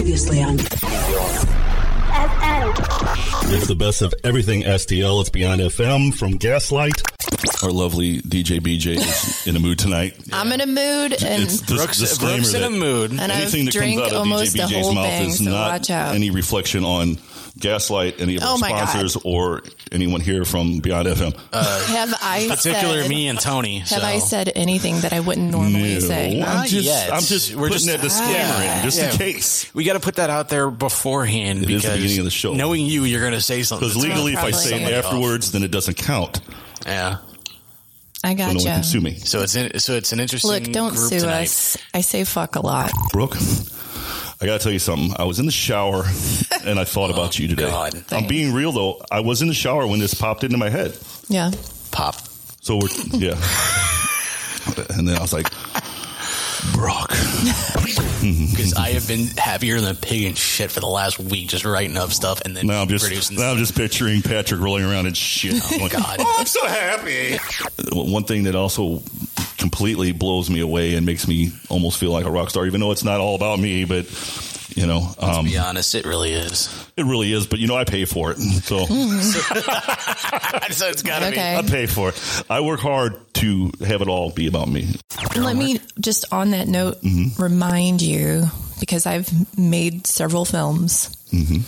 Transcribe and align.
Previously 0.00 0.42
on. 0.42 0.54
It's 3.52 3.66
the 3.66 3.76
best 3.78 4.00
of 4.00 4.14
everything 4.24 4.62
STL. 4.62 5.20
It's 5.20 5.28
Beyond 5.28 5.60
FM 5.60 6.14
from 6.14 6.38
Gaslight. 6.38 7.09
Our 7.62 7.70
lovely 7.70 8.20
DJ 8.20 8.60
BJ 8.60 8.96
is 8.98 9.46
in 9.46 9.56
a 9.56 9.60
mood 9.60 9.78
tonight. 9.78 10.14
I'm 10.32 10.52
in 10.52 10.60
a 10.60 10.66
mood, 10.66 11.12
and 11.22 11.42
It's 11.44 11.60
dis- 11.60 11.76
Brooks- 11.76 11.98
disclaimer 11.98 12.36
Brooks 12.38 12.54
in 12.54 12.60
that 12.62 12.66
a 12.68 12.70
mood. 12.70 13.10
And 13.12 13.20
I've 13.20 13.30
anything 13.30 13.64
that 13.66 13.72
drank 13.74 13.98
comes 13.98 14.06
out 14.08 14.12
of 14.12 14.18
almost 14.20 14.54
DJ 14.54 14.68
the 14.68 14.74
BJ's 14.74 14.86
whole 14.86 14.94
mouth 14.94 15.06
thing, 15.06 15.28
is 15.30 15.38
so 15.38 15.44
not 15.44 15.70
watch 15.72 15.90
out. 15.90 16.14
any 16.14 16.30
reflection 16.30 16.84
on 16.84 17.18
Gaslight, 17.58 18.20
any 18.20 18.36
of 18.36 18.42
Oh 18.44 18.52
our 18.52 18.58
my 18.58 18.70
God. 18.70 18.88
sponsors, 18.88 19.16
or 19.24 19.62
anyone 19.92 20.20
here 20.20 20.44
from 20.44 20.78
Beyond 20.80 21.08
FM. 21.08 21.38
Uh, 21.52 21.86
have 21.86 22.14
I 22.22 22.46
particular 22.48 23.02
said, 23.02 23.08
me 23.10 23.28
and 23.28 23.38
Tony. 23.40 23.78
Have 23.80 23.88
so. 23.88 24.00
I 24.00 24.18
said 24.18 24.52
anything 24.54 25.00
that 25.00 25.12
I 25.12 25.20
wouldn't 25.20 25.50
normally 25.50 25.94
No, 25.94 26.00
say? 26.00 26.34
I'm 26.34 26.38
Not 26.40 26.68
just, 26.68 26.84
yet. 26.86 27.12
I'm 27.12 27.22
just 27.22 27.54
We're 27.54 27.68
putting 27.68 27.72
just- 27.72 27.86
that 27.86 28.00
disclaimer 28.02 28.32
Yeah. 28.32 28.78
in, 28.78 28.84
just 28.84 28.98
Yeah. 28.98 29.10
in 29.12 29.16
case. 29.18 29.74
We 29.74 29.84
got 29.84 29.94
to 29.94 30.00
put 30.00 30.14
that 30.16 30.30
out 30.30 30.48
there 30.48 30.70
beforehand 30.70 31.58
It 31.58 31.62
is 31.62 31.66
because 31.66 31.82
the 31.84 31.90
beginning 31.96 32.18
of 32.20 32.24
the 32.24 32.30
show. 32.30 32.54
knowing 32.54 32.86
you, 32.86 33.04
you're 33.04 33.20
going 33.20 33.32
to 33.32 33.40
say 33.40 33.62
something. 33.62 33.88
Because 33.88 34.02
that's 34.02 34.14
legally, 34.14 34.32
if 34.34 34.38
I 34.44 34.50
say 34.52 34.68
it 34.68 34.70
somebody 34.78 34.94
afterwards, 34.94 35.52
then 35.52 35.62
it 35.62 35.70
doesn't 35.70 35.96
count. 35.96 36.40
yeah. 36.86 37.18
I 38.22 38.34
So 38.34 38.36
no 38.36 38.46
one 38.46 38.54
gotcha. 38.56 38.68
can 38.68 38.82
sue 38.82 39.00
me. 39.00 39.14
So 39.16 39.40
it's 39.42 39.54
in, 39.56 39.78
so 39.78 39.94
it's 39.94 40.12
an 40.12 40.20
interesting. 40.20 40.50
Look, 40.50 40.64
don't 40.64 40.94
group 40.94 41.08
sue 41.10 41.20
tonight. 41.20 41.42
us. 41.44 41.76
I 41.94 42.02
say 42.02 42.24
fuck 42.24 42.56
a 42.56 42.60
lot. 42.60 42.90
Brooke, 43.12 43.36
I 44.40 44.46
got 44.46 44.58
to 44.58 44.62
tell 44.62 44.72
you 44.72 44.78
something. 44.78 45.12
I 45.18 45.24
was 45.24 45.38
in 45.38 45.46
the 45.46 45.52
shower 45.52 46.04
and 46.64 46.78
I 46.78 46.84
thought 46.84 47.10
oh, 47.10 47.14
about 47.14 47.38
you 47.38 47.48
today. 47.48 47.68
God. 47.70 47.94
I'm 47.94 48.00
Thanks. 48.02 48.28
being 48.28 48.52
real 48.52 48.72
though. 48.72 49.02
I 49.10 49.20
was 49.20 49.42
in 49.42 49.48
the 49.48 49.54
shower 49.54 49.86
when 49.86 50.00
this 50.00 50.14
popped 50.14 50.44
into 50.44 50.58
my 50.58 50.68
head. 50.68 50.96
Yeah. 51.28 51.50
Pop. 51.92 52.16
So 52.60 52.76
we're 52.76 52.88
yeah. 53.12 53.30
and 54.96 55.08
then 55.08 55.16
I 55.16 55.20
was 55.20 55.32
like, 55.32 55.48
Brock. 56.74 57.10
Because 58.20 58.74
I 58.74 58.90
have 58.90 59.08
been 59.08 59.28
happier 59.28 59.80
than 59.80 59.92
a 59.92 59.94
pig 59.98 60.24
in 60.24 60.34
shit 60.34 60.70
for 60.70 60.80
the 60.80 60.86
last 60.86 61.18
week, 61.18 61.48
just 61.48 61.64
writing 61.64 61.96
up 61.96 62.10
stuff 62.10 62.42
and 62.42 62.54
then 62.54 62.66
Now 62.66 62.82
I'm 62.82 62.88
just 62.88 63.06
producing. 63.06 63.38
now 63.38 63.52
I'm 63.52 63.56
just 63.56 63.74
picturing 63.74 64.20
Patrick 64.20 64.60
rolling 64.60 64.84
around 64.84 65.06
in 65.06 65.14
shit. 65.14 65.54
Oh, 65.56 65.68
I'm 65.72 65.80
like, 65.80 65.92
God. 65.92 66.16
oh, 66.20 66.36
I'm 66.38 66.44
so 66.44 66.66
happy. 66.66 67.38
One 67.92 68.24
thing 68.24 68.42
that 68.44 68.54
also 68.54 69.02
completely 69.56 70.12
blows 70.12 70.50
me 70.50 70.60
away 70.60 70.94
and 70.96 71.06
makes 71.06 71.26
me 71.26 71.50
almost 71.70 71.98
feel 71.98 72.10
like 72.12 72.26
a 72.26 72.30
rock 72.30 72.50
star, 72.50 72.66
even 72.66 72.80
though 72.80 72.90
it's 72.90 73.04
not 73.04 73.20
all 73.20 73.34
about 73.36 73.58
me, 73.58 73.86
but 73.86 74.04
you 74.76 74.86
know, 74.86 75.14
um, 75.18 75.44
to 75.44 75.50
be 75.50 75.58
honest, 75.58 75.94
it 75.94 76.04
really 76.06 76.32
is. 76.32 76.68
it 76.96 77.04
really 77.04 77.32
is. 77.32 77.46
But 77.46 77.58
you 77.58 77.66
know, 77.66 77.76
I 77.76 77.84
pay 77.84 78.04
for 78.04 78.30
it, 78.32 78.38
so. 78.38 78.86
so 80.70 80.88
it's 80.88 81.02
got 81.02 81.20
to 81.20 81.28
Okay. 81.28 81.56
I 81.56 81.62
pay 81.62 81.86
for 81.86 82.10
it. 82.10 82.44
I 82.50 82.60
work 82.60 82.80
hard 82.80 83.16
to 83.34 83.70
have 83.86 84.02
it 84.02 84.08
all 84.08 84.30
be 84.30 84.46
about 84.46 84.68
me. 84.68 84.88
Let 85.36 85.56
me 85.56 85.80
just 86.00 86.32
on 86.32 86.50
that 86.50 86.68
note 86.68 87.00
Mm-hmm. 87.02 87.42
remind 87.42 88.02
you 88.02 88.44
because 88.80 89.06
I've 89.06 89.28
made 89.58 90.06
several 90.06 90.44
films. 90.44 91.08
Mm-hmm. 91.32 91.62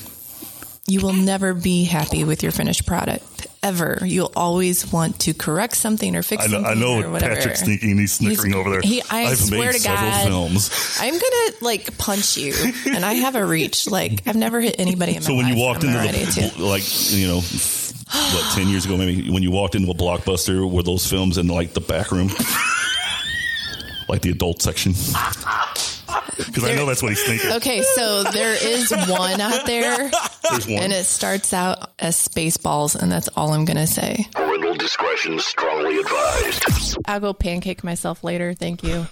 You 0.88 1.00
will 1.00 1.12
never 1.12 1.54
be 1.54 1.84
happy 1.84 2.24
with 2.24 2.42
your 2.42 2.50
finished 2.50 2.86
product 2.86 3.46
ever. 3.62 4.00
You'll 4.04 4.32
always 4.34 4.90
want 4.92 5.20
to 5.20 5.32
correct 5.32 5.76
something 5.76 6.16
or 6.16 6.22
fix 6.24 6.42
I 6.42 6.46
know, 6.48 6.52
something 6.62 6.70
I 6.72 6.74
know 6.74 7.00
or 7.02 7.10
whatever. 7.10 7.36
Patrick's 7.36 7.60
sneaking, 7.60 7.98
he's 7.98 8.12
snickering 8.12 8.52
He's- 8.52 8.60
over 8.60 8.70
there. 8.70 8.80
he- 8.82 9.02
I 9.08 9.26
I've 9.26 9.38
swear 9.38 9.72
to 9.72 9.78
God. 9.78 10.26
films. 10.26 10.70
I'm 11.00 11.12
gonna 11.14 11.52
like 11.60 11.96
punch 11.98 12.36
you, 12.36 12.52
and 12.86 13.04
I 13.04 13.14
have 13.14 13.36
a 13.36 13.46
reach. 13.46 13.88
Like 13.88 14.22
I've 14.26 14.34
never 14.34 14.60
hit 14.60 14.74
anybody 14.80 15.12
in 15.14 15.22
my 15.22 15.26
So 15.26 15.34
when 15.36 15.46
you 15.46 15.54
life, 15.54 15.62
walked 15.62 15.84
into 15.84 15.96
I'm 15.96 16.04
ready 16.06 16.24
the, 16.24 16.50
to. 16.56 16.64
like, 16.64 16.82
you 17.12 17.28
know, 17.28 17.36
what, 17.40 18.54
10 18.56 18.66
years 18.68 18.84
ago, 18.84 18.96
maybe, 18.96 19.30
when 19.30 19.44
you 19.44 19.52
walked 19.52 19.76
into 19.76 19.88
a 19.90 19.94
blockbuster, 19.94 20.68
were 20.68 20.82
those 20.82 21.06
films 21.08 21.38
in 21.38 21.46
like 21.46 21.74
the 21.74 21.80
back 21.80 22.10
room? 22.10 22.28
like 24.08 24.22
the 24.22 24.30
adult 24.30 24.60
section? 24.60 24.94
Because 26.36 26.64
I 26.64 26.74
know 26.74 26.86
that's 26.86 27.02
what 27.02 27.10
he's 27.10 27.22
thinking. 27.22 27.50
Okay, 27.52 27.82
so 27.94 28.24
there 28.24 28.52
is 28.54 28.90
one 29.08 29.40
out 29.40 29.64
there, 29.66 30.10
There's 30.50 30.66
one. 30.66 30.82
and 30.82 30.92
it 30.92 31.04
starts 31.04 31.52
out 31.52 31.90
as 31.98 32.16
Spaceballs, 32.16 32.94
and 33.00 33.10
that's 33.12 33.28
all 33.36 33.52
I'm 33.52 33.64
gonna 33.64 33.86
say. 33.86 34.26
Parental 34.34 34.74
discretion 34.74 35.38
strongly 35.38 35.98
advised. 35.98 36.96
I'll 37.06 37.20
go 37.20 37.32
pancake 37.32 37.84
myself 37.84 38.24
later. 38.24 38.54
Thank 38.54 38.82
you. 38.82 39.06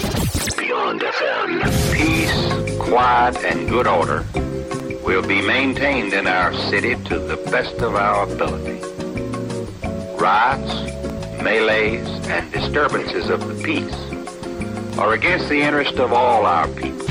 Beyond 0.59 1.01
FM. 1.03 1.95
Peace, 1.95 2.79
quiet, 2.79 3.37
and 3.45 3.69
good 3.69 3.87
order 3.87 4.25
will 5.05 5.27
be 5.27 5.41
maintained 5.47 6.13
in 6.13 6.27
our 6.27 6.53
city 6.55 6.95
to 7.05 7.19
the 7.19 7.37
best 7.51 7.75
of 7.77 7.95
our 7.95 8.25
ability. 8.31 8.81
Riots, 10.17 10.73
melees, 11.43 12.07
and 12.29 12.51
disturbances 12.53 13.29
of 13.31 13.47
the 13.47 13.63
peace 13.65 14.10
are 14.99 15.13
against 15.15 15.49
the 15.49 15.61
interest 15.61 15.95
of 15.99 16.13
all 16.13 16.47
our 16.47 16.69
people 16.69 17.07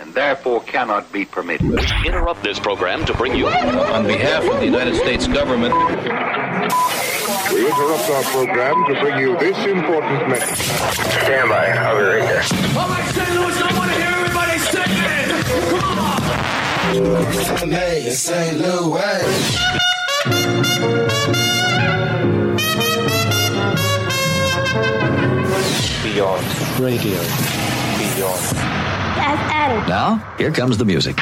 and 0.00 0.14
therefore 0.14 0.62
cannot 0.62 1.10
be 1.12 1.24
permitted. 1.24 1.68
We 1.70 2.06
interrupt 2.06 2.42
this 2.42 2.58
program 2.58 3.04
to 3.06 3.14
bring 3.14 3.34
you 3.34 3.46
On 3.48 4.06
behalf 4.06 4.44
of 4.44 4.58
the 4.60 4.64
United 4.66 4.96
States 4.96 5.26
government, 5.26 5.74
We 7.52 7.66
interrupt 7.66 8.10
our 8.10 8.22
program 8.24 8.84
to 8.86 9.00
bring 9.00 9.18
you 9.18 9.38
this 9.38 9.56
important 9.66 10.28
message. 10.28 10.66
Stand 11.24 11.48
by. 11.48 11.66
I'll 11.68 11.96
be 11.96 12.02
right 12.04 12.22
there. 12.22 12.44
All 12.78 12.88
right, 12.88 13.08
St. 13.14 13.30
Louis, 13.34 13.62
I 13.62 13.78
want 13.78 13.90
to 13.90 13.96
hear 13.96 14.12
everybody 14.20 14.58
singing. 14.72 15.80
Come 15.80 15.98
on. 15.98 17.70
Hey, 17.70 18.06
in 18.06 18.12
St. 18.12 18.58
Louis. 18.58 19.82
Beyond 26.12 26.44
radio, 26.78 27.18
beyond. 27.98 28.56
Now, 29.88 30.34
here 30.36 30.52
comes 30.52 30.76
the 30.76 30.84
music. 30.84 31.16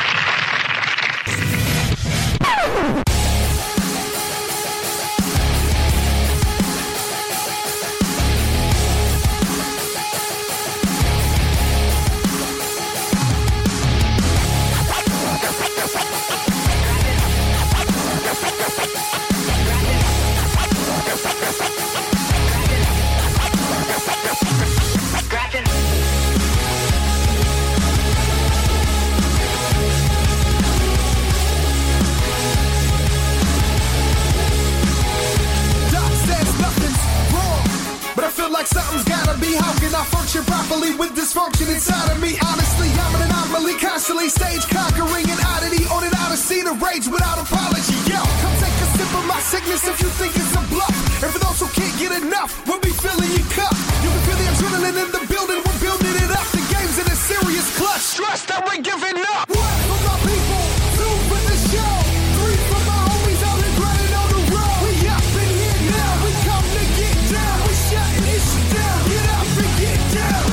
Enough, 52.40 52.66
we'll 52.66 52.80
be 52.80 52.90
filling 52.90 53.28
your 53.36 53.48
cup. 53.52 53.72
You 54.00 54.08
can 54.08 54.22
feel 54.24 54.38
the 54.40 54.46
adrenaline 54.48 54.96
in 54.96 55.10
the 55.12 55.24
building, 55.28 55.60
we're 55.60 55.80
building 55.80 56.16
it 56.24 56.30
up. 56.32 56.46
The 56.56 56.64
game's 56.72 56.96
in 56.96 57.06
a 57.06 57.16
serious 57.16 57.68
clutch. 57.76 58.00
Stress 58.00 58.46
that 58.48 58.64
we're 58.64 58.80
giving 58.80 59.20
up. 59.36 59.44
One 59.52 59.80
for 59.88 60.00
my 60.08 60.16
people, 60.24 60.64
two 60.96 61.14
for 61.28 61.40
the 61.44 61.56
show, 61.68 61.94
three 62.40 62.60
for 62.72 62.80
my 62.88 62.98
homies 63.12 63.42
out 63.44 63.60
and 63.60 63.74
grinding 63.76 64.14
on 64.16 64.28
the 64.32 64.42
road. 64.56 64.76
We 64.88 64.92
up 65.04 65.26
in 65.36 65.50
here 65.52 65.80
now, 65.92 66.10
we 66.24 66.32
come 66.48 66.64
to 66.64 66.84
get 66.96 67.16
down. 67.28 67.56
We 67.68 67.74
shutting 67.92 68.24
this 68.24 68.44
shit 68.48 68.68
down. 68.72 68.98
Get 69.04 69.26
up 69.36 69.48
and 69.60 69.72
get 69.76 70.00
down. 70.16 70.44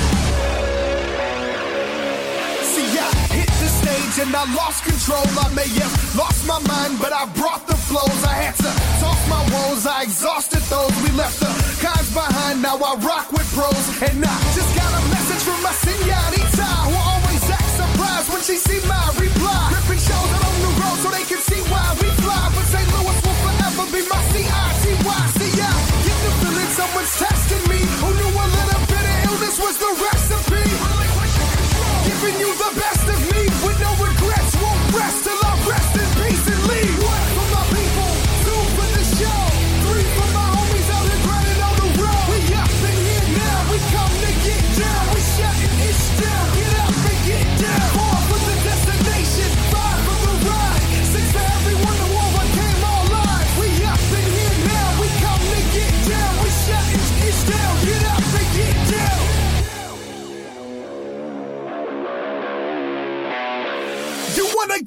See, 2.68 2.90
I 3.00 3.10
hit 3.32 3.52
the 3.64 3.70
stage 3.80 4.16
and 4.28 4.36
I 4.36 4.44
lost 4.60 4.84
control. 4.84 5.24
I 5.40 5.48
may 5.56 5.72
have 5.80 5.96
lost 6.20 6.44
my 6.44 6.60
mind, 6.68 7.00
but 7.00 7.16
I 7.16 7.32
brought 7.40 7.64
the 7.64 7.80
flows. 7.80 8.22
I 8.28 8.52
had 8.52 8.56
to 8.60 8.72
toss 9.00 9.22
my 9.32 9.42
woes. 9.56 9.88
I 9.88 10.04
exhausted 10.04 10.64
those. 10.68 10.92
We 11.00 11.16
left 11.16 11.40
the 11.40 11.67
behind. 12.18 12.66
Now 12.66 12.82
I 12.82 12.98
rock 13.06 13.30
with 13.30 13.46
pros. 13.54 13.86
And 14.02 14.26
I 14.26 14.38
just 14.58 14.72
got 14.74 14.90
a 14.90 15.02
message 15.14 15.44
from 15.46 15.60
my 15.62 15.74
senorita 15.86 16.68
who 16.90 16.96
always 16.98 17.44
acts 17.54 17.76
surprised 17.78 18.30
when 18.34 18.42
she 18.42 18.58
see 18.58 18.82
my 18.90 19.06
reply. 19.22 19.62
Ripping 19.78 20.02
shows 20.02 20.32
out 20.38 20.50
on 20.50 20.58
the 20.66 20.72
road 20.82 20.98
so 21.04 21.08
they 21.14 21.26
can 21.30 21.42
see 21.50 21.62
why 21.70 21.86
we 22.02 22.08
fly. 22.26 22.44
But 22.56 22.66
St. 22.74 22.90
Louis 22.96 23.18
will 23.22 23.40
forever 23.46 23.86
be 23.94 24.02
my 24.10 24.22
C-I-T-Y. 24.34 25.22
See, 25.38 25.54
get 25.54 26.18
the 26.26 26.32
feeling 26.42 26.72
someone's 26.74 27.14
testing 27.22 27.64
me. 27.70 27.80
Who 28.02 28.10
knew 28.18 28.32
a 28.34 28.46
little 28.58 28.84
bit 28.90 29.06
of 29.14 29.18
illness 29.30 29.56
was 29.62 29.76
the 29.78 29.92
recipe? 30.10 30.66
Giving 32.08 32.38
you 32.42 32.50
the 32.58 32.72
best 32.82 32.97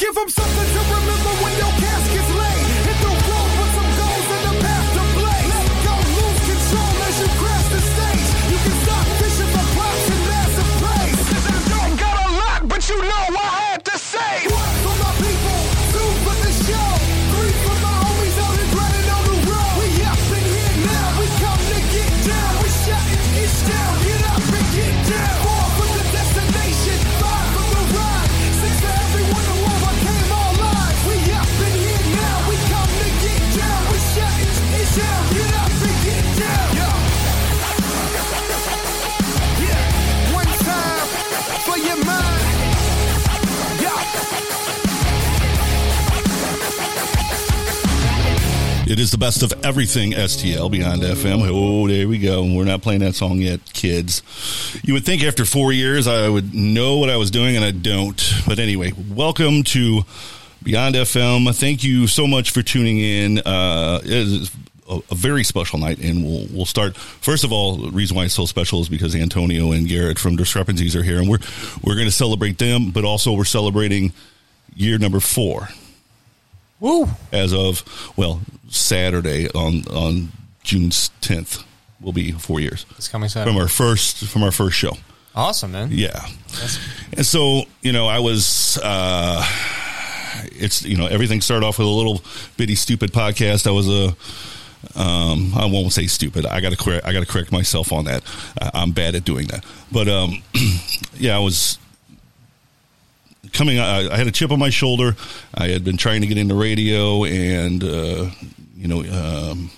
give 0.01 0.15
them 0.15 0.40
It 48.91 48.99
is 48.99 49.13
the 49.13 49.19
best 49.19 49.45
of 49.45 49.53
everything 49.65 50.15
STL 50.15 50.69
Beyond 50.69 51.03
FM. 51.03 51.49
Oh, 51.49 51.87
there 51.87 52.09
we 52.09 52.19
go. 52.19 52.43
We're 52.43 52.65
not 52.65 52.83
playing 52.83 52.99
that 53.03 53.15
song 53.15 53.39
yet, 53.39 53.61
kids. 53.73 54.21
You 54.83 54.95
would 54.95 55.05
think 55.05 55.23
after 55.23 55.45
four 55.45 55.73
years 55.73 56.09
I 56.09 56.29
would 56.29 56.53
know 56.53 56.99
what 56.99 57.09
I 57.09 57.17
was 57.17 57.31
doing, 57.31 57.55
and 57.55 57.65
I 57.65 57.71
don't. 57.71 58.21
But 58.49 58.59
anyway, 58.59 58.93
welcome 59.09 59.63
to 59.63 60.01
Beyond 60.65 60.97
FM. 60.97 61.55
Thank 61.55 61.85
you 61.85 62.09
so 62.09 62.27
much 62.27 62.51
for 62.51 62.63
tuning 62.63 62.99
in. 62.99 63.39
Uh, 63.39 64.01
a 64.89 65.15
very 65.15 65.45
special 65.45 65.79
night, 65.79 66.01
and 66.01 66.25
we'll 66.25 66.49
we'll 66.53 66.67
start. 66.67 66.97
First 66.97 67.45
of 67.45 67.53
all, 67.53 67.77
the 67.77 67.93
reason 67.93 68.17
why 68.17 68.25
it's 68.25 68.35
so 68.35 68.45
special 68.45 68.81
is 68.81 68.89
because 68.89 69.15
Antonio 69.15 69.71
and 69.71 69.87
Garrett 69.87 70.19
from 70.19 70.35
Discrepancies 70.35 70.97
are 70.97 71.05
here, 71.05 71.19
and 71.19 71.29
we're 71.29 71.39
we're 71.85 71.95
going 71.95 72.09
to 72.09 72.11
celebrate 72.11 72.59
them, 72.59 72.91
but 72.91 73.05
also 73.05 73.35
we're 73.35 73.45
celebrating 73.45 74.13
year 74.75 74.99
number 74.99 75.21
four. 75.21 75.69
Woo! 76.81 77.09
As 77.33 77.53
of 77.53 77.85
well, 78.17 78.41
Saturday 78.69 79.49
on 79.51 79.85
on 79.89 80.33
June 80.65 80.91
tenth 81.21 81.63
will 82.01 82.13
be 82.13 82.33
four 82.33 82.61
years. 82.61 82.87
It's 82.97 83.09
coming 83.09 83.29
Saturday. 83.29 83.53
from 83.55 83.61
our 83.63 83.69
first 83.69 84.25
from 84.27 84.43
our 84.43 84.53
first 84.53 84.77
show. 84.77 84.97
Awesome, 85.35 85.73
man. 85.73 85.89
Yeah, 85.93 86.27
and 87.17 87.25
so 87.25 87.63
you 87.83 87.93
know, 87.93 88.07
I 88.09 88.19
was. 88.19 88.79
uh 88.83 89.45
It's 90.53 90.83
you 90.85 90.97
know 90.97 91.07
everything 91.07 91.41
started 91.43 91.67
off 91.67 91.79
with 91.79 91.87
a 91.87 91.91
little 91.91 92.23
bitty 92.57 92.75
stupid 92.75 93.13
podcast. 93.13 93.67
I 93.67 93.71
was 93.73 93.89
a. 93.89 94.15
Um, 94.99 95.53
I 95.55 95.67
won't 95.67 95.93
say 95.93 96.07
stupid. 96.07 96.47
I 96.47 96.61
got 96.63 96.71
to 96.71 96.77
correct. 96.77 97.05
I 97.07 97.13
got 97.13 97.21
to 97.21 97.27
correct 97.27 97.53
myself 97.53 97.93
on 97.93 98.07
that. 98.07 98.23
I, 98.61 98.71
I'm 98.75 98.93
bad 98.93 99.15
at 99.15 99.25
doing 99.25 99.47
that. 99.49 99.65
But 99.93 100.09
um, 100.09 100.43
yeah, 101.15 101.37
I 101.37 101.39
was 101.41 101.79
coming. 103.53 103.79
I, 103.79 104.13
I 104.13 104.17
had 104.17 104.27
a 104.27 104.33
chip 104.33 104.51
on 104.51 104.59
my 104.59 104.71
shoulder. 104.71 105.17
I 105.55 105.69
had 105.69 105.85
been 105.85 105.97
trying 105.97 106.21
to 106.23 106.27
get 106.27 106.39
into 106.39 106.55
radio, 106.55 107.25
and 107.25 107.83
uh, 107.83 108.31
you 108.77 108.89
know, 108.89 109.01
um, 109.01 109.71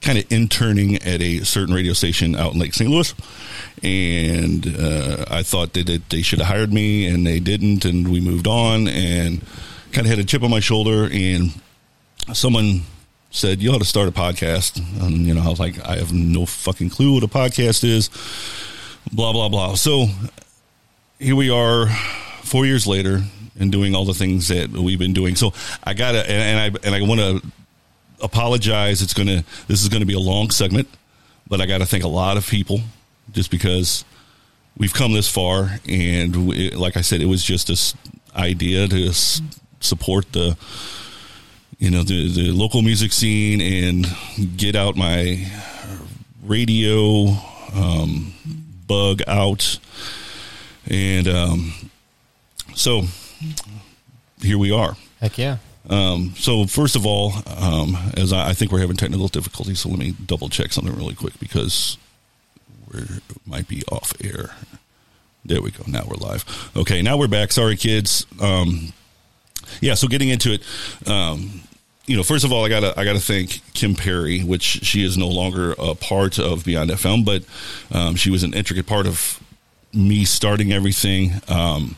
kind 0.00 0.18
of 0.18 0.30
interning 0.30 0.96
at 0.96 1.20
a 1.20 1.44
certain 1.44 1.74
radio 1.74 1.92
station 1.92 2.34
out 2.34 2.54
in 2.54 2.60
Lake 2.60 2.74
St. 2.74 2.90
Louis. 2.90 3.14
And 3.82 4.66
uh, 4.78 5.24
I 5.30 5.42
thought 5.42 5.72
that 5.74 5.88
it, 5.88 6.08
they 6.08 6.22
should 6.22 6.38
have 6.38 6.48
hired 6.48 6.72
me, 6.72 7.06
and 7.06 7.26
they 7.26 7.40
didn't. 7.40 7.84
And 7.84 8.08
we 8.08 8.20
moved 8.20 8.46
on, 8.46 8.88
and 8.88 9.44
kind 9.92 10.06
of 10.06 10.10
had 10.10 10.18
a 10.18 10.24
chip 10.24 10.42
on 10.42 10.50
my 10.50 10.60
shoulder. 10.60 11.08
And 11.12 11.52
someone 12.32 12.82
said, 13.30 13.62
"You 13.62 13.72
ought 13.72 13.78
to 13.78 13.84
start 13.84 14.08
a 14.08 14.12
podcast." 14.12 14.78
And 15.02 15.26
you 15.26 15.34
know, 15.34 15.42
I 15.42 15.48
was 15.48 15.60
like, 15.60 15.84
"I 15.86 15.96
have 15.96 16.12
no 16.12 16.46
fucking 16.46 16.90
clue 16.90 17.14
what 17.14 17.22
a 17.22 17.28
podcast 17.28 17.84
is." 17.84 18.10
Blah 19.12 19.32
blah 19.32 19.48
blah. 19.48 19.74
So 19.74 20.08
here 21.18 21.36
we 21.36 21.50
are, 21.50 21.88
four 22.42 22.66
years 22.66 22.86
later, 22.86 23.22
and 23.58 23.72
doing 23.72 23.94
all 23.94 24.04
the 24.04 24.14
things 24.14 24.48
that 24.48 24.70
we've 24.70 24.98
been 24.98 25.12
doing. 25.12 25.34
So 25.36 25.52
I 25.82 25.94
gotta, 25.94 26.18
and, 26.20 26.30
and 26.30 26.76
I 26.76 26.86
and 26.86 26.94
I 26.94 27.06
want 27.06 27.20
to 27.20 27.42
apologize. 28.22 29.02
It's 29.02 29.14
gonna, 29.14 29.44
this 29.66 29.82
is 29.82 29.88
gonna 29.88 30.06
be 30.06 30.14
a 30.14 30.20
long 30.20 30.50
segment, 30.50 30.88
but 31.48 31.60
I 31.60 31.66
got 31.66 31.78
to 31.78 31.86
thank 31.86 32.04
a 32.04 32.08
lot 32.08 32.36
of 32.36 32.46
people, 32.46 32.80
just 33.32 33.50
because 33.50 34.04
we've 34.76 34.94
come 34.94 35.12
this 35.12 35.28
far, 35.28 35.78
and 35.88 36.48
we, 36.48 36.70
like 36.70 36.96
I 36.96 37.00
said, 37.00 37.20
it 37.20 37.26
was 37.26 37.42
just 37.42 37.66
this 37.66 37.94
idea 38.36 38.86
to 38.86 39.08
s- 39.08 39.42
support 39.80 40.32
the, 40.32 40.56
you 41.78 41.90
know, 41.90 42.02
the 42.04 42.32
the 42.32 42.52
local 42.52 42.82
music 42.82 43.12
scene 43.12 43.60
and 43.60 44.06
get 44.56 44.76
out 44.76 44.96
my 44.96 45.50
radio 46.44 47.36
um, 47.74 48.32
bug 48.86 49.20
out 49.26 49.78
and 50.88 51.28
um, 51.28 51.72
so 52.74 53.02
here 54.40 54.58
we 54.58 54.70
are. 54.70 54.96
Heck 55.20 55.38
yeah. 55.38 55.58
Um, 55.88 56.34
so 56.36 56.66
first 56.66 56.96
of 56.96 57.06
all, 57.06 57.32
um, 57.46 57.96
as 58.16 58.32
I, 58.32 58.50
I 58.50 58.52
think 58.52 58.72
we're 58.72 58.80
having 58.80 58.96
technical 58.96 59.28
difficulties, 59.28 59.80
so 59.80 59.88
let 59.88 59.98
me 59.98 60.14
double 60.26 60.48
check 60.48 60.72
something 60.72 60.94
really 60.94 61.14
quick 61.14 61.38
because 61.40 61.96
we 62.92 63.00
might 63.46 63.68
be 63.68 63.82
off 63.90 64.12
air. 64.22 64.54
There 65.44 65.62
we 65.62 65.70
go. 65.70 65.84
Now 65.86 66.04
we're 66.06 66.16
live. 66.16 66.44
Okay, 66.76 67.00
now 67.00 67.16
we're 67.16 67.28
back. 67.28 67.52
Sorry, 67.52 67.76
kids. 67.76 68.26
Um, 68.40 68.92
yeah. 69.80 69.94
So 69.94 70.08
getting 70.08 70.28
into 70.28 70.52
it, 70.52 70.62
um, 71.08 71.62
you 72.06 72.16
know, 72.16 72.22
first 72.22 72.44
of 72.44 72.52
all, 72.52 72.64
I 72.64 72.68
gotta 72.68 72.98
I 72.98 73.04
gotta 73.04 73.20
thank 73.20 73.62
Kim 73.72 73.94
Perry, 73.94 74.40
which 74.40 74.62
she 74.62 75.04
is 75.04 75.16
no 75.16 75.28
longer 75.28 75.74
a 75.78 75.94
part 75.94 76.38
of 76.38 76.64
Beyond 76.64 76.90
FM, 76.90 77.24
but 77.24 77.44
um, 77.96 78.14
she 78.16 78.30
was 78.30 78.42
an 78.42 78.52
intricate 78.52 78.86
part 78.86 79.06
of 79.06 79.42
me 79.92 80.24
starting 80.24 80.72
everything. 80.72 81.32
Um, 81.48 81.96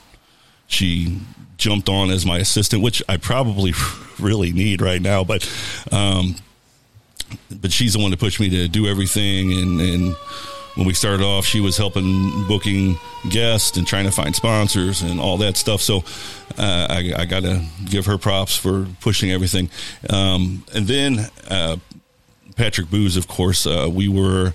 she 0.67 1.19
jumped 1.57 1.89
on 1.89 2.11
as 2.11 2.25
my 2.25 2.39
assistant, 2.39 2.83
which 2.83 3.03
I 3.09 3.17
probably 3.17 3.73
really 4.19 4.53
need 4.53 4.81
right 4.81 5.01
now, 5.01 5.25
but 5.25 5.49
um, 5.93 6.37
but 7.51 7.73
she's 7.73 7.93
the 7.93 7.99
one 7.99 8.11
that 8.11 8.21
pushed 8.21 8.41
me 8.41 8.49
to 8.51 8.69
do 8.69 8.87
everything. 8.87 9.53
And, 9.53 9.81
and 9.81 10.15
when 10.75 10.87
we 10.87 10.95
started 10.95 11.23
off, 11.23 11.45
she 11.45 11.61
was 11.61 11.77
helping 11.77 12.47
booking 12.49 12.97
guests 13.29 13.77
and 13.77 13.87
trying 13.87 14.05
to 14.05 14.11
find 14.11 14.35
sponsors 14.35 15.03
and 15.03 15.21
all 15.21 15.37
that 15.39 15.57
stuff. 15.57 15.81
So 15.81 15.99
uh, 16.59 16.87
I, 16.91 17.13
I 17.17 17.25
got 17.27 17.43
to 17.43 17.65
give 17.85 18.07
her 18.07 18.19
props 18.19 18.57
for 18.57 18.87
pushing 19.01 19.31
everything. 19.31 19.71
Um, 20.09 20.65
and 20.75 20.87
then 20.87 21.27
uh, 21.49 21.77
Patrick 22.57 22.91
Booz, 22.91 23.17
of 23.17 23.29
course, 23.29 23.67
uh, 23.67 23.89
we 23.91 24.09
were 24.09 24.55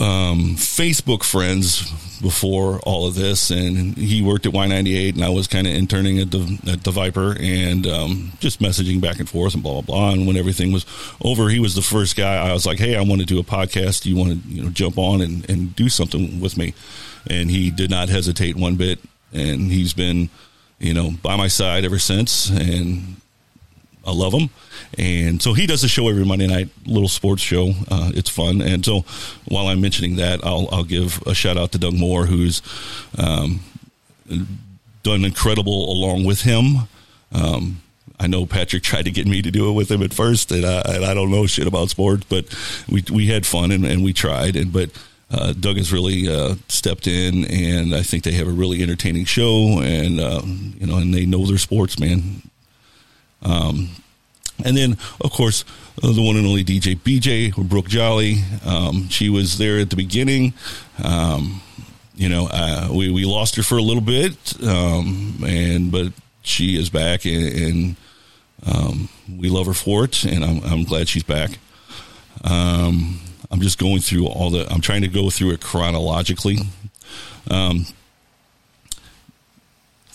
um, 0.00 0.54
Facebook 0.56 1.24
friends 1.24 1.90
before 2.20 2.80
all 2.80 3.06
of 3.06 3.14
this, 3.14 3.50
and 3.50 3.96
he 3.96 4.22
worked 4.22 4.46
at 4.46 4.52
Y98, 4.52 5.14
and 5.14 5.24
I 5.24 5.28
was 5.28 5.46
kind 5.46 5.66
of 5.66 5.72
interning 5.72 6.18
at 6.18 6.30
the 6.30 6.58
at 6.70 6.84
the 6.84 6.90
Viper, 6.90 7.36
and 7.38 7.86
um, 7.86 8.32
just 8.38 8.60
messaging 8.60 9.00
back 9.00 9.18
and 9.18 9.28
forth 9.28 9.54
and 9.54 9.62
blah 9.62 9.80
blah 9.80 9.82
blah. 9.82 10.10
And 10.12 10.26
when 10.26 10.36
everything 10.36 10.72
was 10.72 10.86
over, 11.22 11.48
he 11.48 11.58
was 11.60 11.74
the 11.74 11.82
first 11.82 12.16
guy. 12.16 12.36
I 12.36 12.52
was 12.52 12.66
like, 12.66 12.78
"Hey, 12.78 12.96
I 12.96 13.02
want 13.02 13.20
to 13.20 13.26
do 13.26 13.38
a 13.38 13.44
podcast. 13.44 14.02
Do 14.02 14.10
you 14.10 14.16
want 14.16 14.42
to 14.42 14.48
you 14.48 14.62
know 14.62 14.70
jump 14.70 14.98
on 14.98 15.20
and 15.20 15.48
and 15.50 15.74
do 15.74 15.88
something 15.88 16.40
with 16.40 16.56
me?" 16.56 16.74
And 17.28 17.50
he 17.50 17.70
did 17.70 17.90
not 17.90 18.08
hesitate 18.08 18.56
one 18.56 18.76
bit, 18.76 19.00
and 19.32 19.70
he's 19.70 19.92
been 19.92 20.30
you 20.78 20.94
know 20.94 21.12
by 21.22 21.36
my 21.36 21.48
side 21.48 21.84
ever 21.84 21.98
since, 21.98 22.50
and 22.50 23.16
I 24.08 24.12
love 24.12 24.32
him. 24.32 24.48
And 24.96 25.42
so 25.42 25.52
he 25.52 25.66
does 25.66 25.84
a 25.84 25.88
show 25.88 26.08
every 26.08 26.24
Monday 26.24 26.46
night, 26.46 26.70
little 26.86 27.08
sports 27.08 27.42
show. 27.42 27.72
Uh, 27.90 28.10
it's 28.14 28.30
fun. 28.30 28.62
And 28.62 28.82
so 28.84 29.02
while 29.44 29.66
I'm 29.66 29.82
mentioning 29.82 30.16
that, 30.16 30.42
I'll, 30.44 30.66
I'll 30.72 30.84
give 30.84 31.22
a 31.26 31.34
shout 31.34 31.58
out 31.58 31.72
to 31.72 31.78
Doug 31.78 31.94
Moore, 31.94 32.24
who's 32.24 32.62
um, 33.18 33.60
done 35.02 35.24
incredible 35.24 35.92
along 35.92 36.24
with 36.24 36.40
him. 36.40 36.88
Um, 37.32 37.82
I 38.18 38.26
know 38.26 38.46
Patrick 38.46 38.82
tried 38.82 39.04
to 39.04 39.10
get 39.10 39.26
me 39.26 39.42
to 39.42 39.50
do 39.50 39.68
it 39.68 39.74
with 39.74 39.90
him 39.90 40.02
at 40.02 40.14
first, 40.14 40.50
and 40.50 40.64
I, 40.64 40.80
and 40.86 41.04
I 41.04 41.14
don't 41.14 41.30
know 41.30 41.46
shit 41.46 41.66
about 41.66 41.90
sports, 41.90 42.24
but 42.28 42.46
we 42.90 43.04
we 43.12 43.26
had 43.26 43.46
fun 43.46 43.70
and, 43.70 43.84
and 43.84 44.02
we 44.02 44.12
tried. 44.12 44.56
And 44.56 44.72
but 44.72 44.90
uh, 45.30 45.52
Doug 45.52 45.76
has 45.76 45.92
really 45.92 46.28
uh, 46.28 46.56
stepped 46.68 47.06
in, 47.06 47.44
and 47.44 47.94
I 47.94 48.02
think 48.02 48.24
they 48.24 48.32
have 48.32 48.48
a 48.48 48.52
really 48.52 48.82
entertaining 48.82 49.24
show, 49.24 49.80
and 49.82 50.18
uh, 50.18 50.42
you 50.44 50.86
know, 50.86 50.96
and 50.96 51.14
they 51.14 51.26
know 51.26 51.46
their 51.46 51.58
sports, 51.58 52.00
man. 52.00 52.42
Um, 53.42 53.90
and 54.64 54.76
then, 54.76 54.98
of 55.20 55.30
course, 55.30 55.64
uh, 56.02 56.12
the 56.12 56.22
one 56.22 56.36
and 56.36 56.46
only 56.46 56.64
DJ 56.64 56.96
BJ, 56.96 57.56
or 57.56 57.64
Brooke 57.64 57.88
Jolly. 57.88 58.42
Um, 58.64 59.08
she 59.08 59.28
was 59.28 59.58
there 59.58 59.78
at 59.78 59.90
the 59.90 59.96
beginning. 59.96 60.52
Um, 61.02 61.62
you 62.14 62.28
know, 62.28 62.48
uh, 62.50 62.88
we, 62.90 63.10
we 63.10 63.24
lost 63.24 63.54
her 63.56 63.62
for 63.62 63.78
a 63.78 63.82
little 63.82 64.02
bit, 64.02 64.60
um, 64.64 65.38
and 65.46 65.92
but 65.92 66.12
she 66.42 66.76
is 66.76 66.90
back, 66.90 67.24
and, 67.24 67.46
and 67.46 67.96
um, 68.66 69.08
we 69.38 69.48
love 69.48 69.66
her 69.66 69.74
for 69.74 70.04
it, 70.04 70.24
and 70.24 70.44
I'm, 70.44 70.62
I'm 70.64 70.84
glad 70.84 71.08
she's 71.08 71.22
back. 71.22 71.58
Um, 72.42 73.20
I'm 73.50 73.60
just 73.60 73.78
going 73.78 74.00
through 74.00 74.26
all 74.26 74.50
the. 74.50 74.66
I'm 74.70 74.80
trying 74.80 75.02
to 75.02 75.08
go 75.08 75.30
through 75.30 75.52
it 75.52 75.60
chronologically. 75.60 76.58
Um, 77.50 77.86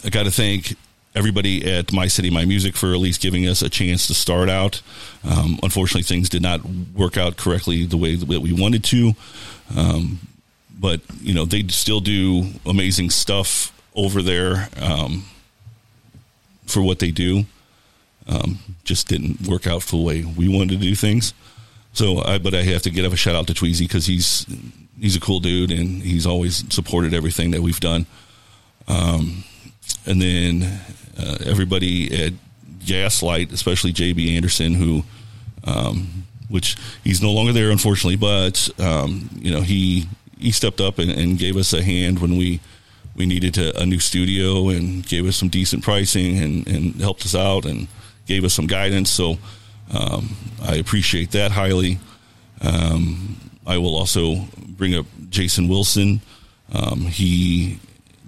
I 0.04 0.10
got 0.10 0.24
to 0.24 0.32
thank 0.32 0.76
everybody 1.16 1.72
at 1.72 1.92
My 1.92 2.08
City, 2.08 2.30
My 2.30 2.46
Music 2.46 2.76
for 2.76 2.94
at 2.94 3.00
least 3.00 3.22
giving 3.22 3.48
us 3.48 3.62
a 3.62 3.70
chance 3.70 4.08
to 4.08 4.14
start 4.14 4.50
out. 4.50 4.82
Um, 5.24 5.60
unfortunately, 5.64 6.04
things 6.04 6.30
did 6.30 6.42
not 6.42 6.62
work 6.96 7.18
out 7.18 7.38
correctly 7.38 7.86
the 7.86 7.98
way 7.98 8.16
that 8.16 8.28
we 8.28 8.54
wanted 8.54 8.84
to. 8.86 9.14
Um, 9.76 10.20
but, 10.78 11.02
you 11.22 11.34
know, 11.34 11.46
they 11.46 11.68
still 11.68 12.00
do 12.00 12.46
amazing 12.66 13.10
stuff 13.10 13.72
over 13.96 14.22
there 14.22 14.70
um, 14.82 15.26
for 16.66 16.82
what 16.82 17.00
they 17.00 17.12
do. 17.12 17.46
Um, 18.28 18.60
just 18.84 19.08
didn't 19.08 19.48
work 19.48 19.68
out 19.68 19.84
for 19.84 19.98
the 19.98 20.04
way 20.04 20.24
we 20.24 20.48
wanted 20.48 20.70
to 20.70 20.78
do 20.78 20.96
things. 20.96 21.34
So, 21.94 22.24
I, 22.24 22.38
but 22.40 22.54
I 22.54 22.64
have 22.64 22.82
to 22.84 22.90
give 22.90 23.12
a 23.14 23.16
shout 23.16 23.36
out 23.36 23.48
to 23.48 23.54
Tweezy 23.54 23.82
because 23.82 24.08
he's 24.08 24.48
he's 25.00 25.16
a 25.16 25.20
cool 25.20 25.40
dude 25.40 25.72
and 25.72 26.02
he's 26.02 26.26
always 26.26 26.64
supported 26.74 27.14
everything 27.14 27.52
that 27.52 27.62
we've 27.62 27.80
done. 27.80 28.06
Um, 28.88 29.44
and 30.06 30.22
then 30.22 30.80
uh, 31.18 31.38
everybody 31.46 32.26
at 32.26 32.34
Gaslight, 32.86 33.52
especially 33.52 33.94
JB 33.94 34.36
Anderson, 34.36 34.74
who, 34.74 35.04
um, 35.64 36.26
which 36.50 36.76
he's 37.04 37.22
no 37.22 37.32
longer 37.32 37.54
there, 37.54 37.72
unfortunately, 37.72 38.16
but 38.16 38.70
um, 38.80 39.30
you 39.36 39.52
know 39.52 39.62
he 39.62 40.08
he 40.38 40.52
stepped 40.52 40.82
up 40.82 41.00
and, 41.00 41.10
and, 41.10 41.40
gave 41.40 41.56
us 41.56 41.72
a 41.72 41.82
hand 41.82 42.20
when 42.20 42.36
we 42.36 42.60
we 43.16 43.26
needed 43.26 43.58
a, 43.58 43.82
a, 43.82 43.86
new 43.86 44.00
studio 44.00 44.70
and 44.70 45.08
gave 45.08 45.26
us 45.26 45.38
some 45.38 45.48
decent 45.48 45.84
pricing 45.84 46.38
and, 46.40 46.68
and 46.68 46.96
helped 47.00 47.24
us 47.24 47.36
out 47.36 47.66
and 47.66 47.88
gave 48.26 48.44
us 48.44 48.54
some 48.54 48.68
guidance. 48.68 49.10
So 49.10 49.38
um, 49.94 50.36
I 50.62 50.76
appreciate 50.76 51.32
that 51.32 51.52
highly. 51.52 52.00
Um, 52.60 53.38
I 53.66 53.78
will 53.78 53.96
also 53.96 54.48
bring 54.58 54.96
up 54.96 55.06
Jason 55.30 55.68
Wilson. 55.68 56.22
Um, 56.74 57.02
he 57.02 57.80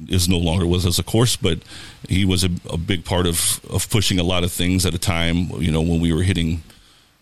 is 0.08 0.30
no 0.30 0.38
longer 0.38 0.66
with 0.66 0.86
us, 0.86 1.00
of 1.00 1.06
course, 1.06 1.36
but 1.36 1.60
he 2.08 2.26
was 2.26 2.44
a, 2.44 2.50
a, 2.70 2.78
big 2.78 3.06
part 3.06 3.26
of, 3.26 3.60
of 3.70 3.90
pushing 3.90 4.20
a 4.20 4.24
lot 4.24 4.44
of 4.44 4.52
things 4.52 4.86
at 4.86 4.94
a 4.94 5.00
time, 5.00 5.50
you 5.62 5.72
know, 5.72 5.82
when 5.82 6.00
we 6.00 6.14
were 6.14 6.24
hitting 6.24 6.64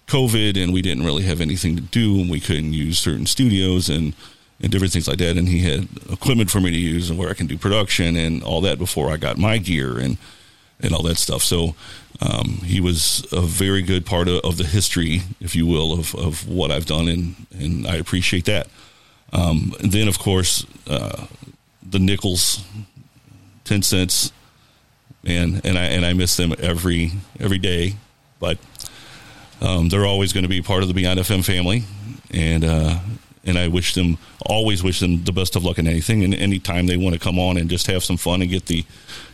COVID 0.08 0.62
and 0.62 0.74
we 0.74 0.82
didn't 0.82 1.06
really 1.06 1.24
have 1.24 1.42
anything 1.42 1.76
to 1.76 1.82
do 1.82 2.20
and 2.20 2.30
we 2.30 2.40
couldn't 2.40 2.74
use 2.74 3.00
certain 3.00 3.26
studios 3.26 3.90
and, 3.90 4.14
and 4.62 4.72
different 4.72 4.94
things 4.94 5.08
like 5.08 5.20
that. 5.20 5.38
And 5.38 5.48
he 5.48 5.60
had 5.60 5.88
equipment 6.12 6.52
for 6.52 6.60
me 6.60 6.72
to 6.72 6.78
use 6.78 7.10
and 7.10 7.18
where 7.18 7.30
I 7.30 7.34
can 7.34 7.48
do 7.48 7.58
production 7.58 8.16
and 8.16 8.44
all 8.44 8.62
that 8.62 8.78
before 8.78 9.12
I 9.12 9.18
got 9.18 9.38
my 9.38 9.58
gear 9.58 9.98
and, 9.98 10.18
and 10.80 10.94
all 10.94 11.04
that 11.04 11.18
stuff. 11.18 11.42
So 11.42 11.76
um, 12.22 12.62
he 12.64 12.80
was 12.80 13.26
a 13.32 13.42
very 13.42 13.82
good 13.82 14.06
part 14.06 14.28
of, 14.28 14.44
of, 14.44 14.58
the 14.58 14.66
history, 14.66 15.22
if 15.40 15.56
you 15.56 15.66
will, 15.66 15.94
of, 15.94 16.16
of 16.16 16.48
what 16.48 16.72
I've 16.72 16.86
done, 16.86 17.08
and, 17.08 17.36
and 17.52 17.88
I 17.88 17.96
appreciate 17.96 18.46
that. 18.46 18.68
Um, 19.32 19.74
and 19.80 19.92
then, 19.92 20.08
of 20.08 20.20
course, 20.20 20.66
uh, 20.88 21.26
the 21.90 22.00
nickels, 22.00 22.64
ten 23.64 23.82
cents, 23.82 24.32
and 25.26 25.66
and 25.66 25.78
I 25.78 25.86
and 25.86 26.06
I 26.06 26.14
miss 26.14 26.38
them 26.38 26.54
every 26.60 27.12
every 27.40 27.58
day, 27.58 27.96
but 28.40 28.58
um, 29.62 29.90
they're 29.90 30.06
always 30.06 30.34
going 30.34 30.44
to 30.44 30.50
be 30.50 30.62
part 30.62 30.82
of 30.82 30.88
the 30.88 30.94
Beyond 30.94 31.20
FM 31.20 31.46
family, 31.46 31.84
and 32.32 32.64
uh, 32.64 33.00
and 33.46 33.58
I 33.58 33.68
wish 33.68 33.94
them 33.94 34.18
always 34.46 34.84
wish 34.84 35.00
them 35.00 35.24
the 35.24 35.32
best 35.32 35.56
of 35.56 35.64
luck 35.64 35.80
in 35.80 35.88
anything, 35.88 36.24
and 36.24 36.34
anytime 36.34 36.88
they 36.88 36.98
want 36.98 37.14
to 37.14 37.20
come 37.20 37.40
on 37.40 37.58
and 37.58 37.70
just 37.70 37.88
have 37.88 38.04
some 38.04 38.18
fun 38.18 38.42
and 38.42 38.52
get 38.52 38.66
the 38.66 38.86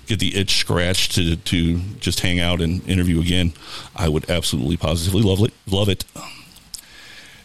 get 0.05 0.19
the 0.19 0.35
itch 0.35 0.57
scratched 0.59 1.15
to 1.15 1.35
to 1.35 1.79
just 1.99 2.19
hang 2.19 2.39
out 2.39 2.61
and 2.61 2.87
interview 2.87 3.19
again, 3.19 3.53
I 3.95 4.09
would 4.09 4.29
absolutely 4.29 4.77
positively 4.77 5.21
love 5.21 5.43
it 5.43 5.53
love 5.67 5.89
it. 5.89 6.05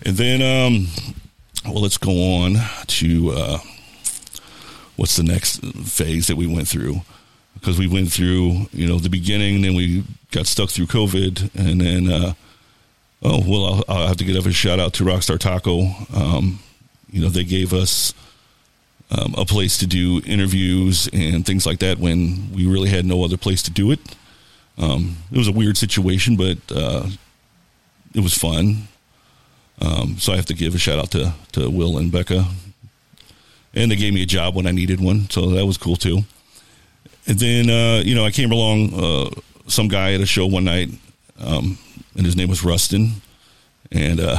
And 0.06 0.18
then, 0.18 0.42
um, 0.42 0.88
well, 1.64 1.82
let's 1.82 1.98
go 1.98 2.10
on 2.10 2.56
to. 2.86 3.30
Uh, 3.30 3.58
what's 4.96 5.16
the 5.16 5.22
next 5.22 5.64
phase 5.86 6.26
that 6.28 6.36
we 6.36 6.46
went 6.46 6.68
through. 6.68 7.00
Because 7.54 7.78
we 7.78 7.86
went 7.86 8.12
through 8.12 8.66
you 8.72 8.86
know 8.86 8.98
the 8.98 9.08
beginning 9.08 9.62
then 9.62 9.74
we 9.74 10.04
got 10.32 10.46
stuck 10.46 10.70
through 10.70 10.86
covid 10.86 11.54
and 11.54 11.80
then 11.80 12.12
uh, 12.12 12.34
oh 13.22 13.42
well 13.46 13.64
I'll, 13.88 13.96
I'll, 13.96 14.06
have 14.08 14.16
to 14.18 14.24
give 14.24 14.46
a 14.46 14.52
shout 14.52 14.80
out 14.80 14.92
to 14.94 15.04
rockstar 15.04 15.38
taco. 15.38 15.86
Um, 16.14 16.58
you 17.10 17.22
know 17.22 17.28
they 17.28 17.44
gave 17.44 17.72
us 17.72 18.12
um, 19.10 19.34
a 19.38 19.44
place 19.44 19.78
to 19.78 19.86
do 19.86 20.20
interviews 20.26 21.08
and 21.12 21.46
things 21.46 21.64
like 21.64 21.78
that 21.78 21.98
when 21.98 22.52
we 22.52 22.66
really 22.66 22.88
had 22.88 23.04
no 23.04 23.24
other 23.24 23.36
place 23.36 23.62
to 23.62 23.70
do 23.70 23.92
it. 23.92 24.00
Um, 24.76 25.16
it 25.30 25.38
was 25.38 25.48
a 25.48 25.52
weird 25.52 25.76
situation 25.76 26.36
but 26.36 26.58
uh, 26.74 27.08
it 28.14 28.20
was 28.20 28.34
fun. 28.34 28.88
Um, 29.80 30.18
so 30.18 30.32
I 30.32 30.36
have 30.36 30.46
to 30.46 30.54
give 30.54 30.74
a 30.74 30.78
shout 30.78 30.98
out 30.98 31.10
to, 31.12 31.34
to 31.52 31.70
Will 31.70 31.98
and 31.98 32.10
Becca 32.10 32.44
and 33.74 33.90
they 33.90 33.96
gave 33.96 34.14
me 34.14 34.22
a 34.22 34.26
job 34.26 34.54
when 34.54 34.66
I 34.66 34.70
needed 34.70 35.00
one, 35.00 35.28
so 35.30 35.50
that 35.50 35.66
was 35.66 35.76
cool 35.76 35.96
too. 35.96 36.20
And 37.26 37.38
then 37.38 37.70
uh, 37.70 38.02
you 38.04 38.14
know 38.14 38.24
I 38.24 38.30
came 38.30 38.52
along 38.52 38.94
uh, 38.94 39.30
some 39.66 39.88
guy 39.88 40.14
at 40.14 40.20
a 40.20 40.26
show 40.26 40.46
one 40.46 40.64
night, 40.64 40.90
um, 41.40 41.78
and 42.16 42.24
his 42.24 42.36
name 42.36 42.48
was 42.48 42.62
Rustin, 42.62 43.12
and 43.90 44.20
uh, 44.20 44.38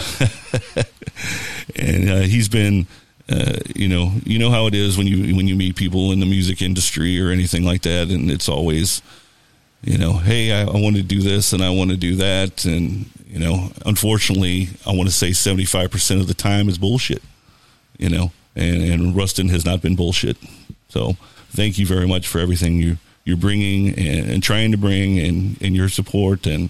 and 1.75 2.09
uh, 2.09 2.19
he's 2.21 2.49
been. 2.49 2.87
Uh, 3.27 3.57
you 3.75 3.87
know, 3.87 4.11
you 4.23 4.37
know 4.37 4.51
how 4.51 4.67
it 4.67 4.75
is 4.75 4.99
when 4.99 5.07
you 5.07 5.35
when 5.35 5.47
you 5.47 5.55
meet 5.55 5.75
people 5.75 6.11
in 6.11 6.19
the 6.19 6.27
music 6.27 6.61
industry 6.61 7.19
or 7.19 7.31
anything 7.31 7.63
like 7.63 7.81
that, 7.81 8.11
and 8.11 8.29
it's 8.29 8.47
always, 8.47 9.01
you 9.81 9.97
know, 9.97 10.13
hey, 10.13 10.51
I, 10.51 10.61
I 10.61 10.79
want 10.79 10.95
to 10.97 11.01
do 11.01 11.23
this 11.23 11.51
and 11.51 11.63
I 11.63 11.71
want 11.71 11.89
to 11.89 11.97
do 11.97 12.17
that, 12.17 12.65
and 12.65 13.09
you 13.25 13.39
know, 13.39 13.71
unfortunately, 13.83 14.69
I 14.85 14.91
want 14.91 15.09
to 15.09 15.15
say 15.15 15.31
seventy 15.31 15.65
five 15.65 15.89
percent 15.89 16.21
of 16.21 16.27
the 16.27 16.35
time 16.35 16.69
is 16.69 16.77
bullshit. 16.77 17.23
You 17.97 18.09
know, 18.09 18.31
and, 18.55 18.81
and 18.83 19.15
Rustin 19.15 19.49
has 19.49 19.65
not 19.65 19.81
been 19.81 19.95
bullshit. 19.95 20.37
So 20.89 21.13
thank 21.49 21.77
you 21.77 21.85
very 21.85 22.07
much 22.07 22.27
for 22.27 22.39
everything 22.39 22.77
you 22.77 22.97
you're 23.25 23.37
bringing 23.37 23.89
and, 23.89 24.29
and 24.29 24.43
trying 24.43 24.71
to 24.71 24.77
bring 24.77 25.19
and, 25.19 25.59
and 25.61 25.75
your 25.75 25.89
support 25.89 26.45
and 26.45 26.69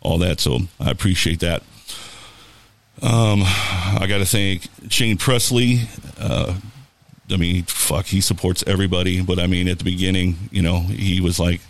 all 0.00 0.18
that. 0.18 0.40
So 0.40 0.60
I 0.78 0.90
appreciate 0.90 1.40
that. 1.40 1.62
Um, 3.02 3.42
I 3.44 4.06
got 4.08 4.18
to 4.18 4.24
thank 4.24 4.68
Shane 4.90 5.16
Presley. 5.16 5.80
Uh, 6.18 6.54
I 7.30 7.36
mean, 7.36 7.64
fuck, 7.64 8.06
he 8.06 8.20
supports 8.20 8.64
everybody. 8.66 9.20
But 9.20 9.38
I 9.38 9.46
mean, 9.46 9.68
at 9.68 9.78
the 9.78 9.84
beginning, 9.84 10.36
you 10.50 10.62
know, 10.62 10.80
he 10.80 11.20
was 11.20 11.38
like, 11.38 11.60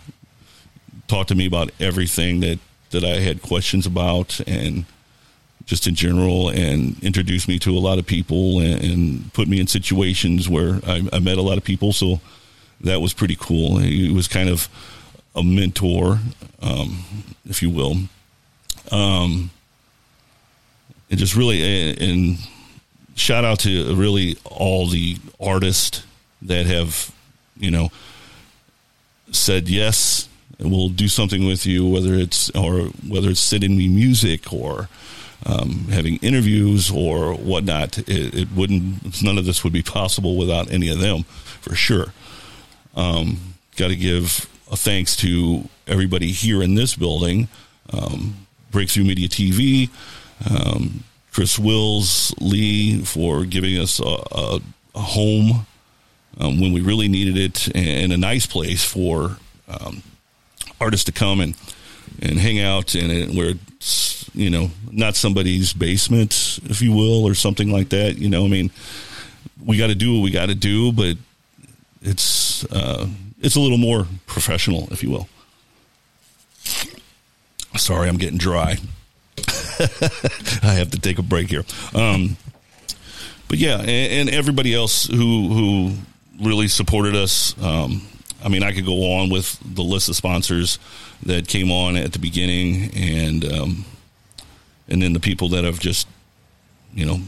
talked 1.07 1.29
to 1.29 1.35
me 1.35 1.47
about 1.47 1.71
everything 1.79 2.39
that, 2.41 2.59
that 2.91 3.03
I 3.03 3.19
had 3.19 3.41
questions 3.41 3.85
about 3.87 4.39
and 4.47 4.85
just 5.69 5.85
in 5.85 5.93
general 5.93 6.49
and 6.49 7.01
introduced 7.03 7.47
me 7.47 7.59
to 7.59 7.77
a 7.77 7.77
lot 7.77 7.99
of 7.99 8.05
people 8.07 8.59
and, 8.59 8.83
and 8.83 9.33
put 9.33 9.47
me 9.47 9.59
in 9.59 9.67
situations 9.67 10.49
where 10.49 10.79
I, 10.83 11.07
I, 11.13 11.19
met 11.19 11.37
a 11.37 11.43
lot 11.43 11.59
of 11.59 11.63
people. 11.63 11.93
So 11.93 12.21
that 12.81 13.01
was 13.01 13.13
pretty 13.13 13.37
cool. 13.39 13.77
He 13.77 14.11
was 14.11 14.27
kind 14.27 14.49
of 14.49 14.67
a 15.35 15.43
mentor, 15.43 16.17
um, 16.63 17.05
if 17.47 17.61
you 17.61 17.69
will. 17.69 17.97
Um, 18.91 19.51
and 21.11 21.19
just 21.19 21.35
really, 21.35 21.61
and, 21.61 22.01
and 22.01 22.37
shout 23.13 23.45
out 23.45 23.59
to 23.59 23.93
really 23.93 24.37
all 24.45 24.87
the 24.87 25.17
artists 25.39 26.03
that 26.41 26.65
have, 26.65 27.13
you 27.57 27.69
know, 27.69 27.91
said 29.31 29.69
yes 29.69 30.27
we'll 30.59 30.89
do 30.89 31.07
something 31.07 31.45
with 31.45 31.65
you, 31.65 31.87
whether 31.87 32.13
it's 32.15 32.49
or 32.51 32.87
whether 33.07 33.29
it's 33.29 33.39
sending 33.39 33.77
me 33.77 33.87
music 33.87 34.51
or 34.51 34.89
um, 35.45 35.87
having 35.89 36.17
interviews 36.17 36.91
or 36.91 37.33
whatnot. 37.33 37.97
It, 37.99 38.35
it, 38.35 38.51
wouldn't. 38.51 39.21
None 39.23 39.37
of 39.37 39.45
this 39.45 39.63
would 39.63 39.73
be 39.73 39.81
possible 39.81 40.37
without 40.37 40.71
any 40.71 40.89
of 40.89 40.99
them, 40.99 41.23
for 41.61 41.75
sure. 41.75 42.13
Um, 42.95 43.37
Got 43.77 43.89
to 43.89 43.95
give 43.95 44.49
a 44.69 44.75
thanks 44.75 45.15
to 45.17 45.69
everybody 45.87 46.31
here 46.31 46.61
in 46.61 46.75
this 46.75 46.97
building, 46.97 47.47
um, 47.93 48.45
Breakthrough 48.71 49.05
Media 49.05 49.29
TV, 49.29 49.89
um, 50.51 51.05
Chris 51.31 51.57
Wills, 51.57 52.35
Lee 52.41 52.99
for 53.05 53.45
giving 53.45 53.79
us 53.79 54.01
a, 54.01 54.03
a, 54.33 54.59
a 54.95 54.99
home 54.99 55.65
um, 56.39 56.59
when 56.59 56.73
we 56.73 56.81
really 56.81 57.07
needed 57.07 57.37
it, 57.37 57.73
and 57.73 58.11
a 58.11 58.17
nice 58.17 58.45
place 58.45 58.83
for 58.83 59.37
um, 59.69 60.03
artists 60.81 61.05
to 61.05 61.13
come 61.13 61.39
and 61.39 61.55
and 62.21 62.37
hang 62.37 62.59
out 62.59 62.95
and, 62.95 63.11
it 63.11 63.29
where 63.33 63.53
you 64.39 64.49
know, 64.49 64.71
not 64.89 65.15
somebody's 65.15 65.73
basement, 65.73 66.59
if 66.63 66.81
you 66.81 66.93
will, 66.93 67.27
or 67.27 67.35
something 67.35 67.69
like 67.71 67.89
that. 67.89 68.17
You 68.17 68.29
know, 68.29 68.45
I 68.45 68.47
mean, 68.47 68.71
we 69.63 69.77
got 69.77 69.87
to 69.87 69.95
do 69.95 70.15
what 70.15 70.23
we 70.23 70.31
got 70.31 70.47
to 70.47 70.55
do, 70.55 70.93
but 70.93 71.17
it's, 72.01 72.63
uh, 72.71 73.05
it's 73.41 73.57
a 73.57 73.59
little 73.59 73.77
more 73.77 74.07
professional, 74.27 74.87
if 74.91 75.03
you 75.03 75.09
will. 75.11 75.27
Sorry, 77.75 78.07
I'm 78.07 78.17
getting 78.17 78.37
dry. 78.37 78.77
I 80.63 80.73
have 80.73 80.91
to 80.91 80.99
take 80.99 81.19
a 81.19 81.23
break 81.23 81.49
here. 81.49 81.65
Um, 81.93 82.37
but 83.49 83.57
yeah, 83.57 83.79
and, 83.79 83.89
and, 83.89 84.29
everybody 84.29 84.73
else 84.73 85.05
who 85.05 85.49
who 85.49 85.93
really 86.41 86.67
supported 86.67 87.15
us. 87.15 87.55
Um, 87.61 88.01
I 88.43 88.49
mean, 88.49 88.63
I 88.63 88.73
could 88.73 88.85
go 88.85 89.13
on 89.13 89.29
with 89.29 89.59
the 89.63 89.81
list 89.81 90.07
of 90.09 90.15
sponsors 90.15 90.77
that 91.25 91.47
came 91.47 91.71
on 91.71 91.95
at 91.95 92.13
the 92.13 92.19
beginning, 92.19 92.91
and 92.95 93.51
um, 93.51 93.85
and 94.89 95.01
then 95.01 95.13
the 95.13 95.19
people 95.19 95.49
that 95.49 95.63
have 95.63 95.79
just 95.79 96.07
you 96.93 97.05
know 97.05 97.19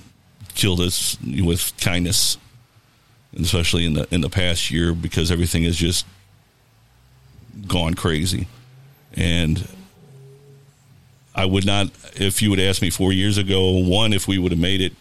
killed 0.56 0.82
us 0.82 1.18
with 1.22 1.74
kindness, 1.80 2.38
especially 3.40 3.86
in 3.86 3.94
the 3.94 4.08
in 4.12 4.22
the 4.22 4.30
past 4.30 4.72
year 4.72 4.94
because 4.94 5.32
everything 5.32 5.64
has 5.64 5.78
just 5.78 6.06
gone 7.68 7.94
crazy. 7.94 8.48
And 9.14 9.68
I 11.36 11.46
would 11.46 11.66
not, 11.66 11.90
if 12.16 12.42
you 12.42 12.50
would 12.50 12.60
ask 12.60 12.82
me 12.82 12.90
four 12.90 13.14
years 13.14 13.38
ago, 13.38 13.72
one, 13.72 14.14
if 14.14 14.28
we 14.28 14.38
would 14.38 14.52
have 14.52 14.60
made 14.60 14.82
it 14.82 14.94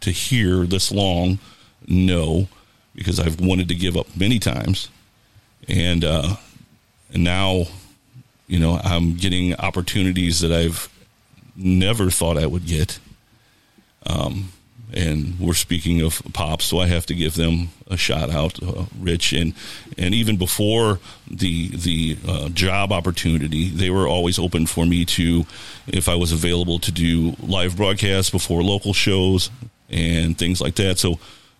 to 0.00 0.10
here 0.10 0.64
this 0.64 0.90
long, 0.90 1.38
no, 1.86 2.48
because 2.94 3.20
I've 3.20 3.40
wanted 3.40 3.68
to 3.68 3.74
give 3.74 3.96
up 3.96 4.06
many 4.16 4.38
times. 4.38 4.88
And, 5.68 6.04
uh, 6.04 6.36
and 7.12 7.24
now, 7.24 7.66
you 8.46 8.58
know, 8.58 8.80
I'm 8.82 9.14
getting 9.14 9.54
opportunities 9.54 10.40
that 10.40 10.52
I've 10.52 10.88
never 11.56 12.10
thought 12.10 12.38
I 12.38 12.46
would 12.46 12.66
get. 12.66 12.98
Um, 14.06 14.52
and 14.92 15.38
we're 15.40 15.54
speaking 15.54 16.00
of 16.02 16.22
pops, 16.32 16.66
so 16.66 16.78
I 16.78 16.86
have 16.86 17.04
to 17.06 17.14
give 17.14 17.34
them 17.34 17.70
a 17.88 17.96
shout 17.96 18.30
out, 18.30 18.62
uh, 18.62 18.84
Rich, 18.98 19.32
and 19.32 19.54
and 19.98 20.14
even 20.14 20.36
before 20.36 21.00
the 21.28 21.68
the 21.68 22.16
uh, 22.28 22.48
job 22.50 22.92
opportunity, 22.92 23.70
they 23.70 23.90
were 23.90 24.06
always 24.06 24.38
open 24.38 24.66
for 24.66 24.86
me 24.86 25.04
to, 25.06 25.46
if 25.88 26.08
I 26.08 26.14
was 26.14 26.30
available, 26.32 26.78
to 26.78 26.92
do 26.92 27.34
live 27.40 27.76
broadcasts 27.76 28.30
before 28.30 28.62
local 28.62 28.92
shows 28.92 29.50
and 29.90 30.38
things 30.38 30.60
like 30.60 30.76
that. 30.76 30.98
So 30.98 31.18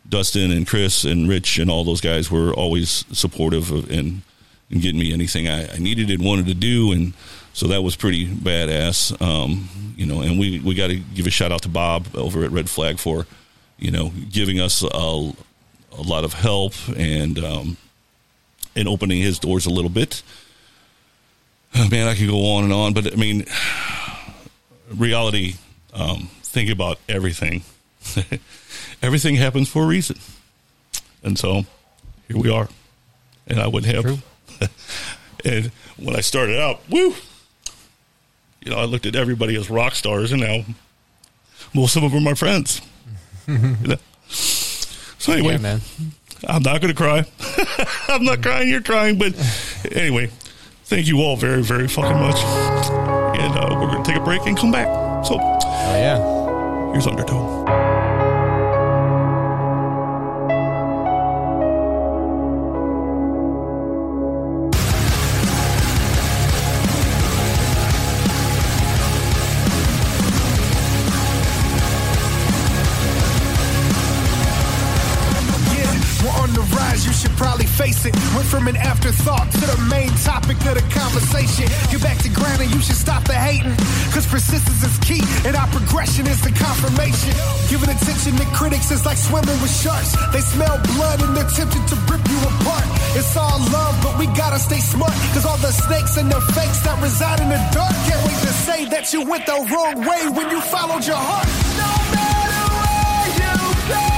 Dustin 0.09 0.53
and 0.53 0.67
Chris 0.67 1.05
and 1.05 1.29
Rich 1.29 1.59
and 1.59 1.71
all 1.71 1.83
those 1.83 2.01
guys 2.01 2.31
were 2.31 2.53
always 2.53 3.05
supportive 3.13 3.71
of 3.73 3.91
and, 3.91 4.23
and 4.71 4.81
getting 4.81 5.01
me 5.01 5.13
anything 5.13 5.49
I, 5.49 5.75
I 5.75 5.79
needed 5.79 6.09
and 6.09 6.25
wanted 6.25 6.47
to 6.47 6.55
do, 6.55 6.93
and 6.93 7.15
so 7.55 7.69
that 7.69 7.83
was 7.83 7.95
pretty 7.95 8.27
badass. 8.27 9.19
Um, 9.23 9.69
you 9.97 10.07
know, 10.07 10.21
and 10.23 10.39
we, 10.41 10.59
we 10.59 10.75
got 10.75 10.89
to 10.89 10.97
give 10.97 11.29
a 11.29 11.31
shout 11.31 11.53
out 11.53 11.63
to 11.63 11.69
Bob 11.69 12.09
over 12.17 12.45
at 12.45 12.51
Red 12.51 12.69
Flag 12.69 12.99
for, 12.99 13.27
you 13.79 13.93
know, 13.93 14.13
giving 14.31 14.59
us 14.61 14.83
a, 14.83 14.87
a 14.89 16.03
lot 16.03 16.25
of 16.25 16.33
help 16.33 16.75
and, 16.97 17.39
um, 17.39 17.77
and 18.75 18.89
opening 18.89 19.23
his 19.23 19.39
doors 19.39 19.67
a 19.67 19.71
little 19.71 19.89
bit. 19.89 20.25
Man, 21.91 22.09
I 22.09 22.17
could 22.17 22.29
go 22.29 22.55
on 22.55 22.65
and 22.65 22.73
on, 22.73 22.93
but 22.93 23.13
I 23.13 23.17
mean, 23.17 23.45
reality, 24.93 25.55
um, 25.95 26.29
think 26.43 26.71
about 26.71 26.99
everything. 27.09 27.63
everything 29.01 29.37
happens 29.37 29.69
for 29.69 29.85
a 29.85 29.87
reason. 29.87 30.19
And 31.23 31.39
so 31.39 31.65
here 32.27 32.37
we 32.37 32.51
are. 32.51 32.69
And 33.47 33.61
I 33.61 33.69
would 33.69 33.85
have, 33.85 34.25
and 35.45 35.71
when 35.97 36.17
I 36.17 36.21
started 36.21 36.59
out, 36.59 36.81
woo, 36.91 37.15
you 38.65 38.71
know, 38.71 38.79
I 38.79 38.85
looked 38.85 39.07
at 39.07 39.15
everybody 39.15 39.57
as 39.57 39.71
rock 39.71 39.95
stars, 39.95 40.33
and 40.33 40.41
now 40.41 40.65
most 41.75 41.97
of 41.97 42.03
them 42.03 42.15
are 42.15 42.21
my 42.21 42.35
friends. 42.35 42.81
you 43.47 43.59
know? 43.83 43.97
So 44.29 45.33
anyway, 45.33 45.53
Yeah, 45.53 45.59
man. 45.59 45.81
I'm 46.47 46.63
not 46.63 46.81
going 46.81 46.93
to 46.95 46.97
cry. 46.97 47.25
I'm 48.09 48.25
not 48.25 48.43
crying. 48.43 48.69
You're 48.69 48.83
crying, 48.83 49.19
but 49.19 49.33
anyway, 49.93 50.27
thank 50.85 51.07
you 51.07 51.21
all 51.23 51.37
very, 51.37 51.63
very 51.63 51.89
fucking 51.89 52.21
much. 52.21 52.37
And 53.41 53.53
uh, 53.59 53.69
we're 53.81 53.91
going 53.91 54.03
to 54.05 54.11
take 54.11 54.21
a 54.21 54.25
break 54.25 54.43
and 54.47 54.57
come 54.57 54.71
back. 54.71 54.87
So, 55.25 55.39
Oh 55.41 55.97
yeah. 55.97 56.93
here's 56.93 57.07
Undertow. 57.07 57.65
Probably. 78.11 78.37
Went 78.37 78.49
from 78.49 78.69
an 78.69 78.77
afterthought 78.77 79.51
to 79.53 79.65
the 79.67 79.79
main 79.89 80.11
topic 80.25 80.57
of 80.67 80.75
the 80.75 80.85
conversation. 80.93 81.67
Get 81.91 82.03
back 82.03 82.19
to 82.23 82.29
ground 82.29 82.61
and 82.61 82.71
you 82.73 82.81
should 82.81 82.97
stop 82.97 83.25
the 83.25 83.35
hating. 83.35 83.77
Cause 84.13 84.27
persistence 84.27 84.83
is 84.83 84.97
key 84.99 85.23
and 85.47 85.57
our 85.57 85.69
progression 85.69 86.27
is 86.27 86.41
the 86.43 86.51
confirmation. 86.53 87.33
Giving 87.69 87.89
attention 87.89 88.37
to 88.37 88.47
critics 88.55 88.91
is 88.91 89.05
like 89.07 89.17
swimming 89.17 89.59
with 89.63 89.73
sharks. 89.73 90.17
They 90.33 90.41
smell 90.41 90.81
blood 90.95 91.23
and 91.23 91.37
they're 91.37 91.49
tempted 91.49 91.85
to 91.89 91.97
rip 92.11 92.25
you 92.29 92.41
apart. 92.59 92.87
It's 93.17 93.37
all 93.37 93.59
love, 93.73 93.95
but 94.03 94.19
we 94.19 94.27
gotta 94.35 94.59
stay 94.59 94.81
smart. 94.81 95.15
Cause 95.33 95.47
all 95.47 95.59
the 95.59 95.73
snakes 95.73 96.17
and 96.17 96.31
the 96.31 96.41
fakes 96.53 96.81
that 96.85 97.01
reside 97.03 97.41
in 97.41 97.49
the 97.49 97.61
dark 97.73 97.95
can't 98.07 98.23
wait 98.27 98.39
to 98.43 98.53
say 98.67 98.85
that 98.87 99.13
you 99.13 99.23
went 99.25 99.47
the 99.47 99.59
wrong 99.71 100.01
way 100.05 100.29
when 100.29 100.51
you 100.51 100.61
followed 100.61 101.07
your 101.07 101.21
heart. 101.21 101.49
No 101.79 101.91
matter 102.13 102.63
where 102.75 103.29
you 103.39 104.11
go, 104.11 104.14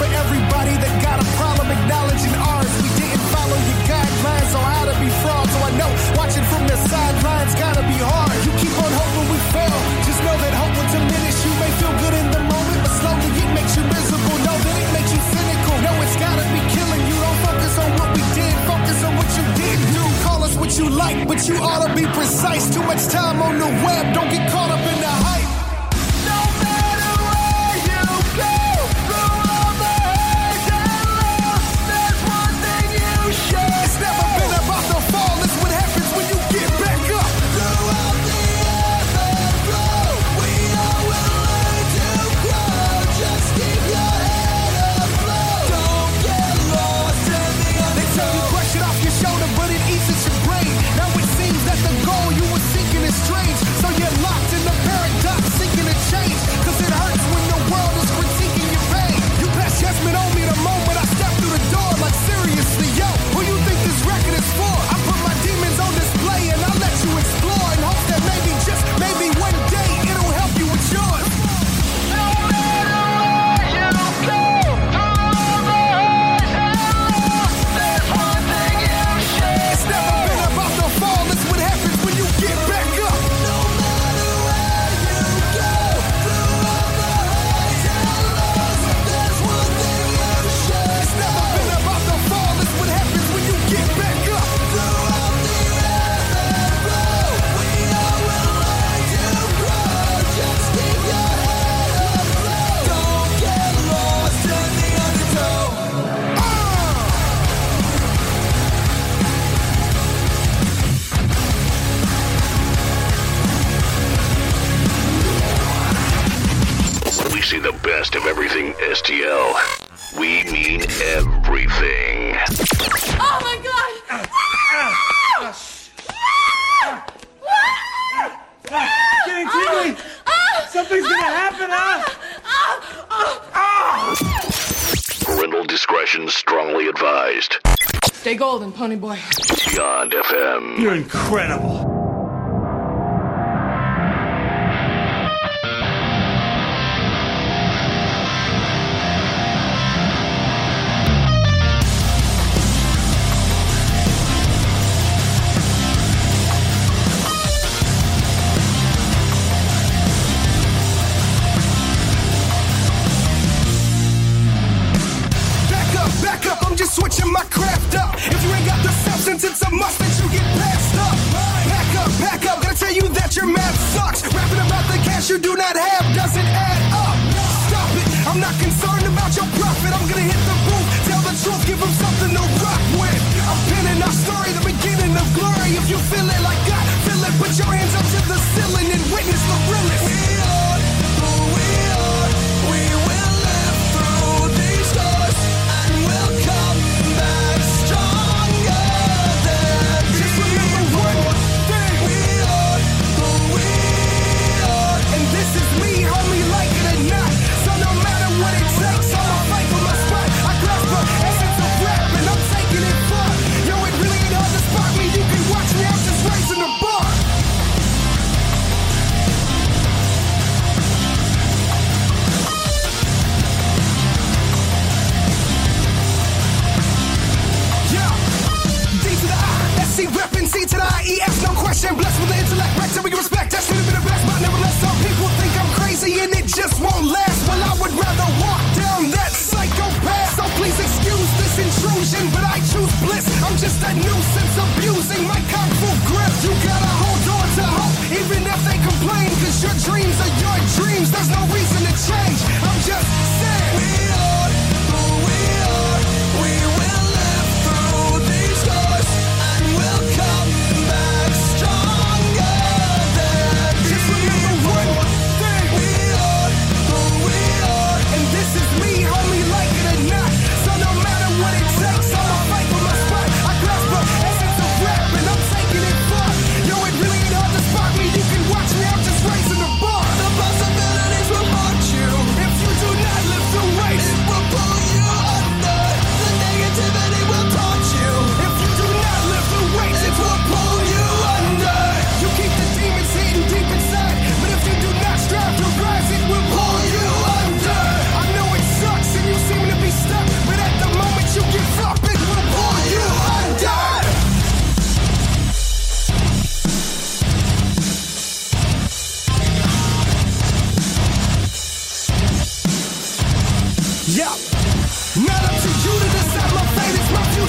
for 0.00 0.08
everybody 0.16 0.72
that 0.80 0.94
got 1.04 1.20
a 1.20 1.28
problem 1.36 1.68
acknowledging 1.68 2.32
ours. 2.32 2.72
We 2.80 2.88
didn't 2.96 3.20
follow 3.36 3.58
your 3.68 3.80
guidelines 3.84 4.52
on 4.56 4.64
how 4.64 4.84
to 4.88 4.96
be 4.96 5.12
fraud, 5.20 5.44
so 5.52 5.58
I 5.60 5.72
know 5.76 5.90
watching 6.16 6.46
from 6.48 6.64
the 6.64 6.76
sidelines 6.88 7.52
gotta 7.60 7.84
be 7.84 8.00
hard. 8.00 8.32
You 8.48 8.52
keep 8.56 8.72
on 8.80 8.92
hoping 8.96 9.28
we 9.28 9.38
fail. 9.52 9.76
Just 10.08 10.20
know 10.24 10.36
that 10.40 10.56
hope 10.56 10.72
will 10.72 10.88
diminish. 10.88 11.36
You 11.44 11.52
may 11.60 11.70
feel 11.76 11.92
good 12.00 12.16
in 12.16 12.28
the 12.32 12.42
moment, 12.48 12.80
but 12.80 12.92
slowly 12.96 13.28
it 13.28 13.50
makes 13.52 13.76
you 13.76 13.84
miserable. 13.92 14.36
Know 14.40 14.56
that 14.56 14.76
it 14.80 14.90
makes 14.96 15.12
you 15.12 15.20
cynical. 15.20 15.76
No, 15.84 15.92
it's 16.00 16.16
gotta 16.16 16.46
be 16.48 16.60
killing 16.72 17.02
you. 17.04 17.16
Don't 17.20 17.40
focus 17.44 17.74
on 17.76 17.88
what 18.00 18.10
we 18.16 18.24
did, 18.32 18.54
focus 18.64 18.98
on 19.04 19.12
what 19.20 19.28
you 19.36 19.44
did 19.60 19.78
do. 19.92 20.02
Call 20.24 20.40
us 20.48 20.56
what 20.56 20.72
you 20.80 20.88
like, 20.88 21.28
but 21.28 21.44
you 21.44 21.60
ought 21.60 21.84
to 21.84 21.92
be 21.92 22.08
precise. 22.16 22.72
Too 22.72 22.84
much 22.88 23.04
time 23.12 23.44
on 23.44 23.60
the 23.60 23.68
web, 23.84 24.16
don't 24.16 24.32
get 24.32 24.48
caught 24.48 24.72
up 24.72 24.80
in 24.80 24.96
the 25.04 25.12
hype. 25.28 25.39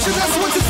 That's 0.04 0.36
what's 0.36 0.61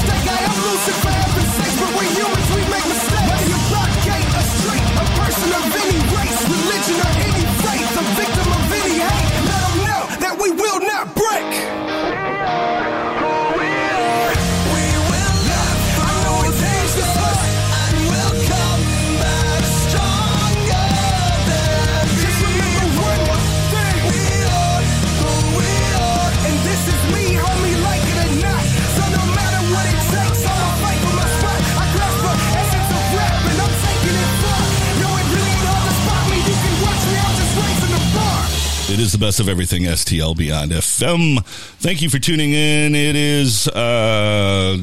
best 39.22 39.38
of 39.38 39.48
everything 39.48 39.82
STL 39.84 40.36
Beyond 40.36 40.72
FM. 40.72 41.44
Thank 41.78 42.02
you 42.02 42.10
for 42.10 42.18
tuning 42.18 42.52
in. 42.52 42.96
It 42.96 43.14
is 43.14 43.68
uh, 43.68 44.76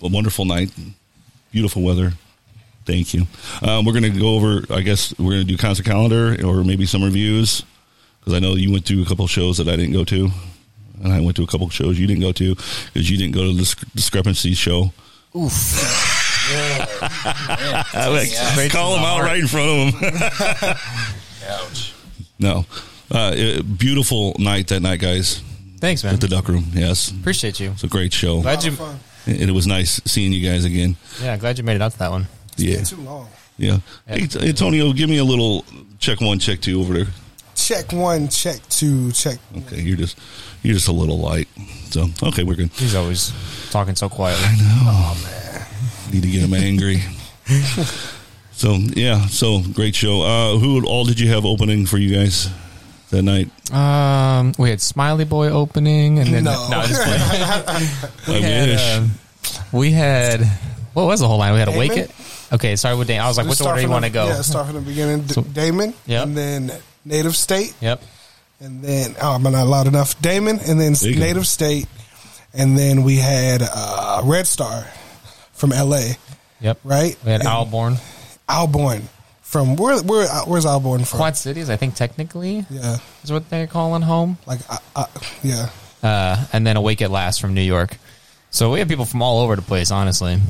a 0.00 0.08
wonderful 0.08 0.44
night, 0.44 0.70
beautiful 1.50 1.82
weather. 1.82 2.12
Thank 2.86 3.12
you. 3.12 3.26
Um, 3.60 3.84
we're 3.84 3.92
going 3.98 4.04
to 4.12 4.16
go 4.20 4.36
over, 4.36 4.62
I 4.72 4.82
guess, 4.82 5.12
we're 5.18 5.32
going 5.32 5.44
to 5.44 5.52
do 5.52 5.56
concert 5.56 5.84
calendar 5.84 6.36
or 6.46 6.62
maybe 6.62 6.86
some 6.86 7.02
reviews 7.02 7.64
because 8.20 8.34
I 8.34 8.38
know 8.38 8.54
you 8.54 8.70
went 8.70 8.86
to 8.86 9.02
a 9.02 9.04
couple 9.04 9.26
shows 9.26 9.56
that 9.58 9.66
I 9.68 9.74
didn't 9.74 9.94
go 9.94 10.04
to. 10.04 10.28
And 11.02 11.12
I 11.12 11.18
went 11.20 11.34
to 11.38 11.42
a 11.42 11.46
couple 11.48 11.68
shows 11.68 11.98
you 11.98 12.06
didn't 12.06 12.22
go 12.22 12.30
to 12.30 12.54
because 12.54 13.10
you 13.10 13.16
didn't 13.18 13.34
go 13.34 13.42
to 13.42 13.52
the 13.52 13.58
Disc- 13.58 13.84
Discrepancy 13.96 14.54
show. 14.54 14.92
Like, 17.94 18.30
Yeah. 18.30 18.68
Call 18.68 18.96
him 18.96 19.04
out 19.04 19.20
right 19.22 19.40
in 19.40 19.48
front 19.48 19.94
of 19.94 20.00
him. 20.00 20.74
Ouch. 21.48 21.94
No. 22.38 22.66
Uh, 23.12 23.32
it- 23.36 23.78
beautiful 23.78 24.34
night 24.38 24.68
that 24.68 24.80
night, 24.80 25.00
guys. 25.00 25.42
Thanks, 25.78 26.02
man. 26.04 26.14
At 26.14 26.20
the 26.20 26.28
Duck 26.28 26.48
Room, 26.48 26.64
yes. 26.72 27.10
Appreciate 27.10 27.58
you. 27.60 27.70
It's 27.72 27.84
a 27.84 27.88
great 27.88 28.12
show. 28.12 28.40
Glad 28.40 28.62
you. 28.64 28.76
And 29.26 29.50
it 29.50 29.52
was 29.52 29.66
nice 29.66 30.00
seeing 30.04 30.32
you 30.32 30.48
guys 30.48 30.64
again. 30.64 30.96
Yeah, 31.20 31.36
glad 31.36 31.58
you 31.58 31.64
made 31.64 31.74
it 31.76 31.82
out 31.82 31.92
to 31.92 31.98
that 31.98 32.10
one. 32.10 32.26
Yeah. 32.56 32.82
Too 32.84 32.96
long. 32.96 33.28
Yeah. 33.58 33.78
Hey, 34.06 34.26
T- 34.26 34.48
Antonio, 34.48 34.92
give 34.92 35.08
me 35.10 35.18
a 35.18 35.24
little 35.24 35.64
check 35.98 36.20
one, 36.20 36.38
check 36.38 36.60
two 36.60 36.80
over 36.80 36.94
there. 36.94 37.06
Check 37.54 37.92
one, 37.92 38.28
check 38.28 38.60
two, 38.68 39.12
check. 39.12 39.38
Okay, 39.56 39.80
you're 39.80 39.96
just 39.96 40.18
you're 40.62 40.74
just 40.74 40.88
a 40.88 40.92
little 40.92 41.18
light. 41.18 41.48
So 41.90 42.08
okay, 42.22 42.44
we're 42.44 42.54
good. 42.54 42.70
He's 42.70 42.94
always 42.94 43.32
talking 43.70 43.94
so 43.94 44.08
quietly. 44.08 44.44
I 44.44 44.56
know. 44.56 44.80
Oh, 44.84 45.20
man. 45.24 46.12
Need 46.12 46.22
to 46.22 46.30
get 46.30 46.42
him 46.42 46.54
angry. 46.54 47.02
so 48.52 48.74
yeah, 48.94 49.26
so 49.26 49.60
great 49.72 49.94
show. 49.94 50.22
Uh, 50.22 50.58
who 50.58 50.84
all 50.86 51.04
did 51.04 51.20
you 51.20 51.28
have 51.28 51.44
opening 51.44 51.86
for 51.86 51.98
you 51.98 52.14
guys 52.14 52.48
that 53.12 53.22
night? 53.22 53.48
Um, 53.72 54.52
we 54.58 54.68
had 54.70 54.80
Smiley 54.80 55.24
Boy 55.24 55.48
opening, 55.48 56.18
and 56.18 56.28
then 56.34 56.44
No. 56.44 56.68
just 56.86 57.02
playing. 57.02 57.88
we 58.28 58.34
I 58.46 58.48
had, 58.48 58.68
wish. 58.68 58.96
um, 58.96 59.10
we 59.72 59.90
had 59.92 60.40
what 60.92 61.04
was 61.06 61.20
the 61.20 61.28
whole 61.28 61.38
line? 61.38 61.52
We 61.54 61.58
had 61.60 61.68
Awake 61.68 61.96
at. 61.96 62.10
Okay, 62.52 62.76
sorry 62.76 62.96
with 62.96 63.08
Damon. 63.08 63.24
I 63.24 63.28
was 63.28 63.38
like, 63.38 63.46
Just 63.46 63.60
which 63.60 63.66
order 63.66 63.80
do 63.80 63.86
you 63.86 63.90
want 63.90 64.04
to 64.04 64.10
go? 64.10 64.26
Yeah, 64.26 64.42
start 64.42 64.66
from 64.66 64.74
the 64.74 64.80
beginning. 64.82 65.22
D- 65.22 65.32
So- 65.34 65.42
Damon, 65.42 65.94
Yep. 66.06 66.22
and 66.26 66.36
then 66.36 66.72
Native 67.04 67.34
State, 67.34 67.72
Yep. 67.80 68.02
and 68.60 68.82
then 68.82 69.16
oh, 69.22 69.36
am 69.36 69.46
I 69.46 69.50
not 69.50 69.66
loud 69.68 69.86
enough? 69.86 70.20
Damon, 70.20 70.58
and 70.66 70.78
then 70.78 70.92
There 70.92 71.14
go. 71.14 71.18
Native 71.20 71.46
State, 71.46 71.86
and 72.52 72.76
then 72.76 73.04
we 73.04 73.16
had 73.16 73.62
uh, 73.62 74.20
Red 74.24 74.46
Star 74.46 74.86
from 75.54 75.72
L.A. 75.72 76.16
Yep. 76.60 76.80
Right. 76.84 77.16
We 77.24 77.30
had 77.32 77.40
And 77.40 77.48
Alborn. 77.48 77.98
Alborn 78.48 79.02
from 79.52 79.76
where? 79.76 80.00
Where? 80.02 80.26
uh, 80.28 80.44
Where's 80.46 80.64
Alborn 80.64 81.06
from? 81.06 81.18
Quad 81.18 81.36
Cities, 81.36 81.68
I 81.70 81.76
think 81.76 81.94
technically 81.94 82.64
Yeah. 82.70 82.96
is 83.22 83.30
what 83.30 83.48
they're 83.50 83.66
calling 83.66 84.02
home. 84.02 84.38
Like, 84.46 84.60
uh, 84.68 84.78
uh, 84.96 85.06
yeah. 85.42 85.68
Uh, 86.02 86.44
and 86.52 86.66
then 86.66 86.76
Awake 86.76 87.02
at 87.02 87.10
Last 87.10 87.40
from 87.40 87.52
New 87.54 87.60
York. 87.62 87.96
So 88.50 88.72
we 88.72 88.78
have 88.80 88.88
people 88.88 89.04
from 89.04 89.20
all 89.22 89.40
over 89.40 89.54
the 89.54 89.62
place, 89.62 89.90
honestly. 89.90 90.40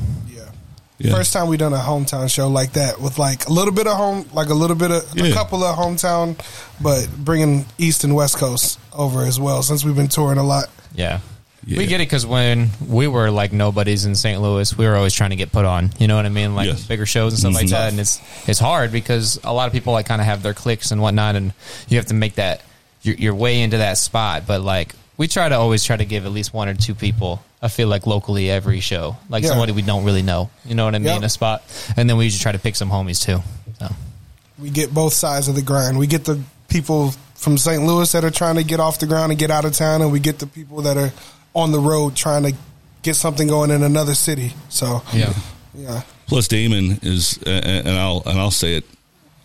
Yeah. 0.99 1.11
First 1.11 1.33
time 1.33 1.49
we 1.49 1.57
done 1.57 1.73
a 1.73 1.77
hometown 1.79 2.29
show 2.33 2.47
like 2.47 2.73
that 2.73 3.01
with 3.01 3.19
like 3.19 3.45
a 3.47 3.51
little 3.51 3.73
bit 3.73 3.87
of 3.87 3.97
home, 3.97 4.25
like 4.31 4.47
a 4.47 4.53
little 4.53 4.77
bit 4.77 4.89
of 4.89 5.03
a 5.19 5.33
couple 5.33 5.61
of 5.61 5.75
hometown, 5.75 6.37
but 6.81 7.09
bringing 7.17 7.65
East 7.77 8.05
and 8.05 8.15
West 8.15 8.37
Coast 8.37 8.79
over 8.93 9.23
as 9.23 9.37
well 9.37 9.63
since 9.63 9.83
we've 9.83 9.97
been 9.97 10.07
touring 10.07 10.37
a 10.37 10.43
lot. 10.43 10.69
Yeah. 10.95 11.19
We 11.65 11.85
get 11.85 12.01
it 12.01 12.05
because 12.09 12.25
when 12.25 12.69
we 12.87 13.07
were 13.07 13.31
like 13.31 13.53
nobodies 13.53 14.05
in 14.05 14.15
St. 14.15 14.41
Louis, 14.41 14.77
we 14.77 14.85
were 14.85 14.95
always 14.95 15.13
trying 15.13 15.29
to 15.29 15.35
get 15.37 15.51
put 15.51 15.65
on. 15.65 15.91
You 15.97 16.07
know 16.07 16.15
what 16.15 16.25
I 16.25 16.29
mean? 16.29 16.55
Like 16.55 16.67
Yes. 16.67 16.83
bigger 16.85 17.05
shows 17.05 17.33
and 17.33 17.39
stuff 17.39 17.53
like 17.53 17.67
Mhm. 17.67 17.71
that. 17.71 17.89
And 17.91 17.99
it's 17.99 18.19
it's 18.47 18.59
hard 18.59 18.91
because 18.91 19.39
a 19.43 19.53
lot 19.53 19.67
of 19.67 19.73
people 19.73 19.93
like 19.93 20.05
kind 20.05 20.19
of 20.21 20.27
have 20.27 20.43
their 20.43 20.53
clicks 20.53 20.91
and 20.91 21.01
whatnot, 21.01 21.35
and 21.35 21.53
you 21.87 21.97
have 21.97 22.07
to 22.07 22.13
make 22.13 22.35
that 22.35 22.61
your, 23.01 23.15
your 23.15 23.35
way 23.35 23.61
into 23.61 23.77
that 23.77 23.97
spot. 23.97 24.43
But 24.45 24.61
like 24.61 24.93
we 25.17 25.27
try 25.27 25.47
to 25.47 25.55
always 25.55 25.83
try 25.83 25.95
to 25.95 26.05
give 26.05 26.25
at 26.25 26.31
least 26.31 26.53
one 26.53 26.67
or 26.67 26.73
two 26.73 26.95
people. 26.95 27.41
I 27.61 27.69
feel 27.69 27.87
like 27.87 28.05
locally 28.05 28.49
every 28.51 28.81
show, 28.81 29.15
like 29.29 29.43
Yeah. 29.43 29.49
somebody 29.51 29.71
we 29.71 29.83
don't 29.83 30.03
really 30.03 30.21
know. 30.23 30.49
You 30.65 30.75
know 30.75 30.83
what 30.83 30.95
I 30.95 30.99
mean? 30.99 31.13
Yep. 31.13 31.23
A 31.23 31.29
spot, 31.29 31.63
and 31.95 32.09
then 32.09 32.17
we 32.17 32.25
usually 32.25 32.41
try 32.41 32.51
to 32.51 32.59
pick 32.59 32.75
some 32.75 32.89
homies 32.89 33.21
too. 33.23 33.41
So 33.79 33.87
We 34.59 34.69
get 34.69 34.93
both 34.93 35.13
sides 35.13 35.47
of 35.47 35.55
the 35.55 35.61
grind. 35.61 35.97
We 35.97 36.07
get 36.07 36.25
the 36.25 36.39
people 36.67 37.13
from 37.35 37.57
St. 37.57 37.83
Louis 37.85 38.11
that 38.11 38.23
are 38.25 38.31
trying 38.31 38.55
to 38.55 38.63
get 38.63 38.79
off 38.81 38.99
the 38.99 39.05
ground 39.05 39.31
and 39.31 39.39
get 39.39 39.49
out 39.49 39.63
of 39.65 39.73
town, 39.73 40.01
and 40.01 40.11
we 40.11 40.19
get 40.19 40.39
the 40.39 40.47
people 40.47 40.81
that 40.83 40.97
are 40.97 41.11
on 41.53 41.71
the 41.71 41.79
road 41.79 42.15
trying 42.15 42.43
to 42.43 42.53
get 43.01 43.15
something 43.15 43.47
going 43.47 43.71
in 43.71 43.83
another 43.83 44.15
city. 44.15 44.53
So 44.69 45.01
yeah, 45.13 45.33
yeah. 45.73 46.03
Plus, 46.27 46.47
Damon 46.47 46.99
is, 47.01 47.37
uh, 47.45 47.49
and 47.49 47.89
I'll 47.89 48.23
and 48.25 48.39
I'll 48.39 48.51
say 48.51 48.75
it, 48.75 48.85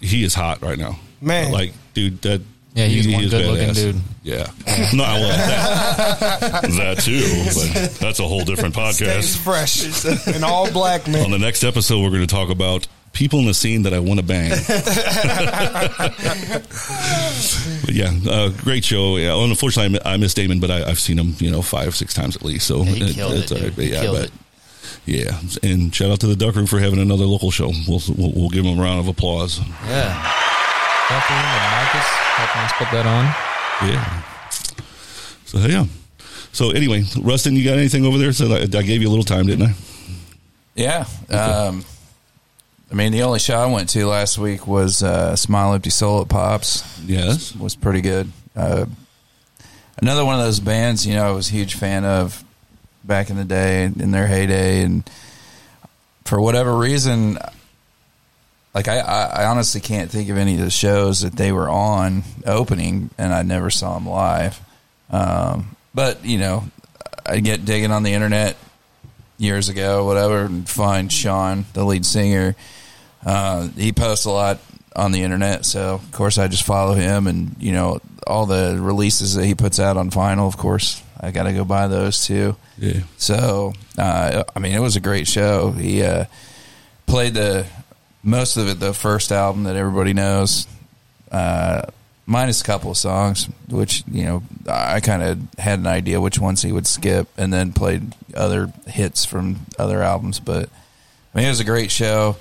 he 0.00 0.24
is 0.24 0.34
hot 0.34 0.62
right 0.62 0.78
now. 0.78 0.98
Man. 1.20 1.50
like 1.52 1.72
dude, 1.94 2.22
that 2.22 2.40
Yeah, 2.74 2.86
he's 2.86 3.04
he 3.06 3.14
one 3.14 3.24
is 3.24 3.30
good-looking 3.30 3.74
dude. 3.74 4.00
Yeah, 4.22 4.46
no, 4.94 5.04
I 5.04 5.18
well, 5.18 5.28
that, 5.36 6.62
that 6.62 6.98
too, 6.98 7.44
but 7.54 7.94
that's 7.98 8.20
a 8.20 8.28
whole 8.28 8.44
different 8.44 8.74
Stays 8.74 9.36
podcast. 9.36 9.38
fresh 9.38 10.34
and 10.34 10.44
all 10.44 10.70
black 10.70 11.08
man. 11.08 11.24
On 11.24 11.30
the 11.30 11.38
next 11.38 11.64
episode, 11.64 12.02
we're 12.02 12.10
going 12.10 12.20
to 12.20 12.26
talk 12.26 12.50
about 12.50 12.86
people 13.18 13.40
in 13.40 13.46
the 13.46 13.52
scene 13.54 13.83
that 13.83 13.92
I 13.92 13.98
want 13.98 14.20
to 14.20 14.24
bang. 14.26 14.50
But 17.85 17.94
yeah, 17.94 18.12
uh, 18.28 18.50
great 18.50 18.85
show. 18.85 19.16
Yeah, 19.16 19.35
unfortunately, 19.42 19.85
I 19.85 19.88
mi- 19.88 20.12
I 20.14 20.16
missed 20.18 20.37
Damon, 20.37 20.61
but 20.61 20.70
I, 20.70 20.85
I've 20.88 21.00
seen 21.00 21.18
him, 21.18 21.35
you 21.38 21.50
know, 21.50 21.62
five, 21.62 21.94
six 21.96 22.14
times 22.14 22.37
at 22.37 22.42
least. 22.44 22.66
So 22.66 22.83
he 22.83 23.12
killed 23.14 23.33
it, 23.35 23.50
all 23.52 23.59
dude. 23.59 23.74
But 23.76 23.85
He 23.85 23.90
yeah, 23.92 24.00
killed 24.02 24.16
but 24.16 24.24
it. 24.26 24.33
yeah, 25.07 25.40
and 25.70 25.94
shout 25.94 26.11
out 26.11 26.20
to 26.20 26.26
the 26.26 26.37
Duck 26.37 26.54
Room 26.54 26.66
for 26.66 26.78
having 26.78 26.98
another 27.00 27.24
local 27.24 27.50
show. 27.50 27.70
We'll 27.88 28.00
we'll, 28.16 28.33
we'll 28.35 28.48
give 28.50 28.64
them 28.64 28.78
a 28.78 28.83
round 28.83 29.00
of 29.00 29.09
applause. 29.09 29.59
yeah. 29.87 30.35
Catherine 31.09 31.38
and 31.38 31.70
Marcus 31.72 32.09
helping 32.37 32.62
us 32.62 32.72
put 32.78 32.90
that 32.92 33.07
on. 33.07 33.24
Yeah. 33.88 34.22
So 35.46 35.59
yeah. 35.66 35.87
So 36.52 36.70
anyway, 36.70 37.04
Rustin, 37.20 37.57
you 37.57 37.64
got 37.64 37.78
anything 37.78 38.04
over 38.04 38.18
there? 38.18 38.33
So 38.33 38.52
I, 38.52 38.61
I 38.62 38.66
gave 38.66 39.00
you 39.02 39.09
a 39.09 39.11
little 39.11 39.24
time, 39.24 39.46
didn't 39.46 39.68
I? 39.68 39.74
Yeah. 40.74 41.07
Um, 41.31 41.85
I 42.90 42.94
mean, 42.94 43.12
the 43.12 43.22
only 43.22 43.38
show 43.38 43.57
I 43.57 43.66
went 43.66 43.90
to 43.90 44.07
last 44.07 44.38
week 44.38 44.66
was 44.66 45.03
uh, 45.03 45.37
Smile 45.37 45.74
Empty 45.74 45.90
Soul 45.90 46.22
at 46.22 46.29
Pops. 46.29 46.98
Yes. 47.01 47.55
Was 47.55 47.77
pretty 47.77 48.01
good. 48.01 48.33
Uh, 48.57 48.87
another 50.01 50.24
one 50.24 50.38
of 50.38 50.44
those 50.44 50.59
bands, 50.61 51.07
you 51.07 51.14
know, 51.14 51.27
I 51.27 51.33
was 51.33 51.48
a 51.48 51.53
huge 51.53 51.74
fan 51.74 52.05
of 52.05 52.42
back 53.05 53.29
in 53.29 53.37
the 53.37 53.44
day, 53.44 53.85
in 53.85 54.11
their 54.11 54.27
heyday. 54.27 54.83
And 54.83 55.09
for 56.24 56.40
whatever 56.40 56.77
reason, 56.77 57.38
like 58.74 58.88
I, 58.88 59.01
I, 59.01 59.42
I 59.42 59.46
honestly 59.46 59.81
can't 59.83 60.11
think 60.11 60.31
of 60.31 60.38
any 60.38 60.55
of 60.55 60.61
the 60.61 60.70
shows 60.70 61.20
that 61.20 61.35
they 61.35 61.53
were 61.53 61.68
on 61.68 62.22
opening, 62.46 63.11
and 63.18 63.35
I 63.35 63.42
never 63.42 63.70
saw 63.70 63.94
them 63.94 64.09
live. 64.09 64.61
Um, 65.11 65.77
but 65.94 66.24
you 66.24 66.38
know, 66.38 66.64
I 67.27 67.40
get 67.40 67.64
digging 67.64 67.90
on 67.90 68.03
the 68.03 68.12
internet 68.12 68.57
years 69.37 69.68
ago, 69.68 70.05
whatever, 70.05 70.44
and 70.44 70.68
find 70.68 71.12
Sean, 71.12 71.66
the 71.74 71.85
lead 71.85 72.07
singer. 72.07 72.57
Uh, 73.24 73.68
he 73.68 73.92
posts 73.92 74.24
a 74.24 74.31
lot 74.31 74.59
on 74.94 75.12
the 75.12 75.22
internet, 75.22 75.64
so 75.64 75.94
of 75.94 76.12
course 76.12 76.38
I 76.38 76.48
just 76.48 76.64
follow 76.64 76.94
him, 76.94 77.26
and 77.26 77.54
you 77.61 77.72
know 77.72 78.00
all 78.26 78.46
the 78.46 78.78
releases 78.81 79.35
that 79.35 79.44
he 79.44 79.54
puts 79.54 79.78
out 79.78 79.96
on 79.96 80.11
vinyl. 80.11 80.46
Of 80.46 80.57
course, 80.57 81.02
I 81.20 81.31
got 81.31 81.44
to 81.44 81.52
go 81.52 81.64
buy 81.64 81.88
those 81.88 82.26
too. 82.26 82.57
Yeah. 82.78 83.00
So 83.16 83.72
uh, 83.96 84.44
I 84.54 84.59
mean, 84.59 84.74
it 84.74 84.81
was 84.81 84.96
a 84.96 85.00
great 85.00 85.26
show. 85.26 85.70
He 85.72 86.02
uh, 86.02 86.26
played 87.07 87.35
the 87.35 87.66
most 88.22 88.57
of 88.57 88.68
it, 88.68 88.81
the 88.81 88.92
first 88.92 89.33
album 89.33 89.64
that 89.64 89.76
everybody 89.76 90.12
knows, 90.12 90.66
uh, 91.33 91.83
minus 92.26 92.61
a 92.61 92.64
couple 92.64 92.90
of 92.90 92.96
songs, 92.96 93.48
which 93.68 94.04
you 94.11 94.24
know 94.24 94.42
I 94.68 95.00
kind 95.00 95.22
of 95.22 95.38
had 95.59 95.78
an 95.78 95.87
idea 95.87 96.20
which 96.20 96.38
ones 96.38 96.62
he 96.62 96.72
would 96.72 96.87
skip, 96.87 97.28
and 97.37 97.52
then 97.52 97.72
played 97.72 98.14
other 98.35 98.72
hits 98.87 99.24
from 99.24 99.61
other 99.78 100.02
albums. 100.02 100.40
But 100.40 100.68
I 101.35 101.38
mean, 101.38 101.46
it 101.46 101.50
was 101.50 101.61
a 101.61 101.64
great 101.64 101.90
show. 101.90 102.37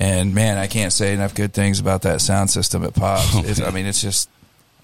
And 0.00 0.34
man, 0.34 0.56
I 0.56 0.66
can't 0.66 0.92
say 0.92 1.12
enough 1.12 1.34
good 1.34 1.52
things 1.52 1.78
about 1.78 2.02
that 2.02 2.20
sound 2.22 2.48
system 2.50 2.84
at 2.84 2.94
Pops. 2.94 3.34
It's, 3.48 3.60
I 3.60 3.70
mean, 3.70 3.84
it's 3.86 4.00
just, 4.00 4.30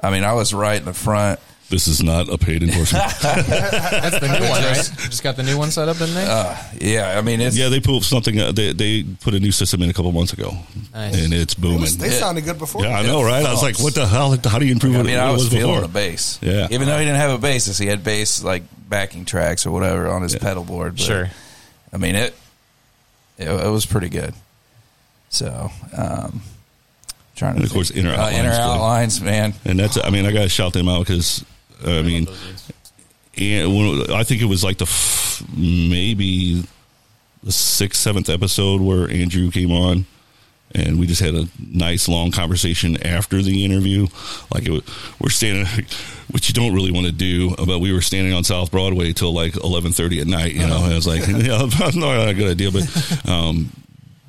I 0.02 0.11
mean, 0.11 0.22
I 0.24 0.35
was 0.35 0.52
right 0.52 0.79
in 0.79 0.85
the 0.85 0.92
front. 0.92 1.40
This 1.70 1.88
is 1.88 2.00
not 2.02 2.29
a 2.29 2.38
paid 2.38 2.62
endorsement. 2.62 3.02
That's 3.22 4.20
the 4.20 4.29
new 4.29 4.48
one, 4.48 4.62
right? 4.62 4.76
Just 5.11 5.24
got 5.24 5.35
the 5.37 5.42
new 5.42 5.59
one 5.59 5.72
set 5.72 5.88
up 5.88 6.00
in 6.00 6.14
there. 6.14 6.29
Uh, 6.31 6.57
yeah, 6.81 7.18
I 7.18 7.22
mean, 7.22 7.40
it's 7.40 7.57
yeah, 7.59 7.68
they 7.70 7.81
put 7.81 8.05
something. 8.05 8.38
Uh, 8.38 8.52
they 8.52 8.72
they 8.72 9.02
put 9.02 9.35
a 9.35 9.40
new 9.40 9.50
system 9.50 9.83
in 9.83 9.90
a 9.90 9.92
couple 9.92 10.12
months 10.12 10.33
ago, 10.33 10.52
Nice. 10.94 11.24
and 11.24 11.33
it's 11.35 11.55
They, 11.55 11.62
booming. 11.62 11.81
was- 11.81 11.98
they 11.98 12.11
sounded 12.11 12.44
good 12.44 12.59
before. 12.61 12.85
yeah, 12.85 12.96
I 12.96 13.02
know, 13.02 13.20
right? 13.24 13.44
I 13.44 13.50
was 13.50 13.62
like, 13.64 13.81
what 13.81 13.96
the 13.96 14.07
hell? 14.07 14.37
How 14.44 14.61
do 14.61 14.64
you 14.66 14.70
improve 14.72 14.94
I 14.94 14.98
what 14.98 15.07
mean, 15.07 15.16
it, 15.16 15.18
I 15.18 15.33
was, 15.33 15.44
was 15.44 15.52
feeling 15.52 15.74
before? 15.74 15.88
the 15.88 15.92
bass. 15.92 16.38
Yeah. 16.40 16.68
Even 16.70 16.87
though 16.87 16.98
he 16.98 17.05
didn't 17.05 17.18
have 17.18 17.42
a 17.42 17.44
bassist, 17.44 17.81
he 17.81 17.87
had 17.87 18.05
bass 18.05 18.44
like 18.44 18.62
backing 18.88 19.24
tracks 19.24 19.66
or 19.66 19.72
whatever 19.72 20.07
on 20.09 20.22
his 20.22 20.37
pedal 20.37 20.62
board. 20.62 20.92
But, 20.92 21.00
Sure. 21.00 21.31
I 21.92 21.96
mean 21.96 22.14
it, 22.14 22.33
it. 23.38 23.48
It 23.48 23.70
was 23.70 23.87
pretty 23.87 24.09
good. 24.09 24.35
So, 25.28 25.70
um, 25.96 26.40
trying 27.34 27.52
to 27.54 27.56
And 27.56 27.64
of 27.64 27.72
course, 27.72 27.90
think. 27.90 28.04
inner 28.06 28.14
Uh, 28.14 28.18
outlines. 28.18 28.36
inner 28.38 28.50
play. 28.50 28.60
outlines, 28.60 29.20
man. 29.20 29.54
And 29.64 29.78
that's, 29.78 29.98
I 30.02 30.10
mean, 30.10 30.24
I 30.26 30.32
got 30.32 30.42
to 30.42 30.48
shout 30.48 30.72
them 30.72 30.88
out 30.88 31.06
because, 31.06 31.44
I 31.86 32.02
mean, 32.02 32.26
and 33.38 33.76
when, 33.76 34.10
I 34.12 34.22
think 34.24 34.40
it 34.40 34.46
was 34.46 34.64
like 34.64 34.78
the 34.78 34.84
f- 34.86 35.42
maybe 35.54 36.64
the 37.42 37.52
sixth, 37.52 38.00
seventh 38.00 38.30
episode 38.30 38.80
where 38.80 39.10
Andrew 39.10 39.50
came 39.50 39.70
on, 39.70 40.06
and 40.74 40.98
we 40.98 41.06
just 41.06 41.20
had 41.20 41.34
a 41.34 41.46
nice 41.70 42.08
long 42.08 42.30
conversation 42.30 42.96
after 43.06 43.42
the 43.42 43.64
interview. 43.64 44.06
Like 44.52 44.64
it, 44.66 44.70
was- 44.70 44.82
we're 45.20 45.28
standing, 45.28 45.66
which 46.30 46.48
you 46.48 46.54
don't 46.54 46.72
really 46.74 46.90
want 46.92 47.06
to 47.06 47.12
do, 47.12 47.54
but 47.66 47.78
we 47.80 47.92
were 47.92 48.00
standing 48.00 48.32
on 48.32 48.42
South 48.44 48.70
Broadway 48.70 49.12
till 49.12 49.32
like 49.34 49.54
eleven 49.62 49.92
thirty 49.92 50.18
at 50.20 50.26
night. 50.26 50.54
You 50.54 50.66
know, 50.66 50.82
and 50.84 50.92
I 50.92 50.94
was 50.94 51.06
like, 51.06 51.20
yeah, 51.28 51.58
not 51.94 52.28
a 52.28 52.32
good 52.34 52.50
idea, 52.52 52.70
but. 52.70 53.28
um 53.28 53.70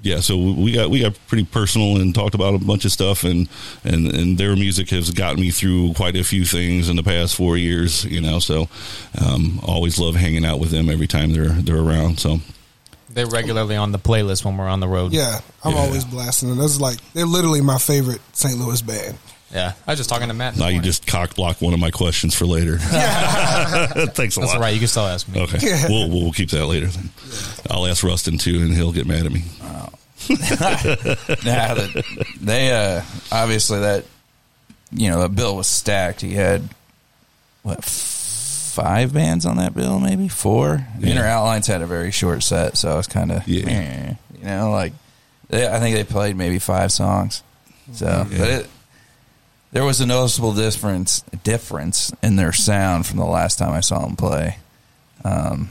yeah, 0.08 0.22
so 0.22 0.38
we 0.38 0.72
got 0.72 0.90
we 0.90 1.02
got 1.02 1.18
pretty 1.28 1.44
personal 1.44 1.98
and 1.98 2.16
talked 2.16 2.34
about 2.34 2.54
a 2.56 2.60
bunch 2.60 2.86
of 2.86 2.92
stuff, 2.92 3.24
and 3.26 3.50
and 3.84 4.08
and 4.08 4.38
their 4.38 4.56
music 4.56 4.90
has 4.92 5.12
gotten 5.12 5.42
me 5.42 5.52
through 5.52 5.94
quite 5.96 6.16
a 6.16 6.24
few 6.24 6.46
things 6.46 6.88
in 6.90 6.96
the 6.96 7.04
past 7.04 7.36
four 7.36 7.58
years. 7.58 8.06
You 8.06 8.22
know, 8.22 8.40
so 8.40 8.70
um, 9.22 9.60
always 9.64 10.00
love 10.00 10.16
hanging 10.16 10.46
out 10.46 10.60
with 10.60 10.72
them 10.72 10.90
every 10.90 11.08
time 11.08 11.34
they're 11.34 11.50
they're 11.50 11.82
around. 11.82 12.20
So 12.20 12.40
They're 13.10 13.28
regularly 13.28 13.76
on 13.76 13.92
the 13.92 14.00
playlist 14.00 14.46
when 14.46 14.56
we're 14.58 14.70
on 14.70 14.80
the 14.80 14.88
road. 14.88 15.12
Yeah, 15.12 15.40
I'm 15.64 15.76
always 15.76 16.06
blasting 16.06 16.50
them. 16.50 16.58
That's 16.58 16.80
like 16.80 16.98
they're 17.14 17.26
literally 17.26 17.62
my 17.62 17.78
favorite 17.78 18.22
St. 18.34 18.58
Louis 18.58 18.82
band. 18.82 19.18
Yeah. 19.52 19.74
I 19.88 19.92
was 19.92 20.00
just 20.00 20.10
talking 20.10 20.28
to 20.28 20.34
Matt. 20.34 20.56
this 20.56 20.62
now 20.62 20.68
you 20.68 20.82
just 20.82 21.08
cock 21.08 21.36
block 21.36 21.62
one 21.62 21.74
of 21.74 21.80
my 21.80 21.90
questions 21.90 22.36
for 22.36 22.46
later. 22.46 22.78
Thanks 22.80 22.92
a 22.92 23.96
lot. 24.12 24.14
That's 24.14 24.38
lot. 24.38 24.56
all 24.56 24.60
right. 24.60 24.74
You 24.74 24.80
can 24.80 24.88
still 24.90 25.06
ask 25.06 25.28
me. 25.28 25.42
Okay, 25.42 25.86
we'll 25.90 26.10
we'll 26.10 26.34
keep 26.34 26.50
that 26.50 26.66
later. 26.66 26.88
Then 26.88 27.10
I'll 27.70 27.88
ask 27.88 28.04
Rustin 28.04 28.38
too, 28.38 28.60
and 28.62 28.74
he'll 28.74 28.92
get 28.92 29.08
mad 29.08 29.26
at 29.26 29.32
me. 29.32 29.44
Nah, 31.46 31.74
that- 31.76 32.26
they 32.42 32.72
uh, 32.72 33.02
obviously 33.32 33.80
that 33.82 34.06
you 34.92 35.10
know 35.10 35.22
the 35.22 35.30
bill 35.30 35.56
was 35.56 35.68
stacked. 35.68 36.22
He 36.22 36.34
had 36.34 36.68
what 37.64 37.84
five 37.84 39.14
bands 39.14 39.46
on 39.46 39.58
that 39.58 39.74
bill, 39.74 40.00
maybe 40.00 40.28
four. 40.28 40.86
Yeah. 41.00 41.10
Inner 41.12 41.26
Outlines 41.26 41.68
had 41.68 41.82
a 41.82 41.88
very 41.88 42.12
short 42.12 42.44
set, 42.44 42.78
so 42.78 42.92
I 42.92 42.96
was 42.96 43.08
kind 43.08 43.32
of 43.32 43.48
Yeah. 43.48 44.16
you 44.38 44.44
know 44.46 44.72
like 44.72 44.94
they, 45.50 45.68
I 45.68 45.80
think 45.80 45.96
they 45.96 46.04
played 46.04 46.36
maybe 46.36 46.60
five 46.60 46.92
songs. 46.92 47.44
So, 47.94 48.26
but 48.30 48.50
it, 48.50 48.70
there 49.72 49.84
was 49.86 50.02
a 50.02 50.06
noticeable 50.06 50.54
difference 50.54 51.22
difference 51.44 52.12
in 52.22 52.36
their 52.36 52.52
sound 52.54 53.06
from 53.06 53.18
the 53.18 53.26
last 53.26 53.58
time 53.58 53.72
I 53.72 53.80
saw 53.80 54.00
them 54.06 54.16
play. 54.16 54.58
Um, 55.24 55.70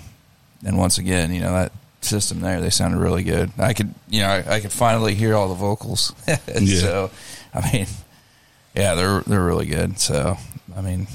and 0.64 0.76
once 0.78 0.98
again, 0.98 1.32
you 1.32 1.40
know 1.40 1.52
that 1.52 1.72
system 2.06 2.40
there, 2.40 2.60
they 2.60 2.70
sounded 2.70 2.98
really 2.98 3.22
good. 3.22 3.50
I 3.58 3.72
could, 3.74 3.94
you 4.08 4.20
know, 4.22 4.28
I, 4.28 4.54
I 4.56 4.60
could 4.60 4.72
finally 4.72 5.14
hear 5.14 5.34
all 5.34 5.48
the 5.48 5.54
vocals. 5.54 6.12
Yeah. 6.26 6.80
So, 6.80 7.10
I 7.52 7.72
mean, 7.72 7.86
yeah, 8.74 8.94
they're 8.94 9.20
they're 9.22 9.44
really 9.44 9.66
good. 9.66 9.98
So, 9.98 10.36
I 10.76 10.80
mean, 10.80 11.06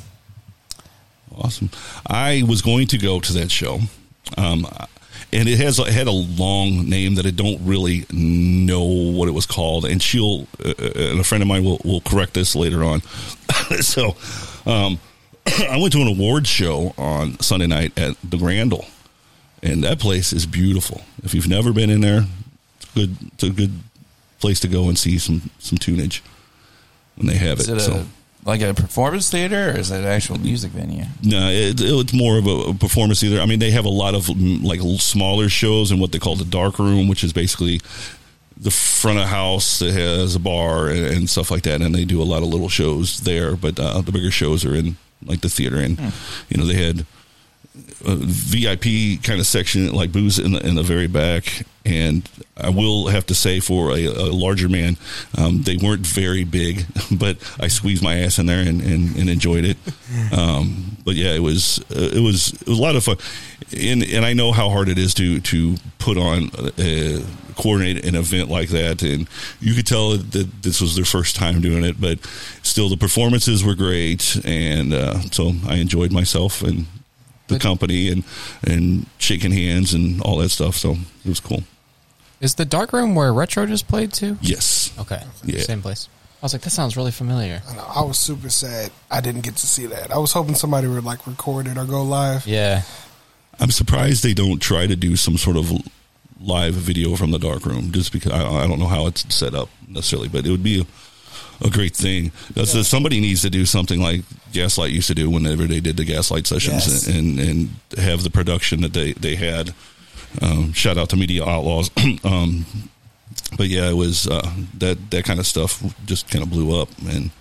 Awesome. 1.37 1.69
I 2.07 2.43
was 2.47 2.61
going 2.61 2.87
to 2.87 2.97
go 2.97 3.19
to 3.19 3.33
that 3.33 3.49
show, 3.51 3.79
um, 4.37 4.67
and 5.31 5.47
it 5.47 5.57
has 5.59 5.79
it 5.79 5.87
had 5.87 6.07
a 6.07 6.11
long 6.11 6.89
name 6.89 7.15
that 7.15 7.25
I 7.25 7.31
don't 7.31 7.65
really 7.65 8.05
know 8.11 8.83
what 8.83 9.27
it 9.29 9.31
was 9.31 9.45
called. 9.45 9.85
And 9.85 10.01
she'll 10.01 10.47
uh, 10.63 10.73
and 10.77 11.19
a 11.19 11.23
friend 11.23 11.41
of 11.41 11.47
mine 11.47 11.63
will 11.63 11.79
will 11.85 12.01
correct 12.01 12.33
this 12.33 12.55
later 12.55 12.83
on. 12.83 13.01
so, 13.79 14.15
um, 14.65 14.99
I 15.47 15.77
went 15.79 15.93
to 15.93 16.01
an 16.01 16.07
awards 16.07 16.49
show 16.49 16.93
on 16.97 17.39
Sunday 17.39 17.67
night 17.67 17.97
at 17.97 18.17
the 18.23 18.37
Grandel, 18.37 18.85
and 19.63 19.83
that 19.83 19.99
place 19.99 20.33
is 20.33 20.45
beautiful. 20.45 21.01
If 21.23 21.33
you've 21.33 21.47
never 21.47 21.73
been 21.73 21.89
in 21.89 22.01
there, 22.01 22.25
it's 22.77 22.91
good. 22.93 23.15
It's 23.33 23.43
a 23.43 23.49
good 23.49 23.71
place 24.39 24.59
to 24.61 24.67
go 24.67 24.89
and 24.89 24.97
see 24.97 25.17
some 25.17 25.51
some 25.59 25.77
tunage 25.77 26.21
when 27.15 27.27
they 27.27 27.35
have 27.35 27.59
Is 27.59 27.69
it. 27.69 27.77
it 27.77 27.81
so. 27.81 27.93
a, 27.93 28.05
like 28.43 28.61
a 28.61 28.73
performance 28.73 29.29
theater 29.29 29.69
or 29.69 29.77
is 29.77 29.91
it 29.91 29.99
an 29.99 30.05
actual 30.05 30.39
music 30.39 30.71
venue? 30.71 31.05
No, 31.23 31.49
it, 31.49 31.79
it's 31.79 32.13
more 32.13 32.37
of 32.37 32.47
a, 32.47 32.73
performance 32.73 33.21
theater. 33.21 33.39
I 33.39 33.45
mean, 33.45 33.59
they 33.59 33.71
have 33.71 33.85
a 33.85 33.89
lot 33.89 34.15
of 34.15 34.25
mm, 34.25 34.63
like 34.63 34.79
smaller 34.99 35.47
shows 35.47 35.91
in 35.91 35.99
what 35.99 36.11
they 36.11 36.19
call 36.19 36.35
the 36.35 36.45
dark 36.45 36.79
room, 36.79 37.07
which 37.07 37.23
is 37.23 37.33
basically 37.33 37.81
the 38.57 38.71
front 38.71 39.19
of 39.19 39.27
house 39.27 39.79
that 39.79 39.91
has 39.93 40.35
a 40.35 40.39
bar 40.39 40.87
and, 40.87 41.05
and 41.05 41.29
stuff 41.29 41.51
like 41.51 41.63
that. 41.63 41.81
And 41.81 41.93
they 41.93 42.05
do 42.05 42.21
a 42.21 42.23
lot 42.23 42.41
of 42.41 42.49
little 42.49 42.69
shows 42.69 43.19
there, 43.21 43.55
but 43.55 43.79
uh, 43.79 44.01
the 44.01 44.11
bigger 44.11 44.31
shows 44.31 44.65
are 44.65 44.75
in 44.75 44.97
like 45.23 45.41
the 45.41 45.49
theater. 45.49 45.77
And 45.77 45.99
you 46.49 46.57
know, 46.57 46.65
they 46.65 46.83
had 46.83 47.05
a 48.05 48.15
VIP 48.15 49.23
kind 49.23 49.39
of 49.39 49.47
section 49.47 49.93
like 49.93 50.11
booze 50.11 50.39
in 50.39 50.53
the 50.53 50.65
in 50.65 50.75
the 50.75 50.83
very 50.83 51.07
back. 51.07 51.65
And 51.83 52.29
I 52.57 52.69
will 52.69 53.07
have 53.07 53.25
to 53.27 53.35
say, 53.35 53.59
for 53.59 53.91
a, 53.91 54.05
a 54.05 54.29
larger 54.31 54.69
man, 54.69 54.97
um, 55.35 55.63
they 55.63 55.77
weren't 55.77 56.05
very 56.05 56.43
big, 56.43 56.85
but 57.11 57.37
I 57.59 57.69
squeezed 57.69 58.03
my 58.03 58.19
ass 58.19 58.37
in 58.37 58.45
there 58.45 58.59
and, 58.59 58.81
and, 58.81 59.15
and 59.15 59.29
enjoyed 59.29 59.65
it. 59.65 59.77
Um, 60.33 60.97
but 61.03 61.15
yeah, 61.15 61.33
it 61.33 61.41
was 61.41 61.79
uh, 61.89 62.09
it 62.13 62.21
was 62.21 62.53
it 62.53 62.67
was 62.67 62.79
a 62.79 62.81
lot 62.81 62.95
of 62.95 63.03
fun, 63.03 63.17
and 63.75 64.03
and 64.03 64.25
I 64.25 64.33
know 64.33 64.51
how 64.51 64.69
hard 64.69 64.89
it 64.89 64.97
is 64.97 65.13
to 65.15 65.39
to 65.39 65.75
put 65.99 66.17
on 66.17 66.51
uh, 66.55 67.21
coordinate 67.55 68.05
an 68.05 68.15
event 68.15 68.49
like 68.49 68.69
that, 68.69 69.01
and 69.03 69.27
you 69.59 69.73
could 69.73 69.87
tell 69.87 70.11
that 70.11 70.61
this 70.61 70.81
was 70.81 70.95
their 70.95 71.05
first 71.05 71.35
time 71.35 71.61
doing 71.61 71.83
it, 71.83 71.99
but 71.99 72.19
still 72.63 72.89
the 72.89 72.97
performances 72.97 73.63
were 73.63 73.75
great, 73.75 74.39
and 74.45 74.93
uh, 74.93 75.19
so 75.31 75.53
I 75.65 75.75
enjoyed 75.75 76.11
myself 76.11 76.61
and 76.61 76.85
the 77.51 77.59
company 77.59 78.09
and 78.09 78.23
and 78.63 79.05
shaking 79.17 79.51
hands 79.51 79.93
and 79.93 80.21
all 80.21 80.37
that 80.37 80.49
stuff. 80.49 80.75
So 80.75 80.91
it 80.91 81.29
was 81.29 81.39
cool. 81.39 81.63
Is 82.39 82.55
the 82.55 82.65
dark 82.65 82.91
room 82.91 83.13
where 83.13 83.31
Retro 83.33 83.65
just 83.67 83.87
played 83.87 84.13
too? 84.13 84.37
Yes. 84.41 84.91
Okay. 84.99 85.21
Yeah. 85.43 85.61
Same 85.61 85.81
place. 85.81 86.09
I 86.41 86.45
was 86.45 86.53
like, 86.53 86.63
that 86.63 86.71
sounds 86.71 86.97
really 86.97 87.11
familiar. 87.11 87.61
I, 87.69 87.75
know, 87.75 87.85
I 87.87 88.01
was 88.01 88.17
super 88.17 88.49
sad 88.49 88.89
I 89.11 89.21
didn't 89.21 89.41
get 89.41 89.57
to 89.57 89.67
see 89.67 89.85
that. 89.85 90.11
I 90.11 90.17
was 90.17 90.33
hoping 90.33 90.55
somebody 90.55 90.87
would 90.87 91.03
like 91.03 91.27
record 91.27 91.67
it 91.67 91.77
or 91.77 91.85
go 91.85 92.01
live. 92.01 92.47
Yeah. 92.47 92.81
I'm 93.59 93.69
surprised 93.69 94.23
they 94.23 94.33
don't 94.33 94.59
try 94.59 94.87
to 94.87 94.95
do 94.95 95.15
some 95.15 95.37
sort 95.37 95.55
of 95.55 95.71
live 96.39 96.73
video 96.73 97.15
from 97.15 97.29
the 97.29 97.37
dark 97.37 97.63
room, 97.67 97.91
just 97.91 98.11
because 98.11 98.31
I, 98.31 98.63
I 98.63 98.67
don't 98.67 98.79
know 98.79 98.87
how 98.87 99.05
it's 99.05 99.31
set 99.33 99.53
up 99.53 99.69
necessarily, 99.87 100.29
but 100.29 100.47
it 100.47 100.49
would 100.49 100.63
be 100.63 100.87
a, 101.61 101.69
great 101.69 101.95
thing. 101.95 102.31
Yeah. 102.55 102.65
somebody 102.65 103.19
needs 103.19 103.41
to 103.41 103.49
do 103.49 103.65
something 103.65 103.99
like 104.01 104.21
Gaslight 104.51 104.91
used 104.91 105.07
to 105.07 105.15
do 105.15 105.29
whenever 105.29 105.65
they 105.65 105.79
did 105.79 105.97
the 105.97 106.05
Gaslight 106.05 106.47
sessions, 106.47 106.87
Yes. 106.87 107.07
and 107.07 107.39
and 107.39 107.69
have 107.97 108.23
the 108.23 108.29
production 108.29 108.81
that 108.81 108.93
they 108.93 109.13
they 109.13 109.35
had. 109.35 109.73
Um, 110.41 110.73
shout 110.73 110.97
out 110.97 111.09
to 111.09 111.17
Media 111.17 111.43
Outlaws. 111.45 111.91
um, 112.23 112.65
but 113.57 113.67
yeah, 113.67 113.89
it 113.89 113.95
was 113.95 114.27
uh, 114.27 114.49
that 114.77 115.11
that 115.11 115.25
kind 115.25 115.39
of 115.39 115.47
stuff 115.47 115.83
just 116.05 116.29
kind 116.29 116.43
of 116.43 116.49
blew 116.49 116.79
up, 116.79 116.89
and 117.07 117.31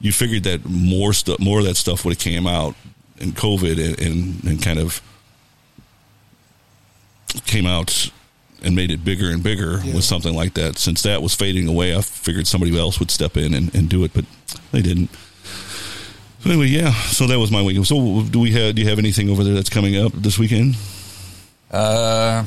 you 0.00 0.12
figured 0.12 0.42
that 0.44 0.64
more 0.64 1.12
stuff, 1.12 1.38
more 1.40 1.60
of 1.60 1.64
that 1.64 1.76
stuff 1.76 2.04
would 2.04 2.14
have 2.14 2.18
came 2.18 2.46
out 2.46 2.74
in 3.18 3.32
COVID 3.32 3.78
and, 3.84 4.00
and, 4.00 4.44
and 4.44 4.62
kind 4.62 4.78
of 4.78 5.00
came 7.46 7.66
out 7.66 8.10
and 8.64 8.74
made 8.74 8.90
it 8.90 9.04
bigger 9.04 9.30
and 9.30 9.42
bigger 9.42 9.80
Yeah. 9.84 9.94
with 9.94 10.04
something 10.04 10.34
like 10.34 10.54
that. 10.54 10.78
Since 10.78 11.02
that 11.02 11.22
was 11.22 11.34
fading 11.34 11.68
away, 11.68 11.94
I 11.94 12.00
figured 12.00 12.46
somebody 12.46 12.76
else 12.78 12.98
would 12.98 13.10
step 13.10 13.36
in 13.36 13.54
and, 13.54 13.74
and 13.74 13.88
do 13.88 14.04
it, 14.04 14.12
but 14.14 14.24
they 14.72 14.82
didn't. 14.82 15.10
So 16.40 16.50
anyway, 16.50 16.66
yeah. 16.66 16.92
So 16.92 17.26
that 17.26 17.38
was 17.38 17.50
my 17.50 17.62
weekend. 17.62 17.86
So 17.86 18.22
do 18.22 18.38
we 18.40 18.50
have? 18.52 18.74
Do 18.74 18.82
you 18.82 18.88
have 18.88 18.98
anything 18.98 19.30
over 19.30 19.42
there 19.44 19.54
that's 19.54 19.70
coming 19.70 19.96
up 19.96 20.12
this 20.12 20.38
weekend? 20.38 20.76
Uh, 21.70 22.44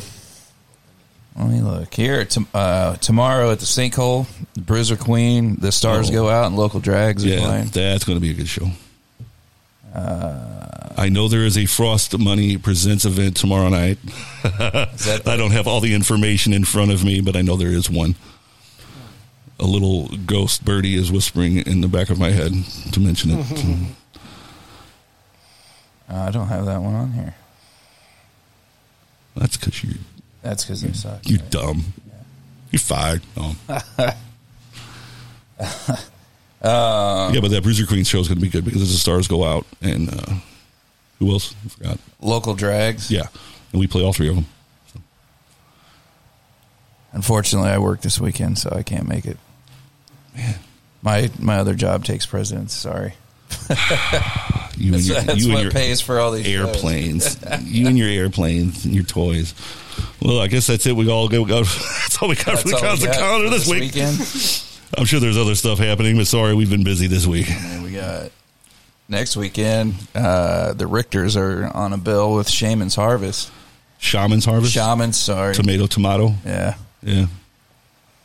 let 1.35 1.49
me 1.49 1.61
look 1.61 1.93
here. 1.93 2.23
Tom- 2.25 2.47
uh, 2.53 2.95
tomorrow 2.97 3.51
at 3.51 3.59
the 3.59 3.65
Sinkhole, 3.65 4.25
Bruiser 4.55 4.95
Queen, 4.97 5.57
the 5.59 5.71
Stars 5.71 6.09
Oh. 6.09 6.13
go 6.13 6.29
out, 6.29 6.45
and 6.47 6.55
local 6.55 6.79
drags 6.79 7.25
are 7.25 7.29
Yeah, 7.29 7.39
playing. 7.39 7.65
that's 7.73 8.03
going 8.03 8.17
to 8.17 8.21
be 8.21 8.31
a 8.31 8.33
good 8.33 8.47
show. 8.47 8.69
Uh, 9.93 10.93
I 10.97 11.09
know 11.09 11.27
there 11.27 11.45
is 11.45 11.57
a 11.57 11.65
Frost 11.65 12.17
Money 12.17 12.57
Presents 12.57 13.05
event 13.05 13.37
tomorrow 13.37 13.69
night. 13.69 13.97
that- 14.43 15.23
I 15.25 15.37
don't 15.37 15.51
have 15.51 15.67
all 15.67 15.79
the 15.79 15.93
information 15.93 16.53
in 16.53 16.63
front 16.65 16.91
of 16.91 17.03
me, 17.03 17.21
but 17.21 17.35
I 17.35 17.41
know 17.41 17.55
there 17.55 17.69
is 17.71 17.89
one. 17.89 18.15
A 19.59 19.65
little 19.65 20.07
ghost 20.25 20.63
birdie 20.65 20.95
is 20.95 21.11
whispering 21.11 21.57
in 21.57 21.81
the 21.81 21.87
back 21.87 22.09
of 22.11 22.19
my 22.19 22.29
head 22.29 22.51
to 22.91 22.99
mention 22.99 23.31
it. 23.31 23.85
Uh, 26.09 26.15
I 26.21 26.31
don't 26.31 26.47
have 26.47 26.65
that 26.67 26.81
one 26.81 26.95
on 26.95 27.11
here. 27.11 27.35
that's 29.35 29.57
because 29.57 29.83
you're 29.83 29.95
That's 30.41 30.63
because 30.63 30.81
they 30.81 30.93
suck. 30.93 31.19
you're 31.25 31.37
dumb. 31.49 31.83
You're 32.71 32.79
fired. 32.79 33.23
No. 33.35 33.55
Uh, 36.61 37.31
yeah, 37.33 37.39
but 37.41 37.51
that 37.51 37.61
Bruiser 37.63 37.85
Queen 37.85 38.03
show 38.03 38.19
is 38.19 38.27
going 38.27 38.37
to 38.39 38.41
be 38.41 38.49
good 38.49 38.65
because 38.65 38.81
the 38.81 38.97
stars 38.97 39.27
go 39.27 39.43
out 39.43 39.65
and 39.81 40.09
uh, 40.09 40.33
who 41.19 41.31
else? 41.31 41.53
I 41.65 41.69
forgot. 41.69 41.99
local 42.21 42.55
drags. 42.55 43.11
Yeah, 43.11 43.27
and 43.71 43.79
we 43.79 43.87
play 43.87 44.03
all 44.03 44.13
three 44.13 44.29
of 44.29 44.35
them. 44.35 44.45
Unfortunately, 47.13 47.69
I 47.69 47.77
work 47.77 48.01
this 48.01 48.19
weekend, 48.19 48.57
so 48.59 48.71
I 48.75 48.83
can't 48.83 49.07
make 49.07 49.25
it. 49.25 49.37
Man. 50.35 50.55
My 51.01 51.29
my 51.39 51.57
other 51.57 51.73
job 51.75 52.03
takes 52.03 52.25
precedence. 52.25 52.73
Sorry. 52.73 53.13
You 54.79 54.91
That's- 54.91 55.25
that's 55.25 55.43
you 55.43 55.53
what 55.53 55.63
your 55.63 55.71
pays 55.71 56.01
for 56.01 56.19
all 56.19 56.29
these 56.31 56.45
airplanes. 56.47 57.35
you 57.63 57.87
and 57.87 57.97
your 57.97 58.07
airplanes 58.09 58.85
and 58.85 58.93
your 58.93 59.03
toys. 59.05 59.55
Well, 60.21 60.39
I 60.39 60.45
guess 60.45 60.67
that's 60.67 60.85
it. 60.85 60.95
We 60.95 61.09
all 61.09 61.27
go. 61.27 61.45
go 61.45 61.63
that's 61.63 62.21
all 62.21 62.29
we 62.29 62.35
got 62.35 62.45
That's 62.45 62.61
for 62.61 62.67
the 62.69 62.75
all 62.75 62.81
we 62.83 62.87
constant 62.87 63.11
got 63.13 63.19
calendar 63.19 63.47
for 63.47 63.55
this 63.55 63.67
this 63.67 63.71
week. 63.71 63.81
weekend. 63.95 64.17
I'm 64.97 65.05
sure 65.05 65.19
there's 65.19 65.37
other 65.37 65.55
stuff 65.55 65.79
happening, 65.79 66.17
but 66.17 66.27
sorry, 66.27 66.53
we've 66.53 66.69
been 66.69 66.83
busy 66.83 67.07
this 67.07 67.25
week. 67.25 67.49
And 67.49 67.83
we 67.83 67.91
got 67.93 68.31
next 69.09 69.35
weekend. 69.35 69.95
Uh, 70.13 70.73
the 70.73 70.85
Richters 70.85 71.35
are 71.35 71.65
on 71.75 71.93
a 71.93 71.97
bill 71.97 72.33
with 72.33 72.49
Shaman's 72.49 72.95
Harvest. 72.95 73.51
Shaman's 73.99 74.45
Harvest, 74.45 74.73
Shaman's, 74.73 75.17
sorry. 75.17 75.55
tomato, 75.55 75.87
tomato. 75.87 76.33
Yeah, 76.45 76.75
Yeah, 77.01 77.25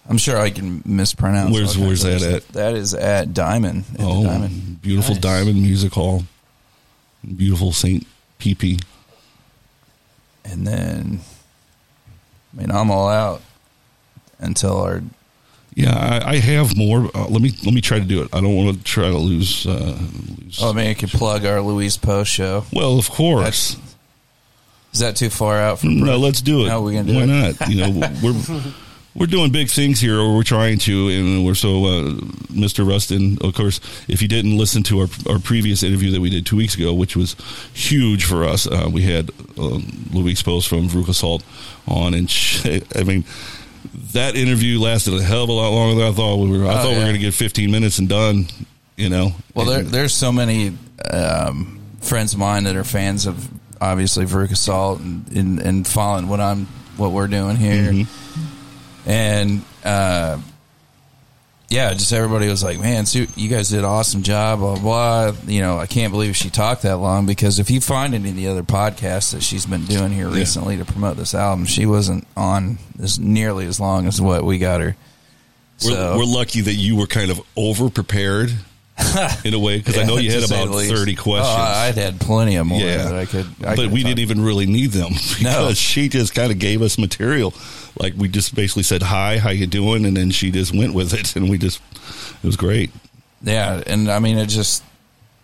I'm 0.09 0.19
sure 0.19 0.39
I 0.39 0.51
can 0.51 0.83
mispronounce. 0.85 1.53
Where's- 1.55 1.79
where's 1.79 2.03
that 2.03 2.23
at? 2.23 2.49
That 2.49 2.75
is 2.75 2.93
at 2.93 3.33
Diamond. 3.33 3.85
At 3.95 4.01
oh, 4.05 4.23
Diamond. 4.23 4.83
beautiful 4.83 5.15
Nice. 5.15 5.23
Diamond 5.23 5.63
Music 5.63 5.93
Hall, 5.95 6.25
beautiful 7.37 7.73
Saint 7.73 8.07
PP. 8.39 8.83
And 10.45 10.67
then, 10.67 11.21
I 12.53 12.61
mean, 12.61 12.71
I'm 12.71 12.91
all 12.91 13.09
out 13.09 13.41
until 14.39 14.79
our. 14.81 15.03
Yeah, 15.75 15.97
I, 16.25 16.33
I 16.33 16.37
have 16.37 16.77
more. 16.77 17.11
Uh, 17.15 17.27
let 17.29 17.41
me 17.41 17.53
let 17.65 17.73
me 17.73 17.81
try 17.81 17.99
to 17.99 18.05
do 18.05 18.23
it. 18.23 18.29
I 18.35 18.41
don't 18.41 18.55
want 18.55 18.77
to 18.77 18.85
try 18.85 19.09
to 19.09 19.17
lose. 19.17 19.67
Uh, 19.67 19.99
lose. 20.45 20.59
Oh, 20.63 20.71
I 20.71 20.73
mean, 20.75 20.87
I 20.89 20.95
could 20.95 21.09
plug 21.09 21.47
our 21.47 21.61
Louise 21.63 21.97
Post 21.97 22.31
show. 22.31 22.65
well, 22.73 22.99
of 22.99 23.09
course. 23.09 23.77
Is 24.93 25.01
that 25.01 25.17
too 25.17 25.31
far 25.31 25.57
out 25.59 25.79
From 25.79 26.01
No, 26.01 26.19
let's 26.19 26.43
do 26.43 26.67
it. 26.67 26.69
No, 26.69 26.83
we 26.83 26.93
can 26.93 27.07
do 27.07 27.15
Why 27.15 27.23
it. 27.23 27.27
not? 27.61 27.69
You 27.71 27.81
know, 27.81 28.11
we're 28.23 28.63
we're 29.15 29.27
doing 29.27 29.51
big 29.51 29.71
things 29.71 29.99
here, 29.99 30.19
or 30.19 30.35
we're 30.37 30.43
trying 30.43 30.77
to, 30.81 31.09
and 31.09 31.47
we're 31.47 31.55
so. 31.55 31.87
Uh, 31.87 32.03
Mr. 32.53 32.87
Rustin, 32.87 33.39
of 33.41 33.55
course, 33.55 33.81
if 34.09 34.21
you 34.21 34.29
didn't 34.29 34.59
listen 34.59 34.83
to 34.83 35.01
our 35.01 35.07
our 35.31 35.39
previous 35.39 35.83
interview 35.83 36.11
that 36.11 36.21
we 36.21 36.29
did 36.29 36.45
two 36.45 36.57
weeks 36.57 36.75
ago, 36.75 36.93
which 36.93 37.17
was 37.17 37.35
huge 37.73 38.27
for 38.27 38.45
us, 38.45 38.67
uh, 38.67 38.91
we 38.93 39.01
had 39.03 39.31
um, 39.57 40.07
Louise 40.13 40.43
Post 40.43 40.69
from 40.69 40.87
Veruca 40.89 41.15
Salt 41.15 41.43
on, 41.89 42.13
and 42.13 42.29
sh- 42.31 42.67
I 42.95 43.05
mean. 43.05 43.25
That 44.13 44.37
interview 44.37 44.79
lasted 44.81 45.15
a 45.15 45.23
hell 45.23 45.45
of 45.45 45.49
a 45.49 45.53
lot 45.53 45.71
longer 45.71 46.01
than 46.01 46.09
I 46.11 46.15
thought 46.15 46.37
we 46.37 46.51
were. 46.59 46.67
I 46.67 46.71
Oh, 46.73 46.77
thought 46.77 46.85
we 46.89 46.91
yeah. 46.93 46.99
were 46.99 47.05
going 47.05 47.15
to 47.15 47.19
get 47.21 47.35
15 47.35 47.71
minutes 47.71 47.99
and 47.99 48.09
done. 48.09 48.47
You 48.97 49.09
know. 49.09 49.33
Well, 49.55 49.67
there, 49.67 49.83
there's 49.83 50.13
so 50.15 50.31
many 50.31 50.77
um, 51.11 51.81
friends 52.01 52.35
of 52.35 52.39
mine 52.39 52.65
that 52.65 52.77
are 52.77 52.85
fans 52.85 53.27
of 53.27 53.49
obviously 53.81 54.25
Veruca 54.27 54.57
Salt 54.57 55.01
and, 55.01 55.27
and 55.37 55.59
and 55.61 55.87
following 55.87 56.29
what 56.29 56.41
I'm 56.41 56.67
what 56.97 57.11
we're 57.13 57.27
doing 57.27 57.57
here, 57.57 57.91
Mm-hmm. 57.93 59.09
and 59.11 59.63
uh, 59.85 60.39
yeah, 61.73 61.95
just 61.95 62.13
everybody 62.13 62.49
was 62.49 62.63
like, 62.63 62.79
"Man, 62.79 63.07
Sue, 63.07 63.27
you 63.35 63.49
guys 63.49 63.71
did 63.71 63.81
an 63.81 63.85
awesome 63.87 64.23
job." 64.23 64.59
Blah 64.61 64.79
blah. 64.79 65.33
You 65.47 65.61
know, 65.63 65.79
I 65.79 65.87
can't 65.87 66.13
believe 66.13 66.37
she 66.37 66.51
talked 66.51 66.83
that 66.83 66.99
long 66.99 67.27
because 67.27 67.59
if 67.59 67.71
you 67.71 67.81
find 67.81 68.15
any 68.15 68.29
of 68.31 68.37
the 68.37 68.47
other 68.49 68.63
podcasts 68.63 69.33
that 69.33 69.43
she's 69.43 69.65
been 69.67 69.85
doing 69.87 70.13
here 70.13 70.29
Yeah. 70.29 70.37
recently 70.37 70.77
to 70.77 70.85
promote 70.85 71.17
this 71.17 71.35
album, 71.35 71.65
she 71.67 71.87
wasn't 71.87 72.27
on 72.37 72.79
as 73.03 73.19
nearly 73.19 73.67
as 73.67 73.81
long 73.81 74.07
as 74.07 74.21
what 74.21 74.45
we 74.45 74.59
got 74.59 74.81
her. 74.83 74.95
We're, 75.85 75.91
So 75.91 76.17
we're 76.19 76.25
lucky 76.25 76.61
that 76.61 76.75
you 76.75 76.95
were 76.97 77.07
kind 77.07 77.31
of 77.31 77.41
over 77.57 77.89
prepared 77.91 78.53
in 79.45 79.55
a 79.55 79.59
way 79.59 79.79
because 79.79 79.97
I 79.99 80.05
know 80.05 80.19
you 80.19 80.31
had 80.31 80.45
about 80.45 80.69
thirty 80.75 81.15
questions. 81.15 81.49
Oh, 81.49 81.63
I'd 81.63 81.95
had 81.95 82.21
plenty 82.21 82.57
of 82.57 82.67
more 82.67 82.81
Yeah. 82.81 83.05
that 83.05 83.15
I 83.15 83.25
could. 83.25 83.47
I 83.65 83.75
but 83.75 83.77
could 83.77 83.93
we 83.93 84.03
talk- 84.03 84.09
didn't 84.11 84.19
even 84.21 84.41
really 84.43 84.67
need 84.67 84.91
them 84.91 85.13
because 85.39 85.43
No. 85.43 85.73
she 85.75 86.09
just 86.09 86.35
kind 86.35 86.53
of 86.53 86.59
gave 86.59 86.83
us 86.83 86.99
material. 86.99 87.55
Like 87.99 88.15
we 88.17 88.29
just 88.29 88.55
basically 88.55 88.83
said 88.83 89.03
hi, 89.03 89.39
how 89.39 89.51
you 89.51 89.67
doing, 89.67 90.05
and 90.05 90.17
then 90.17 90.31
she 90.31 90.51
just 90.51 90.75
went 90.75 90.95
with 90.95 91.15
it, 91.15 91.35
and 91.37 91.49
we 91.49 91.59
just 91.59 91.81
it 92.43 92.47
was 92.47 92.57
great. 92.57 92.91
Yeah, 93.43 93.83
and 93.87 94.11
I 94.11 94.19
mean, 94.19 94.39
it 94.39 94.47
just 94.47 94.85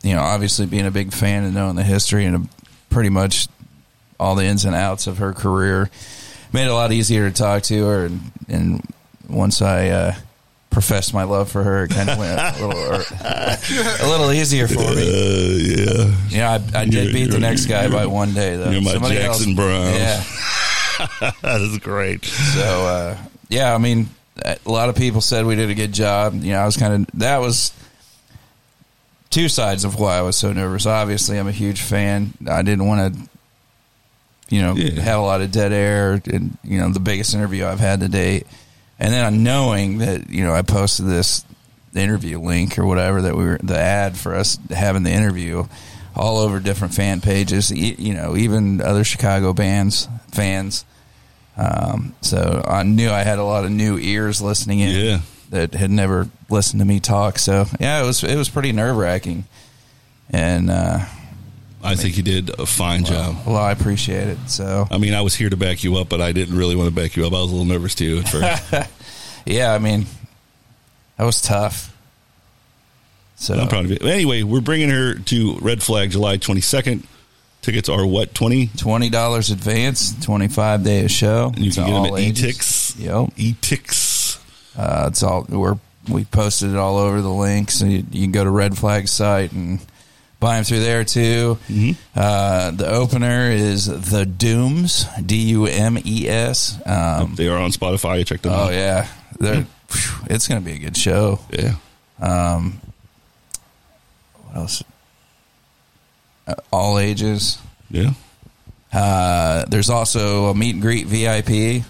you 0.03 0.15
know, 0.15 0.21
obviously 0.21 0.67
being 0.67 0.87
a 0.87 0.91
big 0.91 1.13
fan 1.13 1.45
and 1.45 1.55
knowing 1.55 1.75
the 1.77 1.83
history 1.83 2.25
and 2.25 2.49
pretty 2.91 3.09
much 3.11 3.49
all 4.21 4.35
the 4.35 4.45
ins 4.45 4.65
and 4.65 4.75
outs 4.75 5.07
of 5.07 5.19
her 5.19 5.33
career 5.33 5.91
made 6.53 6.65
it 6.65 6.71
a 6.71 6.75
lot 6.75 6.93
easier 6.93 7.29
to 7.29 7.35
talk 7.35 7.63
to 7.65 7.85
her. 7.87 8.05
And, 8.07 8.21
and 8.49 8.95
once 9.29 9.61
I 9.61 9.89
uh, 9.89 10.15
professed 10.71 11.13
my 11.15 11.25
love 11.25 11.51
for 11.51 11.63
her, 11.65 11.85
it 11.85 11.91
kind 11.91 12.09
of 12.11 12.19
went 12.19 12.39
a 12.39 12.67
little, 12.67 13.01
a 13.01 14.07
little 14.09 14.33
easier 14.33 14.69
for 14.69 14.75
me. 14.79 14.85
Uh, 14.87 15.57
yeah, 15.59 16.15
Yeah, 16.29 16.59
I, 16.75 16.81
I 16.81 16.85
did 16.87 17.13
beat 17.13 17.31
the 17.31 17.39
next 17.41 17.67
guy 17.67 17.89
by 17.89 18.07
one 18.07 18.33
day 18.35 18.57
though. 18.57 18.71
You're 18.71 18.83
my 18.83 18.93
Somebody 18.93 19.17
Jackson 19.17 19.51
else- 19.51 19.57
Brown. 19.57 19.95
Yeah. 19.95 20.23
that 21.43 21.61
is 21.61 21.79
great. 21.79 22.25
So 22.25 22.61
uh, 22.87 23.17
yeah, 23.49 23.75
I 23.75 23.79
mean, 23.79 24.09
a 24.45 24.57
lot 24.67 24.89
of 24.89 24.97
people 24.97 25.21
said 25.21 25.47
we 25.47 25.57
did 25.57 25.71
a 25.71 25.75
good 25.75 25.93
job. 25.93 26.35
You 26.35 26.53
know, 26.53 26.59
I 26.61 26.65
was 26.67 26.77
kind 26.77 26.93
of 27.09 27.19
that 27.21 27.39
was 27.39 27.73
two 29.31 29.49
sides 29.49 29.85
of 29.85 29.99
why 29.99 30.17
I 30.19 30.23
was 30.23 30.37
so 30.37 30.53
nervous. 30.53 30.87
Obviously, 30.87 31.39
I'm 31.39 31.49
a 31.49 31.53
huge 31.53 31.81
fan. 31.83 32.33
I 32.51 32.63
didn't 32.63 32.87
want 32.87 33.15
to, 33.15 33.21
you 34.49 34.61
know, 34.63 34.75
Yeah. 34.75 35.01
have 35.03 35.19
a 35.21 35.23
lot 35.23 35.41
of 35.41 35.51
dead 35.53 35.73
air. 35.73 36.21
And 36.33 36.57
you 36.65 36.79
know, 36.79 36.89
the 36.91 37.01
biggest 37.01 37.35
interview 37.35 37.65
I've 37.67 37.81
had 37.81 38.01
to 38.01 38.09
date. 38.09 38.47
And 38.99 39.13
then 39.13 39.25
I 39.25 39.31
knowing 39.31 39.99
that 39.99 40.29
you 40.31 40.45
know 40.45 40.53
I 40.53 40.63
posted 40.63 41.07
this 41.07 41.45
interview 41.95 42.39
link 42.41 42.79
or 42.79 42.87
whatever 42.87 43.23
that 43.23 43.37
we 43.37 43.45
were 43.45 43.59
the 43.63 43.79
ad 43.79 44.17
for 44.17 44.35
us 44.35 44.59
having 44.71 45.03
the 45.05 45.11
interview 45.13 45.65
all 46.17 46.39
over 46.39 46.59
different 46.61 46.95
fan 46.95 47.21
pages. 47.21 47.71
You 47.71 48.15
know, 48.15 48.37
even 48.37 48.81
other 48.81 49.05
Chicago 49.05 49.53
bands 49.53 50.09
fans. 50.33 50.85
Um, 51.57 52.15
so 52.21 52.63
I 52.67 52.83
knew 52.85 53.11
I 53.11 53.23
had 53.25 53.39
a 53.39 53.45
lot 53.45 53.65
of 53.65 53.71
new 53.71 53.99
ears 53.99 54.41
listening 54.41 54.79
in 54.81 54.91
Yeah. 54.95 55.21
that 55.51 55.75
had 55.75 55.91
never 55.91 56.29
listened 56.49 56.81
to 56.81 56.87
me 56.87 57.01
talk. 57.01 57.39
So 57.39 57.67
yeah, 57.81 58.01
it 58.03 58.07
was 58.07 58.23
it 58.25 58.37
was 58.37 58.49
pretty 58.49 58.73
nerve 58.73 58.97
wracking, 58.97 59.45
and 60.31 60.71
uh, 60.71 61.05
I 61.89 61.95
think 61.97 62.17
you 62.17 62.23
did 62.23 62.51
a 62.59 62.67
fine 62.67 63.05
job. 63.05 63.37
well, 63.47 63.57
I 63.57 63.73
appreciate 63.73 64.29
it. 64.29 64.39
So 64.49 64.87
I 64.91 64.99
mean, 64.99 65.15
I 65.15 65.23
was 65.23 65.35
here 65.35 65.51
to 65.51 65.57
back 65.57 65.83
you 65.85 65.97
up, 65.97 66.09
but 66.09 66.21
I 66.21 66.33
didn't 66.33 66.57
really 66.57 66.77
want 66.77 66.89
to 66.89 66.95
back 66.95 67.17
you 67.17 67.27
up. 67.27 67.33
I 67.33 67.41
was 67.41 67.51
a 67.51 67.55
little 67.55 67.65
nervous 67.65 67.95
too 67.95 68.23
at 68.25 68.29
first. 68.71 68.91
yeah, 69.47 69.73
I 69.75 69.79
mean 69.79 70.07
that 71.17 71.25
was 71.25 71.41
tough. 71.43 71.95
So 73.37 73.55
I'm 73.55 73.69
proud 73.69 73.85
of 73.85 73.91
you. 73.91 73.99
Anyway, 74.03 74.43
we're 74.43 74.61
bringing 74.61 74.91
her 74.91 75.15
to 75.15 75.59
Red 75.61 75.81
Flag 75.83 76.11
July 76.11 76.39
22nd. 76.39 77.05
Tickets 77.63 77.89
are 77.89 78.07
what 78.07 78.35
twenty? 78.35 78.69
twenty 78.77 79.11
dollars 79.11 79.51
advance, 79.51 80.15
twenty 80.25 80.47
five 80.49 80.85
day 80.85 81.05
a 81.05 81.09
show. 81.09 81.53
You 81.57 81.67
It's 81.67 81.77
can 81.77 81.87
get 81.87 81.93
them 81.93 82.05
at 82.07 82.13
etix. 82.13 82.99
Yep. 82.99 83.35
Etix. 83.37 84.41
Uh, 84.77 85.07
it's 85.09 85.23
all 85.25 85.45
we're 85.49 85.77
we 86.09 86.25
posted 86.25 86.71
it 86.71 86.77
all 86.77 86.97
over 86.99 87.21
the 87.21 87.29
links. 87.29 87.75
So 87.75 87.85
you, 87.87 88.05
you 88.13 88.23
can 88.23 88.33
go 88.33 88.45
to 88.45 88.51
Red 88.51 88.79
Flag 88.79 89.09
site 89.09 89.51
and 89.53 89.81
buy 90.41 90.57
them 90.57 90.65
through 90.65 90.81
there 90.81 91.05
too. 91.05 91.59
Mm-hmm. 91.69 91.93
Uh, 92.15 92.71
the 92.73 92.89
opener 92.89 93.51
is 93.51 93.87
the 93.87 94.25
Dumes, 94.25 95.07
D 95.25 95.37
U 95.51 95.67
M 95.67 95.99
E 96.05 96.29
S. 96.29 96.79
Um, 96.87 97.35
They 97.35 97.49
are 97.49 97.59
on 97.59 97.71
Spotify. 97.71 98.27
Check 98.27 98.43
them 98.43 98.53
oh 98.53 98.65
out. 98.67 98.73
yeah, 98.73 99.09
They're, 99.39 99.67
phew, 99.89 100.27
it's 100.31 100.47
going 100.49 100.61
to 100.61 100.65
be 100.65 100.73
a 100.77 100.79
good 100.79 100.97
show. 100.97 101.41
Yeah. 101.51 101.75
Um, 102.21 102.81
what 104.45 104.57
else? 104.57 104.83
Uh, 106.47 106.55
all 106.73 106.99
ages. 106.99 107.59
Yeah. 107.91 108.13
Uh, 108.93 109.65
there's 109.69 109.91
also 109.91 110.47
a 110.47 110.55
meet 110.55 110.75
and 110.75 110.83
greet 110.83 111.07
VIP. 111.07 111.85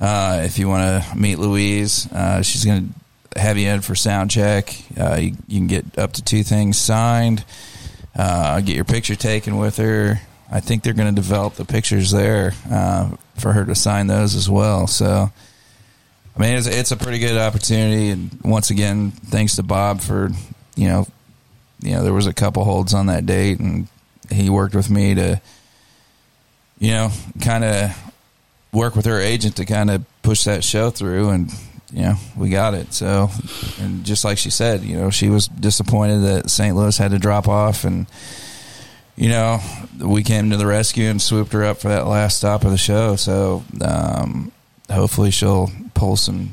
Uh, 0.00 0.42
if 0.44 0.58
you 0.58 0.68
want 0.68 1.04
to 1.04 1.16
meet 1.16 1.38
Louise, 1.38 2.10
uh, 2.12 2.42
she's 2.42 2.64
going 2.64 2.88
to 2.88 2.94
have 3.36 3.58
you 3.58 3.68
in 3.68 3.80
for 3.80 3.94
sound 3.94 4.30
check. 4.30 4.74
Uh, 4.98 5.16
you, 5.16 5.36
you 5.48 5.58
can 5.58 5.66
get 5.66 5.98
up 5.98 6.12
to 6.14 6.22
two 6.22 6.42
things 6.42 6.78
signed. 6.78 7.44
Uh, 8.14 8.60
get 8.60 8.76
your 8.76 8.84
picture 8.84 9.14
taken 9.14 9.58
with 9.58 9.76
her. 9.76 10.20
I 10.50 10.60
think 10.60 10.82
they're 10.82 10.94
going 10.94 11.14
to 11.14 11.20
develop 11.20 11.54
the 11.54 11.64
pictures 11.64 12.10
there 12.10 12.52
uh, 12.70 13.16
for 13.38 13.52
her 13.52 13.64
to 13.64 13.74
sign 13.74 14.06
those 14.06 14.34
as 14.34 14.48
well. 14.48 14.86
So, 14.86 15.30
I 16.36 16.40
mean, 16.40 16.56
it's, 16.56 16.66
it's 16.66 16.92
a 16.92 16.96
pretty 16.96 17.18
good 17.18 17.36
opportunity. 17.36 18.10
And 18.10 18.38
once 18.44 18.70
again, 18.70 19.10
thanks 19.10 19.56
to 19.56 19.62
Bob 19.62 20.00
for 20.00 20.30
you 20.76 20.88
know, 20.88 21.06
you 21.80 21.92
know, 21.92 22.04
there 22.04 22.12
was 22.12 22.26
a 22.26 22.32
couple 22.32 22.64
holds 22.64 22.94
on 22.94 23.06
that 23.06 23.26
date, 23.26 23.58
and 23.58 23.88
he 24.30 24.50
worked 24.50 24.74
with 24.74 24.90
me 24.90 25.14
to 25.14 25.40
you 26.78 26.90
know, 26.90 27.10
kind 27.40 27.64
of 27.64 28.12
work 28.72 28.94
with 28.94 29.06
her 29.06 29.20
agent 29.20 29.56
to 29.56 29.64
kind 29.64 29.90
of 29.90 30.04
push 30.22 30.44
that 30.44 30.64
show 30.64 30.90
through, 30.90 31.30
and 31.30 31.50
you 31.92 32.02
know, 32.02 32.14
we 32.36 32.48
got 32.50 32.74
it. 32.74 32.92
So, 32.92 33.30
and 33.80 34.04
just 34.04 34.24
like 34.24 34.38
she 34.38 34.50
said, 34.50 34.82
you 34.82 34.96
know, 34.96 35.10
she 35.10 35.28
was 35.28 35.46
disappointed 35.48 36.18
that 36.20 36.50
St. 36.50 36.74
Louis 36.76 36.96
had 36.98 37.12
to 37.12 37.18
drop 37.18 37.46
off, 37.48 37.84
and 37.84 38.06
you 39.16 39.28
know, 39.28 39.60
we 39.98 40.22
came 40.22 40.50
to 40.50 40.56
the 40.56 40.66
rescue 40.66 41.08
and 41.08 41.22
swooped 41.22 41.52
her 41.52 41.64
up 41.64 41.78
for 41.78 41.88
that 41.88 42.06
last 42.06 42.38
stop 42.38 42.64
of 42.64 42.70
the 42.70 42.76
show. 42.76 43.16
So, 43.16 43.64
um, 43.80 44.52
hopefully, 44.90 45.30
she'll 45.30 45.70
pull 45.94 46.16
some 46.16 46.50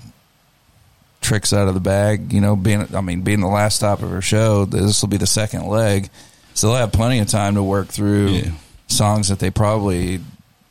tricks 1.22 1.52
out 1.54 1.68
of 1.68 1.74
the 1.74 1.80
bag. 1.80 2.32
You 2.34 2.42
know, 2.42 2.56
being 2.56 2.94
I 2.96 3.02
mean, 3.02 3.22
being 3.22 3.40
the 3.42 3.48
last 3.48 3.76
stop 3.78 4.02
of 4.02 4.10
her 4.12 4.22
show, 4.22 4.66
this 4.66 5.02
will 5.02 5.10
be 5.10 5.18
the 5.18 5.28
second 5.28 5.68
leg, 5.68 6.10
so 6.54 6.68
they'll 6.68 6.78
have 6.78 6.92
plenty 6.92 7.20
of 7.20 7.28
time 7.28 7.56
to 7.56 7.64
work 7.64 7.88
through 7.88 8.28
Yeah. 8.28 8.52
songs 8.88 9.30
that 9.30 9.40
they 9.40 9.50
probably 9.50 10.20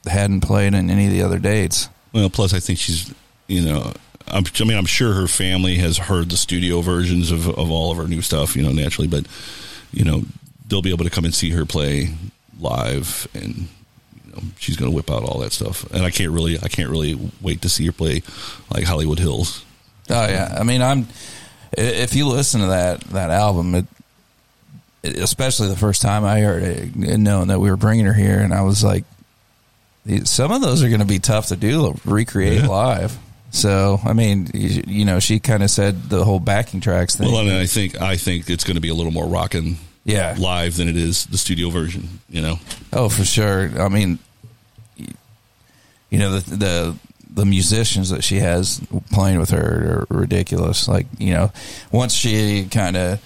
hadn't 0.07 0.41
played 0.41 0.75
in 0.75 0.91
any 0.91 1.07
of 1.07 1.13
the 1.13 1.23
other 1.23 1.39
dates. 1.39 1.89
Well, 2.13 2.29
plus 2.31 2.53
I 2.55 2.61
think 2.61 2.79
she's, 2.79 3.13
you 3.49 3.63
know, 3.63 3.93
I'm, 4.29 4.45
I 4.61 4.65
mean, 4.65 4.77
I'm 4.77 4.87
sure 4.87 5.13
her 5.15 5.27
family 5.27 5.77
has 5.77 5.99
heard 5.99 6.31
the 6.31 6.37
studio 6.37 6.81
versions 6.81 7.31
of, 7.31 7.49
of 7.49 7.71
all 7.71 7.91
of 7.91 7.97
her 7.99 8.07
new 8.09 8.23
stuff, 8.23 8.57
you 8.57 8.63
know, 8.63 8.73
naturally, 8.73 9.09
but, 9.09 9.27
you 9.93 10.05
know, 10.05 10.23
they'll 10.69 10.83
be 10.83 10.91
able 10.91 11.05
to 11.05 11.11
come 11.11 11.25
and 11.25 11.35
see 11.35 11.51
her 11.51 11.65
play 11.67 12.15
live 12.61 13.27
and, 13.35 13.69
you 14.25 14.33
know, 14.33 14.43
she's 14.59 14.77
going 14.77 14.91
to 14.91 14.95
whip 14.95 15.11
out 15.11 15.23
all 15.23 15.41
that 15.41 15.53
stuff. 15.53 15.85
And 15.93 16.05
I 16.05 16.11
can't 16.11 16.31
really, 16.33 16.59
I 16.59 16.69
can't 16.69 16.89
really 16.91 17.19
wait 17.41 17.63
to 17.63 17.69
see 17.69 17.85
her 17.87 17.93
play 17.93 18.23
like 18.73 18.85
Hollywood 18.85 19.19
Hills. 19.19 19.65
Oh 20.11 20.27
yeah, 20.29 20.57
I 20.59 20.65
mean, 20.65 20.83
I'm. 20.83 21.07
If 21.75 22.15
you 22.15 22.27
listen 22.27 22.61
to 22.61 22.67
that 22.69 23.01
that 23.13 23.31
album, 23.31 23.75
it, 23.77 23.87
especially 25.05 25.69
the 25.69 25.77
first 25.77 26.03
time 26.03 26.25
I 26.25 26.41
heard 26.41 26.63
it, 26.63 26.97
knowing 26.97 27.49
that 27.49 27.61
we 27.61 27.71
were 27.71 27.77
bringing 27.77 28.05
her 28.07 28.13
here, 28.13 28.41
and 28.41 28.53
I 28.53 28.63
was 28.63 28.83
like, 28.85 29.05
some 30.25 30.51
of 30.53 30.61
those 30.61 30.83
are 30.83 30.89
going 30.89 31.01
to 31.01 31.07
be 31.07 31.19
tough 31.19 31.47
to 31.49 31.57
do 31.57 31.99
recreate 32.05 32.63
Yeah. 32.63 32.67
live. 32.67 33.17
So 33.53 34.01
I 34.03 34.15
mean, 34.15 34.49
you, 34.55 35.05
know, 35.05 35.21
she 35.21 35.39
kind 35.39 35.63
of 35.63 35.71
said 35.71 36.09
the 36.09 36.25
whole 36.25 36.41
backing 36.41 36.81
tracks 36.81 37.15
thing. 37.15 37.31
Well, 37.31 37.47
and 37.47 37.57
I 37.57 37.67
think, 37.67 38.01
I 38.01 38.17
think 38.17 38.51
it's 38.51 38.65
going 38.65 38.77
to 38.77 38.81
be 38.81 38.89
a 38.89 38.95
little 38.95 39.13
more 39.13 39.27
rocking 39.27 39.77
yeah, 40.05 40.35
live 40.39 40.77
than 40.77 40.89
it 40.89 40.97
is 40.97 41.27
the 41.27 41.39
studio 41.39 41.71
version, 41.71 42.21
you 42.29 42.43
know? 42.43 42.59
Oh, 42.93 43.09
for 43.09 43.25
sure. 43.25 43.71
I 43.81 43.89
mean, 43.89 44.19
you 44.97 46.19
know 46.19 46.39
the 46.39 46.57
the 46.57 46.97
the 47.35 47.47
musicians 47.47 48.11
that 48.11 48.23
she 48.23 48.37
has 48.37 48.81
playing 49.11 49.39
with 49.39 49.51
her 49.51 50.07
are 50.11 50.19
ridiculous. 50.19 50.87
Like 50.89 51.07
you 51.19 51.33
know, 51.33 51.53
once 51.91 52.13
she 52.15 52.67
kind 52.71 52.97
of 52.97 53.21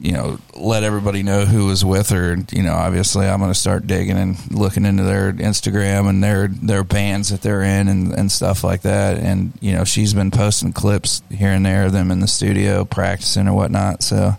you 0.00 0.12
know 0.12 0.38
let 0.54 0.84
everybody 0.84 1.22
know 1.22 1.44
who 1.44 1.66
was 1.66 1.84
with 1.84 2.10
her, 2.10 2.36
you 2.52 2.62
know, 2.62 2.74
obviously 2.74 3.26
I'm 3.26 3.40
going 3.40 3.52
to 3.52 3.58
start 3.58 3.86
digging 3.86 4.16
and 4.16 4.36
looking 4.52 4.84
into 4.84 5.02
their 5.02 5.32
Instagram 5.32 6.08
and 6.08 6.22
their 6.22 6.48
their 6.48 6.84
bands 6.84 7.30
that 7.30 7.42
they're 7.42 7.62
in 7.62 7.88
and 7.88 8.12
and 8.12 8.30
stuff 8.30 8.62
like 8.64 8.82
that. 8.82 9.18
And 9.18 9.52
you 9.60 9.72
know, 9.72 9.84
she's 9.84 10.14
been 10.14 10.30
posting 10.30 10.72
clips 10.72 11.22
here 11.30 11.52
and 11.52 11.64
there 11.64 11.86
of 11.86 11.92
them 11.92 12.10
in 12.10 12.20
the 12.20 12.28
studio 12.28 12.84
practicing 12.84 13.48
or 13.48 13.54
whatnot. 13.54 14.02
So. 14.02 14.36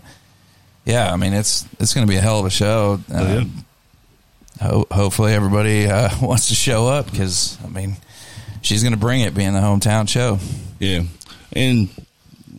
Yeah, 0.86 1.12
I 1.12 1.16
mean 1.16 1.34
it's 1.34 1.68
it's 1.78 1.92
going 1.92 2.06
to 2.06 2.10
be 2.10 2.16
a 2.16 2.22
hell 2.22 2.40
of 2.40 2.46
a 2.46 2.50
show. 2.50 2.98
Um, 3.12 3.64
ho- 4.60 4.86
hopefully, 4.90 5.34
everybody 5.34 5.86
uh, 5.86 6.08
wants 6.22 6.48
to 6.48 6.54
show 6.54 6.88
up 6.88 7.10
because 7.10 7.58
I 7.62 7.68
mean 7.68 7.96
she's 8.62 8.82
going 8.82 8.92
to 8.92 8.98
bring 8.98 9.20
it, 9.20 9.34
being 9.34 9.52
the 9.52 9.60
hometown 9.60 10.08
show. 10.08 10.38
Yeah. 10.78 11.02
And 11.52 11.88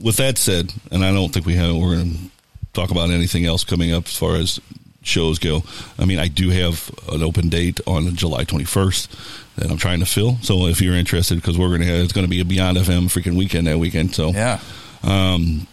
with 0.01 0.17
that 0.17 0.37
said, 0.37 0.73
and 0.91 1.03
I 1.03 1.13
don't 1.13 1.31
think 1.31 1.45
we 1.45 1.55
have, 1.55 1.75
we're 1.75 1.95
going 1.95 2.11
to 2.11 2.17
talk 2.73 2.91
about 2.91 3.09
anything 3.09 3.45
else 3.45 3.63
coming 3.63 3.93
up 3.93 4.05
as 4.05 4.17
far 4.17 4.35
as 4.35 4.59
shows 5.03 5.39
go. 5.39 5.63
I 5.97 6.05
mean, 6.05 6.19
I 6.19 6.27
do 6.27 6.49
have 6.49 6.91
an 7.11 7.23
open 7.23 7.49
date 7.49 7.79
on 7.87 8.15
July 8.15 8.45
21st 8.45 9.55
that 9.55 9.71
I'm 9.71 9.77
trying 9.77 9.99
to 9.99 10.05
fill. 10.05 10.37
So 10.41 10.67
if 10.67 10.81
you're 10.81 10.95
interested, 10.95 11.35
because 11.35 11.57
we're 11.57 11.69
going 11.69 11.81
to 11.81 11.87
have, 11.87 12.03
it's 12.03 12.13
going 12.13 12.25
to 12.25 12.29
be 12.29 12.41
a 12.41 12.45
Beyond 12.45 12.77
FM 12.77 13.05
freaking 13.05 13.35
weekend 13.35 13.67
that 13.67 13.79
weekend. 13.79 14.15
So, 14.15 14.29
yeah. 14.29 14.59
Um, 15.03 15.67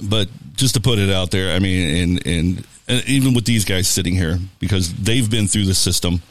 but 0.00 0.28
just 0.54 0.74
to 0.74 0.80
put 0.80 0.98
it 0.98 1.10
out 1.10 1.30
there, 1.30 1.54
I 1.54 1.58
mean, 1.58 2.02
and, 2.02 2.26
and, 2.26 2.66
and 2.88 3.08
even 3.08 3.34
with 3.34 3.44
these 3.44 3.64
guys 3.64 3.88
sitting 3.88 4.14
here, 4.14 4.38
because 4.58 4.92
they've 4.94 5.30
been 5.30 5.46
through 5.46 5.66
the 5.66 5.74
system, 5.74 6.22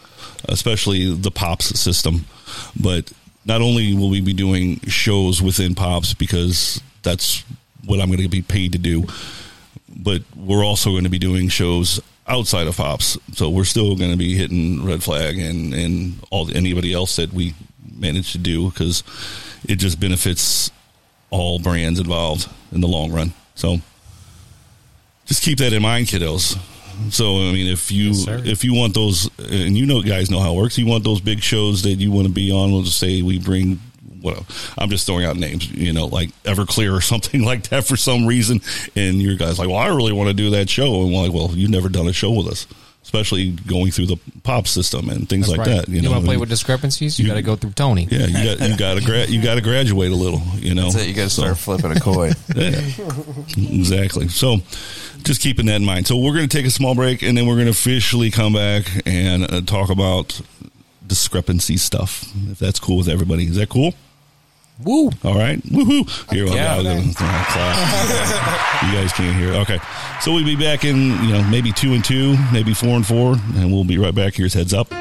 especially 0.46 1.14
the 1.14 1.32
Pops 1.32 1.80
system. 1.80 2.26
But 2.80 3.12
not 3.46 3.62
only 3.62 3.94
will 3.94 4.10
we 4.10 4.22
be 4.22 4.34
doing 4.34 4.80
shows 4.82 5.42
within 5.42 5.76
Pops, 5.76 6.14
because 6.14 6.82
that's 7.04 7.44
what 7.86 8.02
I'm 8.02 8.08
going 8.08 8.22
to 8.22 8.28
be 8.28 8.42
paid 8.42 8.72
to 8.72 8.80
do 8.80 9.06
but 9.96 10.22
we're 10.36 10.66
also 10.66 10.92
going 10.92 11.04
to 11.04 11.10
be 11.10 11.20
doing 11.20 11.50
shows 11.50 12.02
outside 12.28 12.68
of 12.68 12.78
Pops. 12.78 13.18
So 13.34 13.50
we're 13.50 13.66
still 13.66 13.96
going 13.96 14.12
to 14.12 14.18
be 14.18 14.36
hitting 14.36 14.84
Red 14.86 15.04
Flag 15.04 15.38
and 15.38 15.74
and 15.74 16.20
all 16.32 16.50
anybody 16.56 16.94
else 16.94 17.16
that 17.16 17.34
we 17.34 17.54
manage 17.98 18.32
to 18.34 18.38
do 18.38 18.70
because 18.70 19.04
it 19.68 19.76
just 19.78 20.00
benefits 20.00 20.72
all 21.30 21.60
brands 21.60 22.00
involved 22.00 22.50
in 22.72 22.82
the 22.82 22.88
long 22.88 23.12
run. 23.12 23.34
So 23.56 23.78
just 25.26 25.44
keep 25.44 25.58
that 25.60 25.74
in 25.74 25.82
mind, 25.82 26.08
kiddos. 26.08 26.58
So 27.10 27.38
I 27.38 27.52
mean, 27.52 27.68
if 27.72 27.92
you 27.92 28.12
yes, 28.12 28.28
if 28.46 28.64
you 28.64 28.74
want 28.74 28.94
those, 28.94 29.30
and 29.38 29.78
you 29.78 29.86
know, 29.86 30.02
guys 30.02 30.32
know 30.32 30.40
how 30.40 30.54
it 30.54 30.58
works. 30.58 30.78
You 30.78 30.86
want 30.86 31.04
those 31.04 31.20
big 31.20 31.42
shows 31.42 31.84
that 31.84 31.96
you 31.96 32.12
want 32.12 32.28
to 32.28 32.34
be 32.34 32.52
on. 32.52 32.72
We'll 32.72 32.84
just 32.84 33.00
say 33.00 33.22
we 33.22 33.40
bring 33.40 33.80
whatever. 34.26 34.46
I'm 34.78 34.90
just 34.90 35.06
throwing 35.06 35.26
out 35.26 35.38
names, 35.38 35.72
you 35.72 35.94
know, 35.94 36.08
like 36.08 36.30
Everclear 36.44 36.98
or 36.98 37.02
something 37.14 37.44
like 37.44 37.70
that 37.70 37.86
for 37.86 37.96
some 37.96 38.26
reason. 38.26 38.62
And 38.96 39.22
your 39.22 39.36
guys 39.38 39.60
like, 39.60 39.70
well, 39.70 39.78
I 39.78 39.88
really 39.88 40.14
want 40.14 40.28
to 40.28 40.34
do 40.34 40.50
that 40.52 40.70
show, 40.70 41.04
and 41.04 41.14
we're 41.14 41.22
like, 41.22 41.34
well, 41.34 41.52
you've 41.52 41.72
never 41.72 41.90
done 41.90 42.08
a 42.08 42.14
show 42.14 42.32
with 42.32 42.48
us 42.48 42.68
especially 43.06 43.52
going 43.52 43.92
through 43.92 44.08
the 44.08 44.18
pop 44.42 44.68
system 44.68 45.10
and 45.10 45.30
things 45.30 45.46
That's 45.46 45.60
like 45.60 45.68
right. 45.68 45.78
that. 45.86 45.90
You, 45.90 45.98
you 45.98 46.02
know, 46.02 46.12
want 46.12 46.24
to 46.24 46.28
play 46.28 46.38
with 46.38 46.50
discrepancies? 46.50 47.20
You, 47.20 47.26
you 47.26 47.32
got 47.32 47.36
to 47.36 47.44
go 47.44 47.56
through 47.56 47.74
Tony. 47.74 48.08
Yeah, 48.10 48.26
you 48.26 48.34
got 48.58 48.70
you 48.70 48.78
got 48.78 48.98
to 48.98 49.06
gra- 49.06 49.28
you 49.28 49.44
got 49.44 49.56
to 49.56 49.62
graduate 49.62 50.12
a 50.12 50.16
little. 50.16 50.42
You 50.56 50.74
know, 50.74 50.90
you 50.90 51.14
got 51.14 51.26
to 51.26 51.30
start 51.30 51.58
flipping 51.58 51.92
a 51.92 52.00
coin. 52.00 52.34
Yeah, 52.56 52.82
exactly. 53.58 54.28
So, 54.30 54.58
just 55.24 55.42
keeping 55.42 55.66
that 55.66 55.76
in 55.76 55.86
mind. 55.86 56.08
So 56.08 56.18
we're 56.18 56.34
going 56.34 56.48
to 56.48 56.58
take 56.58 56.66
a 56.66 56.72
small 56.72 56.96
break, 56.96 57.22
and 57.22 57.38
then 57.38 57.48
we're 57.48 57.56
going 57.56 57.66
to 57.66 57.72
officially 57.72 58.32
come 58.32 58.54
back 58.54 58.86
and 59.06 59.44
uh, 59.44 59.62
talk 59.62 59.90
about 59.90 60.40
discrepancy 61.06 61.78
stuff. 61.78 62.32
If 62.50 62.60
that's 62.60 62.80
cool 62.80 62.98
with 62.98 63.10
everybody, 63.10 63.46
is 63.46 63.58
that 63.58 63.70
cool? 63.70 63.94
Woo! 64.84 65.10
All 65.24 65.36
right, 65.36 65.62
woohoo! 65.64 66.34
Here, 66.34 66.46
you 68.86 68.94
guys 68.94 69.14
can't 69.14 69.38
hear. 69.38 69.54
Okay, 69.62 69.80
so 70.22 70.34
we'll 70.34 70.44
be 70.44 70.58
back 70.58 70.84
in 70.84 70.98
you 71.24 71.32
know 71.32 71.44
maybe 71.50 71.72
two 71.72 71.94
and 71.94 72.04
two, 72.04 72.36
maybe 72.52 72.74
four 72.74 72.90
and 72.90 73.06
four, 73.06 73.36
and 73.56 73.72
we'll 73.72 73.86
be 73.86 73.98
right 73.98 74.14
back. 74.14 74.34
Here's 74.34 74.54
heads 74.54 74.74
up. 74.74 74.92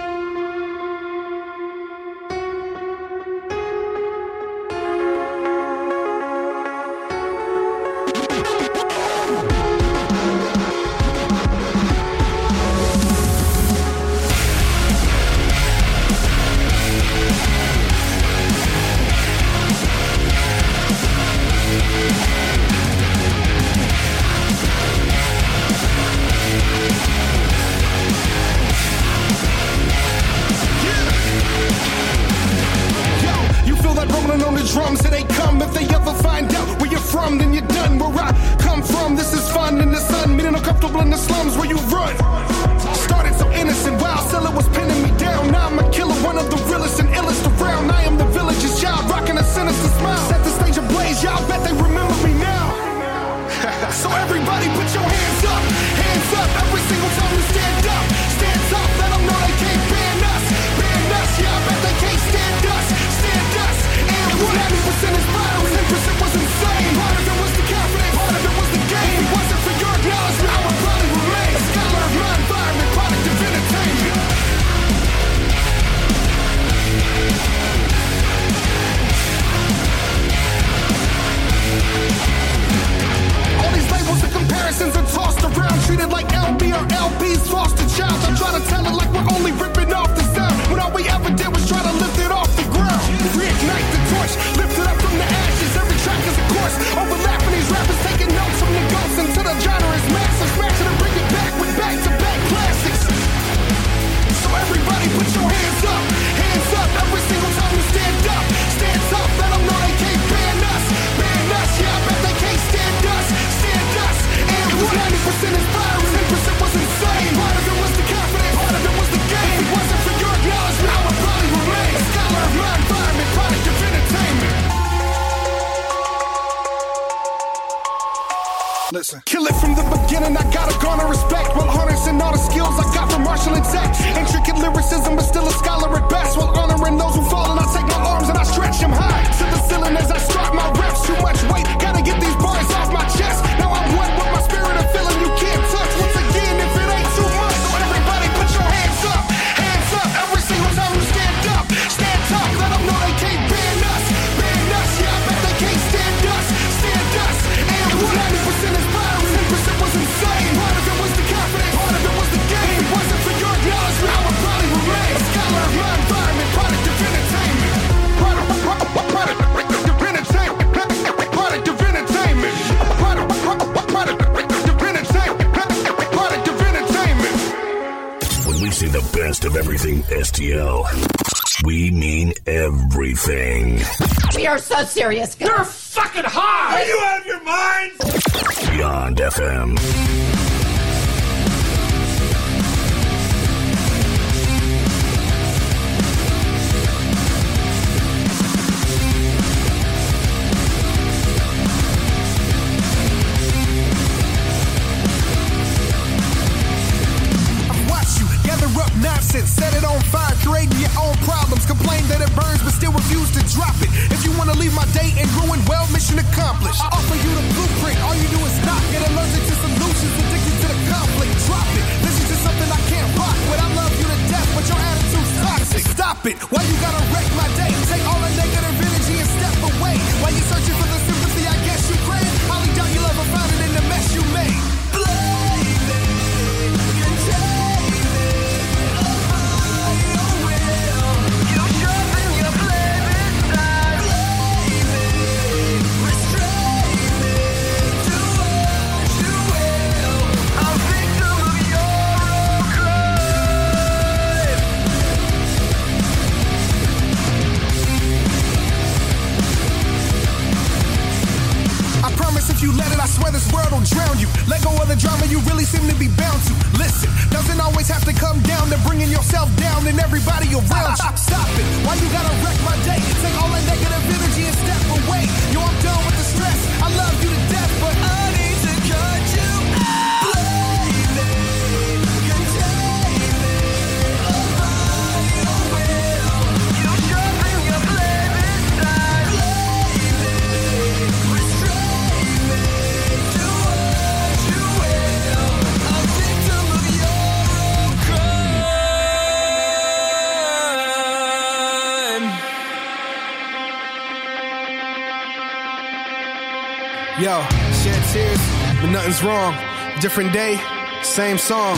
Yo, 307.16 307.40
shed 307.84 308.02
tears, 308.12 308.40
but 308.80 308.90
nothing's 308.90 309.22
wrong. 309.22 309.54
Different 310.00 310.32
day, 310.32 310.58
same 311.04 311.38
song. 311.38 311.76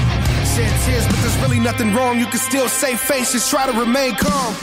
Shed 0.56 0.80
tears, 0.86 1.06
but 1.06 1.16
there's 1.16 1.36
really 1.42 1.58
nothing 1.60 1.92
wrong. 1.92 2.18
You 2.18 2.24
can 2.24 2.38
still 2.38 2.70
save 2.70 2.98
face, 2.98 3.32
just 3.32 3.50
try 3.50 3.70
to 3.70 3.78
remain 3.78 4.14
calm. 4.14 4.54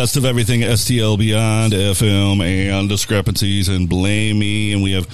Best 0.00 0.16
of 0.16 0.24
everything 0.24 0.62
STL 0.62 1.18
Beyond 1.18 1.74
FM 1.74 2.40
and 2.42 2.88
discrepancies 2.88 3.68
and 3.68 3.86
blame 3.86 4.38
me. 4.38 4.72
And 4.72 4.82
we 4.82 4.92
have 4.92 5.06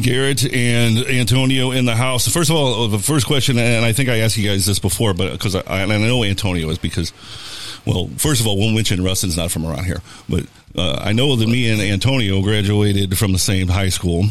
Garrett 0.00 0.44
and 0.54 0.98
Antonio 0.98 1.72
in 1.72 1.84
the 1.84 1.96
house. 1.96 2.28
First 2.28 2.48
of 2.48 2.54
all, 2.54 2.86
the 2.86 3.00
first 3.00 3.26
question, 3.26 3.58
and 3.58 3.84
I 3.84 3.92
think 3.92 4.08
I 4.08 4.18
asked 4.18 4.36
you 4.36 4.48
guys 4.48 4.66
this 4.66 4.78
before, 4.78 5.14
but 5.14 5.32
because 5.32 5.56
I, 5.56 5.82
and 5.82 5.92
I 5.92 5.98
know 5.98 6.22
Antonio 6.22 6.68
is 6.70 6.78
because, 6.78 7.12
well, 7.84 8.06
first 8.16 8.40
of 8.40 8.46
all, 8.46 8.56
we'll 8.56 8.70
mention 8.70 9.02
Rustin's 9.02 9.36
not 9.36 9.50
from 9.50 9.66
around 9.66 9.84
here, 9.84 10.00
but 10.28 10.46
uh, 10.76 11.00
I 11.02 11.12
know 11.12 11.34
that 11.34 11.48
me 11.48 11.68
and 11.72 11.80
Antonio 11.80 12.40
graduated 12.40 13.18
from 13.18 13.32
the 13.32 13.38
same 13.40 13.66
high 13.66 13.88
school. 13.88 14.26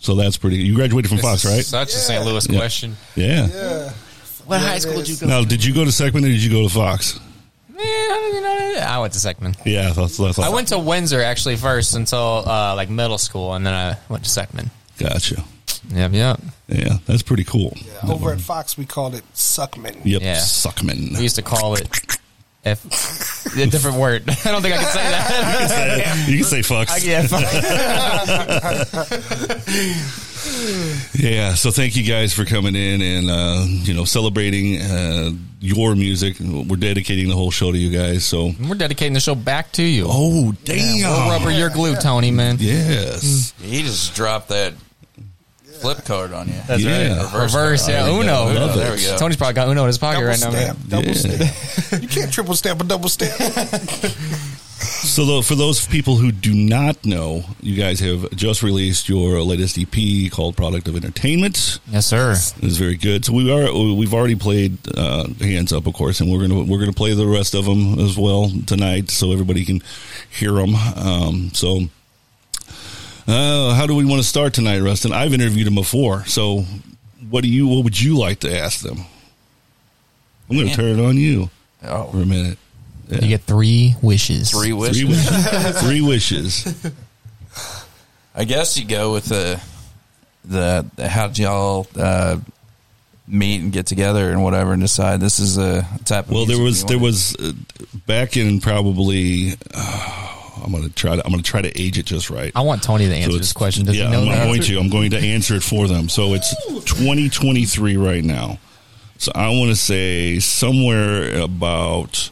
So 0.00 0.14
that's 0.14 0.38
pretty. 0.38 0.56
You 0.56 0.74
graduated 0.74 1.10
from 1.10 1.18
Fox, 1.18 1.44
right? 1.44 1.62
Such 1.62 1.88
a 1.88 1.98
St. 1.98 2.24
Louis 2.24 2.48
Yeah. 2.48 2.58
question. 2.58 2.96
Yeah. 3.14 3.90
What 4.46 4.62
high 4.62 4.78
school 4.78 4.94
did 4.96 5.08
you 5.10 5.16
go? 5.18 5.26
Now, 5.26 5.44
did 5.44 5.62
you 5.62 5.74
go 5.74 5.84
to 5.84 5.90
Seckman 5.90 6.24
or 6.24 6.28
did 6.28 6.42
you 6.42 6.50
go 6.50 6.62
to 6.66 6.72
Fox? 6.72 7.20
I 8.88 8.98
went 9.00 9.12
to 9.12 9.18
Seckman. 9.18 9.54
Yeah, 9.64 9.92
that's, 9.92 10.16
that's 10.16 10.38
I 10.38 10.48
went 10.48 10.68
to 10.68 10.78
Windsor 10.78 11.20
actually 11.22 11.56
first 11.56 11.94
until 11.94 12.48
uh, 12.48 12.74
like 12.74 12.88
middle 12.90 13.18
school, 13.18 13.52
and 13.54 13.66
then 13.66 13.74
I 13.74 13.96
went 14.08 14.24
to 14.24 14.30
Seckman. 14.30 14.70
Gotcha. 14.98 15.44
Yep, 15.90 16.12
yep. 16.12 16.40
Yeah, 16.68 16.98
that's 17.06 17.22
pretty 17.22 17.44
cool. 17.44 17.76
Over 18.08 18.32
at 18.32 18.40
Fox, 18.40 18.76
we 18.76 18.84
called 18.86 19.14
it 19.14 19.22
Suckman. 19.34 20.00
Yep, 20.04 20.22
Yeah. 20.22 20.36
Suckman. 20.36 21.12
We 21.16 21.22
used 21.22 21.36
to 21.36 21.42
call 21.42 21.74
it 21.74 21.88
F. 22.64 22.84
a 23.56 23.66
different 23.66 23.96
word. 23.98 24.22
I 24.28 24.34
don't 24.50 24.62
think 24.62 24.74
I 24.74 24.78
can 24.78 24.92
say 24.92 25.02
that. 25.10 26.16
You 26.28 26.36
can 26.38 26.44
say 26.44 26.60
fucks. 26.60 26.90
I, 26.90 26.96
yeah, 26.98 27.26
fuck. 27.28 27.44
Yeah, 31.14 31.54
so 31.54 31.70
thank 31.70 31.96
you 31.96 32.02
guys 32.04 32.32
for 32.34 32.44
coming 32.44 32.74
in 32.74 33.00
and 33.02 33.30
uh, 33.30 33.64
you 33.68 33.94
know 33.94 34.04
celebrating 34.04 34.80
uh, 34.80 35.30
your 35.60 35.94
music. 35.96 36.36
We're 36.40 36.76
dedicating 36.76 37.28
the 37.28 37.34
whole 37.34 37.50
show 37.50 37.72
to 37.72 37.78
you 37.78 37.90
guys. 37.96 38.24
So 38.24 38.52
We're 38.60 38.74
dedicating 38.76 39.12
the 39.14 39.20
show 39.20 39.34
back 39.34 39.72
to 39.72 39.82
you. 39.82 40.06
Oh, 40.08 40.52
damn! 40.64 41.08
We'll 41.10 41.28
rubber 41.30 41.50
your 41.50 41.70
glue, 41.70 41.96
Tony, 41.96 42.30
man. 42.30 42.56
Yes. 42.60 43.52
Mm. 43.60 43.64
He 43.64 43.82
just 43.82 44.14
dropped 44.14 44.48
that 44.50 44.74
flip 45.80 46.04
card 46.04 46.32
on 46.32 46.48
you. 46.48 46.54
That's 46.66 46.82
Yeah. 46.82 47.22
right. 47.24 47.42
Reverse, 47.42 47.88
yeah. 47.88 48.02
There 48.04 48.12
we 48.14 48.20
Uno. 48.20 48.48
There 48.74 48.92
we 48.94 49.02
go. 49.02 49.16
Tony's 49.16 49.36
probably 49.36 49.54
got 49.54 49.68
Uno 49.68 49.82
in 49.82 49.86
his 49.86 49.98
pocket 49.98 50.16
Double 50.20 50.28
right 50.28 50.40
now. 50.40 50.50
Man. 50.50 50.76
double 50.88 51.06
Yeah. 51.06 51.12
stamp. 51.14 52.02
You 52.02 52.08
can't 52.08 52.32
triple 52.32 52.54
stamp 52.54 52.80
a 52.80 52.84
double 52.84 53.08
stamp. 53.08 53.34
So 54.78 55.24
tho- 55.24 55.42
for 55.42 55.54
those 55.56 55.86
people 55.86 56.16
who 56.16 56.30
do 56.30 56.54
not 56.54 57.04
know, 57.04 57.44
you 57.60 57.74
guys 57.76 57.98
have 58.00 58.30
just 58.30 58.62
released 58.62 59.08
your 59.08 59.42
latest 59.42 59.76
EP 59.78 60.30
called 60.30 60.56
"Product 60.56 60.86
of 60.88 60.94
Entertainment." 60.96 61.80
Yes, 61.90 62.06
sir. 62.06 62.32
It's 62.32 62.76
very 62.76 62.96
good. 62.96 63.24
So 63.24 63.32
we 63.32 63.50
are 63.50 63.72
we've 63.94 64.14
already 64.14 64.36
played 64.36 64.78
uh, 64.96 65.26
"Hands 65.40 65.72
Up," 65.72 65.86
of 65.86 65.94
course, 65.94 66.20
and 66.20 66.30
we're 66.30 66.46
gonna 66.46 66.62
we're 66.62 66.78
gonna 66.78 66.92
play 66.92 67.12
the 67.14 67.26
rest 67.26 67.54
of 67.54 67.64
them 67.64 67.98
as 67.98 68.16
well 68.16 68.50
tonight, 68.66 69.10
so 69.10 69.32
everybody 69.32 69.64
can 69.64 69.82
hear 70.30 70.52
them. 70.52 70.74
Um, 70.74 71.50
so. 71.54 71.80
Uh, 73.26 73.74
how 73.74 73.86
do 73.86 73.94
we 73.94 74.06
want 74.06 74.22
to 74.22 74.26
start 74.26 74.54
tonight, 74.54 74.78
Rustin? 74.80 75.12
I've 75.12 75.34
interviewed 75.34 75.66
them 75.66 75.74
before, 75.74 76.24
so 76.24 76.64
what 77.28 77.42
do 77.42 77.50
you? 77.50 77.66
What 77.68 77.84
would 77.84 78.00
you 78.00 78.16
like 78.16 78.40
to 78.40 78.58
ask 78.58 78.80
them? 78.80 79.04
I'm 80.48 80.56
going 80.56 80.68
to 80.68 80.74
turn 80.74 80.98
it 80.98 81.04
on 81.04 81.18
you 81.18 81.50
Oh, 81.84 82.04
for 82.10 82.22
a 82.22 82.24
minute. 82.26 82.56
Yeah. 83.08 83.20
You 83.22 83.28
get 83.28 83.42
three 83.42 83.94
wishes. 84.02 84.50
three 84.50 84.72
wishes. 84.72 84.98
Three 85.00 85.08
wishes. 85.08 85.80
Three 85.82 86.00
wishes. 86.02 86.86
I 88.34 88.44
guess 88.44 88.76
you 88.78 88.86
go 88.86 89.12
with 89.12 89.24
the 89.26 89.60
the, 90.44 90.86
the 90.96 91.08
how'd 91.08 91.38
y'all 91.38 91.86
uh, 91.96 92.38
meet 93.26 93.60
and 93.62 93.72
get 93.72 93.86
together 93.86 94.30
and 94.30 94.42
whatever 94.42 94.72
and 94.72 94.80
decide 94.82 95.20
this 95.20 95.38
is 95.38 95.58
a 95.58 95.82
type 96.04 96.26
of 96.26 96.30
Well, 96.32 96.46
there 96.46 96.62
was 96.62 96.84
there 96.84 96.98
was 96.98 97.34
uh, 97.36 97.52
back 98.06 98.36
in 98.36 98.60
probably. 98.60 99.52
Uh, 99.74 100.34
I'm 100.64 100.72
going 100.72 100.82
to 100.84 100.90
try 100.94 101.14
to 101.16 101.24
I'm 101.24 101.30
going 101.32 101.42
to 101.42 101.48
try 101.50 101.62
to 101.62 101.80
age 101.80 101.98
it 101.98 102.06
just 102.06 102.30
right. 102.30 102.52
I 102.54 102.62
want 102.62 102.82
Tony 102.82 103.06
to 103.06 103.14
answer 103.14 103.30
So 103.30 103.38
this 103.38 103.50
it's- 103.50 103.52
question. 103.52 103.86
Does 103.86 103.96
yeah, 103.96 104.06
he 104.06 104.10
know 104.12 104.22
I'm, 104.22 104.28
I'm 104.28 104.46
going 104.48 104.58
answer? 104.58 104.72
to. 104.74 104.80
I'm 104.80 104.88
going 104.90 105.10
to 105.12 105.18
answer 105.18 105.54
it 105.54 105.62
for 105.62 105.86
them. 105.86 106.08
So 106.08 106.34
it's 106.34 106.54
2023 106.84 107.96
right 107.96 108.24
now. 108.24 108.58
So 109.18 109.32
I 109.34 109.48
want 109.50 109.70
to 109.70 109.76
say 109.76 110.38
somewhere 110.40 111.40
about 111.40 112.30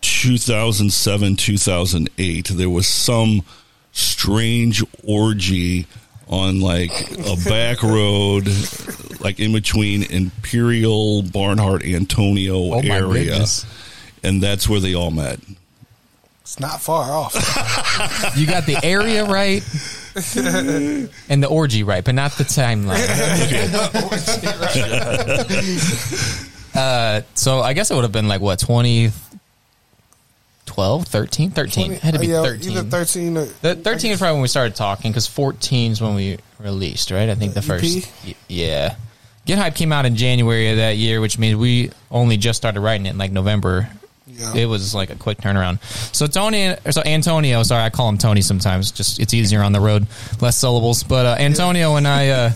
2007, 0.00 1.36
2008, 1.36 2.48
there 2.48 2.70
was 2.70 2.86
some 2.86 3.42
strange 3.92 4.82
orgy 5.04 5.86
on 6.28 6.60
like 6.60 6.90
a 7.18 7.36
back 7.48 7.82
road, 7.82 8.48
like 9.20 9.40
in 9.40 9.52
between 9.52 10.02
Imperial, 10.04 11.22
Barnhart, 11.22 11.84
Antonio 11.84 12.74
Oh, 12.74 12.80
area. 12.80 13.44
And 14.22 14.42
that's 14.42 14.68
where 14.68 14.80
they 14.80 14.94
all 14.94 15.10
met. 15.10 15.40
It's 16.42 16.58
not 16.58 16.80
far 16.80 17.12
off. 17.12 17.34
You 18.36 18.46
got 18.46 18.64
the 18.66 18.78
area 18.82 19.24
right 19.24 19.62
and 21.28 21.42
the 21.42 21.48
orgy 21.48 21.82
right, 21.82 22.02
but 22.02 22.14
not 22.14 22.32
the 22.32 22.44
timeline. 22.44 22.98
uh, 26.74 27.20
so 27.34 27.60
I 27.60 27.74
guess 27.74 27.90
it 27.90 27.94
would 27.94 28.04
have 28.04 28.12
been 28.12 28.28
like 28.28 28.40
what 28.40 28.58
20, 28.58 29.10
2012, 30.78 31.06
13, 31.08 31.50
13. 31.50 31.92
It 31.92 32.00
had 32.00 32.14
to 32.14 32.20
be 32.20 32.28
yeah, 32.28 32.42
13. 32.42 32.70
Either 32.72 32.82
thirteen 32.88 33.36
or 33.36 33.44
The 33.46 33.74
13 33.74 34.12
is 34.12 34.18
probably 34.18 34.34
when 34.34 34.42
we 34.42 34.48
started 34.48 34.76
talking 34.76 35.10
because 35.10 35.26
14 35.26 35.92
is 35.92 36.00
when 36.00 36.14
we 36.14 36.38
released, 36.60 37.10
right? 37.10 37.28
I 37.28 37.34
think 37.34 37.54
the 37.54 37.60
EP? 37.60 37.64
first. 37.64 38.08
y- 38.24 38.34
Yeah. 38.48 38.94
Get 39.44 39.58
Hype 39.58 39.74
came 39.74 39.92
out 39.92 40.04
in 40.06 40.14
January 40.14 40.70
of 40.70 40.76
that 40.76 40.96
year, 40.98 41.20
which 41.20 41.38
means 41.38 41.56
we 41.56 41.90
only 42.10 42.36
just 42.36 42.58
started 42.58 42.80
writing 42.80 43.06
it 43.06 43.10
in 43.10 43.18
like 43.18 43.32
November. 43.32 43.88
Yeah. 44.26 44.54
It 44.54 44.66
was 44.66 44.94
like 44.94 45.10
a 45.10 45.16
quick 45.16 45.38
turnaround. 45.38 45.82
So 46.14 46.26
Tony, 46.28 46.68
or 46.84 46.92
so 46.92 47.02
Antonio, 47.04 47.62
sorry, 47.64 47.82
I 47.82 47.90
call 47.90 48.08
him 48.10 48.18
Tony 48.18 48.42
sometimes. 48.42 48.92
Just 48.92 49.18
it's 49.18 49.32
easier 49.34 49.62
on 49.62 49.72
the 49.72 49.80
road, 49.80 50.06
less 50.40 50.56
syllables. 50.58 51.02
But 51.02 51.26
uh, 51.26 51.36
Antonio 51.42 51.96
and 51.96 52.06
I, 52.06 52.28
uh, 52.28 52.50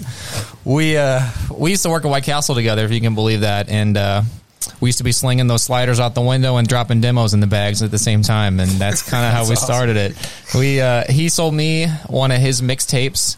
we 0.65 0.97
uh, 0.99 1.23
we 1.51 1.71
used 1.71 1.83
to 1.85 1.89
work 1.91 2.05
at 2.05 2.09
White 2.09 2.23
Castle 2.25 2.55
together, 2.55 2.85
if 2.85 2.93
you 2.93 3.01
can 3.01 3.15
believe 3.17 3.41
that, 3.41 3.69
and 3.71 3.97
uh, 3.97 4.23
we 4.81 4.89
used 4.89 4.99
to 4.99 5.05
be 5.05 5.13
slinging 5.13 5.47
those 5.47 5.63
sliders 5.63 6.01
out 6.01 6.15
the 6.15 6.21
window 6.21 6.57
and 6.57 6.67
dropping 6.67 7.01
demos 7.01 7.35
in 7.35 7.41
the 7.41 7.47
bags 7.47 7.83
at 7.83 7.91
the 7.91 7.99
same 7.99 8.23
time, 8.23 8.61
and 8.61 8.71
that's 8.73 9.03
kind 9.11 9.25
of 9.27 9.33
how 9.33 9.45
we 9.45 9.53
awesome. 9.53 9.65
started 9.65 9.97
it. 9.97 10.31
We 10.55 10.81
uh, 10.81 11.05
he 11.11 11.29
sold 11.29 11.55
me 11.55 11.87
one 12.09 12.31
of 12.31 12.41
his 12.41 12.61
mixtapes. 12.61 13.37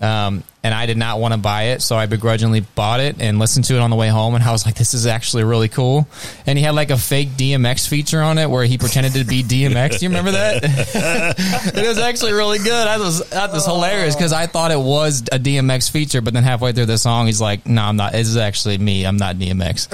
Um, 0.00 0.42
and 0.64 0.72
I 0.72 0.86
did 0.86 0.96
not 0.96 1.20
want 1.20 1.34
to 1.34 1.38
buy 1.38 1.64
it, 1.64 1.82
so 1.82 1.94
I 1.94 2.06
begrudgingly 2.06 2.60
bought 2.60 3.00
it 3.00 3.16
and 3.20 3.38
listened 3.38 3.66
to 3.66 3.74
it 3.74 3.80
on 3.80 3.90
the 3.90 3.96
way 3.96 4.08
home. 4.08 4.34
And 4.34 4.42
I 4.42 4.50
was 4.50 4.64
like, 4.64 4.74
"This 4.74 4.94
is 4.94 5.06
actually 5.06 5.44
really 5.44 5.68
cool." 5.68 6.08
And 6.46 6.58
he 6.58 6.64
had 6.64 6.74
like 6.74 6.90
a 6.90 6.96
fake 6.96 7.28
DMX 7.36 7.86
feature 7.86 8.22
on 8.22 8.38
it 8.38 8.48
where 8.48 8.64
he 8.64 8.78
pretended 8.78 9.12
to 9.12 9.24
be 9.24 9.42
DMX. 9.42 9.98
Do 9.98 10.06
you 10.06 10.08
remember 10.08 10.30
that? 10.32 10.64
it 11.76 11.86
was 11.86 11.98
actually 11.98 12.32
really 12.32 12.58
good. 12.58 12.88
I 12.88 12.96
was 12.96 13.28
that 13.28 13.52
was 13.52 13.66
hilarious 13.66 14.16
because 14.16 14.32
I 14.32 14.46
thought 14.46 14.70
it 14.70 14.80
was 14.80 15.20
a 15.30 15.38
DMX 15.38 15.90
feature, 15.90 16.22
but 16.22 16.32
then 16.32 16.42
halfway 16.42 16.72
through 16.72 16.86
the 16.86 16.96
song, 16.96 17.26
he's 17.26 17.42
like, 17.42 17.66
"No, 17.66 17.82
I'm 17.82 17.96
not. 17.96 18.12
This 18.12 18.26
is 18.26 18.38
actually 18.38 18.78
me. 18.78 19.04
I'm 19.04 19.18
not 19.18 19.36
DMX," 19.36 19.90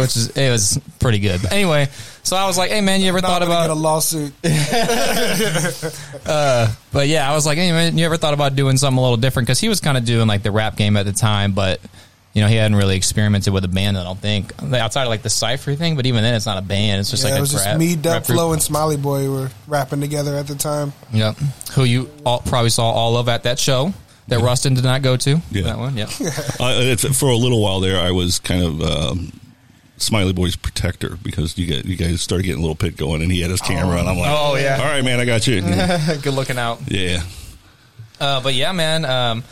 which 0.00 0.16
is 0.16 0.28
it 0.28 0.50
was 0.50 0.80
pretty 1.00 1.18
good. 1.18 1.42
But 1.42 1.52
anyway, 1.52 1.88
so 2.24 2.36
I 2.36 2.46
was 2.46 2.58
like, 2.58 2.70
"Hey 2.70 2.80
man, 2.80 3.00
you 3.00 3.08
ever 3.08 3.20
Not 3.20 3.28
thought 3.28 3.42
about 3.42 3.68
get 3.68 3.70
a 3.70 3.74
lawsuit? 3.74 4.32
uh, 6.26 6.74
but 6.92 7.06
yeah, 7.08 7.30
I 7.30 7.34
was 7.34 7.46
like, 7.46 7.58
hey, 7.58 7.70
man, 7.70 7.96
you 7.96 8.04
ever 8.06 8.16
thought 8.16 8.34
about 8.34 8.56
doing 8.56 8.76
something 8.76 8.98
a 8.98 9.02
little 9.02 9.16
different? 9.16 9.46
Because 9.46 9.60
he 9.60 9.68
was 9.68 9.80
kind 9.80 9.96
of 9.96 10.04
doing 10.04 10.26
like 10.26 10.42
the 10.42 10.50
rap 10.50 10.76
game 10.76 10.96
at 10.96 11.06
the 11.06 11.12
time, 11.12 11.52
but 11.52 11.80
you 12.32 12.42
know, 12.42 12.48
he 12.48 12.56
hadn't 12.56 12.76
really 12.76 12.96
experimented 12.96 13.52
with 13.52 13.64
a 13.64 13.68
band. 13.68 13.96
I 13.96 14.02
don't 14.02 14.18
think 14.18 14.52
outside 14.72 15.04
of 15.04 15.08
like 15.08 15.22
the 15.22 15.30
cipher 15.30 15.74
thing. 15.76 15.94
But 15.94 16.06
even 16.06 16.22
then, 16.24 16.34
it's 16.34 16.46
not 16.46 16.58
a 16.58 16.62
band. 16.62 17.00
It's 17.00 17.10
just 17.10 17.22
yeah, 17.22 17.30
like 17.30 17.36
it 17.36 17.38
a 17.38 17.40
was 17.42 17.52
just 17.52 17.64
rap- 17.64 17.78
me, 17.78 17.94
rap 17.96 18.24
Flow, 18.24 18.52
and 18.52 18.60
Smiley 18.60 18.96
Boy 18.96 19.30
were 19.30 19.50
rapping 19.68 20.00
together 20.00 20.34
at 20.34 20.48
the 20.48 20.56
time. 20.56 20.92
Yep. 21.12 21.36
Who 21.74 21.84
you 21.84 22.10
all, 22.26 22.40
probably 22.40 22.70
saw 22.70 22.90
all 22.90 23.16
of 23.16 23.28
at 23.28 23.44
that 23.44 23.58
show 23.60 23.94
that 24.26 24.40
Rustin 24.40 24.74
did 24.74 24.82
not 24.84 25.02
go 25.02 25.16
to. 25.16 25.40
Yeah. 25.52 25.62
That 25.62 25.78
one. 25.78 25.96
Yep. 25.96 26.08
I, 26.60 26.72
it's- 26.92 27.18
for 27.18 27.28
a 27.28 27.36
little 27.36 27.62
while 27.62 27.78
there, 27.80 28.00
I 28.00 28.10
was 28.10 28.40
kind 28.40 28.64
of 28.64 28.82
um, 28.82 29.32
Smiley 29.96 30.32
Boy's 30.32 30.56
protector 30.56 31.16
because 31.22 31.56
you 31.56 31.66
get 31.66 31.84
you 31.84 31.96
guys 31.96 32.20
started 32.20 32.42
getting 32.44 32.58
a 32.58 32.62
little 32.62 32.74
pit 32.76 32.96
going, 32.96 33.22
and 33.22 33.30
he 33.30 33.40
had 33.40 33.50
his 33.50 33.60
camera, 33.60 33.98
and 33.98 34.08
I'm 34.08 34.18
like, 34.18 34.30
Oh, 34.30 34.56
yeah. 34.56 34.78
all 34.78 34.84
right, 34.86 35.04
man, 35.04 35.20
I 35.20 35.24
got 35.24 35.46
you." 35.46 35.60
Good 36.22 36.34
looking 36.34 36.58
out. 36.58 36.80
yeah, 36.88 37.22
Uh, 38.20 38.40
but 38.40 38.54
yeah, 38.54 38.72
man. 38.72 39.04
Um, 39.04 39.44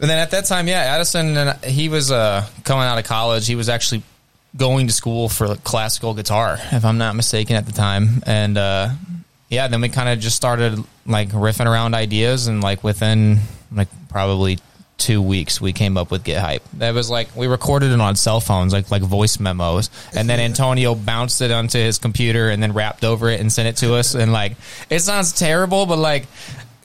and 0.00 0.10
then 0.10 0.18
at 0.18 0.30
that 0.32 0.46
time, 0.46 0.66
yeah, 0.68 0.78
Addison, 0.80 1.36
and 1.36 1.64
he 1.64 1.88
was 1.88 2.10
uh, 2.10 2.46
coming 2.64 2.84
out 2.84 2.98
of 2.98 3.04
college. 3.04 3.46
He 3.46 3.54
was 3.54 3.68
actually 3.68 4.02
going 4.56 4.86
to 4.88 4.92
school 4.92 5.28
for 5.28 5.54
classical 5.56 6.12
guitar, 6.14 6.58
if 6.72 6.84
I'm 6.84 6.98
not 6.98 7.14
mistaken, 7.14 7.54
at 7.56 7.66
the 7.66 7.72
time. 7.72 8.22
And 8.26 8.58
uh, 8.58 8.88
yeah, 9.48 9.68
then 9.68 9.80
we 9.80 9.88
kind 9.90 10.08
of 10.08 10.18
just 10.18 10.34
started 10.36 10.82
like 11.06 11.28
riffing 11.30 11.66
around 11.66 11.94
ideas, 11.94 12.46
and 12.48 12.62
like 12.62 12.82
within 12.82 13.38
like 13.70 13.88
probably 14.08 14.58
two 15.02 15.20
weeks, 15.20 15.60
we 15.60 15.72
came 15.72 15.96
up 15.96 16.10
with 16.10 16.24
Get 16.24 16.40
Hype. 16.40 16.62
That 16.74 16.94
was 16.94 17.10
like 17.10 17.34
we 17.36 17.46
recorded 17.46 17.90
it 17.90 18.00
on 18.00 18.16
cell 18.16 18.40
phones, 18.40 18.72
like 18.72 18.90
like 18.90 19.02
voice 19.02 19.38
memos, 19.40 19.90
and 20.16 20.28
then 20.28 20.40
Antonio 20.40 20.94
bounced 20.94 21.40
it 21.42 21.50
onto 21.50 21.78
his 21.78 21.98
computer 21.98 22.48
and 22.48 22.62
then 22.62 22.72
rapped 22.72 23.04
over 23.04 23.28
it 23.28 23.40
and 23.40 23.52
sent 23.52 23.68
it 23.68 23.76
to 23.78 23.94
us. 23.94 24.14
And 24.14 24.32
like 24.32 24.52
it 24.88 25.00
sounds 25.00 25.32
terrible, 25.32 25.86
but 25.86 25.98
like 25.98 26.26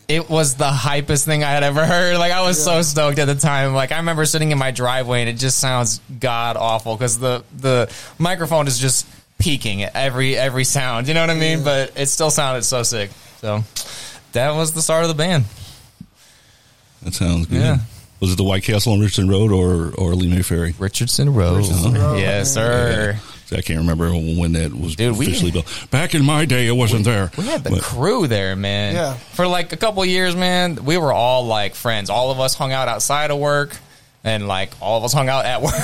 it 0.07 0.29
was 0.29 0.55
the 0.55 0.69
hypest 0.69 1.25
thing 1.25 1.43
I 1.43 1.51
had 1.51 1.63
ever 1.63 1.85
heard. 1.85 2.17
Like 2.17 2.31
I 2.31 2.41
was 2.41 2.61
so 2.63 2.81
stoked 2.81 3.19
at 3.19 3.25
the 3.25 3.35
time. 3.35 3.73
Like 3.73 3.91
I 3.91 3.97
remember 3.97 4.25
sitting 4.25 4.51
in 4.51 4.57
my 4.57 4.71
driveway 4.71 5.21
and 5.21 5.29
it 5.29 5.37
just 5.37 5.59
sounds 5.59 5.99
god 6.19 6.57
awful 6.57 6.95
because 6.95 7.19
the 7.19 7.43
the 7.57 7.93
microphone 8.17 8.67
is 8.67 8.79
just 8.79 9.05
peaking 9.37 9.83
at 9.83 9.95
every 9.95 10.37
every 10.37 10.63
sound. 10.63 11.07
You 11.07 11.13
know 11.13 11.21
what 11.21 11.29
I 11.29 11.35
mean? 11.35 11.63
But 11.63 11.93
it 11.95 12.07
still 12.07 12.31
sounded 12.31 12.63
so 12.63 12.83
sick. 12.83 13.11
So 13.41 13.63
that 14.31 14.51
was 14.51 14.73
the 14.73 14.81
start 14.81 15.03
of 15.03 15.09
the 15.09 15.15
band. 15.15 15.45
that 17.03 17.13
sounds 17.13 17.45
good. 17.47 17.59
Yeah. 17.61 17.77
Was 18.19 18.31
it 18.33 18.37
the 18.37 18.43
White 18.43 18.63
Castle 18.63 18.93
on 18.93 18.99
Richardson 18.99 19.29
Road 19.29 19.51
or 19.51 19.93
or 19.95 20.13
Lemay 20.13 20.43
Ferry? 20.43 20.73
Richardson 20.79 21.33
Road. 21.33 21.57
Richardson 21.59 21.93
Road. 21.93 22.19
Yes, 22.19 22.53
sir. 22.53 23.11
Yeah. 23.13 23.19
See, 23.45 23.55
I 23.57 23.61
can't 23.61 23.79
remember 23.79 24.09
when 24.11 24.51
that 24.53 24.73
was 24.73 24.95
Dude, 24.97 25.17
we- 25.17 25.27
officially 25.27 25.51
built. 25.51 25.87
Back 25.91 26.13
in 26.15 26.25
my 26.25 26.43
day, 26.45 26.67
it 26.67 26.73
wasn't 26.73 27.05
there. 27.05 27.31
We 27.37 27.45
had 27.45 27.63
the 27.63 27.69
But- 27.69 27.81
crew 27.81 28.27
there, 28.27 28.55
man. 28.57 28.93
Yeah. 28.95 29.13
For 29.13 29.47
like 29.47 29.71
a 29.71 29.77
couple 29.77 30.03
years, 30.03 30.35
man, 30.35 30.83
we 30.83 30.97
were 30.97 31.13
all 31.13 31.45
like 31.45 31.75
friends. 31.75 32.09
All 32.09 32.31
of 32.31 32.39
us 32.41 32.55
hung 32.55 32.71
out 32.73 32.87
outside 32.87 33.31
of 33.31 33.37
work. 33.37 33.75
And 34.23 34.45
like 34.47 34.71
all 34.81 34.97
of 34.97 35.05
us 35.05 35.13
hung 35.13 35.29
out 35.29 35.45
at 35.45 35.61
work. 35.61 35.71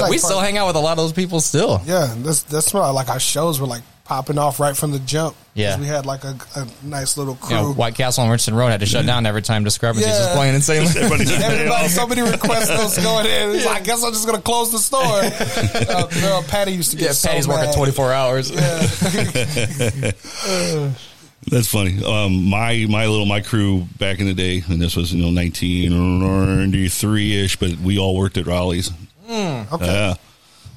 like 0.00 0.10
we 0.10 0.18
still 0.18 0.40
hang 0.40 0.58
out 0.58 0.66
with 0.66 0.76
a 0.76 0.80
lot 0.80 0.92
of 0.92 0.98
those 0.98 1.12
people 1.12 1.40
still. 1.40 1.80
Yeah, 1.86 2.12
that's 2.18 2.42
that's 2.42 2.74
why 2.74 2.90
like 2.90 3.08
our 3.08 3.20
shows 3.20 3.60
were 3.60 3.66
like 3.66 3.82
popping 4.12 4.36
off 4.36 4.60
right 4.60 4.76
from 4.76 4.92
the 4.92 4.98
jump. 4.98 5.34
'Cause 5.34 5.38
Yeah. 5.54 5.78
we 5.80 5.86
had 5.86 6.04
like 6.04 6.22
a, 6.24 6.36
a 6.56 6.66
nice 6.82 7.16
little 7.16 7.32
You 7.40 7.46
crew. 7.46 7.56
know, 7.56 7.72
White 7.72 7.94
Castle 7.94 8.24
on 8.24 8.30
Richardson 8.30 8.54
Road 8.54 8.68
had 8.68 8.80
to 8.80 8.86
shut 8.86 9.06
down 9.06 9.24
every 9.24 9.40
time 9.40 9.64
Discrepancies 9.64 10.12
was 10.12 10.28
playing 10.34 10.54
in 10.54 10.60
St. 10.60 10.84
Louis. 10.84 11.32
Everybody, 11.42 11.88
so 12.00 12.06
many 12.06 12.20
requests 12.20 12.68
was 12.68 12.98
going 12.98 13.24
in. 13.24 13.54
It's 13.56 13.64
like, 13.64 13.80
I 13.80 13.82
guess 13.84 14.04
I'm 14.04 14.12
just 14.12 14.26
gonna 14.26 14.42
close 14.42 14.70
the 14.70 14.78
store. 14.78 15.00
uh, 15.02 16.08
no, 16.20 16.42
Patty 16.46 16.72
used 16.72 16.90
to 16.90 16.98
get 16.98 17.06
yeah, 17.06 17.12
so 17.12 17.28
Patty's 17.28 17.48
working 17.48 17.72
24 17.72 18.12
hours. 18.12 18.50
That's 21.50 21.66
funny. 21.66 22.04
Um, 22.04 22.44
my 22.50 22.86
my 22.88 23.06
little 23.06 23.26
my 23.26 23.40
crew 23.40 23.86
back 23.98 24.20
in 24.20 24.26
the 24.26 24.34
day, 24.34 24.62
and 24.68 24.80
this 24.80 24.94
was 24.94 25.12
you 25.14 25.20
know 25.22 25.32
1993 25.34 27.44
ish, 27.44 27.56
but 27.56 27.72
we 27.78 27.98
all 27.98 28.14
worked 28.16 28.36
at 28.36 28.46
Rally's. 28.46 28.90
Mm, 29.28 29.72
okay. 29.72 29.86
Yeah, 29.86 30.14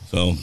so 0.08 0.36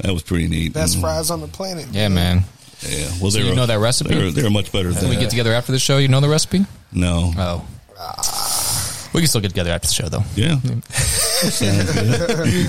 that 0.00 0.12
was 0.12 0.22
pretty 0.22 0.48
neat. 0.48 0.72
Best 0.72 0.94
And, 0.94 1.02
fries 1.02 1.30
on 1.30 1.40
the 1.40 1.48
planet. 1.48 1.86
Yeah, 1.92 2.08
man. 2.08 2.44
Yeah, 2.88 3.08
well, 3.20 3.30
So 3.30 3.38
you 3.40 3.46
were- 3.50 3.54
know 3.56 3.66
that 3.66 3.78
recipe? 3.80 4.14
They're, 4.14 4.30
they're 4.30 4.50
much 4.50 4.70
better 4.72 4.92
Can 4.92 5.00
than 5.00 5.10
we 5.10 5.16
get 5.16 5.30
together 5.30 5.52
after 5.52 5.72
the 5.72 5.78
show? 5.78 5.98
You 5.98 6.08
know 6.08 6.20
the 6.20 6.28
recipe? 6.28 6.64
No. 6.92 7.32
Oh. 7.36 7.66
We 9.14 9.20
can 9.22 9.28
still 9.28 9.40
get 9.40 9.48
together 9.48 9.70
after 9.70 9.88
the 9.88 9.94
show, 9.94 10.08
though. 10.08 10.22
Yeah. 10.36 10.56
Sounds 10.92 11.92
good. 11.92 12.66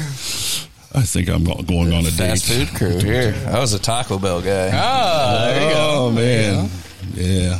I 0.96 1.04
think 1.04 1.30
I'm 1.30 1.44
going 1.44 1.94
on 1.94 2.00
a 2.06 2.10
date. 2.10 2.12
Fast 2.18 2.48
date. 2.48 2.68
food 2.70 2.78
crew 2.78 2.98
here. 3.00 3.36
I 3.48 3.60
was 3.60 3.74
a 3.74 3.80
Taco 3.80 4.18
Bell 4.18 4.42
guy. 4.42 4.72
Ah, 4.74 5.46
there 5.54 5.62
you 5.70 5.76
go. 5.76 5.80
Oh 5.80 6.12
man, 6.12 6.70
yeah. 7.14 7.60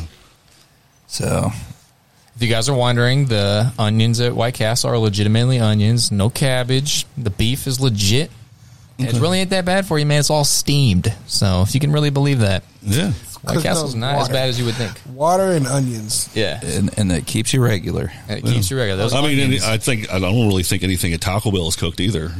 So 1.06 1.52
If 2.34 2.42
you 2.42 2.48
guys 2.48 2.68
are 2.68 2.74
wondering, 2.76 3.26
the 3.26 3.72
onions 3.78 4.18
at 4.20 4.34
White 4.34 4.54
Castle 4.54 4.90
are 4.90 4.98
legitimately 4.98 5.60
onions, 5.60 6.10
no 6.10 6.28
cabbage. 6.28 7.06
The 7.16 7.30
beef 7.30 7.68
is 7.68 7.80
legit. 7.80 8.32
And 9.06 9.16
It 9.16 9.20
really 9.20 9.40
ain't 9.40 9.50
that 9.50 9.64
bad 9.64 9.86
for 9.86 9.98
you, 9.98 10.06
man. 10.06 10.20
It's 10.20 10.30
all 10.30 10.44
steamed. 10.44 11.12
So 11.26 11.62
if 11.62 11.74
you 11.74 11.80
can 11.80 11.92
really 11.92 12.10
believe 12.10 12.40
that, 12.40 12.64
yeah, 12.82 13.12
White 13.42 13.62
Castle's 13.62 13.94
on 13.94 14.00
not 14.00 14.16
as 14.20 14.28
bad 14.28 14.48
as 14.48 14.58
you 14.58 14.64
would 14.66 14.74
think. 14.74 14.92
Water 15.14 15.50
and 15.52 15.66
onions. 15.66 16.28
Yeah, 16.34 16.60
and, 16.62 16.90
and 16.98 17.10
it 17.12 17.26
keeps 17.26 17.52
you 17.54 17.62
regular. 17.62 18.12
and 18.28 18.38
it 18.38 18.44
keeps 18.44 18.70
you 18.70 18.76
regular. 18.78 19.02
Those 19.02 19.14
I 19.14 19.22
mean, 19.22 19.40
onions- 19.40 19.64
I 19.64 19.78
think 19.78 20.10
I 20.12 20.18
don't 20.18 20.46
really 20.48 20.62
think 20.62 20.82
anything 20.82 21.12
at 21.12 21.20
Taco 21.20 21.50
Bell 21.50 21.68
is 21.68 21.76
cooked 21.76 22.00
either. 22.00 22.32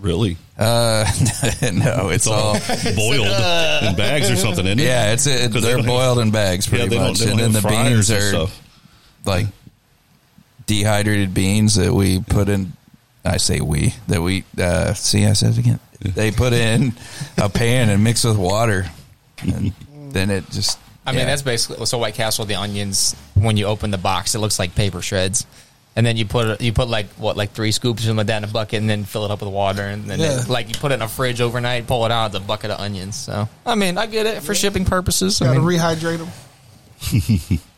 Really, 0.00 0.36
Uh, 0.58 1.04
no, 1.72 2.08
it's, 2.08 2.26
it's 2.26 2.26
all 2.26 2.56
all. 2.56 2.96
boiled 2.96 3.26
in 3.84 3.94
bags 3.94 4.30
or 4.30 4.34
something. 4.36 4.66
Isn't 4.66 4.80
it? 4.80 4.84
Yeah, 4.84 5.12
it's 5.12 5.28
it, 5.28 5.52
'Cause 5.52 5.62
they 5.62 5.68
they're 5.68 5.76
don't 5.76 5.84
have- 5.84 5.86
boiled 5.86 6.18
in 6.18 6.32
bags 6.32 6.66
pretty 6.66 6.88
they 6.88 6.96
don't- 6.96 7.08
much, 7.10 7.20
and 7.20 7.38
then 7.38 7.52
the 7.52 7.62
beans 7.62 8.10
are 8.10 8.20
stuff. 8.20 8.60
like 9.24 9.46
dehydrated 10.66 11.32
beans 11.34 11.74
that 11.76 11.92
we 11.94 12.20
put 12.20 12.48
in. 12.48 12.72
I 13.24 13.36
say 13.36 13.60
we 13.60 13.94
that 14.08 14.20
we 14.20 14.42
uh, 14.58 14.94
see. 14.94 15.24
I 15.26 15.34
said 15.34 15.52
it 15.52 15.58
again. 15.58 15.78
They 16.02 16.30
put 16.30 16.52
in 16.52 16.92
a 17.38 17.48
pan 17.48 17.88
and 17.88 18.02
mix 18.04 18.24
with 18.24 18.36
water, 18.36 18.86
and 19.40 19.72
then 20.10 20.30
it 20.30 20.48
just. 20.50 20.78
I 21.06 21.12
mean, 21.12 21.26
that's 21.26 21.42
basically 21.42 21.84
so 21.86 21.98
White 21.98 22.14
Castle. 22.14 22.44
The 22.44 22.54
onions, 22.56 23.16
when 23.34 23.56
you 23.56 23.66
open 23.66 23.90
the 23.90 23.98
box, 23.98 24.34
it 24.34 24.38
looks 24.38 24.58
like 24.58 24.74
paper 24.74 25.02
shreds, 25.02 25.46
and 25.96 26.06
then 26.06 26.16
you 26.16 26.24
put 26.24 26.60
you 26.60 26.72
put 26.72 26.88
like 26.88 27.06
what 27.14 27.36
like 27.36 27.52
three 27.52 27.72
scoops 27.72 28.06
of 28.06 28.14
them 28.16 28.24
down 28.26 28.44
a 28.44 28.46
bucket, 28.46 28.80
and 28.80 28.88
then 28.88 29.04
fill 29.04 29.24
it 29.24 29.30
up 29.30 29.40
with 29.40 29.50
water, 29.50 29.82
and 29.82 30.04
then 30.04 30.20
Yeah. 30.20 30.42
it, 30.42 30.48
like 30.48 30.68
you 30.68 30.74
put 30.76 30.92
it 30.92 30.94
in 30.96 31.02
a 31.02 31.08
fridge 31.08 31.40
overnight, 31.40 31.86
pull 31.86 32.04
it 32.06 32.12
out, 32.12 32.26
it's 32.26 32.36
a 32.36 32.40
bucket 32.40 32.70
of 32.70 32.78
onions. 32.80 33.16
So 33.16 33.48
I 33.66 33.74
mean, 33.74 33.98
I 33.98 34.06
get 34.06 34.26
it 34.26 34.42
for 34.42 34.54
shipping 34.54 34.84
purposes. 34.84 35.40
I 35.42 35.46
Got 35.46 35.54
to 35.54 35.60
mean, 35.60 35.78
rehydrate 35.78 36.18
them. 36.18 37.58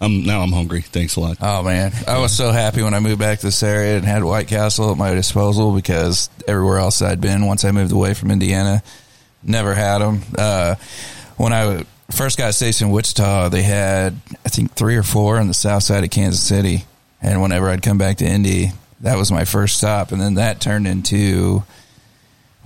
I'm 0.00 0.24
now 0.24 0.42
I'm 0.42 0.52
hungry. 0.52 0.82
Thanks 0.82 1.16
a 1.16 1.20
lot. 1.20 1.38
Oh 1.40 1.62
man, 1.62 1.92
I 2.06 2.18
was 2.18 2.36
so 2.36 2.50
happy 2.50 2.82
when 2.82 2.92
I 2.92 3.00
moved 3.00 3.18
back 3.18 3.38
to 3.40 3.46
this 3.46 3.62
area 3.62 3.96
and 3.96 4.04
had 4.04 4.22
White 4.22 4.48
Castle 4.48 4.90
at 4.92 4.98
my 4.98 5.14
disposal 5.14 5.74
because 5.74 6.28
everywhere 6.46 6.78
else 6.78 7.00
I'd 7.00 7.20
been 7.20 7.46
once 7.46 7.64
I 7.64 7.70
moved 7.72 7.92
away 7.92 8.12
from 8.12 8.30
Indiana, 8.30 8.82
never 9.42 9.74
had 9.74 9.98
them. 9.98 10.20
Uh, 10.36 10.74
when 11.38 11.52
I 11.52 11.84
first 12.10 12.36
got 12.36 12.54
stationed 12.54 12.88
in 12.88 12.94
Wichita, 12.94 13.48
they 13.48 13.62
had 13.62 14.14
I 14.44 14.50
think 14.50 14.72
three 14.72 14.96
or 14.96 15.02
four 15.02 15.38
on 15.38 15.48
the 15.48 15.54
south 15.54 15.82
side 15.82 16.04
of 16.04 16.10
Kansas 16.10 16.42
City, 16.42 16.84
and 17.22 17.40
whenever 17.40 17.70
I'd 17.70 17.82
come 17.82 17.98
back 17.98 18.18
to 18.18 18.26
Indy, 18.26 18.72
that 19.00 19.16
was 19.16 19.32
my 19.32 19.46
first 19.46 19.78
stop, 19.78 20.12
and 20.12 20.20
then 20.20 20.34
that 20.34 20.60
turned 20.60 20.86
into 20.86 21.64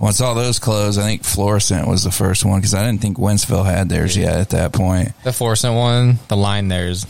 once 0.01 0.19
all 0.19 0.35
those 0.35 0.59
closed, 0.59 0.99
I 0.99 1.03
think 1.03 1.23
Florissant 1.23 1.87
was 1.87 2.03
the 2.03 2.11
first 2.11 2.43
one 2.43 2.59
because 2.59 2.73
I 2.73 2.83
didn't 2.85 3.01
think 3.01 3.17
Wentzville 3.17 3.63
had 3.65 3.87
theirs 3.87 4.17
yet 4.17 4.35
at 4.35 4.49
that 4.49 4.73
point. 4.73 5.09
The 5.23 5.31
Florissant 5.31 5.75
one, 5.75 6.19
the 6.27 6.35
line 6.35 6.67
there 6.67 6.87
is 6.87 7.05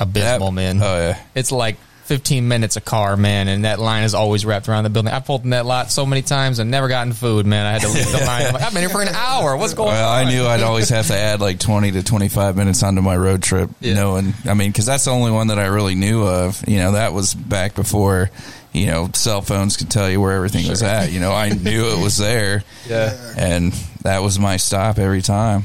abysmal, 0.00 0.52
man. 0.52 0.80
Oh 0.82 0.96
yeah, 0.96 1.20
it's 1.34 1.52
like 1.52 1.76
15 2.04 2.48
minutes 2.48 2.76
a 2.76 2.80
car, 2.80 3.18
man, 3.18 3.48
and 3.48 3.66
that 3.66 3.78
line 3.78 4.02
is 4.04 4.14
always 4.14 4.46
wrapped 4.46 4.66
around 4.66 4.84
the 4.84 4.90
building. 4.90 5.12
I've 5.12 5.26
pulled 5.26 5.44
in 5.44 5.50
that 5.50 5.66
lot 5.66 5.90
so 5.90 6.06
many 6.06 6.22
times 6.22 6.58
and 6.58 6.70
never 6.70 6.88
gotten 6.88 7.12
food, 7.12 7.44
man. 7.44 7.66
I 7.66 7.72
had 7.72 7.82
to 7.82 7.88
leave 7.88 8.10
the 8.10 8.24
line. 8.24 8.46
I'm 8.46 8.54
like, 8.54 8.62
I've 8.62 8.72
been 8.72 8.80
here 8.80 8.88
for 8.88 9.02
an 9.02 9.08
hour. 9.08 9.54
What's 9.58 9.74
going 9.74 9.90
Well, 9.90 10.08
on? 10.08 10.26
I 10.26 10.30
knew 10.30 10.46
I'd 10.46 10.62
always 10.62 10.88
have 10.88 11.08
to 11.08 11.14
add 11.18 11.42
like 11.42 11.58
20 11.58 11.90
to 11.92 12.02
25 12.02 12.56
minutes 12.56 12.82
onto 12.82 13.02
my 13.02 13.14
road 13.14 13.42
trip, 13.42 13.68
knowing, 13.82 14.32
I 14.46 14.54
mean, 14.54 14.70
because 14.70 14.86
that's 14.86 15.04
the 15.04 15.10
only 15.10 15.32
one 15.32 15.48
that 15.48 15.58
I 15.58 15.66
really 15.66 15.96
knew 15.96 16.22
of. 16.26 16.66
You 16.66 16.78
know, 16.78 16.92
that 16.92 17.12
was 17.12 17.34
back 17.34 17.74
before, 17.74 18.30
you 18.78 18.86
know, 18.86 19.10
cell 19.14 19.42
phones 19.42 19.76
could 19.76 19.90
tell 19.90 20.08
you 20.10 20.20
where 20.20 20.32
everything 20.32 20.68
was 20.68 20.82
at. 20.82 21.10
You 21.12 21.20
know, 21.20 21.32
I 21.32 21.50
knew 21.50 21.86
it 21.90 22.02
was 22.02 22.16
there. 22.16 22.64
Yeah. 22.88 23.14
And 23.36 23.72
that 24.02 24.22
was 24.22 24.38
my 24.38 24.56
stop 24.56 24.98
every 24.98 25.20
time. 25.20 25.64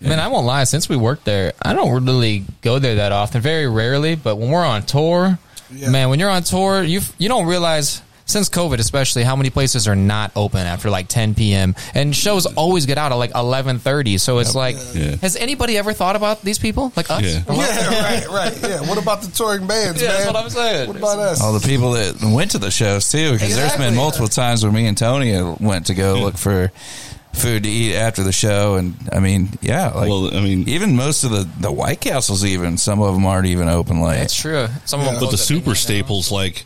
Man, 0.00 0.18
I 0.18 0.28
won't 0.28 0.46
lie. 0.46 0.64
Since 0.64 0.88
we 0.88 0.96
worked 0.96 1.26
there, 1.26 1.52
I 1.60 1.74
don't 1.74 2.04
really 2.06 2.44
go 2.62 2.78
there 2.78 2.94
that 2.94 3.12
often. 3.12 3.42
Very 3.42 3.68
rarely, 3.68 4.14
but 4.14 4.36
when 4.36 4.50
we're 4.50 4.64
on 4.64 4.82
tour, 4.84 5.38
man, 5.70 6.08
when 6.08 6.18
you're 6.18 6.30
on 6.30 6.44
tour, 6.44 6.82
you 6.82 7.00
you 7.18 7.28
don't 7.28 7.46
realize 7.46 8.00
since 8.24 8.48
COVID, 8.48 8.78
especially 8.78 9.22
how 9.24 9.36
many 9.36 9.50
places 9.50 9.88
are 9.88 9.96
not 9.96 10.32
open 10.36 10.60
after 10.60 10.90
like 10.90 11.08
10 11.08 11.34
p.m. 11.34 11.74
and 11.94 12.14
shows 12.14 12.46
always 12.46 12.86
get 12.86 12.98
out 12.98 13.12
at 13.12 13.16
like 13.16 13.32
11:30. 13.32 14.18
So 14.20 14.38
it's 14.38 14.54
like, 14.54 14.76
Yeah. 14.94 15.16
has 15.16 15.36
anybody 15.36 15.76
ever 15.76 15.92
thought 15.92 16.16
about 16.16 16.42
these 16.42 16.58
people 16.58 16.92
like 16.96 17.10
us? 17.10 17.22
Yeah. 17.22 17.42
Yeah, 17.48 18.02
right, 18.02 18.28
right. 18.28 18.58
Yeah. 18.62 18.80
What 18.88 18.98
about 18.98 19.22
the 19.22 19.30
touring 19.30 19.66
bands, 19.66 20.00
Yeah, 20.00 20.08
man? 20.08 20.16
that's 20.18 20.26
what 20.32 20.36
I'm 20.44 20.50
saying. 20.50 20.88
What 20.88 20.96
about 20.96 21.18
us? 21.18 21.40
All 21.40 21.52
the 21.52 21.66
people 21.66 21.92
that 21.92 22.22
went 22.22 22.52
to 22.52 22.58
the 22.58 22.70
shows 22.70 23.10
too, 23.10 23.32
because 23.32 23.54
there's 23.54 23.76
been 23.76 23.94
multiple 23.94 24.28
times 24.28 24.62
where 24.62 24.72
me 24.72 24.86
and 24.86 24.96
Tony 24.96 25.40
went 25.60 25.86
to 25.86 25.94
go 25.94 26.14
look 26.20 26.36
for 26.38 26.70
food 27.32 27.62
to 27.62 27.68
eat 27.68 27.94
after 27.94 28.22
the 28.22 28.32
show, 28.32 28.74
and 28.76 28.94
I 29.10 29.18
mean, 29.18 29.48
yeah, 29.62 29.88
like 29.88 30.08
Well, 30.08 30.36
I 30.36 30.40
mean, 30.40 30.68
even 30.68 30.96
most 30.96 31.24
of 31.24 31.30
the 31.30 31.48
the 31.60 31.72
White 31.72 32.00
Castles, 32.00 32.44
even 32.44 32.76
some 32.76 33.00
of 33.00 33.14
them 33.14 33.24
aren't 33.24 33.46
even 33.46 33.68
open 33.68 34.00
late. 34.02 34.18
That's 34.18 34.34
true. 34.34 34.68
Some 34.84 35.00
of 35.00 35.06
them 35.06 35.16
but 35.18 35.30
the 35.30 35.38
super 35.38 35.58
midnight 35.60 35.66
now. 35.68 35.74
staples 35.74 36.30
like 36.30 36.64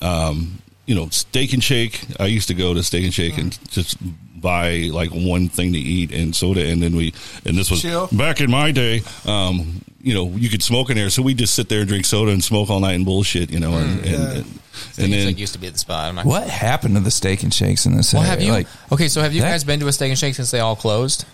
um, 0.00 0.58
you 0.88 0.94
know 0.94 1.08
steak 1.10 1.52
and 1.52 1.62
shake 1.62 2.00
i 2.18 2.24
used 2.24 2.48
to 2.48 2.54
go 2.54 2.72
to 2.72 2.82
steak 2.82 3.04
and 3.04 3.12
shake 3.12 3.36
and 3.36 3.58
just 3.68 3.98
buy 4.40 4.88
like 4.90 5.10
one 5.10 5.48
thing 5.48 5.72
to 5.74 5.78
eat 5.78 6.10
and 6.12 6.34
soda 6.34 6.66
and 6.66 6.82
then 6.82 6.96
we 6.96 7.12
and 7.44 7.56
this 7.58 7.70
was 7.70 7.82
Chill. 7.82 8.08
back 8.12 8.40
in 8.40 8.50
my 8.50 8.72
day 8.72 9.02
um, 9.26 9.82
you 10.00 10.14
know 10.14 10.28
you 10.30 10.48
could 10.48 10.62
smoke 10.62 10.88
in 10.90 10.96
there 10.96 11.10
so 11.10 11.20
we 11.22 11.34
just 11.34 11.54
sit 11.54 11.68
there 11.68 11.80
and 11.80 11.88
drink 11.88 12.04
soda 12.06 12.30
and 12.32 12.42
smoke 12.42 12.70
all 12.70 12.80
night 12.80 12.94
and 12.94 13.04
bullshit 13.04 13.50
you 13.50 13.60
know 13.60 13.74
and, 13.76 14.00
and, 14.00 14.14
and, 14.36 14.46
Steak 14.46 15.04
and 15.04 15.04
and 15.04 15.12
then 15.12 15.26
Shake 15.28 15.38
used 15.38 15.52
to 15.54 15.58
be 15.58 15.66
at 15.66 15.72
the 15.72 15.78
spot. 15.80 16.08
I'm 16.08 16.14
not 16.14 16.24
What 16.24 16.48
happened 16.48 16.94
to 16.94 17.00
the 17.00 17.10
steak 17.10 17.42
and 17.42 17.52
shakes 17.52 17.84
in 17.84 17.96
this 17.96 18.12
Well, 18.14 18.22
area? 18.22 18.30
have 18.30 18.40
you? 18.42 18.52
Like, 18.52 18.68
okay, 18.92 19.08
so 19.08 19.20
have 19.20 19.34
you 19.34 19.40
that- 19.40 19.50
guys 19.50 19.64
been 19.64 19.80
to 19.80 19.88
a 19.88 19.92
Steak 19.92 20.10
and 20.10 20.18
Shake 20.18 20.36
since 20.36 20.52
they 20.52 20.60
all 20.60 20.76
closed? 20.76 21.24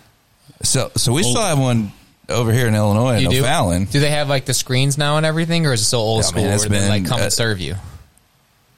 so, 0.62 0.90
so 0.96 1.12
we 1.12 1.22
still 1.22 1.42
have 1.42 1.58
one 1.58 1.92
over 2.30 2.54
here 2.54 2.66
in 2.68 2.74
Illinois, 2.74 3.16
in 3.16 3.22
You 3.24 3.28
do? 3.28 3.40
O'Fallon. 3.40 3.84
Do 3.84 4.00
they 4.00 4.08
have 4.10 4.30
like 4.30 4.46
the 4.46 4.54
screens 4.54 4.96
now 4.96 5.18
and 5.18 5.26
everything, 5.26 5.66
or 5.66 5.74
is 5.74 5.82
it 5.82 5.84
still 5.84 6.00
old 6.00 6.22
Yeah, 6.22 6.28
school? 6.28 6.42
man, 6.44 6.54
it's 6.54 6.62
where 6.62 6.70
they, 6.70 6.78
been, 6.78 6.88
like 6.88 7.04
come 7.06 7.20
uh, 7.20 7.24
and 7.24 7.32
serve 7.34 7.60
you. 7.60 7.74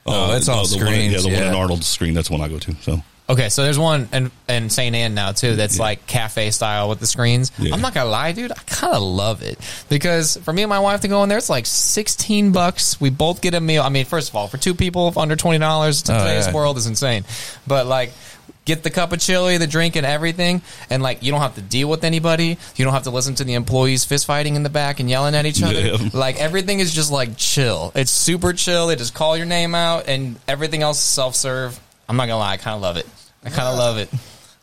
Oh, 0.06 0.32
uh, 0.32 0.36
it's 0.36 0.48
all 0.48 0.66
the 0.66 0.76
one, 0.84 0.94
yeah 0.94 1.18
the 1.18 1.24
one 1.24 1.32
in 1.32 1.52
yeah. 1.52 1.54
arnold's 1.54 1.86
screen 1.86 2.14
that's 2.14 2.30
one 2.30 2.40
i 2.40 2.48
go 2.48 2.58
to 2.58 2.74
so 2.76 3.02
Okay, 3.28 3.48
so 3.48 3.64
there's 3.64 3.78
one 3.78 4.08
in, 4.12 4.30
in 4.48 4.70
St. 4.70 4.94
Ann 4.94 5.14
now 5.14 5.32
too 5.32 5.56
that's 5.56 5.80
like 5.80 6.06
cafe 6.06 6.52
style 6.52 6.88
with 6.88 7.00
the 7.00 7.08
screens. 7.08 7.50
Yeah. 7.58 7.74
I'm 7.74 7.80
not 7.80 7.92
gonna 7.92 8.08
lie, 8.08 8.30
dude, 8.30 8.52
I 8.52 8.60
kind 8.66 8.94
of 8.94 9.02
love 9.02 9.42
it 9.42 9.58
because 9.88 10.36
for 10.36 10.52
me 10.52 10.62
and 10.62 10.70
my 10.70 10.78
wife 10.78 11.00
to 11.00 11.08
go 11.08 11.24
in 11.24 11.28
there, 11.28 11.38
it's 11.38 11.50
like 11.50 11.66
16 11.66 12.52
bucks. 12.52 13.00
We 13.00 13.10
both 13.10 13.42
get 13.42 13.54
a 13.54 13.60
meal. 13.60 13.82
I 13.82 13.88
mean, 13.88 14.04
first 14.04 14.28
of 14.28 14.36
all, 14.36 14.46
for 14.46 14.58
two 14.58 14.74
people 14.74 15.12
under 15.16 15.34
twenty 15.34 15.58
dollars 15.58 16.08
Oh, 16.08 16.16
today's 16.16 16.46
yeah. 16.46 16.54
world 16.54 16.76
is 16.76 16.86
insane. 16.86 17.24
But 17.66 17.86
like. 17.86 18.12
Get 18.64 18.82
the 18.82 18.90
cup 18.90 19.12
of 19.12 19.20
chili, 19.20 19.58
the 19.58 19.66
drink, 19.68 19.94
and 19.94 20.04
everything, 20.04 20.60
and 20.90 21.00
like 21.02 21.22
you 21.22 21.30
don't 21.30 21.40
have 21.40 21.54
to 21.54 21.62
deal 21.62 21.88
with 21.88 22.02
anybody. 22.02 22.58
You 22.74 22.84
don't 22.84 22.94
have 22.94 23.04
to 23.04 23.10
listen 23.10 23.36
to 23.36 23.44
the 23.44 23.54
employees 23.54 24.04
fist 24.04 24.26
fighting 24.26 24.56
in 24.56 24.64
the 24.64 24.70
back 24.70 24.98
and 24.98 25.08
yelling 25.08 25.36
at 25.36 25.46
each 25.46 25.62
other. 25.62 25.80
Yeah. 25.80 26.08
Like 26.12 26.40
everything 26.40 26.80
is 26.80 26.92
just 26.92 27.12
like 27.12 27.36
chill. 27.36 27.92
It's 27.94 28.10
super 28.10 28.52
chill. 28.52 28.88
They 28.88 28.96
just 28.96 29.14
call 29.14 29.36
your 29.36 29.46
name 29.46 29.74
out, 29.74 30.08
and 30.08 30.36
everything 30.48 30.82
else 30.82 30.98
is 30.98 31.04
self 31.04 31.36
serve. 31.36 31.78
I'm 32.08 32.16
not 32.16 32.26
gonna 32.26 32.38
lie, 32.38 32.54
I 32.54 32.56
kind 32.56 32.74
of 32.74 32.82
love 32.82 32.96
it. 32.96 33.06
I 33.44 33.50
kind 33.50 33.68
of 33.68 33.78
love 33.78 33.98
it. 33.98 34.10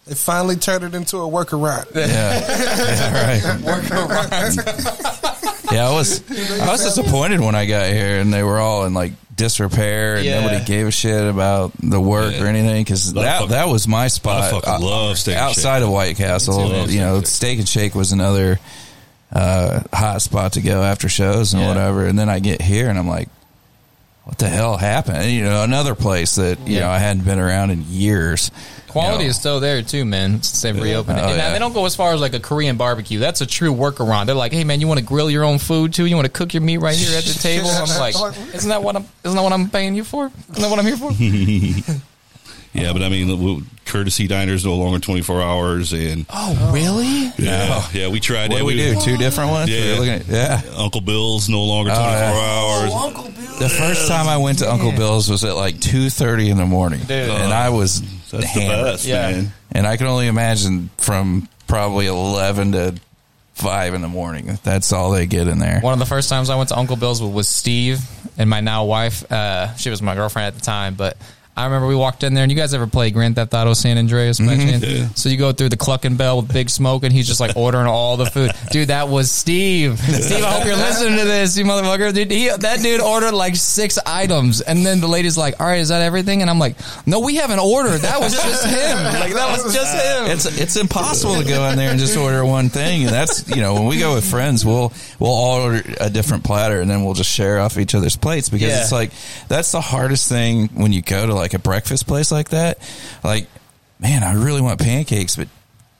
They 0.06 0.16
finally 0.16 0.58
turned 0.58 0.84
it 0.84 0.94
into 0.96 1.18
a 1.18 1.22
workaround. 1.22 1.96
Yeah, 1.96 2.44
yeah, 2.84 3.44
right. 3.64 5.30
Yeah, 5.74 5.88
I 5.90 5.92
was 5.94 6.22
I 6.62 6.72
was 6.72 6.84
disappointed 6.84 7.40
when 7.40 7.56
I 7.56 7.66
got 7.66 7.88
here, 7.92 8.20
and 8.20 8.34
they 8.34 8.44
were 8.44 8.60
all 8.60 8.86
in 8.86 8.94
like 8.94 9.14
disrepair, 9.36 10.16
and 10.16 10.26
Yeah. 10.26 10.42
nobody 10.42 10.64
gave 10.66 10.88
a 10.88 10.92
shit 10.92 11.28
about 11.28 11.72
the 11.82 12.00
work 12.00 12.40
or 12.40 12.46
anything 12.46 12.84
because 12.84 13.14
that 13.14 13.50
that 13.50 13.68
was 13.68 13.88
my 13.88 14.08
spot. 14.08 14.44
I 14.44 14.52
fucking 14.62 14.86
love 14.86 15.18
Steak 15.18 15.36
and 15.36 15.44
outside 15.44 15.80
Shake. 15.80 15.84
of 15.88 15.90
White 15.92 16.18
Castle. 16.18 16.88
You 16.90 17.00
know, 17.00 17.22
Steak 17.22 17.22
and 17.22 17.28
Steak 17.28 17.60
and 17.60 17.68
Shake 17.68 17.96
was 17.96 18.12
another 18.12 18.60
uh, 19.32 19.82
hot 19.92 20.22
spot 20.22 20.54
to 20.54 20.62
go 20.62 20.84
after 20.84 21.10
shows 21.10 21.54
and 21.54 21.62
Yeah. 21.64 21.68
whatever. 21.70 22.06
And 22.06 22.18
then 22.20 22.30
I 22.30 22.40
get 22.40 22.62
here, 22.62 22.90
and 22.90 22.98
I'm 23.00 23.08
like. 23.08 23.30
What 24.26 24.38
the 24.38 24.48
hell 24.48 24.78
happened? 24.78 25.18
And, 25.18 25.32
you 25.32 25.44
know, 25.44 25.64
another 25.64 25.96
place 25.96 26.36
that 26.36 26.66
you 26.66 26.80
know 26.80 26.90
I 26.90 26.98
hadn't 26.98 27.26
been 27.26 27.40
around 27.40 27.72
in 27.72 27.84
years. 27.90 28.52
Quality 28.94 29.24
know. 29.26 29.30
is 29.32 29.36
still 29.36 29.60
there 29.60 29.82
too, 29.82 30.06
man. 30.06 30.42
Since 30.42 30.62
they've 30.62 30.80
reopened 30.82 31.18
it, 31.18 31.24
Oh, 31.24 31.28
and 31.30 31.38
now 31.38 31.52
they 31.52 31.60
don't 31.60 31.74
go 31.74 31.86
as 31.86 31.96
far 31.96 32.14
as 32.14 32.22
like 32.22 32.34
a 32.34 32.40
Korean 32.40 32.78
barbecue. 32.78 33.20
That's 33.20 33.42
a 33.42 33.46
true 33.46 33.74
workaround. 33.74 34.28
They're 34.28 34.36
like, 34.36 34.54
"Hey, 34.54 34.64
man, 34.64 34.80
you 34.82 34.88
want 34.88 35.00
to 35.00 35.06
grill 35.06 35.30
your 35.30 35.44
own 35.44 35.58
food 35.58 35.94
too? 35.94 36.06
You 36.06 36.16
want 36.16 36.28
to 36.28 36.32
cook 36.32 36.54
your 36.54 36.62
meat 36.62 36.78
right 36.78 36.96
here 36.96 37.18
at 37.18 37.24
the 37.26 37.34
table?" 37.42 37.70
I'm 37.70 37.88
like, 38.00 38.16
"Isn't 38.54 38.70
that 38.70 38.82
what 38.84 38.96
I'm? 38.96 39.06
Isn't 39.24 39.36
that 39.36 39.44
what 39.44 39.52
I'm 39.52 39.70
paying 39.70 39.96
you 39.96 40.04
for? 40.04 40.32
Isn't 40.52 40.62
that 40.62 40.70
what 40.70 40.80
I'm 40.80 40.86
here 40.86 40.98
for?" 40.98 41.12
yeah 42.74 42.92
but 42.94 43.02
i 43.04 43.10
mean 43.10 43.66
courtesy 43.86 44.28
diners 44.28 44.66
no 44.66 44.76
longer 44.76 45.00
24 45.00 45.42
hours 45.42 45.94
and 45.94 46.26
oh, 46.30 46.72
really? 46.74 47.32
yeah 47.38 47.86
yeah 47.94 48.08
we 48.08 48.20
tried 48.20 48.50
What 48.50 48.56
that 48.56 48.60
do 48.62 48.66
we 48.66 48.76
do? 48.76 49.00
Two 49.02 49.18
different 49.18 49.52
ones? 49.52 49.70
Yeah. 49.70 50.00
We're 50.00 50.12
at- 50.14 50.28
yeah. 50.28 50.62
uncle 50.78 51.02
bill's 51.02 51.50
no 51.50 51.64
longer 51.64 51.92
Oh, 51.94 51.96
24 51.96 52.14
yeah. 52.18 53.20
hours 53.30 53.60
The 53.60 53.70
first 53.70 54.08
time 54.08 54.28
I 54.28 54.38
went 54.38 54.60
to 54.60 54.72
Uncle 54.72 54.92
Bill's 54.94 55.30
was 55.30 55.44
at 55.44 55.56
like 55.56 55.80
two 55.80 56.10
thirty 56.10 56.50
in 56.50 56.58
the 56.58 56.66
morning, 56.66 57.02
and 57.10 57.54
I 57.54 57.70
was 57.70 58.02
that's 58.32 58.46
hammered. 58.46 58.80
the 58.80 58.84
best 58.92 59.06
Yeah. 59.06 59.32
man 59.32 59.54
And 59.72 59.86
I 59.86 59.96
can 59.98 60.08
only 60.08 60.26
imagine 60.28 60.90
from 60.98 61.48
probably 61.68 62.08
eleven 62.08 62.72
to 62.72 62.96
five 63.54 63.94
in 63.94 64.02
the 64.02 64.08
morning. 64.08 64.58
That's 64.64 64.92
all 64.92 65.12
they 65.12 65.28
get 65.28 65.48
in 65.48 65.60
there. 65.60 65.80
One 65.82 65.94
of 65.94 66.00
the 66.00 66.06
first 66.08 66.30
times 66.30 66.50
I 66.50 66.56
went 66.56 66.70
to 66.70 66.78
Uncle 66.78 66.96
Bill's 66.96 67.22
was, 67.22 67.32
was 67.32 67.48
Steve 67.48 68.00
and 68.38 68.50
my 68.50 68.60
now 68.62 68.86
wife. 68.86 69.32
Uh, 69.32 69.74
she 69.76 69.92
was 69.92 70.02
my 70.02 70.16
girlfriend 70.16 70.48
at 70.48 70.56
the 70.56 70.62
time, 70.66 70.96
but 70.96 71.16
I 71.56 71.66
remember 71.66 71.86
we 71.88 71.96
walked 71.96 72.24
in 72.24 72.34
there, 72.34 72.42
and 72.44 72.52
you 72.52 72.58
guys 72.58 72.74
ever 72.74 72.88
play 72.88 73.12
Grand 73.12 73.36
Theft 73.36 73.54
Auto 73.54 73.74
San 73.76 74.00
Andreas? 74.00 74.40
Mm-hmm. 74.40 74.84
Yeah. 74.84 75.08
So 75.10 75.30
you 75.30 75.38
go 75.38 75.52
through 75.52 75.70
the 75.70 75.78
Clucking 75.78 76.16
Bell 76.16 76.42
with 76.42 76.52
Big 76.52 76.68
Smoke, 76.68 77.04
and 77.04 77.14
he's 77.14 77.28
just 77.28 77.40
like 77.40 77.56
ordering 77.56 77.86
all 77.86 78.18
the 78.18 78.26
food. 78.26 78.52
Dude, 78.72 78.88
that 78.88 79.08
was 79.08 79.30
Steve. 79.32 80.00
Steve, 80.00 80.44
I 80.44 80.52
hope 80.52 80.66
you're 80.66 80.76
listening 80.76 81.20
to 81.20 81.26
this, 81.26 81.56
you 81.56 81.64
motherfucker. 81.66 82.12
Dude, 82.12 82.32
he, 82.32 82.50
that 82.50 82.80
dude 82.82 83.02
ordered 83.02 83.34
like 83.34 83.56
six 83.56 84.00
items, 84.04 84.62
and 84.62 84.84
then 84.84 85.00
the 85.00 85.08
lady's 85.08 85.38
like, 85.38 85.60
"All 85.60 85.68
right, 85.68 85.80
is 85.80 85.90
that 85.90 86.02
everything?" 86.02 86.42
And 86.42 86.50
I'm 86.50 86.58
like, 86.58 86.76
"No, 87.06 87.20
we 87.20 87.36
haven't 87.36 87.60
ordered. 87.60 88.00
That 88.00 88.20
was 88.20 88.34
just 88.34 88.66
him. 88.66 88.98
Like 89.24 89.34
that 89.34 89.52
was 89.64 89.74
just 89.76 89.94
him." 89.94 90.32
It's 90.32 90.46
it's 90.60 90.76
impossible 90.76 91.36
to 91.36 91.48
go 91.48 91.66
in 91.70 91.78
there 91.78 91.92
and 91.92 92.00
just 92.00 92.18
order 92.18 92.44
one 92.44 92.70
thing, 92.70 93.04
and 93.04 93.12
that's 93.12 93.48
you 93.50 93.62
know 93.62 93.76
when 93.76 93.86
we 93.86 94.00
go 94.00 94.16
with 94.16 94.28
friends, 94.28 94.66
we'll 94.66 94.92
we'll 95.20 95.30
all 95.30 95.62
order 95.62 95.84
a 96.00 96.10
different 96.10 96.44
platter, 96.44 96.82
and 96.82 96.90
then 96.90 97.06
we'll 97.06 97.14
just 97.14 97.30
share 97.30 97.60
off 97.60 97.78
each 97.78 97.94
other's 97.94 98.16
plates 98.18 98.50
because 98.50 98.70
Yeah. 98.70 98.82
it's 98.82 98.92
like 98.92 99.12
that's 99.50 99.72
the 99.72 99.82
hardest 99.82 100.28
thing 100.30 100.70
when 100.70 100.92
you 100.94 101.04
go 101.04 101.28
to 101.28 101.34
like 101.36 101.43
a 101.52 101.60
breakfast 101.60 102.08
place 102.08 102.32
like 102.32 102.50
that. 102.52 102.80
Like, 103.26 103.48
man, 104.00 104.24
I 104.24 104.36
really 104.36 104.62
want 104.62 104.80
pancakes, 104.80 105.36
but 105.36 105.50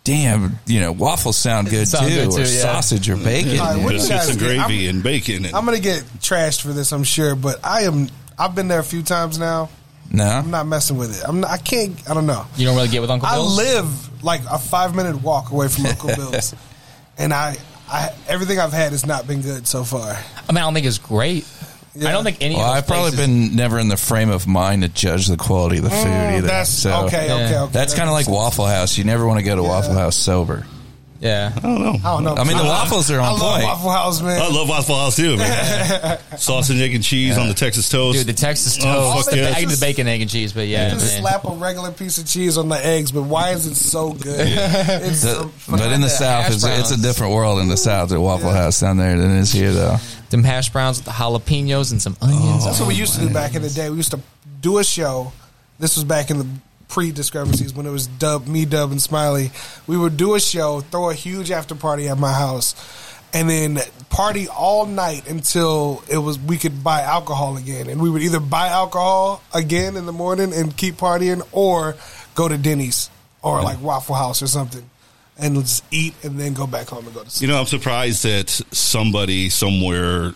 damn, 0.06 0.60
you 0.66 0.80
know 0.80 0.92
waffles 0.94 1.36
sound 1.38 1.70
good 1.70 1.88
Sound 1.88 2.08
too, 2.10 2.16
good 2.16 2.34
or 2.36 2.40
yeah. 2.40 2.46
sausage 2.46 3.10
or 3.10 3.18
bacon. 3.18 3.60
All 3.60 3.74
right, 3.76 3.84
what 3.84 3.90
do 3.92 3.98
you 3.98 4.08
guys 4.10 4.30
and 4.30 4.40
gravy 4.40 4.88
I'm- 4.88 4.96
and 4.96 5.04
bacon 5.04 5.46
and 5.46 5.54
I'm 5.56 5.66
gonna 5.66 5.80
get 5.80 6.04
trashed 6.20 6.62
for 6.62 6.70
this, 6.74 6.92
I'm 6.94 7.04
sure, 7.04 7.36
but 7.36 7.60
I 7.66 7.82
am. 7.84 8.08
I've 8.40 8.56
been 8.56 8.68
there 8.70 8.80
a 8.80 8.84
few 8.84 9.04
times 9.04 9.38
now. 9.38 9.70
no, 10.12 10.24
I'm 10.26 10.50
not 10.52 10.66
messing 10.68 10.98
with 10.98 11.18
it. 11.20 11.24
I'm. 11.28 11.42
Not, 11.42 11.52
I 11.52 11.58
can't. 11.58 11.98
I 12.10 12.14
don't 12.14 12.26
know. 12.26 12.46
you 12.58 12.66
don't 12.66 12.76
really 12.76 12.88
get 12.88 13.02
with 13.02 13.10
Uncle 13.12 13.28
I 13.30 13.38
live 13.38 14.24
like 14.24 14.42
a 14.50 14.58
five 14.58 14.96
minute 14.96 15.22
walk 15.22 15.52
away 15.52 15.68
from 15.68 15.86
Uncle 15.86 16.10
Bill's, 16.16 16.54
and 17.18 17.34
I, 17.34 17.56
I 17.88 18.10
everything 18.28 18.60
I've 18.60 18.74
had 18.74 18.92
has 18.92 19.06
not 19.06 19.28
been 19.28 19.42
good 19.42 19.68
so 19.68 19.84
far. 19.84 20.02
I 20.12 20.52
mean, 20.52 20.58
I 20.58 20.62
don't 20.62 20.74
think 20.74 20.86
it's 20.88 20.98
great. 20.98 21.46
I 21.96 22.12
don't 22.12 22.24
think 22.24 22.38
any. 22.42 22.56
Well, 22.56 22.64
of 22.66 22.70
those 22.70 22.78
I've 22.78 22.88
probably 22.88 23.12
places- 23.12 23.28
been 23.50 23.56
never 23.56 23.80
in 23.80 23.88
the 23.88 23.98
frame 23.98 24.30
of 24.30 24.48
mind 24.48 24.82
to 24.82 24.88
judge 24.90 25.28
the 25.28 25.38
quality 25.38 25.78
of 25.78 25.84
the 25.84 25.90
food 25.92 26.08
Mm, 26.08 26.38
either. 26.38 26.48
that's- 26.48 26.70
so 26.70 27.06
okay, 27.06 27.26
okay, 27.32 27.56
okay. 27.58 27.70
That's 27.72 27.94
That 27.94 27.98
kind 27.98 28.10
of 28.10 28.14
like. 28.14 28.28
Waffle 28.28 28.66
House. 28.66 28.98
You 28.98 29.04
never 29.04 29.28
want 29.28 29.40
to 29.40 29.44
go 29.46 29.56
to 29.56 29.64
Waffle 29.64 29.94
House 29.94 30.16
sober. 30.16 30.66
Yeah. 31.22 31.54
I 31.56 31.60
don't 31.62 31.82
know. 31.82 31.92
I 32.04 32.12
don't 32.16 32.24
know. 32.26 32.36
I 32.36 32.44
mean, 32.44 32.58
the 32.58 32.66
waffles 32.66 33.10
are 33.10 33.18
on 33.22 33.26
I 33.26 33.32
love 33.32 33.40
point. 33.40 33.64
Waffle 33.64 33.92
House, 33.92 34.22
man. 34.22 34.42
I 34.42 34.48
love 34.50 34.68
Waffle 34.68 34.96
House 34.98 35.16
too, 35.16 35.38
man. 35.38 36.20
Sausage, 36.38 36.82
egg, 36.82 36.94
and 36.96 37.02
cheese 37.04 37.38
on 37.38 37.48
the 37.48 37.54
Texas 37.54 37.88
toast. 37.88 38.18
Dude, 38.18 38.28
the 38.28 38.34
Texas 38.34 38.76
toast. 38.76 38.88
Oh, 38.90 39.22
fuck 39.22 39.32
the, 39.32 39.38
yeah. 39.38 39.54
I 39.56 39.62
eat 39.62 39.70
the 39.70 39.78
bacon, 39.80 40.06
egg, 40.10 40.20
and 40.20 40.30
cheese, 40.30 40.52
but 40.52 40.68
yeah, 40.68 40.90
Just 40.90 41.14
man. 41.14 41.22
slap 41.22 41.46
a 41.46 41.52
regular 41.56 41.92
piece 41.94 42.18
of 42.18 42.26
cheese 42.28 42.58
on 42.58 42.68
the 42.68 42.86
eggs, 42.86 43.14
but 43.14 43.22
why 43.22 43.52
is 43.52 43.68
it 43.68 43.76
so 43.76 44.12
good? 44.12 44.38
It's 44.46 45.22
The- 45.22 45.30
so 45.30 45.52
but 45.70 45.80
in 45.94 46.02
the 46.02 46.08
the 46.08 46.10
South, 46.10 46.44
hash 46.44 46.56
it's, 46.56 46.64
it's 46.66 46.92
a 46.92 46.96
browns. 46.96 47.02
different 47.04 47.34
world 47.34 47.60
in 47.62 47.70
the 47.70 47.78
South 47.78 48.12
at 48.12 48.20
Waffle 48.20 48.52
House 48.52 48.82
down 48.82 48.98
there 48.98 49.18
than 49.18 49.32
it 49.38 49.40
is 49.40 49.52
here, 49.54 49.72
though. 49.72 49.96
Them 50.34 50.44
hash 50.44 50.72
browns 50.72 50.98
with 50.98 51.06
the 51.06 51.12
jalapenos 51.12 51.92
and 51.92 52.02
some 52.02 52.18
onions. 52.20 52.66
That's 52.66 52.80
what 52.80 52.88
we 52.88 52.96
oh, 52.96 52.98
used 52.98 53.14
to 53.20 53.22
do 53.22 53.32
back 53.32 53.54
in 53.54 53.62
the 53.62 53.70
day. 53.70 53.92
We 53.92 53.98
used 53.98 54.10
to 54.12 54.20
do 54.62 54.80
a 54.80 54.84
show. 54.84 55.32
This 55.78 55.96
was 55.96 56.06
back 56.06 56.32
in 56.32 56.40
the 56.40 56.48
pre 56.88 57.12
discrepancies 57.12 57.72
when 57.72 57.86
it 57.86 57.92
was 57.92 58.08
Dub, 58.08 58.48
me, 58.48 58.66
Dub, 58.66 58.90
and 58.90 59.00
Smiley. 59.00 59.52
We 59.86 59.96
would 59.96 60.18
do 60.18 60.34
a 60.34 60.40
show, 60.40 60.80
throw 60.80 61.12
a 61.12 61.14
huge 61.14 61.52
after 61.52 61.76
party 61.76 62.10
at 62.10 62.18
my 62.18 62.34
house, 62.34 62.74
and 63.32 63.48
then 63.48 63.78
party 64.10 64.48
all 64.48 64.88
night 64.88 65.30
until 65.30 66.04
it 66.10 66.18
was 66.18 66.40
we 66.40 66.58
could 66.58 66.84
buy 66.84 67.04
alcohol 67.04 67.56
again. 67.58 67.88
And 67.88 68.02
we 68.02 68.10
would 68.10 68.24
either 68.24 68.40
buy 68.40 68.70
alcohol 68.70 69.44
again 69.54 69.96
in 69.98 70.08
the 70.08 70.14
morning 70.14 70.52
and 70.52 70.76
keep 70.76 70.96
partying, 70.96 71.48
or 71.52 71.96
go 72.34 72.48
to 72.48 72.58
Denny's 72.58 73.12
or 73.44 73.62
like 73.62 73.80
Waffle 73.84 74.16
House 74.16 74.42
or 74.42 74.48
something. 74.48 74.90
And 75.44 75.56
just 75.58 75.84
eat 75.92 76.14
and 76.24 76.40
then 76.40 76.54
go 76.54 76.66
back 76.66 76.88
home 76.88 77.06
and 77.06 77.14
go 77.14 77.24
to 77.24 77.30
sleep. 77.30 77.48
You 77.48 77.54
know, 77.54 77.60
I'm 77.60 77.66
surprised 77.68 78.24
that 78.24 78.50
somebody 78.50 79.50
somewhere 79.50 80.34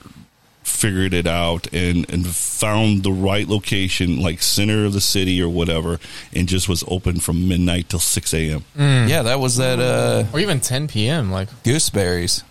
figured 0.64 1.14
it 1.14 1.26
out 1.26 1.74
and, 1.74 2.10
and 2.12 2.28
found 2.28 3.04
the 3.04 3.12
right 3.12 3.48
location, 3.48 4.22
like 4.22 4.42
center 4.42 4.86
of 4.86 4.94
the 4.94 5.02
city 5.02 5.42
or 5.42 5.48
whatever, 5.50 6.00
and 6.34 6.48
just 6.48 6.68
was 6.68 6.84
open 6.88 7.20
from 7.22 7.48
midnight 7.48 7.88
till 7.90 8.00
6 8.00 8.34
a.m. 8.34 8.66
Yeah, 8.76 9.24
that 9.24 9.40
was 9.40 9.58
that 9.58 9.80
uh 9.80 10.26
or 10.34 10.40
even 10.40 10.60
10 10.60 10.88
p.m. 10.90 11.32
Like 11.32 11.48
Gooseberries. 11.64 12.44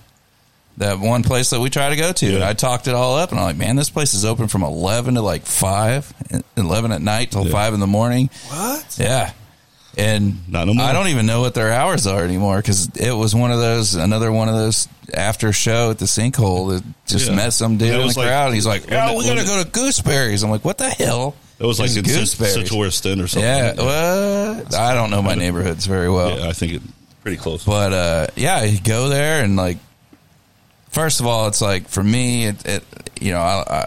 That 0.78 0.98
one 0.98 1.22
place 1.22 1.50
that 1.50 1.61
we 1.61 1.70
try 1.70 1.88
to 1.88 1.96
go 1.96 2.12
to. 2.12 2.34
And 2.34 2.44
I 2.44 2.52
talked 2.52 2.86
it 2.86 2.94
all 2.94 3.16
up 3.16 3.30
and 3.30 3.38
I'm 3.40 3.46
like, 3.46 3.57
man, 3.57 3.76
this 3.76 3.88
place 3.88 4.12
is 4.12 4.26
open 4.26 4.46
from 4.48 4.62
11 4.62 5.14
to 5.14 5.22
like 5.22 5.46
5, 5.46 6.42
11 6.59 6.92
at 6.92 7.00
night 7.00 7.30
till 7.30 7.46
5 7.46 7.74
in 7.74 7.80
the 7.80 7.86
morning. 7.86 8.28
What? 8.48 8.96
Yeah. 9.00 9.32
And 9.97 10.47
Not 10.51 10.66
no 10.66 10.74
more. 10.74 10.84
I 10.84 10.92
don't 10.92 11.09
even 11.09 11.24
know 11.26 11.40
what 11.40 11.55
their 11.55 11.72
hours 11.72 12.07
are 12.07 12.22
anymore 12.22 12.59
because 12.59 12.88
it 12.97 13.12
was 13.12 13.34
one 13.34 13.51
of 13.51 13.59
those, 13.61 13.94
another 13.94 14.30
one 14.30 14.49
of 14.49 14.55
those 14.55 14.88
after 15.14 15.53
show 15.55 15.90
at 15.90 15.99
the 15.99 16.05
sinkhole 16.05 16.74
that 16.74 16.84
just 17.07 17.28
Yeah. 17.30 17.36
met 17.36 17.53
some 17.55 17.78
dude 17.78 17.88
That 17.88 17.94
in 17.94 18.01
the 18.01 18.07
was 18.07 18.16
like- 18.16 18.26
crowd. 18.28 18.47
and 18.47 18.55
he's 18.55 18.66
like, 18.66 18.82
when 18.90 18.94
oh, 19.01 19.07
that- 19.07 19.16
we 19.16 19.24
got 19.24 19.30
to 19.30 19.36
when 19.38 19.47
go 19.47 19.62
to 19.64 19.68
Gooseberries. 19.70 20.42
I'm 20.44 20.51
like, 20.51 20.64
what 20.64 20.76
the 20.78 20.90
hell? 20.90 21.34
It 21.59 21.64
was 21.64 21.78
like 21.80 21.88
is 21.88 21.97
in 21.97 22.05
Gooseberries? 22.05 23.07
End 23.07 23.20
or 23.22 23.26
something. 23.28 23.49
Yeah, 23.49 23.72
what? 24.57 24.74
I 24.74 24.92
don't 24.92 25.11
know 25.11 25.22
my 25.22 25.34
neighborhoods 25.34 25.86
very 25.86 26.11
well. 26.11 26.38
Yeah, 26.40 26.49
I 26.49 26.53
think 26.53 26.72
it 26.74 26.82
pretty 27.22 27.38
close. 27.38 27.64
But 27.64 27.92
uh, 27.94 28.26
yeah, 28.36 28.64
you 28.64 28.78
go 28.78 29.09
there 29.09 29.42
and 29.42 29.57
like, 29.57 29.78
first 30.90 31.20
of 31.20 31.26
all, 31.26 31.49
it's 31.49 31.62
like 31.62 31.88
for 31.88 32.03
me, 32.05 32.49
it, 32.49 32.66
it 32.66 32.84
you 33.20 33.32
know, 33.32 33.40
I, 33.40 33.64
I 33.68 33.86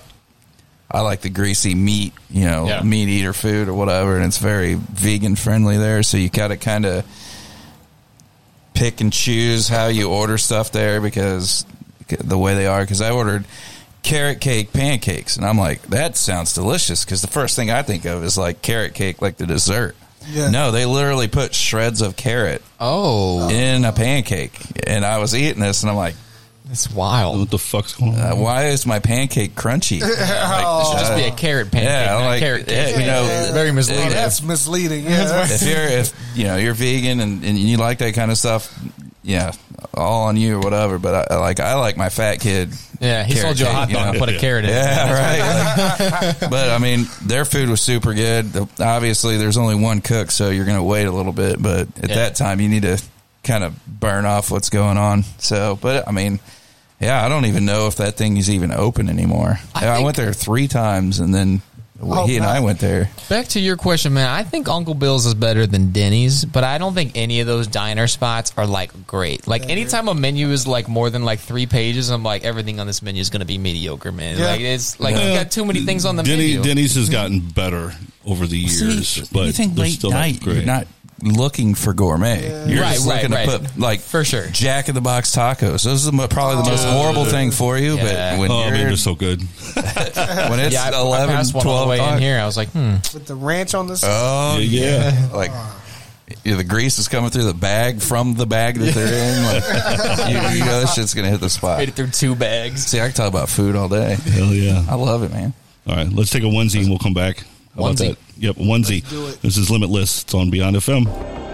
I 0.92 1.02
like 1.02 1.22
the 1.22 1.30
greasy 1.30 1.76
meat, 1.76 2.14
you 2.32 2.46
know, 2.46 2.68
Yeah. 2.68 2.82
meat 2.82 3.10
eater 3.10 3.34
food 3.34 3.68
or 3.70 3.74
whatever, 3.74 4.16
and 4.16 4.26
it's 4.26 4.40
very 4.40 4.74
vegan 4.74 5.36
friendly 5.36 5.78
there. 5.78 6.02
So 6.04 6.18
you 6.18 6.30
gotta 6.30 6.58
kind 6.58 6.86
of 6.86 7.06
pick 8.74 9.02
and 9.02 9.12
choose 9.14 9.68
how 9.68 9.88
you 9.88 10.10
order 10.10 10.38
stuff 10.38 10.72
there 10.72 11.00
because 11.02 11.66
the 12.08 12.38
way 12.38 12.56
they 12.56 12.66
are. 12.66 12.82
Because 12.82 13.02
I 13.02 13.12
ordered 13.12 13.46
carrot 14.02 14.40
cake 14.42 14.74
pancakes, 14.74 15.38
and 15.38 15.46
I'm 15.46 15.58
like, 15.58 15.82
that 15.90 16.18
sounds 16.18 16.54
delicious. 16.54 17.06
Because 17.06 17.22
the 17.22 17.28
first 17.28 17.56
thing 17.56 17.70
I 17.70 17.84
think 17.84 18.06
of 18.06 18.24
is 18.24 18.38
like 18.38 18.62
carrot 18.62 18.94
cake, 18.96 19.22
like 19.22 19.38
the 19.38 19.46
dessert. 19.46 19.96
Yeah. 20.32 20.50
No, 20.50 20.72
they 20.72 20.86
literally 20.86 21.28
put 21.28 21.54
shreds 21.56 22.02
of 22.02 22.16
carrot 22.16 22.62
oh, 22.80 23.50
in 23.50 23.86
a 23.86 23.92
pancake, 23.92 24.60
and 24.88 25.06
I 25.06 25.18
was 25.20 25.34
eating 25.36 25.62
this, 25.62 25.82
and 25.82 25.90
I'm 25.90 25.96
like, 25.96 26.16
it's 26.72 26.90
wild. 26.92 27.40
What 27.40 27.50
the 27.50 27.58
fuck's 27.58 27.96
going 27.96 28.16
on? 28.16 28.20
uh, 28.32 28.36
why 28.36 28.68
is 28.68 28.86
my 28.86 29.00
pancake 29.00 29.56
crunchy? 29.56 30.02
Like, 30.02 30.12
It 30.12 30.88
should 30.88 31.00
just 31.00 31.16
be 31.16 31.24
a 31.24 31.32
carrot 31.32 31.72
pancake, 31.72 31.90
Yeah, 31.90 32.06
not 32.14 32.26
like 32.26 32.40
carrot 32.40 32.68
cake. 32.68 32.96
yeah, 32.96 33.00
you 33.00 33.06
know, 33.08 33.54
very 33.54 33.72
misleading. 33.72 34.08
Oh, 34.08 34.10
that's 34.10 34.42
misleading. 34.44 35.04
Yeah. 35.06 35.46
if 35.50 35.62
you're 35.64 36.00
if 36.00 36.14
you 36.38 36.44
know 36.46 36.58
you're 36.58 36.74
vegan 36.74 37.20
and, 37.20 37.44
and 37.44 37.58
you 37.58 37.78
like 37.78 37.98
that 38.00 38.14
kind 38.14 38.30
of 38.32 38.38
stuff, 38.38 38.74
yeah, 39.24 39.52
all 39.94 40.24
on 40.28 40.38
you 40.38 40.58
or 40.58 40.60
whatever. 40.60 41.00
But 41.00 41.32
I, 41.32 41.38
like 41.38 41.60
I 41.60 41.76
like 41.76 41.98
my 41.98 42.10
fat 42.10 42.40
kid. 42.40 42.72
Yeah, 43.02 43.24
he 43.24 43.34
carrot 43.34 43.58
sold 43.58 43.60
you 43.60 43.66
a 43.66 43.70
cake, 43.70 43.76
hot 43.78 43.90
dog 43.90 44.04
know? 44.06 44.10
and 44.12 44.20
put 44.20 44.30
a 44.30 44.38
carrot 44.38 44.66
in 44.66 44.72
it. 44.72 44.74
Yeah, 44.74 46.30
right. 46.34 46.36
but 46.50 46.70
I 46.70 46.78
mean, 46.80 47.06
their 47.26 47.46
food 47.46 47.70
was 47.70 47.82
super 47.82 48.14
good. 48.14 48.52
The- 48.54 48.68
Obviously, 48.84 49.38
there's 49.38 49.58
only 49.58 49.76
one 49.76 50.02
cook, 50.02 50.32
so 50.32 50.50
you're 50.50 50.66
going 50.66 50.78
to 50.78 50.84
wait 50.84 51.06
a 51.06 51.12
little 51.12 51.32
bit. 51.34 51.62
But 51.62 51.88
at 52.04 52.10
Yeah. 52.10 52.16
that 52.16 52.36
time, 52.36 52.60
you 52.60 52.68
need 52.70 52.82
to 52.84 53.02
kind 53.44 53.64
of 53.64 53.74
burn 53.88 54.26
off 54.26 54.52
what's 54.52 54.70
going 54.70 54.98
on. 54.98 55.24
So, 55.40 55.78
but 55.82 56.08
I 56.08 56.12
mean. 56.12 56.40
Yeah, 57.00 57.26
I 57.26 57.30
don't 57.30 57.46
even 57.46 57.66
know 57.66 57.88
if 57.88 57.96
that 57.98 58.16
thing 58.18 58.38
is 58.38 58.50
even 58.50 58.72
open 58.72 59.10
anymore. 59.10 59.60
I 59.74 59.88
I, 59.90 59.94
think- 59.96 60.06
went 60.06 60.18
there 60.18 60.34
three 60.34 60.68
times, 60.68 61.20
and 61.20 61.34
then 61.34 61.62
Oh, 62.02 62.26
he 62.26 62.38
and 62.38 62.46
I 62.46 62.62
went 62.62 62.80
there. 62.80 63.10
Back 63.28 63.50
to 63.50 63.60
your 63.60 63.76
question, 63.76 64.14
man. 64.14 64.30
I 64.30 64.44
think 64.44 64.70
Uncle 64.70 64.94
Bill's 64.94 65.26
is 65.26 65.34
better 65.34 65.68
than 65.68 65.92
Denny's, 65.92 66.46
but 66.46 66.64
I 66.64 66.78
don't 66.78 66.94
think 66.94 67.12
any 67.16 67.42
of 67.42 67.48
those 67.48 67.68
diner 67.68 68.08
spots 68.08 68.54
are 68.56 68.66
like 68.66 69.06
great. 69.06 69.48
Like 69.48 69.70
anytime 69.70 70.08
a 70.08 70.16
menu 70.16 70.48
is 70.52 70.66
like 70.66 70.88
more 70.88 71.10
than 71.10 71.26
like 71.26 71.40
three 71.40 71.66
pages, 71.66 72.10
I'm 72.10 72.24
like 72.24 72.46
everything 72.46 72.80
on 72.80 72.88
this 72.88 73.02
menu 73.02 73.20
is 73.20 73.30
going 73.30 73.42
to 73.42 73.46
be 73.46 73.58
mediocre, 73.58 74.14
man. 74.14 74.38
Yeah. 74.38 74.46
Like 74.46 74.62
it's 74.62 74.98
like 74.98 75.16
you 75.16 75.34
got 75.34 75.52
too 75.52 75.66
many 75.66 75.82
things 75.82 76.06
on 76.06 76.16
the 76.16 76.24
Denny, 76.24 76.56
menu. 76.56 76.64
Denny's 76.64 76.96
has 76.96 77.10
gotten 77.10 77.42
better 77.42 77.92
over 78.26 78.48
the 78.48 78.58
years, 78.58 79.08
See, 79.10 79.24
but 79.34 79.48
you 79.48 79.52
think 79.52 79.76
they're 79.76 79.84
late 79.84 79.96
still 79.96 80.12
night, 80.12 80.36
not 80.36 80.44
great. 80.44 80.56
you're 80.56 80.66
not 80.66 80.88
looking 81.22 81.76
for 81.76 81.94
gourmet. 81.94 82.44
You're 82.68 82.82
Right, 82.82 82.94
just 82.96 83.08
right, 83.08 83.16
looking 83.24 83.32
right. 83.36 83.50
to 83.50 83.60
put 83.60 83.78
like 83.80 84.00
For 84.00 84.24
sure. 84.24 84.48
Jack 84.48 84.90
in 84.90 84.96
the 84.96 85.02
Box 85.02 85.36
tacos. 85.36 85.84
Those 85.84 86.08
are 86.08 86.12
the, 86.12 86.28
probably 86.28 86.64
the 86.64 86.70
most 86.70 86.86
horrible 86.86 87.26
thing 87.26 87.52
for 87.52 87.78
you. 87.78 87.96
Yeah. 87.98 88.34
But 88.34 88.40
when 88.40 88.52
oh 88.52 88.62
you're 88.64 88.72
man, 88.72 88.88
they're 88.88 88.96
so 88.98 89.16
good. 89.16 89.42
when 89.74 90.60
it's 90.60 90.74
yeah, 90.74 90.90
I, 90.94 90.98
I 90.98 91.02
11, 91.02 91.36
passed 91.36 91.52
12 91.60 91.90
way 91.90 92.14
in 92.14 92.20
here. 92.20 92.40
I 92.40 92.46
was 92.46 92.58
like, 92.58 92.70
hmm. 92.70 92.96
With 93.14 93.26
the 93.26 93.36
ranch 93.36 93.74
on 93.74 93.88
the 93.88 93.98
side. 93.98 94.10
Oh 94.12 94.60
Yeah, 94.60 95.12
yeah. 95.12 95.30
like. 95.34 95.52
yeah, 96.44 96.56
the 96.56 96.64
grease 96.64 97.00
is 97.00 97.08
coming 97.08 97.30
through 97.32 97.44
the 97.46 97.54
bag 97.54 98.02
from 98.02 98.36
the 98.36 98.46
bag 98.46 98.76
that 98.76 98.94
they're 98.94 99.08
in. 99.08 99.40
Like, 100.20 100.30
you, 100.54 100.60
you 100.60 100.66
know, 100.66 100.82
this 100.82 100.94
shit's 100.94 101.14
gonna 101.14 101.30
hit 101.30 101.40
the 101.42 101.50
spot. 101.50 101.80
Made 101.80 101.90
it 101.90 101.96
through 101.96 102.08
two 102.12 102.36
bags. 102.36 102.86
See, 102.86 103.00
I 103.00 103.06
can 103.08 103.14
talk 103.16 103.28
about 103.30 103.50
food 103.50 103.76
all 103.76 103.90
day. 103.90 104.16
Hell 104.16 104.54
yeah. 104.54 104.86
I 104.88 104.96
love 104.96 105.24
it, 105.24 105.32
man. 105.32 105.54
All 105.88 105.96
right, 105.96 106.08
let's 106.12 106.30
take 106.30 106.44
a 106.44 106.48
onesie 106.48 106.82
and 106.82 106.90
we'll 106.90 107.00
come 107.00 107.14
back. 107.16 107.44
How 107.80 107.86
about 107.88 107.98
Onesie. 107.98 108.10
that? 108.10 108.18
Yep, 108.38 108.58
a 108.58 108.60
onesie. 108.60 109.10
do 109.10 109.28
it. 109.28 109.42
This 109.42 109.58
is 109.58 109.70
Limitless. 109.70 110.24
It's 110.24 110.34
on 110.34 110.50
Beyond 110.50 110.76
FM. 110.78 111.49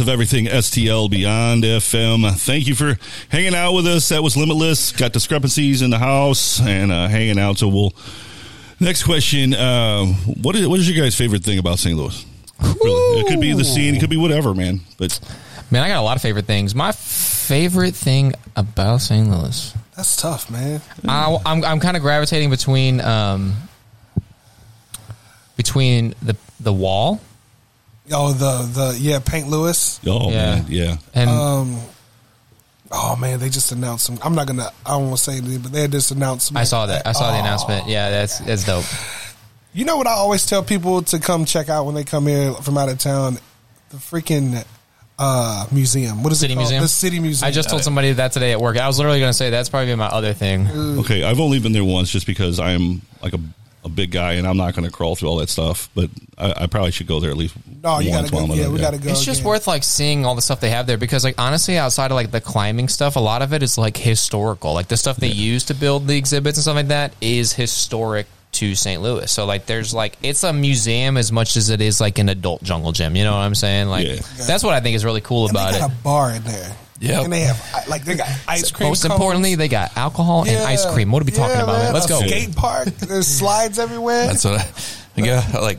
Of 0.00 0.08
everything 0.08 0.46
STL 0.46 1.10
Beyond 1.10 1.64
FM. 1.64 2.36
Thank 2.38 2.66
you 2.66 2.74
for 2.74 2.98
hanging 3.28 3.54
out 3.54 3.72
with 3.74 3.86
us. 3.86 4.08
That 4.08 4.22
was 4.22 4.36
Limitless. 4.36 4.92
Got 4.92 5.12
discrepancies 5.12 5.82
in 5.82 5.90
the 5.90 5.98
house 5.98 6.60
and 6.60 6.90
uh, 6.90 7.08
hanging 7.08 7.38
out. 7.38 7.58
So 7.58 7.68
we'll. 7.68 7.92
Next 8.82 9.02
question. 9.02 9.52
Uh, 9.52 10.06
what 10.06 10.56
is 10.56 10.66
what 10.66 10.78
is 10.78 10.88
your 10.88 11.02
guys' 11.04 11.14
favorite 11.14 11.44
thing 11.44 11.58
about 11.58 11.78
St. 11.78 11.96
Louis? 11.96 12.24
Really, 12.62 13.20
it 13.20 13.26
could 13.28 13.40
be 13.40 13.52
the 13.52 13.64
scene. 13.64 13.94
It 13.94 14.00
could 14.00 14.10
be 14.10 14.16
whatever, 14.16 14.54
man. 14.54 14.80
But 14.98 15.18
Man, 15.70 15.84
I 15.84 15.88
got 15.88 15.98
a 15.98 16.02
lot 16.02 16.16
of 16.16 16.22
favorite 16.22 16.46
things. 16.46 16.74
My 16.74 16.90
favorite 16.90 17.94
thing 17.94 18.32
about 18.56 18.98
St. 18.98 19.28
Louis, 19.28 19.72
That's 19.96 20.16
tough, 20.16 20.50
man. 20.50 20.80
I, 21.06 21.38
I'm 21.46 21.64
I'm 21.64 21.78
kind 21.80 21.96
of 21.96 22.02
gravitating 22.02 22.50
between 22.50 23.00
um 23.00 23.54
between 25.56 26.14
the 26.22 26.36
the 26.58 26.72
wall. 26.72 27.20
Oh, 28.12 28.32
the 28.32 28.68
the 28.92 28.98
yeah, 28.98 29.18
Paint 29.20 29.48
Louis. 29.48 30.00
oh 30.06 30.30
Yeah. 30.30 30.36
man, 30.36 30.64
yeah. 30.68 30.96
And 31.14 31.30
Um, 31.30 31.78
oh 32.90 33.16
man, 33.16 33.38
they 33.38 33.48
just 33.48 33.72
announced 33.72 34.06
some. 34.06 34.18
I'm 34.22 34.34
not 34.34 34.46
gonna. 34.46 34.70
I 34.84 34.90
don't 34.90 35.06
want 35.06 35.18
to 35.18 35.22
say 35.24 35.36
anything, 35.38 35.60
but 35.60 35.72
they 35.72 35.82
had 35.82 35.92
just 35.92 36.10
announced. 36.10 36.48
Some, 36.48 36.56
I 36.56 36.64
saw 36.64 36.86
that. 36.86 37.06
I 37.06 37.12
saw 37.12 37.30
the 37.30 37.36
Oh. 37.36 37.40
announcement. 37.40 37.88
Yeah, 37.88 38.10
that's 38.10 38.38
that's 38.40 38.64
dope. 38.64 38.84
You 39.72 39.84
know 39.84 39.96
what 39.96 40.06
I 40.08 40.12
always 40.12 40.46
tell 40.46 40.62
people 40.64 41.02
to 41.02 41.20
come 41.20 41.44
check 41.44 41.68
out 41.68 41.86
when 41.86 41.94
they 41.94 42.02
come 42.04 42.26
here 42.26 42.52
from 42.54 42.76
out 42.76 42.88
of 42.88 42.98
town? 42.98 43.38
The 43.90 43.98
freaking 43.98 44.64
uh, 45.18 45.66
museum. 45.70 46.22
What 46.24 46.32
is 46.32 46.40
City 46.40 46.54
it 46.54 46.56
called? 46.56 46.64
Museum. 46.64 46.82
The 46.82 46.88
City 46.88 47.20
Museum. 47.20 47.46
I 47.46 47.50
just 47.52 47.68
told 47.70 47.82
somebody 47.84 48.12
that 48.12 48.32
today 48.32 48.50
at 48.52 48.60
work. 48.60 48.76
I 48.76 48.86
was 48.88 48.98
literally 48.98 49.20
going 49.20 49.30
to 49.30 49.34
say 49.36 49.50
that's 49.50 49.68
probably 49.68 49.94
my 49.94 50.06
other 50.06 50.32
thing. 50.32 50.66
Okay, 51.00 51.22
I've 51.22 51.38
only 51.40 51.60
been 51.60 51.72
there 51.72 51.84
once 51.84 52.10
just 52.10 52.26
because 52.26 52.58
I'm 52.58 53.02
like 53.22 53.32
a, 53.34 53.38
a 53.84 53.88
big 53.88 54.10
guy 54.10 54.34
and 54.34 54.46
I'm 54.46 54.56
not 54.58 54.74
going 54.74 54.84
to 54.84 54.90
crawl 54.90 55.16
through 55.16 55.28
all 55.30 55.36
that 55.36 55.48
stuff. 55.48 55.88
But 55.94 56.10
I, 56.36 56.64
I 56.64 56.66
probably 56.66 56.90
should 56.90 57.06
go 57.06 57.18
there 57.20 57.30
at 57.30 57.36
least. 57.36 57.54
No, 57.82 57.98
you 57.98 58.10
once 58.10 58.30
gotta 58.30 58.30
go. 58.30 58.36
while 58.48 58.52
I'm 58.52 58.58
Yeah, 58.58 58.68
we 58.68 58.78
gotta 58.78 58.98
go. 58.98 59.10
It's 59.10 59.24
just 59.24 59.42
worth 59.42 59.66
like 59.66 59.84
seeing 59.84 60.26
all 60.26 60.34
the 60.34 60.42
stuff 60.42 60.60
they 60.60 60.70
have 60.70 60.86
there 60.86 60.98
because 60.98 61.24
like 61.24 61.36
honestly 61.40 61.78
outside 61.78 62.10
of 62.10 62.14
like 62.14 62.30
the 62.30 62.40
climbing 62.42 62.88
stuff 62.88 63.16
a 63.16 63.20
lot 63.20 63.40
of 63.42 63.52
it 63.54 63.62
is 63.62 63.78
like 63.78 63.96
historical 63.96 64.74
like 64.74 64.88
the 64.88 64.96
stuff 64.98 65.16
they 65.16 65.28
use 65.28 65.64
to 65.64 65.74
build 65.74 66.06
the 66.06 66.16
exhibits 66.16 66.58
and 66.58 66.62
stuff 66.62 66.74
like 66.76 66.88
that 66.88 67.14
is 67.22 67.52
historic 67.54 68.26
to 68.52 68.74
St. 68.74 69.00
Louis 69.00 69.30
so 69.30 69.46
like 69.46 69.64
there's 69.66 69.94
like 69.94 70.18
it's 70.22 70.42
a 70.44 70.52
museum 70.52 71.16
as 71.16 71.32
much 71.32 71.56
as 71.56 71.70
it 71.70 71.80
is 71.80 72.00
like 72.02 72.18
an 72.18 72.28
adult 72.28 72.62
jungle 72.62 72.92
gym 72.92 73.16
you 73.16 73.24
know 73.24 73.32
what 73.32 73.38
I'm 73.42 73.54
saying 73.54 73.88
like 73.88 74.06
Yeah. 74.06 74.16
that's 74.46 74.62
what 74.62 74.74
I 74.74 74.80
think 74.80 74.96
is 74.96 75.04
really 75.04 75.20
cool 75.22 75.44
And 75.46 75.52
about 75.56 75.72
they 75.72 75.78
it 75.78 75.84
a 75.84 75.88
bar 76.02 76.32
in 76.32 76.42
there. 76.42 76.76
Yep. 77.00 77.24
and 77.24 77.32
they 77.32 77.40
have 77.40 77.86
like 77.88 78.04
they 78.04 78.14
got 78.14 78.28
ice 78.46 78.70
cream. 78.70 78.90
most 78.90 79.02
cones. 79.02 79.12
importantly 79.12 79.54
they 79.54 79.68
got 79.68 79.96
alcohol 79.96 80.44
and 80.46 80.56
ice 80.58 80.84
cream 80.92 81.10
what 81.10 81.22
are 81.22 81.24
we 81.24 81.32
talking 81.32 81.56
Yeah, 81.56 81.62
about 81.64 81.78
man? 81.82 81.94
let's 81.94 82.04
a 82.06 82.08
go 82.10 82.20
Skate 82.20 82.54
park. 82.54 82.88
There's 82.88 83.26
slides 83.26 83.78
everywhere. 83.78 84.26
That's 84.26 84.44
what 84.44 84.60
I, 84.60 84.68
I 85.16 85.26
go 85.26 85.60
like. 85.62 85.78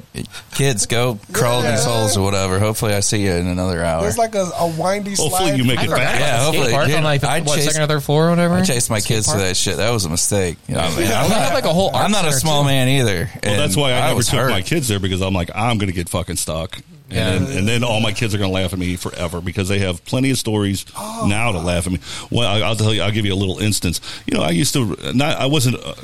Kids, 0.53 0.85
go 0.87 1.17
crawl 1.31 1.63
in 1.63 1.71
these 1.71 1.85
holes 1.85 2.17
or 2.17 2.23
whatever. 2.23 2.59
Hopefully, 2.59 2.93
I 2.93 2.99
see 2.99 3.23
you 3.23 3.31
in 3.31 3.47
another 3.47 3.83
hour. 3.83 4.01
There's 4.01 4.17
like 4.17 4.35
a, 4.35 4.49
a 4.55 4.67
windy 4.77 5.15
slide. 5.15 5.29
Hopefully 5.29 5.55
you 5.57 5.63
make 5.63 5.79
I 5.79 5.83
it 5.85 5.89
back. 5.89 6.15
about 6.15 6.19
Yeah, 6.19 6.37
the 6.37 6.43
hopefully. 6.43 6.71
park 6.73 6.89
on 6.89 7.03
like 7.03 7.21
the, 7.21 7.29
I 7.29 7.39
what, 7.41 7.55
chased- 7.55 7.67
second 7.71 7.83
or 7.83 7.87
third 7.87 8.03
floor 8.03 8.27
or 8.27 8.29
whatever 8.31 8.55
I 8.55 8.61
chased 8.63 8.89
my 8.89 8.99
Skate 8.99 9.17
kids 9.17 9.31
to 9.31 9.37
that 9.37 9.55
shit. 9.57 9.77
That 9.77 9.91
was 9.91 10.05
a 10.05 10.09
mistake. 10.09 10.57
You 10.67 10.75
know, 10.75 10.81
man, 10.81 10.95
They 10.97 11.05
I'm 11.05 11.29
have, 11.31 11.53
like, 11.53 11.63
a 11.65 11.73
whole 11.73 11.95
I'm 11.95 12.11
not 12.11 12.25
a 12.25 12.31
small 12.33 12.61
too. 12.63 12.67
man 12.67 12.87
either. 12.89 13.29
Well, 13.43 13.57
that's 13.57 13.75
why 13.77 13.93
I, 13.93 14.01
never 14.07 14.15
was 14.15 14.27
took 14.27 14.39
hurt. 14.39 14.49
my 14.51 14.61
kids 14.61 14.87
there 14.89 14.99
because 14.99 15.21
I'm 15.21 15.33
like, 15.33 15.49
I'm 15.55 15.77
going 15.77 15.89
to 15.89 15.95
get 15.95 16.09
fucking 16.09 16.35
stuck. 16.35 16.77
And, 17.11 17.45
then, 17.47 17.57
and 17.57 17.67
then 17.67 17.83
all 17.83 17.99
my 18.01 18.13
kids 18.13 18.33
are 18.33 18.37
going 18.37 18.49
to 18.49 18.53
laugh 18.53 18.73
at 18.73 18.79
me 18.79 18.95
forever 18.95 19.41
because 19.41 19.67
they 19.67 19.79
have 19.79 20.03
plenty 20.05 20.31
of 20.31 20.37
stories 20.37 20.85
Oh. 20.95 21.25
now 21.29 21.51
to 21.51 21.59
laugh 21.59 21.85
at 21.85 21.93
me. 21.93 21.99
Well, 22.31 22.47
I, 22.47 22.65
I'll 22.65 22.75
tell 22.75 22.93
you, 22.93 23.01
I'll 23.01 23.11
give 23.11 23.25
you 23.25 23.33
a 23.33 23.35
little 23.35 23.59
instance. 23.59 24.01
You 24.25 24.37
know, 24.37 24.43
I 24.43 24.51
used 24.51 24.73
to 24.73 24.95
not, 25.13 25.37
I 25.37 25.45
wasn't 25.47 25.75
uh, 25.83 25.95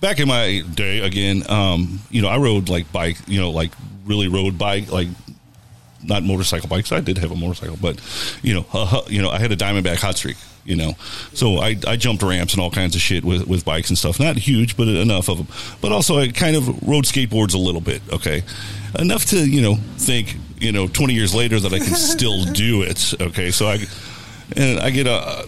back 0.00 0.18
in 0.20 0.28
my 0.28 0.62
day 0.74 1.00
again. 1.00 1.42
Um, 1.48 2.00
you 2.10 2.20
know, 2.22 2.28
I 2.28 2.38
rode 2.38 2.68
like 2.68 2.90
bike. 2.92 3.16
You 3.26 3.40
know, 3.40 3.50
like 3.50 3.70
really 4.04 4.28
rode 4.28 4.58
bike, 4.58 4.90
like 4.90 5.08
not 6.02 6.22
motorcycle 6.22 6.68
bikes. 6.68 6.92
I 6.92 7.00
did 7.00 7.18
have 7.18 7.30
a 7.30 7.36
motorcycle, 7.36 7.78
but 7.80 8.00
you 8.42 8.54
know, 8.54 8.66
uh, 8.72 9.02
you 9.08 9.22
know, 9.22 9.30
I 9.30 9.38
had 9.38 9.52
a 9.52 9.56
Diamondback 9.56 9.96
hot 9.98 10.16
streak. 10.16 10.36
You 10.64 10.74
know, 10.74 10.94
so 11.32 11.58
I, 11.58 11.76
I 11.86 11.94
jumped 11.96 12.24
ramps 12.24 12.52
and 12.54 12.60
all 12.60 12.72
kinds 12.72 12.96
of 12.96 13.00
shit 13.00 13.24
with, 13.24 13.46
with 13.46 13.64
bikes 13.64 13.88
and 13.88 13.96
stuff. 13.96 14.18
Not 14.18 14.34
huge, 14.36 14.76
but 14.76 14.88
enough 14.88 15.28
of 15.28 15.38
them. 15.38 15.46
But 15.80 15.92
also, 15.92 16.18
I 16.18 16.26
kind 16.32 16.56
of 16.56 16.66
rode 16.88 17.04
skateboards 17.04 17.54
a 17.54 17.58
little 17.58 17.80
bit. 17.80 18.02
Okay, 18.12 18.42
enough 18.98 19.26
to 19.26 19.48
you 19.48 19.62
know 19.62 19.76
think 19.96 20.36
you 20.58 20.72
know 20.72 20.86
twenty 20.86 21.14
years 21.14 21.34
later 21.34 21.60
that 21.60 21.72
I 21.72 21.78
can 21.78 21.94
still 21.94 22.44
do 22.44 22.82
it. 22.82 23.14
Okay, 23.20 23.50
so 23.50 23.66
I 23.66 23.78
and 24.56 24.78
I 24.80 24.90
get 24.90 25.06
a. 25.06 25.46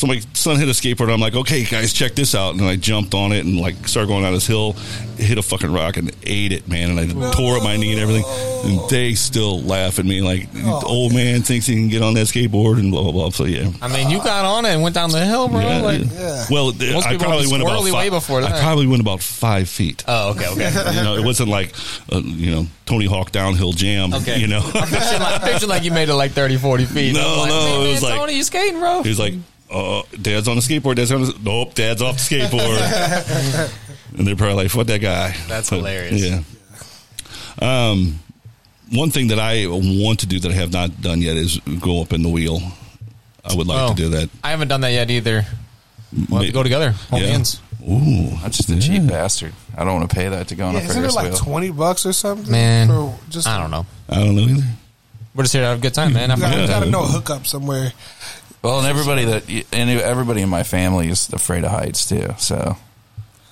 So 0.00 0.06
my 0.06 0.18
son 0.32 0.56
hit 0.56 0.66
a 0.66 0.70
skateboard. 0.72 1.12
I'm 1.12 1.20
like, 1.20 1.34
okay, 1.34 1.62
guys, 1.62 1.92
check 1.92 2.14
this 2.14 2.34
out. 2.34 2.54
And 2.54 2.64
I 2.64 2.76
jumped 2.76 3.12
on 3.12 3.32
it 3.32 3.44
and 3.44 3.60
like 3.60 3.86
started 3.86 4.08
going 4.08 4.22
down 4.22 4.32
this 4.32 4.46
hill, 4.46 4.72
hit 5.18 5.36
a 5.36 5.42
fucking 5.42 5.70
rock 5.70 5.98
and 5.98 6.10
ate 6.22 6.52
it, 6.52 6.66
man. 6.66 6.96
And 6.96 7.22
I 7.22 7.30
tore 7.32 7.58
up 7.58 7.62
my 7.62 7.76
knee 7.76 7.92
and 7.92 8.00
everything. 8.00 8.24
And 8.64 8.88
they 8.88 9.12
still 9.12 9.60
laugh 9.60 9.98
at 9.98 10.06
me 10.06 10.22
like, 10.22 10.50
the 10.54 10.82
old 10.86 11.12
man 11.12 11.42
thinks 11.42 11.66
he 11.66 11.74
can 11.74 11.88
get 11.88 12.00
on 12.00 12.14
that 12.14 12.28
skateboard 12.28 12.78
and 12.78 12.90
blah 12.90 13.02
blah 13.02 13.12
blah. 13.12 13.28
So 13.28 13.44
yeah. 13.44 13.70
I 13.82 13.88
mean 13.88 14.08
you 14.08 14.20
got 14.20 14.46
on 14.46 14.64
it 14.64 14.70
and 14.70 14.82
went 14.82 14.94
down 14.94 15.10
the 15.10 15.22
hill 15.22 15.48
bro 15.48 15.60
Yeah, 15.60 15.82
like 15.82 16.00
yeah. 16.00 16.46
Well, 16.50 16.72
Most 16.72 17.06
I 17.06 17.18
probably 17.18 17.48
went 17.48 17.62
about 17.62 17.82
five, 17.84 17.92
way 17.92 18.08
before 18.08 18.40
that. 18.40 18.52
I 18.52 18.60
probably 18.62 18.86
went 18.86 19.02
about 19.02 19.20
five 19.20 19.68
feet. 19.68 20.02
oh 20.08 20.30
okay 20.30 20.46
okay 20.48 20.94
you 20.96 21.02
know, 21.02 21.14
it 21.14 21.24
wasn't 21.26 21.50
like 21.50 21.74
uh, 22.10 22.22
you 22.24 22.50
know 22.50 22.66
Tony 22.86 23.04
Hawk 23.04 23.32
downhill 23.32 23.72
jam. 23.72 24.14
Okay. 24.14 24.38
you 24.38 24.46
know. 24.46 24.60
I'm 24.64 24.88
picturing 24.88 25.20
like, 25.20 25.42
I'm 25.42 25.48
picturing 25.48 25.68
like 25.68 25.84
you 25.84 25.92
made 25.92 26.08
it 26.08 26.14
like 26.14 26.32
30, 26.32 26.56
40 26.56 26.84
feet. 26.86 27.14
No, 27.14 27.20
I'm 27.20 27.38
like, 27.38 27.48
no, 27.50 27.64
man, 27.64 27.86
it 27.86 27.92
was 27.92 28.02
man, 28.02 28.10
like- 28.10 28.20
Tony, 28.20 28.36
you 28.36 28.42
skating, 28.42 28.80
bro? 28.80 29.02
He 29.02 29.10
was 29.10 29.18
like, 29.18 29.34
uh, 29.70 30.02
"Dad's 30.20 30.48
on 30.48 30.56
the 30.56 30.62
skateboard. 30.62 30.96
Dad's 30.96 31.12
on 31.12 31.22
the 31.22 31.36
nope. 31.42 31.74
Dad's 31.74 32.02
off 32.02 32.16
the 32.16 32.36
skateboard." 32.36 33.70
and 34.18 34.26
they're 34.26 34.36
probably 34.36 34.64
like, 34.64 34.74
"What 34.74 34.86
that 34.88 35.00
guy?" 35.00 35.34
That's 35.48 35.70
But, 35.70 35.76
hilarious. 35.76 36.20
Yeah. 36.22 36.40
Um, 37.60 38.20
one 38.92 39.10
thing 39.10 39.28
that 39.28 39.38
I 39.38 39.66
want 39.68 40.20
to 40.20 40.26
do 40.26 40.40
that 40.40 40.50
I 40.50 40.54
have 40.54 40.72
not 40.72 41.00
done 41.00 41.20
yet 41.20 41.36
is 41.36 41.58
go 41.80 42.00
up 42.02 42.12
in 42.12 42.22
the 42.22 42.28
wheel. 42.28 42.60
I 43.44 43.54
would 43.54 43.66
like 43.66 43.78
Oh. 43.90 43.94
to 43.94 43.94
do 43.94 44.08
that. 44.10 44.28
I 44.44 44.50
haven't 44.50 44.68
done 44.68 44.80
that 44.82 44.92
yet 44.92 45.10
either. 45.10 45.46
We'll 46.28 46.40
have 46.40 46.46
to 46.48 46.52
go 46.52 46.62
together. 46.62 46.90
Hold 47.10 47.22
Yeah. 47.22 47.28
hands. 47.28 47.60
Ooh, 47.88 48.36
I'm 48.44 48.50
just 48.50 48.68
a 48.68 48.78
cheap 48.78 49.06
bastard. 49.06 49.54
I 49.76 49.84
don't 49.84 49.94
want 49.98 50.10
to 50.10 50.14
pay 50.14 50.28
that 50.28 50.48
to 50.48 50.54
go 50.54 50.66
on 50.66 50.74
Yeah, 50.74 50.80
a 50.80 50.84
isn't 50.84 50.96
it 50.96 51.00
Ferris 51.00 51.14
like 51.14 51.28
wheel. 51.32 51.36
twenty 51.38 51.70
bucks 51.70 52.04
or 52.04 52.12
something? 52.12 52.50
Man, 52.50 52.88
for 52.88 53.14
just 53.30 53.46
I 53.46 53.58
don't 53.58 53.70
know. 53.70 53.86
I 54.08 54.16
don't 54.16 54.36
know 54.36 54.42
either. 54.42 54.64
We're 55.34 55.44
just 55.44 55.52
here 55.54 55.62
to 55.62 55.68
have 55.68 55.78
a 55.78 55.80
good 55.80 55.94
time, 55.94 56.12
man. 56.12 56.28
You 56.30 56.36
gotta, 56.36 56.56
Yeah. 56.56 56.62
you 56.62 56.68
gotta 56.68 56.90
know 56.90 57.04
a 57.04 57.06
hookup 57.06 57.46
somewhere. 57.46 57.92
Well, 58.62 58.78
and 58.78 58.86
everybody 58.86 59.24
that 59.24 59.48
and 59.72 59.90
everybody 59.90 60.42
in 60.42 60.48
my 60.48 60.62
family 60.62 61.08
is 61.08 61.32
afraid 61.32 61.64
of 61.64 61.70
heights 61.70 62.06
too. 62.08 62.28
So 62.38 62.76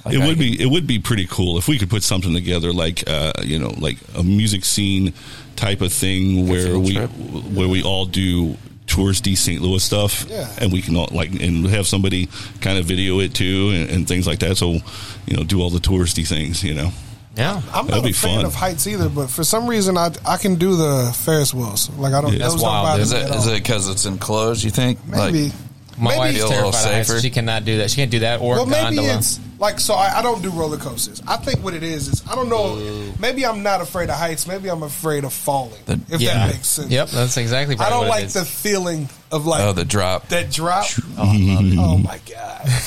like, 0.05 0.15
it 0.15 0.21
I 0.21 0.27
would 0.27 0.37
could- 0.37 0.39
be 0.39 0.63
it 0.63 0.67
would 0.71 0.87
be 0.87 0.99
pretty 0.99 1.27
cool 1.27 1.59
if 1.59 1.69
we 1.69 1.79
could 1.79 1.91
put 1.91 2.03
something 2.03 2.35
together 2.35 2.73
like 2.73 3.05
uh, 3.09 3.33
you 3.43 3.59
know 3.59 3.71
like 3.79 3.99
a 4.17 4.23
music 4.23 4.65
scene 4.65 5.13
type 5.57 5.81
of 5.81 5.93
thing 5.93 6.47
where 6.49 6.79
we 6.79 6.95
trip. 6.95 7.11
where 7.11 7.69
we 7.69 7.83
all 7.83 8.07
do 8.07 8.57
touristy 8.87 9.37
St. 9.37 9.61
Louis 9.61 9.83
stuff 9.85 10.25
Yeah. 10.31 10.49
and 10.59 10.73
we 10.73 10.81
can 10.81 10.97
all 10.97 11.09
like 11.11 11.31
and 11.43 11.67
have 11.67 11.87
somebody 11.87 12.29
kind 12.63 12.79
of 12.79 12.87
video 12.87 13.19
it 13.21 13.35
too 13.35 13.71
and, 13.75 13.91
and 13.91 14.09
things 14.09 14.27
like 14.27 14.39
that 14.39 14.57
so 14.57 14.79
you 15.27 15.37
know 15.37 15.45
do 15.45 15.61
all 15.61 15.69
the 15.69 15.79
touristy 15.81 16.27
things 16.27 16.65
you 16.65 16.73
know 16.73 16.91
Yeah. 17.39 17.63
I'm 17.73 17.87
That'd 17.87 17.91
not 17.91 18.05
be 18.05 18.11
a 18.11 18.15
fan 18.15 18.37
fun. 18.39 18.45
of 18.47 18.55
heights 18.55 18.87
either, 18.89 19.09
but 19.09 19.31
for 19.31 19.45
some 19.45 19.69
reason 19.69 19.97
I 19.97 20.11
I 20.27 20.39
can 20.39 20.57
do 20.57 20.75
the 20.75 21.13
Ferris 21.15 21.55
wheels. 21.55 21.89
Like 21.91 22.13
I 22.13 22.21
don't. 22.21 22.33
Yeah. 22.33 22.41
That's 22.41 22.61
wild, 22.61 23.01
Is 23.01 23.13
me 23.13 23.21
it 23.21 23.31
at 23.31 23.47
it 23.47 23.63
because 23.63 23.89
it's 23.89 24.07
enclosed? 24.07 24.65
You 24.65 24.71
think? 24.71 24.99
Maybe. 25.07 25.45
Like, 25.45 25.53
My 25.99 26.11
Maybe- 26.11 26.19
wife's 26.19 26.37
Feel 26.39 26.47
a 26.47 26.51
terrified 26.51 26.69
of 26.69 26.75
heights. 26.95 27.09
safer. 27.09 27.21
She 27.21 27.31
cannot 27.31 27.65
do 27.65 27.79
that. 27.79 27.91
She 27.91 27.97
can't 27.97 28.11
do 28.11 28.21
that 28.21 28.41
or 28.41 28.55
well, 28.55 28.67
maybe 28.67 28.97
gondola. 28.97 29.19
it's 29.19 29.41
like 29.59 29.81
so. 29.81 29.95
I, 29.95 30.19
I 30.19 30.23
don't 30.23 30.43
do 30.43 30.51
roller 30.51 30.77
coasters. 30.77 31.23
I 31.27 31.37
think 31.37 31.65
what 31.65 31.75
it 31.75 31.83
is 31.83 32.09
is 32.09 32.25
I 32.31 32.35
don't 32.35 32.49
know. 32.49 32.77
Maybe 33.19 33.45
I'm 33.45 33.63
not 33.63 33.81
afraid 33.81 34.09
of 34.11 34.17
heights. 34.17 34.47
Maybe 34.47 34.71
I'm 34.71 34.83
afraid 34.83 35.25
of 35.25 35.33
falling. 35.33 35.81
The- 35.87 36.01
if 36.11 36.21
yeah. 36.21 36.35
that 36.47 36.55
makes 36.55 36.69
sense. 36.69 36.91
Yep, 36.91 37.09
that's 37.11 37.37
exactly. 37.37 37.75
What 37.77 37.87
I 37.87 37.89
Probably 37.89 38.05
don't 38.05 38.09
what 38.11 38.19
it 38.19 38.21
like 38.23 38.27
is. 38.27 38.35
the 38.35 38.45
feeling 38.45 39.09
of 39.33 39.47
like 39.47 39.63
oh, 39.63 39.73
the 39.73 39.85
drop. 39.85 40.29
that 40.29 40.51
drop. 40.51 40.87
Oh, 41.17 41.23
I 41.23 41.37
love 41.37 41.73
it. 41.73 41.79
Oh 41.79 41.99
my 41.99 42.21
god! 42.31 42.69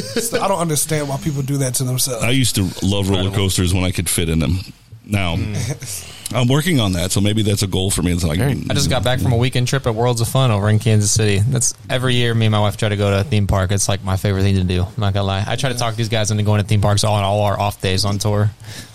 So 0.00 0.40
I 0.40 0.48
don't 0.48 0.60
understand 0.60 1.08
why 1.08 1.16
people 1.18 1.42
do 1.42 1.58
that 1.58 1.74
to 1.74 1.84
themselves. 1.84 2.22
I 2.24 2.30
used 2.30 2.54
to 2.54 2.62
love 2.82 3.10
roller 3.10 3.30
coasters 3.30 3.74
when 3.74 3.84
I 3.84 3.90
could 3.90 4.08
fit 4.08 4.28
in 4.28 4.38
them 4.38 4.60
now 5.04 5.36
mm. 5.36 6.34
I'm 6.34 6.46
working 6.48 6.78
on 6.78 6.92
that 6.92 7.10
so 7.10 7.20
maybe 7.20 7.42
that's 7.42 7.62
a 7.62 7.66
goal 7.66 7.90
for 7.90 8.02
me 8.02 8.12
it's 8.12 8.24
like 8.24 8.38
I 8.40 8.54
just 8.74 8.90
got 8.90 9.02
back 9.02 9.20
from 9.20 9.32
a 9.32 9.36
weekend 9.36 9.66
trip 9.68 9.86
at 9.86 9.94
Worlds 9.94 10.20
of 10.20 10.28
Fun 10.28 10.50
over 10.50 10.68
in 10.68 10.78
Kansas 10.78 11.10
City. 11.10 11.38
That's 11.38 11.74
every 11.88 12.14
year. 12.14 12.34
Me 12.34 12.46
and 12.46 12.52
my 12.52 12.60
wife 12.60 12.76
try 12.76 12.88
to 12.88 12.96
go 12.96 13.10
to 13.10 13.20
a 13.20 13.24
theme 13.24 13.46
park. 13.46 13.72
It's 13.72 13.88
like 13.88 14.04
my 14.04 14.16
favorite 14.16 14.42
thing 14.42 14.56
to 14.56 14.64
do. 14.64 14.82
I'm 14.82 14.92
not 14.98 15.14
gonna 15.14 15.26
lie. 15.26 15.44
I 15.46 15.56
try 15.56 15.72
to 15.72 15.78
talk 15.78 15.96
these 15.96 16.08
guys 16.08 16.30
into 16.30 16.42
going 16.42 16.60
to 16.60 16.66
theme 16.66 16.80
parks 16.80 17.04
all 17.04 17.14
on 17.14 17.24
all 17.24 17.42
our 17.42 17.58
off 17.58 17.80
days 17.80 18.04
on 18.04 18.18
tour. 18.18 18.50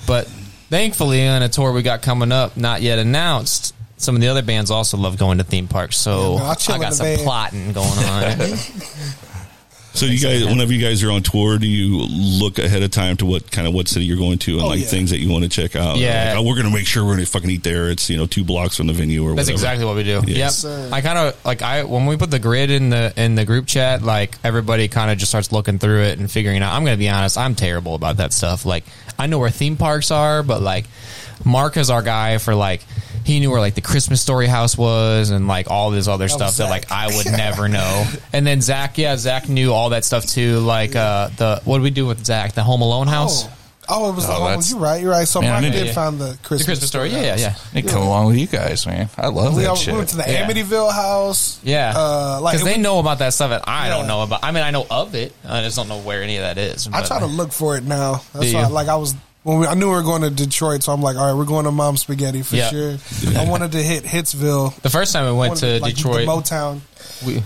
But 0.08 0.28
thankfully, 0.70 1.28
on 1.28 1.42
a 1.42 1.50
tour 1.50 1.72
we 1.72 1.82
got 1.82 2.02
coming 2.02 2.32
up, 2.32 2.56
not 2.58 2.82
yet 2.82 3.00
announced. 3.00 3.74
Some 3.98 4.16
of 4.16 4.22
the 4.22 4.28
other 4.28 4.44
bands 4.44 4.72
also 4.72 4.98
love 4.98 5.18
going 5.18 5.38
to 5.38 5.44
theme 5.44 5.68
parks, 5.68 5.98
so 5.98 6.34
Yeah, 6.34 6.40
man, 6.40 6.48
I'll 6.48 6.56
chill 6.56 6.74
I 6.74 6.76
in 6.78 6.82
got 6.82 6.90
the 6.90 6.96
some 6.96 7.06
van. 7.06 7.20
plotting 7.20 7.74
going 7.74 8.00
on. 8.00 8.58
So 9.96 10.06
you 10.06 10.20
guys, 10.20 10.44
whenever 10.46 10.74
you 10.74 10.82
guys 10.86 11.02
are 11.04 11.12
on 11.12 11.24
tour, 11.24 11.58
do 11.58 11.66
you 11.68 12.00
look 12.06 12.60
ahead 12.60 12.84
of 12.84 12.92
time 12.92 13.16
to 13.18 13.26
what 13.26 13.50
kind 13.50 13.66
of 13.66 13.74
what 13.74 13.88
city 13.88 14.04
you're 14.06 14.18
going 14.18 14.38
to 14.40 14.56
and 14.56 14.62
Oh, 14.64 14.68
like 14.68 14.82
yeah. 14.82 14.86
things 14.88 15.10
that 15.12 15.20
you 15.20 15.32
want 15.32 15.44
to 15.46 15.50
check 15.50 15.76
out? 15.76 15.96
Yeah. 15.98 16.34
Like, 16.34 16.38
oh, 16.40 16.44
we're 16.48 16.56
going 16.56 16.68
to 16.68 16.74
make 16.74 16.86
sure 16.86 17.04
we're 17.06 17.14
going 17.16 17.26
to 17.26 17.32
fucking 17.32 17.50
eat 17.50 17.64
there. 17.64 17.90
It's 17.90 18.10
you 18.10 18.18
know 18.18 18.26
two 18.26 18.44
blocks 18.44 18.76
from 18.76 18.88
the 18.88 18.94
venue 18.94 19.24
or 19.24 19.30
That's 19.36 19.48
whatever. 19.48 19.52
exactly 19.54 19.86
what 19.86 19.96
we 19.96 20.04
do. 20.04 20.22
Yeah. 20.28 20.38
Yep. 20.38 20.52
sir. 20.52 20.90
I 20.92 21.00
kind 21.00 21.18
of 21.18 21.46
like 21.46 21.62
I 21.62 21.86
when 21.86 22.06
we 22.08 22.18
put 22.18 22.30
the 22.30 22.40
grid 22.40 22.72
in 22.72 22.90
the 22.90 23.14
in 23.16 23.36
the 23.36 23.46
group 23.46 23.68
chat, 23.68 24.02
like 24.02 24.38
everybody 24.44 24.90
kind 24.90 25.10
of 25.12 25.18
just 25.18 25.32
starts 25.32 25.54
looking 25.54 25.80
through 25.80 26.02
it 26.02 26.20
and 26.20 26.30
figuring 26.30 26.62
out. 26.62 26.74
I'm 26.74 26.84
going 26.84 26.98
to 26.98 27.00
be 27.00 27.08
honest, 27.10 27.38
I'm 27.38 27.56
terrible 27.56 27.96
about 27.96 28.18
that 28.18 28.34
stuff. 28.34 28.66
Like 28.66 28.84
I 29.18 29.28
know 29.28 29.40
where 29.40 29.50
theme 29.50 29.78
parks 29.78 30.12
are, 30.12 30.44
but 30.44 30.62
like 30.62 30.86
Mark 31.46 31.78
is 31.78 31.90
our 31.90 32.02
guy 32.02 32.38
for 32.38 32.54
like 32.54 32.82
he 33.26 33.40
knew 33.40 33.52
where 33.52 33.60
like 33.60 33.74
the 33.76 33.82
Christmas 33.82 34.22
Story 34.22 34.48
house 34.48 34.78
was 34.78 35.32
and 35.32 35.48
like 35.48 35.70
all 35.70 35.92
this 35.92 36.08
other 36.08 36.26
That 36.28 36.34
stuff 36.34 36.56
that 36.58 36.70
like 36.70 36.92
I 36.92 37.08
would 37.16 37.26
never 37.32 37.68
know. 37.68 38.06
And 38.32 38.46
then 38.48 38.62
Zach, 38.62 38.98
yeah, 38.98 39.18
Zach 39.18 39.50
knew 39.50 39.74
all 39.74 39.90
that 39.90 40.06
stuff 40.06 40.26
too. 40.26 40.60
Like 40.60 40.96
uh 40.96 41.30
the 41.36 41.62
what 41.66 41.78
did 41.80 41.84
we 41.84 41.90
do 41.90 42.06
with 42.06 42.24
Zach? 42.26 42.54
The 42.54 42.64
Home 42.64 42.82
Alone 42.82 43.08
house. 43.08 43.46
Oh, 43.88 44.06
oh, 44.06 44.10
it 44.12 44.16
was. 44.16 44.26
Oh, 44.28 44.34
Oh, 44.38 44.46
that's- 44.46 44.72
you're 44.72 44.80
right. 44.80 45.00
You're 45.02 45.12
right. 45.12 45.28
So 45.28 45.42
Man, 45.42 45.52
I 45.64 45.70
did 45.70 45.88
to- 45.88 45.94
find 45.94 46.18
the 46.20 46.38
Christmas, 46.42 46.60
the 46.62 46.66
Christmas 46.66 46.88
story. 46.88 47.10
Yeah, 47.10 47.22
yeah, 47.22 47.36
yeah. 47.38 47.56
They 47.74 47.84
come 47.84 48.02
along 48.02 48.26
with 48.28 48.38
you 48.38 48.48
guys, 48.48 48.88
man. 48.88 49.10
I 49.16 49.28
love 49.28 49.56
We, 49.56 49.62
that 49.62 49.70
all- 49.70 49.76
shit. 49.76 49.94
we 49.94 50.00
went 50.00 50.10
to 50.10 50.18
the 50.18 50.24
Yeah. 50.28 50.48
Amityville 50.50 50.92
house. 50.92 51.60
Yeah, 51.64 51.94
uh, 51.96 52.40
like 52.42 52.54
because 52.54 52.66
they 52.66 52.74
was- 52.78 52.82
know 52.84 52.98
about 52.98 53.20
that 53.20 53.34
stuff 53.36 53.52
that 53.52 53.68
I 53.68 53.90
don't 53.90 54.08
know 54.08 54.24
about. 54.24 54.40
I 54.44 54.52
mean, 54.52 54.64
I 54.64 54.72
know 54.72 54.88
of 54.90 55.14
it. 55.14 55.34
I 55.48 55.62
just 55.62 55.76
don't 55.78 55.88
know 55.88 56.00
where 56.00 56.24
any 56.24 56.38
of 56.38 56.42
that 56.44 56.58
is. 56.58 56.88
I 56.88 57.02
but- 57.02 57.06
try 57.08 57.20
to 57.20 57.28
look 57.28 57.52
for 57.52 57.78
it 57.78 57.84
now. 57.84 58.22
That's 58.34 58.48
Do 58.52 58.56
why, 58.56 58.64
you? 58.64 58.70
like, 58.70 58.88
I 58.88 58.96
was 58.96 59.14
when 59.46 59.60
we, 59.60 59.68
I 59.68 59.76
knew 59.76 59.88
we 59.90 59.96
were 59.96 60.02
going 60.02 60.24
to 60.24 60.32
Detroit, 60.32 60.82
so 60.82 60.92
I'm 60.92 61.02
like, 61.04 61.18
all 61.18 61.28
right, 61.28 61.38
we're 61.38 61.46
going 61.46 61.66
to 61.66 61.72
Mom 61.72 61.98
Spaghetti 61.98 62.42
for 62.42 62.56
Yeah. 62.56 62.70
sure. 62.70 62.98
I 63.38 63.48
wanted 63.48 63.74
to 63.74 63.78
hit 63.78 64.04
Hitsville. 64.04 64.74
The 64.82 64.90
first 64.90 65.14
time 65.14 65.24
we 65.26 65.30
I 65.30 65.34
went 65.34 65.50
wanted 65.52 65.78
to 65.78 65.80
like, 65.84 65.96
Detroit, 65.96 66.26
the 66.26 66.32
Motown. 66.32 66.80
we, 67.26 67.44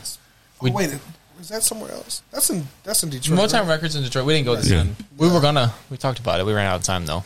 Oh, 0.62 0.72
wait, 0.72 0.98
is 1.42 1.50
that 1.50 1.62
somewhere 1.64 1.92
else? 1.92 2.22
That's 2.32 2.50
in 2.50 2.66
that's 2.84 3.04
in 3.04 3.10
Detroit. 3.10 3.38
Motown 3.40 3.62
right? 3.62 3.70
Records 3.70 3.96
in 3.98 4.04
Detroit. 4.04 4.26
We 4.26 4.34
didn't 4.34 4.46
go 4.46 4.62
to 4.62 4.68
Yeah. 4.68 4.78
time. 4.78 4.96
We 5.18 5.30
were 5.30 5.40
gonna. 5.42 5.74
We 5.90 5.98
talked 5.98 6.20
about 6.20 6.40
it. 6.40 6.46
We 6.46 6.54
ran 6.54 6.66
out 6.68 6.76
of 6.78 6.84
time 6.84 7.06
though. 7.06 7.24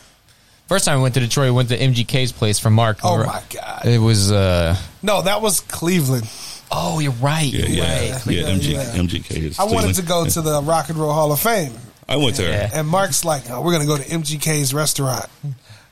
First 0.67 0.85
time 0.85 0.97
we 0.97 1.03
went 1.03 1.13
to 1.15 1.19
Detroit, 1.19 1.45
we 1.45 1.51
went 1.51 1.69
to 1.69 1.77
MGK's 1.77 2.31
place 2.31 2.57
for 2.59 2.69
Mark. 2.71 2.99
Oh, 3.03 3.13
We 3.13 3.19
were- 3.19 3.25
my 3.27 3.41
God. 3.51 3.85
It 3.85 3.97
was. 3.99 4.31
uh 4.31 4.75
No, 5.03 5.21
that 5.23 5.41
was 5.41 5.59
Cleveland. 5.61 6.27
Oh, 6.71 6.97
you're 6.99 7.11
right. 7.13 7.43
Yeah, 7.45 7.59
you're 7.65 7.69
yeah, 7.85 8.11
right. 8.13 8.25
yeah. 8.27 8.43
MG, 8.49 8.75
MGK 8.97 9.31
is. 9.49 9.59
I 9.59 9.63
wanted 9.65 9.93
to 9.95 10.01
go 10.03 10.25
to 10.25 10.41
the 10.41 10.61
Rock 10.63 10.89
and 10.89 10.97
Roll 10.97 11.13
Hall 11.13 11.31
of 11.31 11.39
Fame, 11.39 11.73
I 12.13 12.17
went 12.17 12.35
there. 12.37 12.51
Yeah. 12.51 12.69
and 12.79 12.87
Mark's 12.87 13.25
like, 13.25 13.49
oh, 13.49 13.61
"We're 13.61 13.71
going 13.71 13.81
to 13.81 13.87
go 13.87 13.97
to 13.97 14.03
MGK's 14.03 14.73
restaurant," 14.73 15.25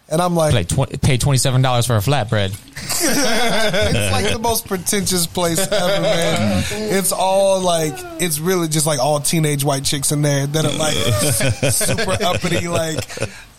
and 0.09 0.21
I'm 0.21 0.35
like, 0.35 0.53
Like 0.53 0.67
tw- 0.67 1.01
pay 1.01 1.17
twenty 1.17 1.37
seven 1.37 1.61
dollars 1.61 1.85
for 1.87 1.95
a 1.95 1.99
flatbread. 1.99 2.51
it's 3.03 4.11
like 4.11 4.31
the 4.31 4.39
most 4.39 4.67
pretentious 4.67 5.27
place 5.27 5.59
ever, 5.59 6.01
man. 6.01 6.63
It's 6.71 7.11
all 7.11 7.61
like 7.61 7.93
it's 8.21 8.39
really 8.39 8.67
just 8.67 8.85
like 8.85 8.99
all 8.99 9.19
teenage 9.19 9.63
white 9.63 9.83
chicks 9.83 10.11
in 10.11 10.21
there 10.21 10.47
that 10.47 10.65
are 10.65 10.77
like 10.77 11.71
super 11.73 12.23
uppity, 12.23 12.67
like 12.67 13.03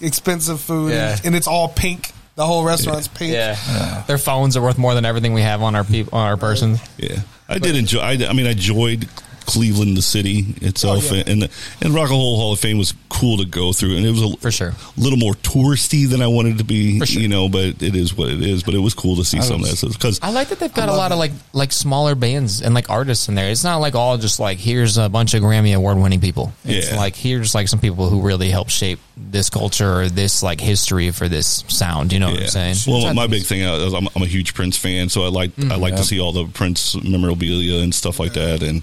expensive 0.01 0.61
food, 0.61 0.93
Yeah. 0.93 1.17
and 1.25 1.35
it's 1.35 1.47
all 1.49 1.69
pink. 1.69 2.13
The 2.35 2.47
whole 2.47 2.65
restaurant's 2.65 3.09
pink. 3.09 3.33
Yeah. 3.35 4.05
their 4.07 4.17
phones 4.19 4.57
are 4.57 4.63
worth 4.63 4.79
more 4.79 4.95
than 4.95 5.05
everything 5.05 5.35
we 5.35 5.43
have 5.43 5.61
on 5.63 5.75
our 5.75 5.85
peop 5.85 6.15
on 6.15 6.27
our 6.27 6.37
person. 6.39 6.77
Yeah, 6.97 7.21
I 7.49 7.59
did 7.59 7.77
enjoy. 7.77 8.01
I, 8.01 8.13
I 8.27 8.33
mean, 8.33 8.47
I 8.47 8.53
enjoyed 8.53 9.07
Cleveland, 9.47 9.97
the 9.97 10.03
city 10.03 10.45
itself, 10.61 11.11
Oh, 11.11 11.15
yeah. 11.15 11.25
and 11.27 11.43
and 11.81 11.95
Rock 11.95 12.11
and 12.11 12.19
Roll 12.19 12.37
Hall 12.37 12.53
of 12.53 12.61
Fame 12.61 12.79
was 12.79 12.95
cool 13.09 13.39
to 13.39 13.45
go 13.45 13.73
through, 13.73 13.97
and 13.97 14.07
it 14.07 14.11
was 14.11 14.23
a, 14.23 14.37
For 14.39 14.51
sure. 14.51 14.75
little 14.97 15.19
more 15.19 15.35
touristy 15.35 16.09
than 16.09 16.23
I 16.23 16.27
wanted 16.27 16.59
to 16.59 16.65
be. 16.65 16.99
For 16.99 17.07
sure. 17.07 17.23
You 17.23 17.29
know, 17.29 17.49
but 17.49 17.83
it 17.83 17.95
is 17.97 18.17
what 18.17 18.29
it 18.31 18.41
is. 18.43 18.63
But 18.63 18.75
it 18.75 18.79
was 18.79 18.95
cool 18.95 19.17
to 19.17 19.25
see 19.25 19.41
some 19.43 19.63
of 19.63 19.69
that 19.69 19.77
stuff 19.77 19.93
because 19.93 20.19
I 20.23 20.31
like 20.31 20.49
that 20.49 20.59
they've 20.59 20.73
got 20.73 20.89
a 20.89 20.93
lot 20.95 21.13
of 21.13 21.19
like 21.19 21.33
like 21.53 21.73
smaller 21.73 22.15
bands 22.15 22.63
and 22.63 22.75
like 22.75 22.91
artists 22.91 23.29
in 23.29 23.35
there. 23.35 23.51
It's 23.51 23.65
not 23.65 23.77
like 23.79 23.95
all 23.95 24.17
just 24.19 24.41
like 24.41 24.59
here's 24.59 24.97
a 24.99 25.09
bunch 25.09 25.35
of 25.35 25.43
Grammy 25.43 25.75
award 25.77 25.99
winning 25.99 26.21
people. 26.21 26.53
It's 26.65 26.91
Yeah. 26.91 26.97
like 26.97 27.17
here's 27.17 27.55
like 27.55 27.69
some 27.69 27.81
people 27.81 28.09
who 28.09 28.21
really 28.23 28.51
help 28.51 28.69
shape 28.71 28.99
this 29.17 29.51
culture 29.51 30.01
or 30.03 30.09
this 30.09 30.43
like 30.43 30.61
history 30.61 31.11
for 31.11 31.29
this 31.29 31.65
sound. 31.69 32.13
You 32.13 32.19
know 32.21 32.31
what 32.31 32.41
I'm 32.43 32.49
saying? 32.49 32.77
Well, 32.87 33.13
my 33.15 33.27
big 33.27 33.45
thing 33.45 33.65
uh, 33.65 33.75
is 33.77 33.93
I'm, 33.95 34.09
I'm 34.17 34.23
a 34.23 34.27
huge 34.27 34.55
Prince 34.55 34.77
fan, 34.77 35.09
so 35.09 35.23
I 35.25 35.29
like 35.29 35.51
I 35.59 35.63
mm. 35.63 35.81
like 35.81 35.93
Yeah. 35.93 35.99
to 35.99 36.05
see 36.05 36.21
all 36.21 36.33
the 36.33 36.47
Prince 36.47 36.95
memorabilia 37.03 37.83
and 37.83 37.95
stuff 37.95 38.19
like 38.19 38.33
that, 38.35 38.63
and 38.63 38.83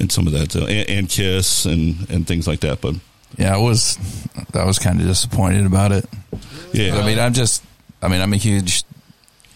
and 0.00 0.10
some 0.12 0.26
of 0.26 0.32
that, 0.32 0.54
uh, 0.56 0.66
and, 0.66 0.88
and 0.90 1.08
Kiss 1.08 1.64
and 1.66 2.08
and 2.10 2.26
things 2.26 2.46
like 2.46 2.60
that. 2.60 2.80
But 2.80 2.96
Yeah, 3.36 3.54
I 3.54 3.58
was 3.58 3.98
I 4.54 4.64
was 4.64 4.78
kind 4.78 5.00
of 5.00 5.06
disappointed 5.06 5.66
about 5.66 5.92
it. 5.92 6.06
yeah, 6.72 6.96
I 6.98 7.04
mean, 7.06 7.18
I'm 7.18 7.32
just 7.34 7.62
I 8.02 8.08
mean, 8.08 8.20
I'm 8.20 8.32
a 8.32 8.36
huge 8.38 8.84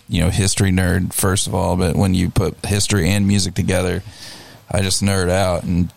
you 0.08 0.20
know, 0.20 0.28
history 0.30 0.70
nerd 0.72 1.12
first 1.14 1.46
of 1.46 1.54
all, 1.54 1.76
but 1.76 1.96
when 1.96 2.12
you 2.14 2.28
put 2.28 2.64
history 2.66 3.08
and 3.08 3.26
music 3.26 3.54
together, 3.54 4.02
I 4.70 4.82
just 4.82 5.02
nerd 5.02 5.30
out 5.30 5.62
and 5.64 5.90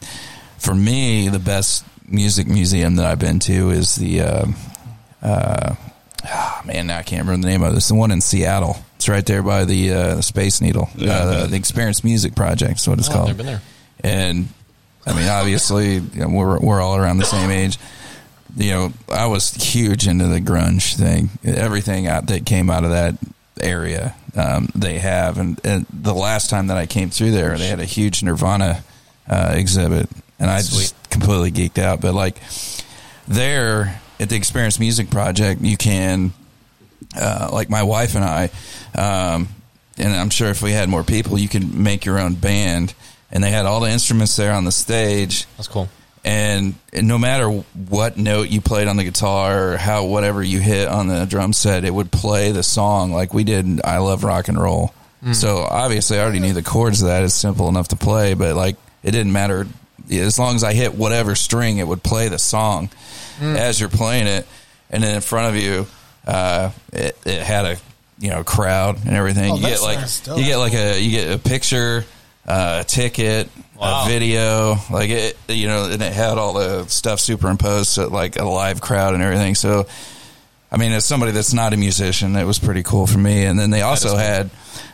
for 0.57 0.73
me, 0.73 1.27
the 1.29 1.39
best 1.39 1.83
music 2.07 2.47
museum 2.47 2.95
that 2.97 3.05
I've 3.05 3.19
been 3.19 3.39
to 3.39 3.71
is 3.71 3.95
the 3.95 4.21
uh 4.21 4.45
uh 5.21 5.75
ah, 6.23 6.61
man, 6.65 6.87
now 6.87 6.97
I 6.99 7.03
can't 7.03 7.23
remember 7.25 7.45
the 7.47 7.51
name 7.51 7.63
of 7.63 7.73
it. 7.73 7.77
It's 7.77 7.87
the 7.87 7.95
one 7.95 8.11
in 8.11 8.21
Seattle. 8.21 8.77
It's 8.95 9.09
right 9.09 9.25
there 9.25 9.43
by 9.43 9.65
the 9.65 9.93
uh, 9.93 10.21
Space 10.21 10.61
Needle. 10.61 10.89
Yeah, 10.95 11.11
uh, 11.11 11.41
the, 11.41 11.47
the 11.47 11.55
Experience 11.57 12.03
Music 12.03 12.33
Project 12.35 12.79
is 12.79 12.87
what 12.87 12.97
it's 12.99 13.09
Oh, 13.09 13.13
called. 13.13 13.27
never 13.27 13.37
been 13.37 13.45
there. 13.47 13.61
And 14.05 14.49
I 15.07 15.13
mean, 15.13 15.27
obviously, 15.27 15.95
you 15.95 16.19
know, 16.19 16.29
we're 16.29 16.59
we're 16.59 16.79
all 16.79 16.95
around 16.95 17.17
the 17.17 17.25
same 17.25 17.49
age. 17.49 17.79
You 18.55 18.69
know, 18.69 18.93
I 19.09 19.25
was 19.25 19.51
huge 19.51 20.07
into 20.07 20.27
the 20.27 20.39
grunge 20.39 20.95
thing. 20.95 21.29
Everything 21.43 22.05
out 22.07 22.27
that 22.27 22.45
came 22.45 22.69
out 22.69 22.83
of 22.83 22.91
that 22.91 23.15
area, 23.59 24.15
um, 24.35 24.69
they 24.75 24.99
have. 24.99 25.39
And, 25.39 25.59
and 25.65 25.87
the 25.91 26.13
last 26.13 26.51
time 26.51 26.67
that 26.67 26.77
I 26.77 26.85
came 26.85 27.09
through 27.09 27.31
there, 27.31 27.57
they 27.57 27.67
had 27.67 27.79
a 27.79 27.85
huge 27.85 28.21
Nirvana 28.21 28.83
uh, 29.27 29.53
exhibit, 29.55 30.07
and 30.39 30.51
I 30.51 30.59
just 30.59 30.95
completely 31.09 31.51
geeked 31.51 31.81
out. 31.81 31.99
But 31.99 32.13
like 32.13 32.37
there 33.27 33.99
at 34.19 34.29
the 34.29 34.35
Experience 34.35 34.79
Music 34.79 35.09
Project, 35.09 35.61
you 35.61 35.77
can 35.77 36.31
uh, 37.19 37.49
like 37.51 37.71
my 37.71 37.81
wife 37.81 38.15
and 38.15 38.23
I, 38.23 38.51
um, 38.95 39.47
and 39.97 40.13
I'm 40.13 40.29
sure 40.29 40.49
if 40.49 40.61
we 40.61 40.73
had 40.73 40.89
more 40.89 41.03
people, 41.03 41.39
you 41.39 41.49
could 41.49 41.73
make 41.73 42.05
your 42.05 42.19
own 42.19 42.35
band. 42.35 42.93
And 43.35 43.43
they 43.43 43.51
had 43.51 43.65
all 43.67 43.81
the 43.81 43.89
instruments 43.91 44.35
there 44.35 44.53
on 44.53 44.63
the 44.63 44.71
stage. 44.71 45.45
That's 45.57 45.67
cool. 45.67 45.89
And, 46.23 46.73
and 46.91 47.07
no 47.07 47.19
matter 47.19 47.47
what 47.47 48.17
note 48.17 48.49
you 48.49 48.61
played 48.61 48.87
on 48.87 48.97
the 48.97 49.03
guitar 49.03 49.73
or 49.73 49.77
how 49.77 50.05
whatever 50.05 50.41
you 50.41 50.59
hit 50.59 50.87
on 50.87 51.07
the 51.07 51.25
drum 51.25 51.53
set, 51.53 51.83
it 51.83 51.93
would 51.93 52.11
play 52.11 52.51
the 52.51 52.63
song 52.63 53.11
like 53.11 53.31
we 53.33 53.43
did. 53.43 53.81
I 53.83 53.99
love 53.99 54.23
rock 54.23 54.47
and 54.47 54.59
roll. 54.59 54.93
So 55.33 55.57
obviously, 55.57 56.19
I 56.19 56.21
already 56.23 56.39
knew 56.39 56.53
the 56.53 56.61
chords 56.61 57.01
of 57.01 57.07
that. 57.07 57.23
It's 57.23 57.33
simple 57.33 57.67
enough 57.67 57.87
to 57.89 57.95
play, 57.95 58.35
but 58.35 58.55
like 58.55 58.75
it 59.01 59.09
didn't 59.11 59.33
matter 59.33 59.65
as 60.11 60.37
long 60.37 60.55
as 60.55 60.63
I 60.63 60.73
hit 60.73 60.93
whatever 60.93 61.35
string, 61.35 61.77
it 61.79 61.87
would 61.87 62.03
play 62.03 62.27
the 62.29 62.39
song 62.39 62.89
as 63.41 63.79
you're 63.79 63.89
playing 63.89 64.27
it. 64.27 64.47
And 64.89 65.03
then 65.03 65.15
in 65.15 65.21
front 65.21 65.55
of 65.55 65.61
you, 65.61 65.87
uh, 66.27 66.71
it, 66.93 67.17
it 67.25 67.41
had 67.41 67.65
a 67.65 67.77
you 68.19 68.29
know 68.29 68.43
crowd 68.43 69.03
and 69.05 69.15
everything. 69.15 69.51
Oh, 69.51 69.55
you 69.55 69.61
get 69.61 69.81
like 69.81 69.99
sounds 70.07 70.39
you 70.39 70.45
get 70.45 70.57
like 70.57 70.73
a 70.73 71.01
you 71.01 71.11
get 71.11 71.31
a 71.31 71.39
picture, 71.39 72.05
uh, 72.47 72.79
a 72.81 72.83
ticket, 72.83 73.49
Wow. 73.77 74.05
a 74.05 74.09
video, 74.09 74.75
like 74.89 75.09
it 75.09 75.37
you 75.49 75.67
know, 75.67 75.89
and 75.89 76.01
it 76.01 76.13
had 76.13 76.37
all 76.37 76.53
the 76.53 76.85
stuff 76.87 77.19
superimposed, 77.19 77.89
so 77.89 78.07
like 78.07 78.37
a 78.39 78.45
live 78.45 78.81
crowd 78.81 79.13
and 79.13 79.23
everything. 79.23 79.55
So. 79.55 79.85
I 80.71 80.77
mean, 80.77 80.91
as 80.91 81.05
somebody 81.05 81.31
that's 81.31 81.53
not 81.53 81.71
a 81.73 81.77
musician, 81.77 82.35
it 82.35 82.43
was 82.43 82.59
pretty 82.59 82.83
cool 82.83 83.07
for 83.07 83.19
me. 83.19 83.45
And 83.45 83.57
then 83.57 83.69
they 83.69 83.81
also 83.81 84.17
had 84.17 84.49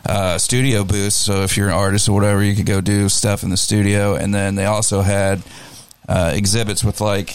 uh, 0.06 0.38
studio 0.38 0.84
booths. 0.84 1.16
So 1.16 1.42
if 1.42 1.56
you're 1.56 1.68
an 1.68 1.74
artist 1.74 2.08
or 2.08 2.12
whatever, 2.12 2.40
you 2.44 2.54
could 2.54 2.66
go 2.66 2.80
do 2.80 3.08
stuff 3.08 3.42
in 3.42 3.50
the 3.50 3.56
studio. 3.56 4.14
And 4.14 4.32
then 4.32 4.54
they 4.54 4.66
also 4.66 5.00
had 5.00 5.42
uh, 6.08 6.30
exhibits 6.36 6.84
with 6.84 7.00
like, 7.00 7.34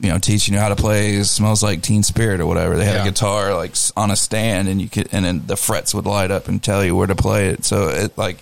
you 0.00 0.08
know, 0.08 0.18
teaching 0.18 0.54
you 0.54 0.60
how 0.60 0.70
to 0.70 0.76
play 0.76 1.22
"Smells 1.24 1.62
Like 1.62 1.82
Teen 1.82 2.02
Spirit" 2.02 2.40
or 2.40 2.46
whatever. 2.46 2.76
They 2.78 2.84
had 2.86 2.94
Yeah. 2.94 3.02
a 3.02 3.10
guitar 3.10 3.54
like 3.54 3.74
on 3.94 4.10
a 4.10 4.16
stand, 4.16 4.68
and 4.68 4.80
you 4.80 4.88
could, 4.88 5.08
and 5.12 5.24
then 5.24 5.42
the 5.46 5.56
frets 5.56 5.92
would 5.94 6.06
light 6.06 6.30
up 6.30 6.48
and 6.48 6.62
tell 6.62 6.82
you 6.82 6.96
where 6.96 7.08
to 7.08 7.16
play 7.16 7.48
it. 7.48 7.64
So 7.66 7.88
it 7.88 8.16
like 8.16 8.38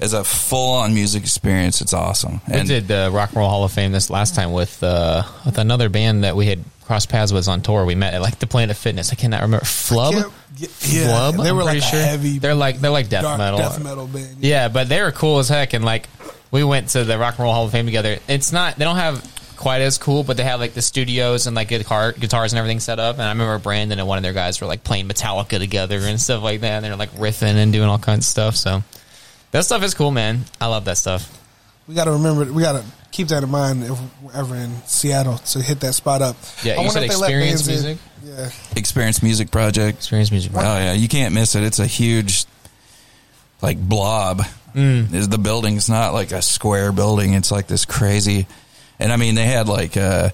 as 0.00 0.12
a 0.12 0.22
full 0.24 0.74
on 0.76 0.94
music 0.94 1.22
experience, 1.22 1.80
it's 1.80 1.92
awesome. 1.92 2.40
We 2.48 2.54
And 2.54 2.68
did 2.68 2.88
the 2.88 3.10
Rock 3.12 3.30
and 3.30 3.38
Roll 3.38 3.48
Hall 3.48 3.64
of 3.64 3.72
Fame 3.72 3.92
this 3.92 4.10
last 4.10 4.34
time 4.34 4.52
with 4.52 4.82
uh, 4.82 5.22
with 5.44 5.58
another 5.58 5.88
band 5.88 6.24
that 6.24 6.36
we 6.36 6.46
had 6.46 6.60
crossed 6.84 7.08
paths 7.08 7.32
with 7.32 7.48
on 7.48 7.60
tour. 7.62 7.84
We 7.84 7.94
met 7.94 8.14
at 8.14 8.22
like 8.22 8.38
the 8.38 8.46
Planet 8.46 8.70
of 8.76 8.78
Fitness. 8.78 9.12
I 9.12 9.16
cannot 9.16 9.42
remember 9.42 9.64
Flub. 9.64 10.14
yeah, 10.56 10.68
Flub. 10.68 11.34
they 11.36 11.50
I'm 11.50 11.56
were 11.56 11.62
pretty 11.64 11.78
like 11.80 11.88
a 11.88 11.90
sure. 11.96 12.00
heavy 12.00 12.38
They're 12.38 12.54
like 12.54 12.80
they're 12.80 12.90
like 12.90 13.08
death 13.08 13.22
dark 13.22 13.38
metal. 13.38 13.58
death 13.58 13.82
metal 13.82 14.06
band. 14.06 14.36
Yeah, 14.40 14.68
but 14.68 14.88
they 14.88 15.02
were 15.02 15.12
cool 15.12 15.38
as 15.38 15.48
heck, 15.48 15.72
and 15.74 15.84
like 15.84 16.08
we 16.50 16.62
went 16.64 16.90
to 16.90 17.04
the 17.04 17.18
Rock 17.18 17.34
and 17.34 17.44
Roll 17.44 17.52
Hall 17.52 17.66
of 17.66 17.72
Fame 17.72 17.86
together. 17.86 18.18
It's 18.28 18.52
not 18.52 18.76
they 18.76 18.84
don't 18.84 18.96
have 18.96 19.22
quite 19.56 19.82
as 19.82 19.98
cool, 19.98 20.22
but 20.22 20.36
they 20.36 20.44
have 20.44 20.60
like 20.60 20.74
the 20.74 20.80
studios 20.82 21.48
and 21.48 21.56
like 21.56 21.66
guitar 21.68 22.12
guitars 22.12 22.52
and 22.52 22.58
everything 22.58 22.78
set 22.78 23.00
up. 23.00 23.16
And 23.16 23.24
I 23.24 23.30
remember 23.30 23.58
Brandon 23.58 23.98
and 23.98 24.06
one 24.06 24.16
of 24.16 24.22
their 24.22 24.32
guys 24.32 24.60
were 24.60 24.68
like 24.68 24.84
playing 24.84 25.08
Metallica 25.08 25.58
together 25.58 25.98
and 25.98 26.20
stuff 26.20 26.42
like 26.44 26.60
that. 26.60 26.74
And 26.74 26.84
they're 26.84 26.94
like 26.96 27.10
riffing 27.10 27.56
and 27.56 27.72
doing 27.72 27.88
all 27.88 27.98
kinds 27.98 28.20
of 28.24 28.30
stuff. 28.30 28.54
So 28.56 28.84
that 29.50 29.64
stuff 29.64 29.82
is 29.82 29.94
cool, 29.94 30.10
man. 30.10 30.44
I 30.60 30.66
love 30.66 30.84
that 30.86 30.98
stuff. 30.98 31.34
We 31.86 31.94
got 31.94 32.04
to 32.04 32.12
remember. 32.12 32.52
We 32.52 32.62
got 32.62 32.72
to 32.72 32.84
keep 33.10 33.28
that 33.28 33.42
in 33.42 33.50
mind 33.50 33.82
if 33.82 33.98
we're 34.22 34.32
ever 34.32 34.54
in 34.54 34.74
Seattle 34.86 35.38
to 35.38 35.62
hit 35.62 35.80
that 35.80 35.94
spot 35.94 36.22
up. 36.22 36.36
Yeah, 36.62 36.74
I 36.78 36.82
you 36.82 36.90
said 36.90 37.04
if 37.04 37.10
they 37.10 37.16
let 37.16 37.30
experience 37.30 37.66
bands 37.66 37.84
in. 37.84 37.90
music. 37.90 37.98
Yeah, 38.24 38.50
Experience 38.76 39.22
Music 39.22 39.50
Project. 39.50 39.98
Experience 39.98 40.30
Music. 40.30 40.52
Oh 40.54 40.60
yeah, 40.60 40.92
you 40.92 41.08
can't 41.08 41.34
miss 41.34 41.54
it. 41.54 41.62
It's 41.62 41.78
a 41.78 41.86
huge, 41.86 42.44
like 43.62 43.78
blob. 43.78 44.42
Mm. 44.74 45.12
Is 45.14 45.28
the 45.28 45.38
building's 45.38 45.88
not 45.88 46.12
like 46.12 46.32
a 46.32 46.42
square 46.42 46.92
building. 46.92 47.32
It's 47.32 47.50
like 47.50 47.66
this 47.66 47.84
crazy, 47.84 48.46
and 48.98 49.12
I 49.12 49.16
mean 49.16 49.34
they 49.34 49.46
had 49.46 49.66
like 49.66 49.96
uh, 49.96 50.28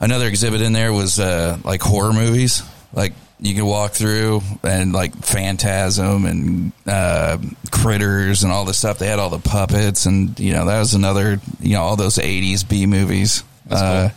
another 0.00 0.26
exhibit 0.26 0.62
in 0.62 0.72
there 0.72 0.92
was 0.92 1.20
uh, 1.20 1.58
like 1.62 1.82
horror 1.82 2.12
movies. 2.12 2.62
Like 2.92 3.12
you 3.40 3.54
could 3.54 3.64
walk 3.64 3.92
through 3.92 4.42
and 4.62 4.92
like 4.92 5.14
Phantasm 5.16 6.26
and 6.26 6.72
uh, 6.86 7.38
Critters 7.70 8.42
and 8.42 8.52
all 8.52 8.64
this 8.64 8.78
stuff. 8.78 8.98
They 8.98 9.06
had 9.06 9.18
all 9.18 9.30
the 9.30 9.38
puppets 9.38 10.06
and 10.06 10.38
you 10.38 10.52
know 10.52 10.66
that 10.66 10.78
was 10.78 10.94
another 10.94 11.40
you 11.60 11.74
know 11.74 11.82
all 11.82 11.96
those 11.96 12.16
'80s 12.16 12.68
B 12.68 12.86
movies. 12.86 13.44
Uh, 13.70 14.10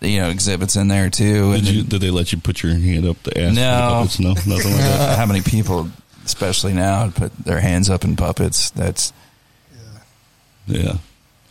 you 0.00 0.20
know 0.20 0.28
exhibits 0.28 0.76
in 0.76 0.88
there 0.88 1.10
too. 1.10 1.54
did 1.54 1.68
you 1.68 1.82
did 1.82 2.00
they 2.00 2.10
let 2.10 2.32
you 2.32 2.38
put 2.38 2.62
your 2.62 2.74
hand 2.74 3.06
up 3.06 3.22
the 3.22 3.38
ass? 3.40 3.54
No. 3.54 4.06
no, 4.20 4.34
nothing 4.34 4.52
like 4.52 4.62
that. 4.62 5.18
how 5.18 5.26
many 5.26 5.42
people 5.42 5.90
especially 6.26 6.72
now, 6.74 7.08
put 7.08 7.32
their 7.38 7.60
hands 7.60 7.88
up 7.88 8.04
in 8.04 8.16
puppets. 8.16 8.70
That's 8.70 9.12
yeah. 10.66 10.96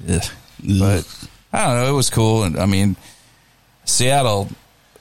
yeah, 0.05 0.21
But 0.59 1.27
I 1.51 1.65
don't 1.65 1.77
know. 1.77 1.89
It 1.89 1.95
was 1.95 2.09
cool, 2.09 2.43
and 2.43 2.59
I 2.59 2.67
mean, 2.67 2.95
Seattle. 3.85 4.49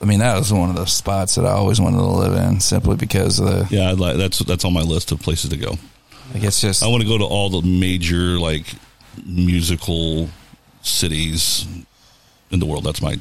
I 0.05 0.07
mean, 0.07 0.19
that 0.19 0.37
was 0.37 0.53
one 0.53 0.69
of 0.69 0.75
the 0.75 0.85
spots 0.85 1.33
that 1.33 1.45
I 1.45 1.49
always 1.53 1.81
wanted 1.81 1.97
to 1.97 2.03
live 2.05 2.33
in, 2.33 2.59
simply 2.59 2.95
because 2.95 3.39
of 3.39 3.47
the. 3.47 3.67
Yeah, 3.75 3.89
I'd 3.89 3.97
like 3.99 4.17
that's 4.17 4.37
that's 4.37 4.63
on 4.63 4.71
my 4.71 4.81
list 4.83 5.11
of 5.11 5.19
places 5.19 5.49
to 5.49 5.57
go. 5.57 5.71
Like 6.31 6.43
it's 6.43 6.61
just 6.61 6.83
I 6.83 6.87
want 6.89 7.01
to 7.01 7.07
go 7.09 7.17
to 7.17 7.23
all 7.23 7.49
the 7.49 7.67
major 7.67 8.37
like 8.39 8.67
musical 9.25 10.29
cities 10.83 11.65
in 12.51 12.59
the 12.59 12.67
world. 12.67 12.83
That's 12.83 13.01
my 13.01 13.17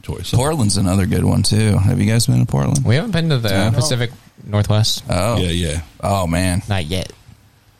choice. 0.00 0.30
Portland's 0.32 0.78
another 0.78 1.04
good 1.04 1.24
one 1.24 1.42
too. 1.42 1.76
Have 1.76 2.00
you 2.00 2.10
guys 2.10 2.26
been 2.26 2.40
to 2.40 2.46
Portland? 2.46 2.82
We 2.82 2.94
haven't 2.94 3.10
been 3.10 3.28
to 3.28 3.36
the 3.36 3.50
Yeah. 3.50 3.70
Pacific 3.72 4.10
Northwest. 4.42 5.04
Oh 5.10 5.36
Yeah, 5.36 5.50
yeah. 5.50 5.80
Oh 6.02 6.26
man, 6.26 6.62
Not 6.66 6.86
yet. 6.86 7.12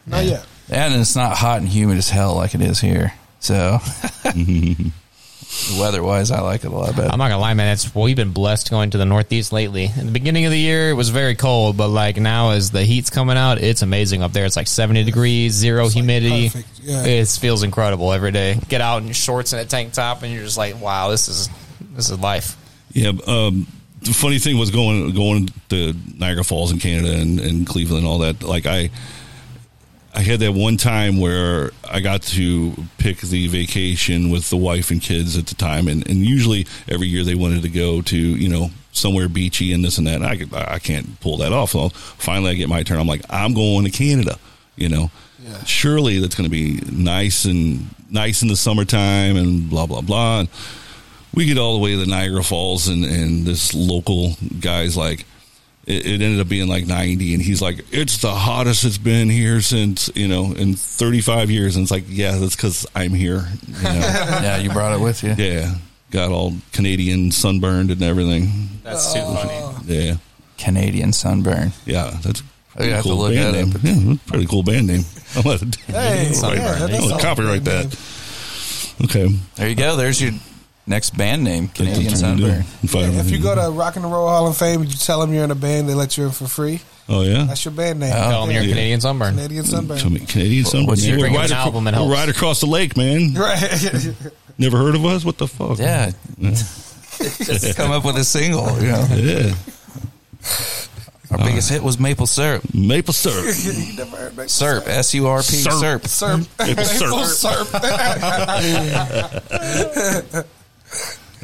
Not 0.06 0.26
yet. 0.26 0.44
and 0.68 0.94
it's 0.94 1.16
not 1.16 1.38
hot 1.38 1.60
and 1.60 1.68
humid 1.68 1.96
as 1.96 2.10
hell 2.10 2.34
like 2.34 2.54
it 2.54 2.60
is 2.60 2.80
here. 2.80 3.14
So, 3.40 3.78
weather 5.78 6.02
wise, 6.02 6.31
I 6.31 6.40
like 6.40 6.64
it 6.64 6.68
a 6.68 6.70
lot 6.70 6.94
better. 6.97 7.10
I'm 7.10 7.18
not 7.18 7.28
gonna 7.28 7.39
lie, 7.40 7.55
man. 7.55 7.73
It's 7.73 7.94
we've 7.94 8.16
been 8.16 8.32
blessed 8.32 8.70
going 8.70 8.90
to 8.90 8.98
the 8.98 9.05
Northeast 9.05 9.52
lately. 9.52 9.90
In 9.97 10.06
the 10.06 10.12
beginning 10.12 10.44
of 10.44 10.51
the 10.51 10.59
year, 10.59 10.90
it 10.90 10.94
was 10.94 11.09
very 11.09 11.35
cold, 11.35 11.77
but 11.77 11.89
like 11.89 12.16
now, 12.16 12.51
as 12.51 12.70
the 12.70 12.85
heat's 12.85 13.10
coming 13.10 13.36
out, 13.36 13.59
it's 13.59 13.82
amazing 13.82 14.23
up 14.23 14.32
there. 14.32 14.44
It's 14.44 14.56
like 14.56 14.66
70 14.66 15.05
degrees, 15.05 15.52
zero 15.52 15.89
humidity. 15.89 16.51
perfect, 16.51 16.81
yeah. 16.81 17.05
It 17.05 17.28
feels 17.28 17.62
incredible 17.62 18.12
every 18.12 18.32
day. 18.32 18.59
Get 18.68 18.81
out 18.81 19.02
in 19.02 19.12
shorts 19.12 19.52
and 19.52 19.62
a 19.62 19.64
tank 19.64 19.93
top, 19.93 20.23
and 20.23 20.32
you're 20.32 20.44
just 20.44 20.59
like, 20.59 20.81
wow, 20.81 21.10
this 21.10 21.28
is 21.28 21.48
this 21.93 22.10
is 22.10 22.18
life. 22.18 22.56
Yeah. 22.93 23.12
Um, 23.27 23.66
the 24.02 24.12
funny 24.12 24.39
thing 24.39 24.59
was 24.59 24.70
going 24.70 25.14
going 25.14 25.48
to 25.70 25.94
Niagara 26.16 26.44
Falls 26.44 26.73
in 26.73 26.78
Canada 26.78 27.14
and, 27.14 27.40
and 27.40 27.66
Cleveland 27.66 28.05
and 28.05 28.06
all 28.06 28.18
that. 28.18 28.43
Like 28.43 28.66
I, 28.66 28.90
I 30.16 30.20
had 30.22 30.40
that 30.40 30.52
one 30.52 30.78
time 30.78 31.18
where 31.20 31.72
I 31.88 32.01
got 32.01 32.22
to 32.22 32.72
pick 32.97 33.18
the 33.18 33.48
vacation 33.48 34.30
with 34.30 34.48
the 34.48 34.56
wife 34.56 34.90
and 34.90 35.01
kids 35.01 35.36
at 35.36 35.47
the 35.47 35.55
time, 35.55 35.88
and, 35.88 36.09
and 36.09 36.20
usually 36.24 36.66
every 36.88 37.06
year 37.06 37.22
they 37.22 37.34
wanted 37.34 37.60
to 37.62 37.68
go 37.68 38.01
to 38.02 38.16
you 38.16 38.48
know 38.48 38.70
somewhere 38.93 39.28
beachy 39.28 39.74
and 39.74 39.84
this 39.84 39.98
and 39.98 40.06
that. 40.06 40.14
And 40.16 40.24
I 40.26 40.36
could- 40.38 40.55
I 40.55 40.78
can't 40.78 41.20
pull 41.20 41.36
that 41.38 41.52
off. 41.52 41.72
So 41.72 41.90
finally, 41.90 42.52
I 42.52 42.55
get 42.55 42.70
my 42.70 42.82
turn. 42.82 42.98
I'm 42.98 43.06
like, 43.06 43.20
I'm 43.28 43.52
going 43.52 43.84
to 43.84 43.90
Canada. 43.90 44.38
You 44.74 44.88
know, 44.88 45.10
surely 45.66 46.18
that's 46.18 46.34
going 46.34 46.48
to 46.48 46.51
be 46.51 46.80
nice 46.90 47.44
and 47.44 47.86
nice 48.10 48.40
in 48.43 48.48
the 48.48 48.56
summertime 48.56 49.36
and 49.36 49.68
blah 49.68 49.84
blah 49.86 50.01
blah. 50.01 50.40
And 50.40 50.48
we 51.34 51.44
get 51.44 51.59
all 51.59 51.74
the 51.74 51.80
way 51.80 51.90
to 51.93 51.98
the 51.98 52.06
Niagara 52.06 52.43
Falls, 52.43 52.88
and, 52.88 53.05
and 53.05 53.44
this 53.47 53.74
local 53.74 54.34
guy's 54.60 54.97
like, 54.97 55.26
it, 55.86 56.06
it 56.06 56.20
ended 56.20 56.40
up 56.40 56.48
being 56.48 56.68
like 56.68 56.86
90, 56.86 57.34
and 57.34 57.42
he's 57.42 57.62
like, 57.62 57.80
it's 57.92 58.18
the 58.18 58.34
hottest 58.34 58.84
it's 58.84 58.98
been 58.98 59.28
here 59.28 59.60
since, 59.60 60.10
you 60.14 60.28
know, 60.28 60.52
in 60.52 60.74
35 60.74 61.50
years. 61.50 61.76
And 61.76 61.84
it's 61.84 61.92
like, 61.92 62.04
yeah, 62.08 62.36
that's 62.36 62.56
because 62.56 62.86
I'm 62.94 63.12
here. 63.12 63.46
You 63.66 63.82
know? 63.82 63.90
yeah, 63.90 64.58
you 64.58 64.70
brought 64.70 64.92
it 64.92 65.00
with 65.00 65.22
you. 65.22 65.34
yeah. 65.38 65.76
Got 66.10 66.30
all 66.30 66.54
Canadian 66.72 67.30
sunburned 67.32 67.90
and 67.90 68.02
everything. 68.02 68.50
That's 68.84 69.12
too 69.12 69.20
oh. 69.22 69.34
funny. 69.34 69.94
Yeah. 69.94 70.16
Canadian 70.56 71.12
sunburn. 71.12 71.72
Yeah. 71.84 72.16
That's 72.22 72.40
a 72.40 72.44
Oh, 72.78 72.84
you 72.84 72.90
have 72.90 73.04
to 73.04 73.08
cool 73.08 73.18
look 73.18 73.34
band 73.34 73.54
that 73.54 73.82
name. 73.82 74.10
up. 74.10 74.18
Yeah, 74.18 74.30
pretty 74.30 74.46
cool 74.46 74.62
band 74.62 74.86
name. 74.86 75.04
I'll 75.36 75.42
let 75.42 75.62
it, 75.62 75.76
Hey, 75.86 76.30
I'll 76.42 76.54
yeah, 76.54 76.74
that 76.74 76.90
is 76.90 77.12
I'll 77.12 77.18
copyright 77.18 77.64
that. 77.64 77.86
Okay. 79.04 79.34
There 79.54 79.68
you 79.68 79.74
go. 79.74 79.96
There's 79.96 80.20
your 80.20 80.32
next 80.86 81.10
band 81.16 81.44
name, 81.44 81.68
Canadian 81.68 82.16
Sunburn. 82.16 82.64
If 82.82 83.30
you 83.30 83.40
go 83.40 83.54
to 83.54 83.70
Rock 83.70 83.96
and 83.96 84.04
Roll 84.04 84.28
Hall 84.28 84.46
of 84.48 84.56
Fame 84.56 84.82
and 84.82 84.90
you 84.90 84.96
tell 84.96 85.20
them 85.20 85.32
you're 85.32 85.44
in 85.44 85.50
a 85.50 85.54
band, 85.56 85.88
they 85.88 85.94
let 85.94 86.16
you 86.16 86.24
in 86.24 86.30
for 86.30 86.46
free. 86.46 86.80
Oh 87.08 87.22
yeah, 87.22 87.44
That's 87.44 87.64
your 87.64 87.72
band 87.72 88.00
name. 88.00 88.12
Oh. 88.12 88.30
Tell 88.30 88.46
them 88.46 88.54
you're 88.54 88.64
Canadian 88.64 89.00
sunburn. 89.00 89.34
Canadian 89.36 89.64
Sunburn. 89.64 89.98
Come- 89.98 90.16
Canadian 90.16 90.64
Sunburn. 90.64 90.86
What's 90.88 91.06
your 91.06 91.18
right 91.18 91.50
an 91.50 91.56
album 91.56 91.86
and 91.86 91.96
we're 91.96 92.02
helps. 92.02 92.18
right 92.18 92.28
across 92.28 92.60
the 92.60 92.66
lake, 92.66 92.96
man. 92.96 93.32
Right. 93.36 94.14
Never 94.58 94.76
heard 94.78 94.94
of 94.96 95.04
us? 95.04 95.24
What 95.24 95.38
the 95.38 95.46
fuck? 95.46 95.78
Yeah. 95.78 96.10
Just 96.40 97.76
come 97.76 97.92
up 97.92 98.04
with 98.04 98.16
a 98.16 98.24
single. 98.24 98.66
You 98.80 98.88
know, 98.88 99.06
Yeah. 99.14 99.54
our 101.30 101.38
biggest 101.38 101.70
hit 101.70 101.82
was 101.82 101.98
Maple 102.00 102.26
Syrup. 102.26 102.62
Maple 102.74 103.14
syrup. 103.14 103.54
You 103.64 103.96
never 103.96 104.16
heard. 104.16 104.50
Syrup. 104.50 104.88
S 104.88 105.14
U 105.14 105.26
R 105.28 105.38
P. 105.38 105.44
Syrup. 105.44 106.06
Syrup. 106.08 106.46
Serp. 106.46 106.58
Maple 106.58 106.84
Maple 106.84 107.24
syrup. 110.32 110.46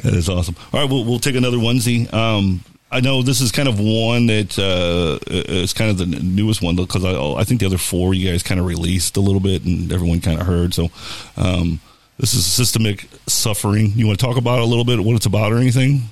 That 0.03 0.13
is 0.13 0.29
awesome. 0.29 0.55
All 0.71 0.81
right, 0.81 0.89
we'll, 0.89 1.05
we'll 1.05 1.19
take 1.19 1.35
another 1.35 1.57
onesie. 1.57 2.13
Um, 2.13 2.63
I 2.91 2.99
know 2.99 3.23
this 3.23 3.41
is 3.41 3.51
kind 3.51 3.67
of 3.67 3.79
one 3.79 4.27
that 4.27 4.59
uh, 4.59 5.17
is 5.31 5.73
kind 5.73 5.89
of 5.89 5.97
the 5.97 6.05
newest 6.05 6.61
one 6.61 6.75
because 6.75 7.03
I, 7.03 7.19
I 7.39 7.43
think 7.43 7.59
the 7.59 7.65
other 7.65 7.79
four 7.79 8.13
you 8.13 8.29
guys 8.29 8.43
kind 8.43 8.59
of 8.59 8.67
released 8.67 9.17
a 9.17 9.19
little 9.19 9.39
bit 9.39 9.63
and 9.63 9.91
everyone 9.91 10.21
kind 10.21 10.39
of 10.39 10.45
heard. 10.45 10.75
So 10.75 10.89
um, 11.35 11.79
this 12.19 12.35
is 12.35 12.45
systemic 12.45 13.07
suffering. 13.25 13.93
You 13.95 14.05
want 14.05 14.19
to 14.19 14.25
talk 14.25 14.37
about 14.37 14.59
a 14.59 14.65
little 14.65 14.85
bit, 14.85 14.99
what 14.99 15.15
it's 15.15 15.25
about, 15.25 15.51
or 15.51 15.57
anything? 15.57 16.03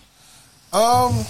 Um, 0.73 1.23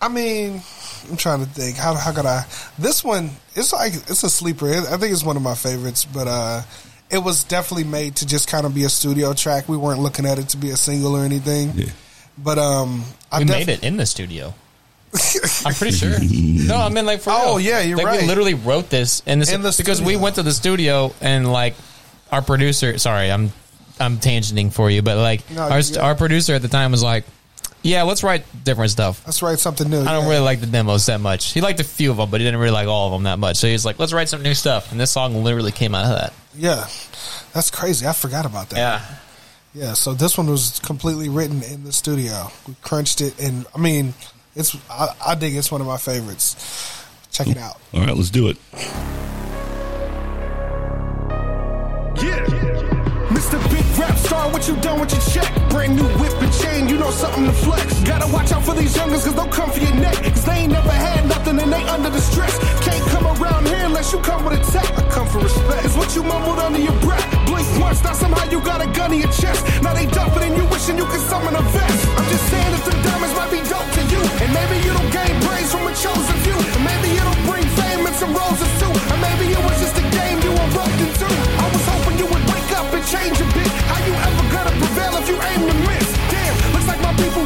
I 0.00 0.08
mean, 0.08 0.60
I'm 1.08 1.16
trying 1.16 1.44
to 1.44 1.46
think. 1.46 1.76
How 1.76 1.94
how 1.94 2.12
could 2.12 2.26
I? 2.26 2.44
This 2.78 3.04
one, 3.04 3.30
it's 3.54 3.72
like 3.72 3.94
it's 3.94 4.24
a 4.24 4.30
sleeper. 4.30 4.68
I 4.68 4.96
think 4.96 5.12
it's 5.12 5.24
one 5.24 5.36
of 5.36 5.42
my 5.42 5.54
favorites, 5.54 6.04
but 6.04 6.26
uh, 6.26 6.62
it 7.10 7.18
was 7.18 7.44
definitely 7.44 7.84
made 7.84 8.16
to 8.16 8.26
just 8.26 8.48
kind 8.48 8.66
of 8.66 8.74
be 8.74 8.84
a 8.84 8.88
studio 8.88 9.32
track. 9.32 9.68
We 9.68 9.76
weren't 9.76 10.00
looking 10.00 10.26
at 10.26 10.38
it 10.38 10.48
to 10.50 10.56
be 10.56 10.70
a 10.70 10.76
single 10.76 11.16
or 11.16 11.24
anything. 11.24 11.72
Yeah. 11.74 11.86
But 12.38 12.58
um, 12.58 13.04
I 13.32 13.38
We 13.40 13.44
def- 13.44 13.56
made 13.56 13.68
it 13.68 13.82
in 13.84 13.96
the 13.96 14.06
studio. 14.06 14.54
I'm 15.64 15.72
pretty 15.74 15.96
sure. 15.96 16.16
No, 16.66 16.76
I 16.76 16.88
mean 16.88 17.06
like 17.06 17.20
for 17.20 17.30
Oh, 17.32 17.56
real. 17.56 17.60
yeah, 17.60 17.80
you're 17.80 17.96
like, 17.96 18.06
right. 18.06 18.20
We 18.22 18.26
literally 18.26 18.54
wrote 18.54 18.90
this 18.90 19.22
in 19.24 19.38
this 19.38 19.52
In 19.52 19.62
the 19.62 19.72
because 19.76 20.02
we 20.02 20.16
went 20.16 20.34
to 20.34 20.42
the 20.42 20.50
studio 20.52 21.14
and 21.20 21.50
like 21.50 21.74
our 22.32 22.42
producer. 22.42 22.98
Sorry, 22.98 23.30
I'm 23.30 23.52
I'm 24.00 24.18
tangenting 24.18 24.72
for 24.72 24.90
you, 24.90 25.02
but 25.02 25.16
like 25.16 25.48
No, 25.50 25.62
our 25.62 25.78
you 25.80 26.00
our 26.00 26.14
producer 26.16 26.54
at 26.54 26.62
the 26.62 26.68
time 26.68 26.90
was 26.90 27.02
like, 27.04 27.24
"Yeah, 27.86 28.02
let's 28.02 28.22
write 28.22 28.44
different 28.64 28.90
stuff." 28.90 29.22
Let's 29.26 29.42
write 29.42 29.58
something 29.58 29.88
new. 29.88 30.00
I 30.00 30.12
don't 30.12 30.24
yeah. 30.24 30.30
really 30.30 30.44
like 30.44 30.60
the 30.60 30.66
demos 30.66 31.06
that 31.06 31.20
much. 31.20 31.52
He 31.52 31.60
liked 31.60 31.80
a 31.80 31.84
few 31.84 32.10
of 32.10 32.16
them, 32.16 32.30
but 32.30 32.40
he 32.40 32.46
didn't 32.46 32.60
really 32.60 32.72
like 32.72 32.88
all 32.88 33.06
of 33.06 33.12
them 33.12 33.24
that 33.24 33.38
much. 33.38 33.56
So 33.56 33.66
he's 33.66 33.84
like, 33.84 33.98
"Let's 33.98 34.12
write 34.12 34.28
some 34.28 34.42
new 34.42 34.54
stuff." 34.54 34.90
And 34.92 35.00
this 35.00 35.10
song 35.10 35.42
literally 35.42 35.72
came 35.72 35.94
out 35.94 36.04
of 36.04 36.18
that. 36.18 36.32
Yeah, 36.54 36.86
that's 37.52 37.70
crazy. 37.70 38.06
I 38.06 38.12
forgot 38.12 38.46
about 38.46 38.70
that. 38.70 38.76
Yeah. 38.76 39.02
Yeah, 39.76 39.92
so 39.92 40.14
this 40.14 40.38
one 40.38 40.48
was 40.48 40.80
completely 40.82 41.28
written 41.28 41.62
in 41.62 41.84
the 41.84 41.92
studio. 41.92 42.50
We 42.66 42.74
crunched 42.80 43.20
it, 43.20 43.38
and 43.38 43.66
I 43.74 43.78
mean, 43.78 44.14
it's 44.54 44.74
I, 44.88 45.08
I 45.24 45.34
dig. 45.34 45.54
It's 45.54 45.70
one 45.70 45.82
of 45.82 45.86
my 45.86 45.98
favorites. 45.98 46.56
Check 47.30 47.48
it 47.48 47.58
out. 47.58 47.78
All 47.92 48.00
right, 48.00 48.16
let's 48.16 48.30
do 48.30 48.48
it. 48.48 48.56
Yeah, 52.22 52.46
Mr. 53.28 53.70
Big 53.70 53.75
Rap 53.98 54.18
Star, 54.18 54.52
what 54.52 54.68
you 54.68 54.76
done 54.84 55.00
with 55.00 55.10
your 55.12 55.24
check? 55.32 55.48
Brand 55.70 55.96
new 55.96 56.04
whip 56.20 56.36
and 56.42 56.52
chain, 56.52 56.86
you 56.86 56.98
know 56.98 57.10
something 57.10 57.46
to 57.46 57.52
flex. 57.52 57.98
Gotta 58.04 58.30
watch 58.30 58.52
out 58.52 58.62
for 58.62 58.74
these 58.74 58.94
youngers, 58.94 59.24
cause 59.24 59.34
they'll 59.34 59.48
come 59.48 59.70
for 59.70 59.80
your 59.80 59.94
neck. 59.94 60.16
Cause 60.36 60.44
they 60.44 60.68
ain't 60.68 60.72
never 60.72 60.92
had 60.92 61.26
nothing 61.26 61.58
and 61.58 61.72
they 61.72 61.82
under 61.88 62.10
the 62.10 62.20
stress. 62.20 62.52
Can't 62.84 63.02
come 63.08 63.24
around 63.24 63.66
here 63.66 63.84
unless 63.88 64.12
you 64.12 64.18
come 64.20 64.44
with 64.44 64.60
a 64.60 64.62
tech. 64.70 64.84
I 64.98 65.02
come 65.08 65.26
for 65.28 65.40
respect. 65.40 65.84
It's 65.86 65.96
what 65.96 66.14
you 66.14 66.22
mumbled 66.22 66.58
under 66.58 66.78
your 66.78 66.98
breath. 67.00 67.24
Blink 67.46 67.66
once, 67.80 68.04
now 68.04 68.12
somehow 68.12 68.44
you 68.50 68.60
got 68.60 68.84
a 68.84 68.88
gun 68.92 69.14
in 69.14 69.20
your 69.20 69.32
chest. 69.32 69.64
Now 69.80 69.94
they 69.94 70.04
dumping 70.06 70.42
and 70.44 70.56
you 70.56 70.66
wishing 70.68 70.98
you 70.98 71.06
could 71.06 71.24
summon 71.32 71.56
a 71.56 71.62
vest. 71.72 72.08
I'm 72.20 72.28
just 72.28 72.44
saying 72.52 72.72
if 72.76 72.84
them 72.84 73.00
diamonds 73.00 73.34
might 73.34 73.50
be 73.50 73.64
dope 73.64 73.90
to 73.96 74.02
you. 74.12 74.20
And 74.44 74.52
maybe 74.52 74.76
you 74.84 74.92
don't 74.92 75.08
gain 75.08 75.40
praise 75.40 75.72
from 75.72 75.88
a 75.88 75.94
chosen 75.96 76.36
few. 76.44 76.58
And 76.76 76.84
maybe 76.84 77.16
it'll 77.16 77.40
bring 77.48 77.64
fame 77.80 78.04
and 78.04 78.16
some 78.16 78.36
roses 78.36 78.75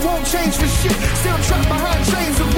won't 0.04 0.24
change 0.26 0.54
for 0.56 0.66
shit. 0.66 0.92
Still 1.20 1.38
trapped 1.46 1.68
behind 1.68 2.04
chains 2.06 2.49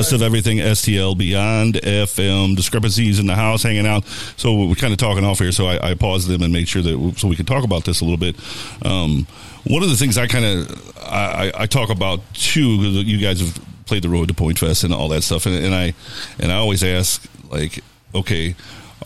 best 0.00 0.12
of 0.14 0.22
everything 0.22 0.56
STL 0.56 1.16
Beyond 1.16 1.74
FM 1.74 2.56
discrepancies 2.56 3.18
in 3.18 3.26
the 3.26 3.34
house 3.34 3.62
hanging 3.62 3.86
out. 3.86 4.06
So 4.38 4.54
we're 4.54 4.74
kind 4.74 4.94
of 4.94 4.98
talking 4.98 5.26
off 5.26 5.40
here. 5.40 5.52
So 5.52 5.66
I, 5.66 5.90
I 5.90 5.94
paused 5.94 6.26
them 6.26 6.42
and 6.42 6.50
made 6.50 6.68
sure 6.68 6.80
that 6.80 7.14
so 7.18 7.28
we 7.28 7.36
could 7.36 7.46
talk 7.46 7.64
about 7.64 7.84
this 7.84 8.00
a 8.00 8.04
little 8.04 8.16
bit. 8.16 8.34
Um, 8.82 9.26
one 9.64 9.82
of 9.82 9.90
the 9.90 9.96
things 9.96 10.16
I 10.16 10.26
kind 10.26 10.44
of 10.46 10.98
I, 10.98 11.52
I 11.54 11.66
talk 11.66 11.90
about 11.90 12.20
too 12.32 12.62
you 12.62 13.18
guys 13.18 13.40
have 13.40 13.60
played 13.84 14.02
the 14.02 14.08
road 14.08 14.28
to 14.28 14.34
Point 14.34 14.58
Fest 14.58 14.84
and 14.84 14.94
all 14.94 15.08
that 15.08 15.20
stuff, 15.22 15.44
and, 15.44 15.54
and 15.54 15.74
I 15.74 15.92
and 16.38 16.50
I 16.50 16.54
always 16.54 16.82
ask 16.82 17.22
like, 17.50 17.80
okay, 18.14 18.54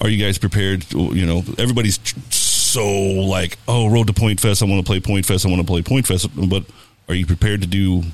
are 0.01 0.09
you 0.09 0.25
guys 0.25 0.39
prepared? 0.39 0.93
You 0.93 1.27
know, 1.27 1.39
everybody's 1.59 1.99
so 2.31 2.87
like, 2.87 3.59
oh, 3.67 3.89
road 3.89 4.07
to 4.07 4.13
Point 4.13 4.39
Fest. 4.39 4.63
I 4.63 4.67
want 4.67 4.79
to 4.79 4.89
play 4.89 5.01
Point 5.01 5.27
Fest. 5.27 5.45
I 5.45 5.49
want 5.49 5.61
to 5.61 5.67
play 5.67 5.83
Point 5.83 6.07
Fest. 6.07 6.29
But 6.37 6.65
are 7.09 7.15
you 7.15 7.27
prepared 7.27 7.63
to 7.63 7.67
do 7.67 8.05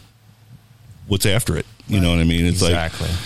what's 1.09 1.27
after 1.27 1.59
it? 1.59 1.67
You 1.91 2.01
know 2.01 2.11
what 2.11 2.19
I 2.21 2.25
mean? 2.25 2.47
It's 2.47 2.63
Exactly. 2.63 3.09
like 3.09 3.17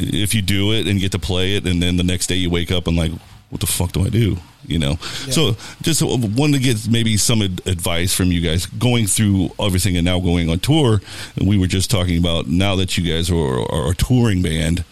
if 0.00 0.34
you 0.34 0.40
do 0.42 0.72
it 0.72 0.86
and 0.86 0.98
get 1.00 1.12
to 1.12 1.18
play 1.18 1.56
it, 1.56 1.66
and 1.66 1.82
then 1.82 1.96
the 1.96 2.02
next 2.04 2.28
day 2.28 2.36
you 2.36 2.48
wake 2.50 2.70
up 2.70 2.86
and 2.86 2.96
like, 2.96 3.12
what 3.50 3.60
the 3.60 3.66
fuck 3.66 3.92
do 3.92 4.04
I 4.04 4.08
do? 4.08 4.38
You 4.66 4.78
know. 4.78 4.94
So 5.30 5.56
just 5.82 6.02
wanted 6.02 6.58
to 6.58 6.62
get 6.62 6.88
maybe 6.88 7.16
some 7.16 7.42
ad- 7.42 7.60
advice 7.66 8.14
from 8.14 8.28
you 8.32 8.40
guys 8.40 8.64
going 8.66 9.06
through 9.08 9.50
everything 9.58 9.96
and 9.96 10.04
now 10.04 10.20
going 10.20 10.48
on 10.48 10.60
tour. 10.60 11.00
And 11.36 11.48
we 11.48 11.58
were 11.58 11.66
just 11.66 11.90
talking 11.90 12.16
about 12.16 12.46
now 12.46 12.76
that 12.76 12.96
you 12.96 13.04
guys 13.12 13.28
are, 13.30 13.60
are 13.70 13.90
a 13.90 13.94
touring 13.94 14.40
band. 14.40 14.84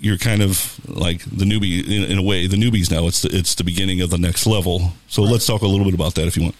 You're 0.00 0.18
kind 0.18 0.42
of 0.42 0.78
like 0.88 1.20
the 1.24 1.44
newbie 1.46 1.86
in, 1.86 2.10
in 2.10 2.18
a 2.18 2.22
way. 2.22 2.46
The 2.48 2.56
newbies 2.56 2.90
now. 2.90 3.06
It's 3.06 3.22
the, 3.22 3.30
it's 3.32 3.54
the 3.54 3.64
beginning 3.64 4.00
of 4.02 4.10
the 4.10 4.18
next 4.18 4.44
level. 4.46 4.92
So 5.08 5.22
let's 5.22 5.46
talk 5.46 5.62
a 5.62 5.66
little 5.66 5.84
bit 5.86 5.94
about 5.94 6.16
that 6.16 6.26
if 6.26 6.36
you 6.36 6.42
want. 6.42 6.56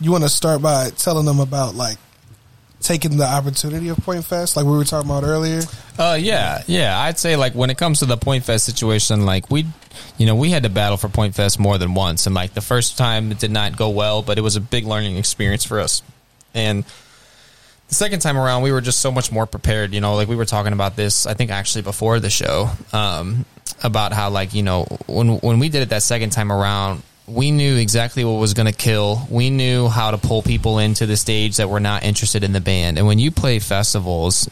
You 0.00 0.12
want 0.12 0.22
to 0.24 0.30
start 0.30 0.60
by 0.62 0.90
telling 0.90 1.24
them 1.24 1.40
about 1.40 1.74
like 1.74 1.96
taking 2.80 3.16
the 3.16 3.26
opportunity 3.26 3.88
of 3.88 3.96
Point 3.98 4.24
Fest, 4.24 4.56
like 4.56 4.66
we 4.66 4.72
were 4.72 4.84
talking 4.84 5.10
about 5.10 5.24
earlier. 5.24 5.62
Uh, 5.98 6.16
yeah, 6.20 6.62
yeah. 6.66 6.98
I'd 6.98 7.18
say 7.18 7.36
like 7.36 7.54
when 7.54 7.70
it 7.70 7.78
comes 7.78 8.00
to 8.00 8.06
the 8.06 8.16
Point 8.16 8.44
Fest 8.44 8.64
situation, 8.64 9.24
like 9.24 9.50
we, 9.50 9.66
you 10.18 10.26
know, 10.26 10.34
we 10.34 10.50
had 10.50 10.62
to 10.62 10.68
battle 10.68 10.96
for 10.96 11.08
Point 11.08 11.34
Fest 11.34 11.58
more 11.58 11.78
than 11.78 11.94
once, 11.94 12.26
and 12.26 12.34
like 12.34 12.54
the 12.54 12.60
first 12.60 12.98
time 12.98 13.30
it 13.32 13.38
did 13.38 13.50
not 13.50 13.76
go 13.76 13.90
well, 13.90 14.22
but 14.22 14.38
it 14.38 14.42
was 14.42 14.56
a 14.56 14.60
big 14.60 14.84
learning 14.84 15.16
experience 15.16 15.64
for 15.64 15.80
us, 15.80 16.02
and 16.54 16.84
the 17.88 17.94
second 17.94 18.20
time 18.20 18.36
around 18.36 18.62
we 18.62 18.72
were 18.72 18.80
just 18.80 19.00
so 19.00 19.10
much 19.10 19.32
more 19.32 19.46
prepared. 19.46 19.94
You 19.94 20.00
know, 20.00 20.14
like 20.14 20.28
we 20.28 20.36
were 20.36 20.44
talking 20.44 20.72
about 20.72 20.96
this, 20.96 21.26
I 21.26 21.34
think 21.34 21.50
actually 21.50 21.82
before 21.82 22.20
the 22.20 22.30
show, 22.30 22.70
um, 22.92 23.44
about 23.82 24.12
how 24.12 24.30
like 24.30 24.54
you 24.54 24.62
know 24.62 24.84
when 25.06 25.38
when 25.38 25.58
we 25.58 25.68
did 25.68 25.82
it 25.82 25.88
that 25.90 26.02
second 26.02 26.30
time 26.30 26.52
around. 26.52 27.02
We 27.28 27.50
knew 27.50 27.76
exactly 27.76 28.24
what 28.24 28.38
was 28.38 28.54
going 28.54 28.66
to 28.66 28.76
kill. 28.76 29.26
We 29.28 29.50
knew 29.50 29.88
how 29.88 30.12
to 30.12 30.18
pull 30.18 30.42
people 30.42 30.78
into 30.78 31.06
the 31.06 31.16
stage 31.16 31.56
that 31.56 31.68
were 31.68 31.80
not 31.80 32.04
interested 32.04 32.44
in 32.44 32.52
the 32.52 32.60
band. 32.60 32.98
And 32.98 33.06
when 33.06 33.18
you 33.18 33.30
play 33.32 33.58
festivals, 33.58 34.48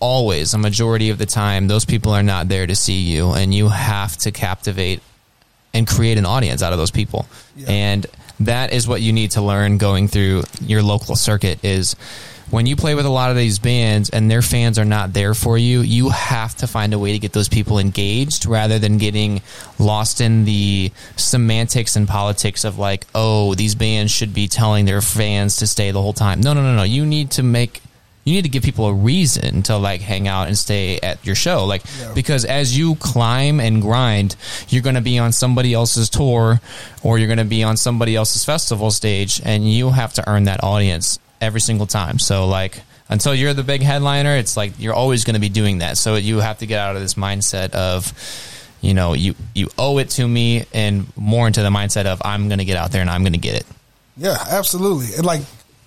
always 0.00 0.54
a 0.54 0.58
majority 0.58 1.10
of 1.10 1.18
the 1.18 1.26
time 1.26 1.66
those 1.66 1.84
people 1.84 2.12
are 2.12 2.22
not 2.22 2.48
there 2.48 2.66
to 2.66 2.76
see 2.76 3.00
you 3.00 3.32
and 3.32 3.52
you 3.52 3.68
have 3.68 4.16
to 4.16 4.30
captivate 4.30 5.02
and 5.74 5.86
create 5.86 6.18
an 6.18 6.26
audience 6.26 6.62
out 6.62 6.72
of 6.72 6.78
those 6.78 6.90
people 6.90 7.26
and 7.66 8.06
that 8.40 8.72
is 8.72 8.86
what 8.86 9.00
you 9.00 9.12
need 9.12 9.32
to 9.32 9.42
learn 9.42 9.76
going 9.76 10.06
through 10.06 10.44
your 10.60 10.82
local 10.82 11.16
circuit 11.16 11.64
is 11.64 11.96
when 12.50 12.66
you 12.66 12.76
play 12.76 12.94
with 12.94 13.06
a 13.06 13.10
lot 13.10 13.30
of 13.30 13.36
these 13.36 13.58
bands 13.58 14.10
and 14.10 14.30
their 14.30 14.42
fans 14.42 14.78
are 14.78 14.84
not 14.84 15.12
there 15.12 15.34
for 15.34 15.58
you 15.58 15.80
you 15.80 16.08
have 16.08 16.54
to 16.56 16.66
find 16.66 16.94
a 16.94 16.98
way 16.98 17.12
to 17.12 17.18
get 17.18 17.32
those 17.32 17.48
people 17.48 17.78
engaged 17.78 18.46
rather 18.46 18.78
than 18.78 18.98
getting 18.98 19.42
lost 19.78 20.20
in 20.20 20.44
the 20.44 20.90
semantics 21.16 21.96
and 21.96 22.08
politics 22.08 22.64
of 22.64 22.78
like 22.78 23.06
oh 23.14 23.54
these 23.54 23.74
bands 23.74 24.12
should 24.12 24.32
be 24.32 24.48
telling 24.48 24.84
their 24.84 25.00
fans 25.00 25.56
to 25.56 25.66
stay 25.66 25.90
the 25.90 26.00
whole 26.00 26.12
time. 26.12 26.40
No 26.40 26.52
no 26.52 26.62
no 26.62 26.74
no. 26.74 26.82
You 26.82 27.04
need 27.04 27.30
to 27.32 27.42
make 27.42 27.80
you 28.24 28.34
need 28.34 28.42
to 28.42 28.50
give 28.50 28.62
people 28.62 28.86
a 28.86 28.92
reason 28.92 29.62
to 29.62 29.76
like 29.78 30.02
hang 30.02 30.28
out 30.28 30.48
and 30.48 30.58
stay 30.58 30.98
at 31.00 31.24
your 31.24 31.34
show. 31.34 31.64
Like 31.64 31.82
because 32.14 32.44
as 32.44 32.76
you 32.76 32.94
climb 32.96 33.60
and 33.60 33.80
grind 33.80 34.36
you're 34.68 34.82
going 34.82 34.96
to 34.96 35.00
be 35.00 35.18
on 35.18 35.32
somebody 35.32 35.72
else's 35.74 36.08
tour 36.08 36.60
or 37.02 37.18
you're 37.18 37.28
going 37.28 37.38
to 37.38 37.44
be 37.44 37.62
on 37.62 37.76
somebody 37.76 38.16
else's 38.16 38.44
festival 38.44 38.90
stage 38.90 39.40
and 39.44 39.70
you 39.70 39.90
have 39.90 40.12
to 40.14 40.28
earn 40.28 40.44
that 40.44 40.62
audience 40.62 41.18
every 41.40 41.60
single 41.60 41.86
time 41.86 42.18
so 42.18 42.46
like 42.46 42.80
until 43.08 43.34
you're 43.34 43.54
the 43.54 43.62
big 43.62 43.82
headliner 43.82 44.36
it's 44.36 44.56
like 44.56 44.72
you're 44.78 44.94
always 44.94 45.24
going 45.24 45.34
to 45.34 45.40
be 45.40 45.48
doing 45.48 45.78
that 45.78 45.96
so 45.96 46.16
you 46.16 46.38
have 46.38 46.58
to 46.58 46.66
get 46.66 46.78
out 46.78 46.96
of 46.96 47.02
this 47.02 47.14
mindset 47.14 47.70
of 47.70 48.12
you 48.80 48.94
know 48.94 49.14
you 49.14 49.34
you 49.54 49.68
owe 49.78 49.98
it 49.98 50.10
to 50.10 50.26
me 50.26 50.64
and 50.72 51.06
more 51.16 51.46
into 51.46 51.62
the 51.62 51.70
mindset 51.70 52.06
of 52.06 52.20
i'm 52.24 52.48
going 52.48 52.58
to 52.58 52.64
get 52.64 52.76
out 52.76 52.90
there 52.90 53.00
and 53.00 53.10
i'm 53.10 53.22
going 53.22 53.32
to 53.32 53.38
get 53.38 53.54
it 53.54 53.66
Yeah, 54.18 54.36
absolutely. 54.50 55.14
And 55.16 55.24
like 55.24 55.42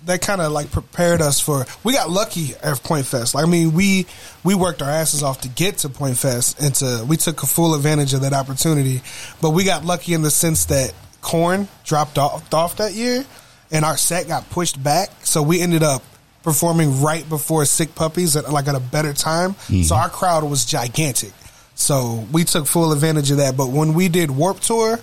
that 0.05 0.21
kind 0.21 0.41
of 0.41 0.51
like 0.51 0.71
prepared 0.71 1.21
us 1.21 1.39
for. 1.39 1.65
We 1.83 1.93
got 1.93 2.09
lucky 2.09 2.55
at 2.63 2.81
Point 2.81 3.05
Fest. 3.05 3.35
Like, 3.35 3.45
I 3.45 3.47
mean, 3.47 3.73
we 3.73 4.07
we 4.43 4.55
worked 4.55 4.81
our 4.81 4.89
asses 4.89 5.21
off 5.21 5.41
to 5.41 5.49
get 5.49 5.79
to 5.79 5.89
Point 5.89 6.17
Fest, 6.17 6.59
and 6.61 6.73
to 6.75 7.05
we 7.07 7.17
took 7.17 7.43
a 7.43 7.45
full 7.45 7.75
advantage 7.75 8.13
of 8.13 8.21
that 8.21 8.33
opportunity. 8.33 9.01
But 9.41 9.51
we 9.51 9.65
got 9.65 9.83
lucky 9.83 10.13
in 10.13 10.21
the 10.21 10.31
sense 10.31 10.65
that 10.65 10.93
Korn 11.21 11.67
dropped 11.83 12.17
off, 12.17 12.51
off 12.53 12.77
that 12.77 12.93
year, 12.93 13.25
and 13.71 13.85
our 13.85 13.97
set 13.97 14.27
got 14.27 14.49
pushed 14.49 14.81
back, 14.81 15.09
so 15.23 15.41
we 15.41 15.61
ended 15.61 15.83
up 15.83 16.03
performing 16.43 17.01
right 17.01 17.27
before 17.27 17.65
Sick 17.65 17.95
Puppies 17.95 18.35
at 18.35 18.51
like 18.51 18.67
at 18.67 18.75
a 18.75 18.79
better 18.79 19.13
time. 19.13 19.53
Mm-hmm. 19.53 19.83
So 19.83 19.95
our 19.95 20.09
crowd 20.09 20.43
was 20.43 20.65
gigantic. 20.65 21.31
So 21.75 22.25
we 22.31 22.43
took 22.43 22.67
full 22.67 22.91
advantage 22.91 23.31
of 23.31 23.37
that. 23.37 23.57
But 23.57 23.69
when 23.69 23.93
we 23.93 24.09
did 24.09 24.29
Warp 24.31 24.59
Tour, 24.59 24.99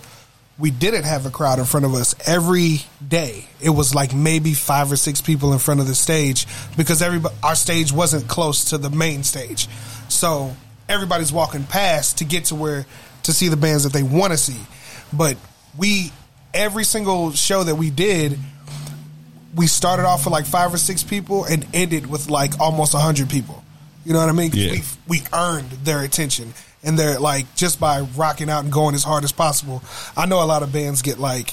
we 0.59 0.71
didn't 0.71 1.05
have 1.05 1.25
a 1.27 1.31
crowd 1.31 1.59
in 1.59 1.65
front 1.65 1.87
of 1.87 1.95
us 1.95 2.15
every 2.27 2.81
day. 3.07 3.47
It 3.61 3.71
was 3.71 3.95
like 3.95 4.15
maybe 4.15 4.55
five 4.55 4.91
or 4.91 4.97
six 4.97 5.21
people 5.21 5.53
in 5.53 5.59
front 5.61 5.81
of 5.81 5.87
the 5.87 5.95
stage 5.95 6.47
because 6.77 7.01
everybody, 7.01 7.35
our 7.43 7.55
stage 7.55 7.93
wasn't 7.93 8.29
close 8.29 8.67
to 8.67 8.79
the 8.79 8.91
main 8.91 9.23
stage. 9.23 9.69
So 10.09 10.55
everybody's 10.89 11.33
walking 11.33 11.65
past 11.65 12.19
to 12.19 12.25
get 12.25 12.47
to 12.47 12.55
where 12.55 12.87
to 13.25 13.33
see 13.33 13.49
the 13.49 13.57
bands 13.57 13.85
that 13.85 13.93
they 13.93 14.03
want 14.03 14.33
to 14.33 14.37
see. 14.37 14.61
But 15.13 15.37
we 15.77 16.13
every 16.53 16.85
single 16.85 17.33
show 17.33 17.63
that 17.63 17.77
we 17.77 17.91
did, 17.91 18.39
we 19.59 19.67
started 19.67 20.07
off 20.07 20.25
with 20.25 20.33
like 20.33 20.47
five 20.47 20.73
or 20.73 20.79
six 20.79 21.03
people 21.03 21.45
and 21.45 21.67
ended 21.75 22.07
with 22.07 22.31
like 22.31 22.59
almost 22.61 22.95
a 22.95 22.99
hundred 22.99 23.29
people. 23.29 23.65
You 24.05 24.13
know 24.13 24.21
what 24.21 24.29
I 24.29 24.33
mean? 24.33 24.53
Yeah. 24.55 24.71
We 24.71 24.83
we 25.09 25.23
earned 25.35 25.71
their 25.85 26.03
attention, 26.03 26.55
and 26.83 26.99
they're 26.99 27.19
like 27.19 27.55
just 27.57 27.81
by 27.81 28.01
rocking 28.01 28.49
out 28.49 28.63
and 28.63 28.73
going 28.73 28.95
as 28.95 29.03
hard 29.03 29.25
as 29.25 29.33
possible. 29.33 29.83
I 30.17 30.27
know 30.27 30.43
a 30.43 30.47
lot 30.47 30.63
of 30.63 30.73
bands 30.73 31.03
get 31.03 31.19
like 31.19 31.53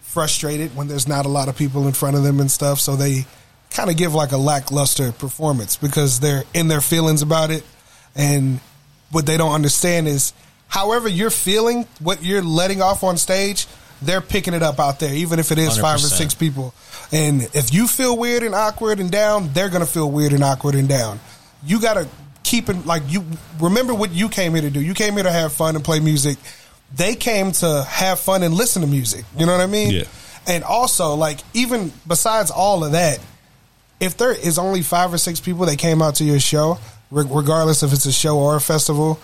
frustrated 0.00 0.74
when 0.74 0.88
there's 0.88 1.06
not 1.06 1.26
a 1.26 1.28
lot 1.28 1.48
of 1.48 1.56
people 1.56 1.86
in 1.86 1.92
front 1.92 2.16
of 2.16 2.24
them 2.24 2.40
and 2.40 2.50
stuff, 2.50 2.80
so 2.80 2.96
they 2.96 3.24
kind 3.70 3.88
of 3.88 3.96
give 3.96 4.14
like 4.14 4.32
a 4.32 4.36
lackluster 4.36 5.12
performance 5.12 5.76
because 5.76 6.18
they're 6.18 6.44
in 6.54 6.66
their 6.66 6.80
feelings 6.80 7.22
about 7.22 7.50
it, 7.52 7.62
and 8.16 8.58
what 9.12 9.26
they 9.26 9.36
don't 9.36 9.52
understand 9.52 10.08
is 10.08 10.32
however 10.66 11.08
you're 11.08 11.30
feeling, 11.30 11.86
what 12.00 12.22
you're 12.22 12.42
letting 12.42 12.82
off 12.82 13.04
on 13.04 13.16
stage. 13.16 13.66
They're 14.00 14.20
picking 14.20 14.54
it 14.54 14.62
up 14.62 14.78
out 14.78 15.00
there, 15.00 15.12
even 15.14 15.38
if 15.38 15.50
it 15.52 15.58
is 15.58 15.76
five 15.78 15.96
or 15.96 16.08
six 16.08 16.34
people. 16.34 16.72
And 17.12 17.42
if 17.54 17.72
you 17.74 17.88
feel 17.88 18.16
weird 18.16 18.42
and 18.42 18.54
awkward 18.54 19.00
and 19.00 19.10
down, 19.10 19.52
they're 19.52 19.68
gonna 19.70 19.86
feel 19.86 20.10
weird 20.10 20.32
and 20.32 20.44
awkward 20.44 20.74
and 20.74 20.88
down. 20.88 21.18
You 21.64 21.80
gotta 21.80 22.06
keep 22.44 22.68
it 22.68 22.86
like 22.86 23.02
you 23.08 23.24
remember 23.60 23.92
what 23.94 24.10
you 24.12 24.28
came 24.28 24.52
here 24.52 24.62
to 24.62 24.70
do. 24.70 24.80
You 24.80 24.94
came 24.94 25.14
here 25.14 25.24
to 25.24 25.32
have 25.32 25.52
fun 25.52 25.74
and 25.76 25.84
play 25.84 26.00
music. 26.00 26.38
they 26.94 27.14
came 27.14 27.52
to 27.52 27.84
have 27.86 28.18
fun 28.18 28.42
and 28.42 28.54
listen 28.54 28.80
to 28.82 28.88
music. 28.88 29.24
You 29.36 29.44
know 29.44 29.52
what 29.52 29.60
I 29.60 29.66
mean? 29.66 29.90
Yeah. 29.90 30.04
And 30.46 30.64
also, 30.64 31.14
like, 31.14 31.40
even 31.52 31.92
besides 32.06 32.50
all 32.50 32.82
of 32.84 32.92
that, 32.92 33.18
if 34.00 34.16
there 34.16 34.32
is 34.32 34.58
only 34.58 34.80
five 34.80 35.12
or 35.12 35.18
six 35.18 35.38
people 35.40 35.66
that 35.66 35.76
came 35.76 36.00
out 36.00 36.14
to 36.16 36.24
your 36.24 36.40
show, 36.40 36.78
re- 37.10 37.26
regardless 37.28 37.82
if 37.82 37.92
it's 37.92 38.06
a 38.06 38.12
show 38.12 38.38
or 38.38 38.56
a 38.56 38.60
festival, 38.60 39.20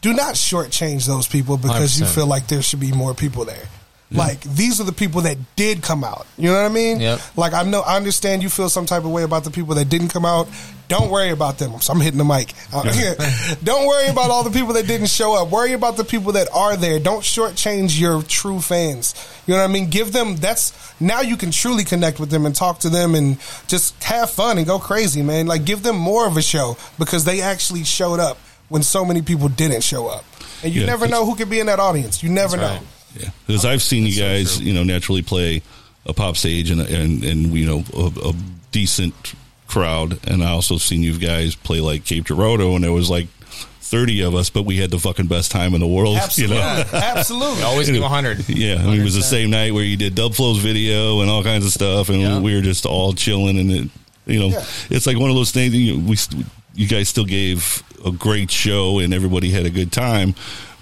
do 0.00 0.12
not 0.12 0.34
shortchange 0.34 1.06
those 1.06 1.28
people 1.28 1.56
because 1.56 2.00
you 2.00 2.06
100%. 2.06 2.14
feel 2.14 2.26
like 2.26 2.48
there 2.48 2.62
should 2.62 2.80
be 2.80 2.90
more 2.90 3.14
people 3.14 3.44
there. 3.44 3.68
Like 4.10 4.40
these 4.40 4.80
are 4.80 4.84
the 4.84 4.92
people 4.92 5.20
that 5.22 5.36
did 5.54 5.82
come 5.82 6.02
out. 6.02 6.26
You 6.38 6.48
know 6.48 6.54
what 6.62 6.70
I 6.70 6.74
mean? 6.74 6.98
Yep. 6.98 7.20
Like 7.36 7.52
I 7.52 7.62
know, 7.62 7.80
I 7.82 7.96
understand 7.96 8.42
you 8.42 8.48
feel 8.48 8.70
some 8.70 8.86
type 8.86 9.04
of 9.04 9.10
way 9.10 9.22
about 9.22 9.44
the 9.44 9.50
people 9.50 9.74
that 9.74 9.90
didn't 9.90 10.08
come 10.08 10.24
out. 10.24 10.48
Don't 10.88 11.10
worry 11.10 11.28
about 11.28 11.58
them. 11.58 11.78
So 11.82 11.92
I'm 11.92 12.00
hitting 12.00 12.16
the 12.16 12.24
mic. 12.24 12.54
Uh, 12.72 12.82
Don't 13.62 13.86
worry 13.86 14.08
about 14.08 14.30
all 14.30 14.42
the 14.42 14.50
people 14.50 14.72
that 14.72 14.86
didn't 14.86 15.08
show 15.08 15.34
up. 15.36 15.50
Worry 15.50 15.74
about 15.74 15.98
the 15.98 16.04
people 16.04 16.32
that 16.32 16.48
are 16.54 16.78
there. 16.78 16.98
Don't 16.98 17.20
shortchange 17.20 18.00
your 18.00 18.22
true 18.22 18.62
fans. 18.62 19.14
You 19.46 19.52
know 19.52 19.60
what 19.60 19.68
I 19.68 19.72
mean? 19.72 19.90
Give 19.90 20.10
them. 20.12 20.36
That's 20.36 20.72
now 20.98 21.20
you 21.20 21.36
can 21.36 21.50
truly 21.50 21.84
connect 21.84 22.18
with 22.18 22.30
them 22.30 22.46
and 22.46 22.54
talk 22.54 22.78
to 22.80 22.88
them 22.88 23.14
and 23.14 23.38
just 23.66 24.02
have 24.04 24.30
fun 24.30 24.56
and 24.56 24.66
go 24.66 24.78
crazy, 24.78 25.22
man. 25.22 25.46
Like 25.46 25.66
give 25.66 25.82
them 25.82 25.96
more 25.98 26.26
of 26.26 26.38
a 26.38 26.42
show 26.42 26.78
because 26.98 27.26
they 27.26 27.42
actually 27.42 27.84
showed 27.84 28.20
up 28.20 28.38
when 28.70 28.82
so 28.82 29.04
many 29.04 29.20
people 29.20 29.48
didn't 29.50 29.82
show 29.82 30.08
up. 30.08 30.24
And 30.64 30.74
you 30.74 30.80
Yeah, 30.80 30.86
never 30.86 31.06
know 31.06 31.26
who 31.26 31.34
could 31.36 31.50
be 31.50 31.60
in 31.60 31.66
that 31.66 31.78
audience. 31.80 32.22
You 32.22 32.30
never 32.30 32.56
know. 32.56 32.62
right. 32.62 32.82
Yeah, 33.18 33.30
because 33.46 33.64
I've 33.64 33.82
seen 33.82 34.06
you 34.06 34.18
guys, 34.20 34.60
you 34.60 34.72
know, 34.74 34.84
naturally 34.84 35.22
play 35.22 35.62
a 36.06 36.12
pop 36.12 36.36
stage 36.36 36.70
and 36.70 36.80
and 36.80 37.24
and 37.24 37.46
you 37.52 37.66
know 37.66 37.84
a, 37.94 38.28
a 38.30 38.32
decent 38.72 39.14
crowd, 39.66 40.18
and 40.26 40.42
I 40.42 40.50
also 40.50 40.78
seen 40.78 41.02
you 41.02 41.18
guys 41.18 41.54
play 41.54 41.80
like 41.80 42.04
Cape 42.04 42.24
Girardeau, 42.24 42.74
and 42.74 42.84
there 42.84 42.92
was 42.92 43.10
like 43.10 43.26
thirty 43.80 44.22
of 44.22 44.34
us, 44.34 44.50
but 44.50 44.64
we 44.64 44.76
had 44.76 44.90
the 44.90 44.98
fucking 44.98 45.26
best 45.28 45.50
time 45.50 45.74
in 45.74 45.80
the 45.80 45.86
world. 45.86 46.16
Absolutely. 46.18 46.56
You 46.56 46.62
know, 46.62 46.84
Absolutely. 46.92 47.62
Always 47.62 47.90
give 47.90 48.02
100. 48.02 48.48
yeah. 48.48 48.74
I 48.76 48.82
mean, 48.84 49.00
it 49.00 49.04
was 49.04 49.14
the 49.14 49.22
same 49.22 49.50
night 49.50 49.72
where 49.72 49.82
you 49.84 49.96
did 49.96 50.14
Dubflow's 50.14 50.58
video 50.58 51.20
and 51.22 51.30
all 51.30 51.42
kinds 51.42 51.64
of 51.64 51.72
stuff, 51.72 52.08
and 52.10 52.20
Yeah. 52.20 52.38
we 52.40 52.54
were 52.54 52.60
just 52.62 52.84
all 52.86 53.14
chilling, 53.14 53.58
and 53.58 53.70
it, 53.70 53.88
you 54.26 54.40
know, 54.40 54.48
Yeah. 54.48 54.64
it's 54.90 55.06
like 55.06 55.18
one 55.18 55.30
of 55.30 55.36
those 55.36 55.52
things. 55.52 55.74
You 55.74 55.98
we 55.98 56.16
you 56.74 56.86
guys 56.86 57.08
still 57.08 57.24
gave 57.24 57.82
a 58.04 58.12
great 58.12 58.50
show, 58.50 58.98
and 58.98 59.12
everybody 59.14 59.50
had 59.50 59.64
a 59.66 59.70
good 59.70 59.90
time, 59.90 60.34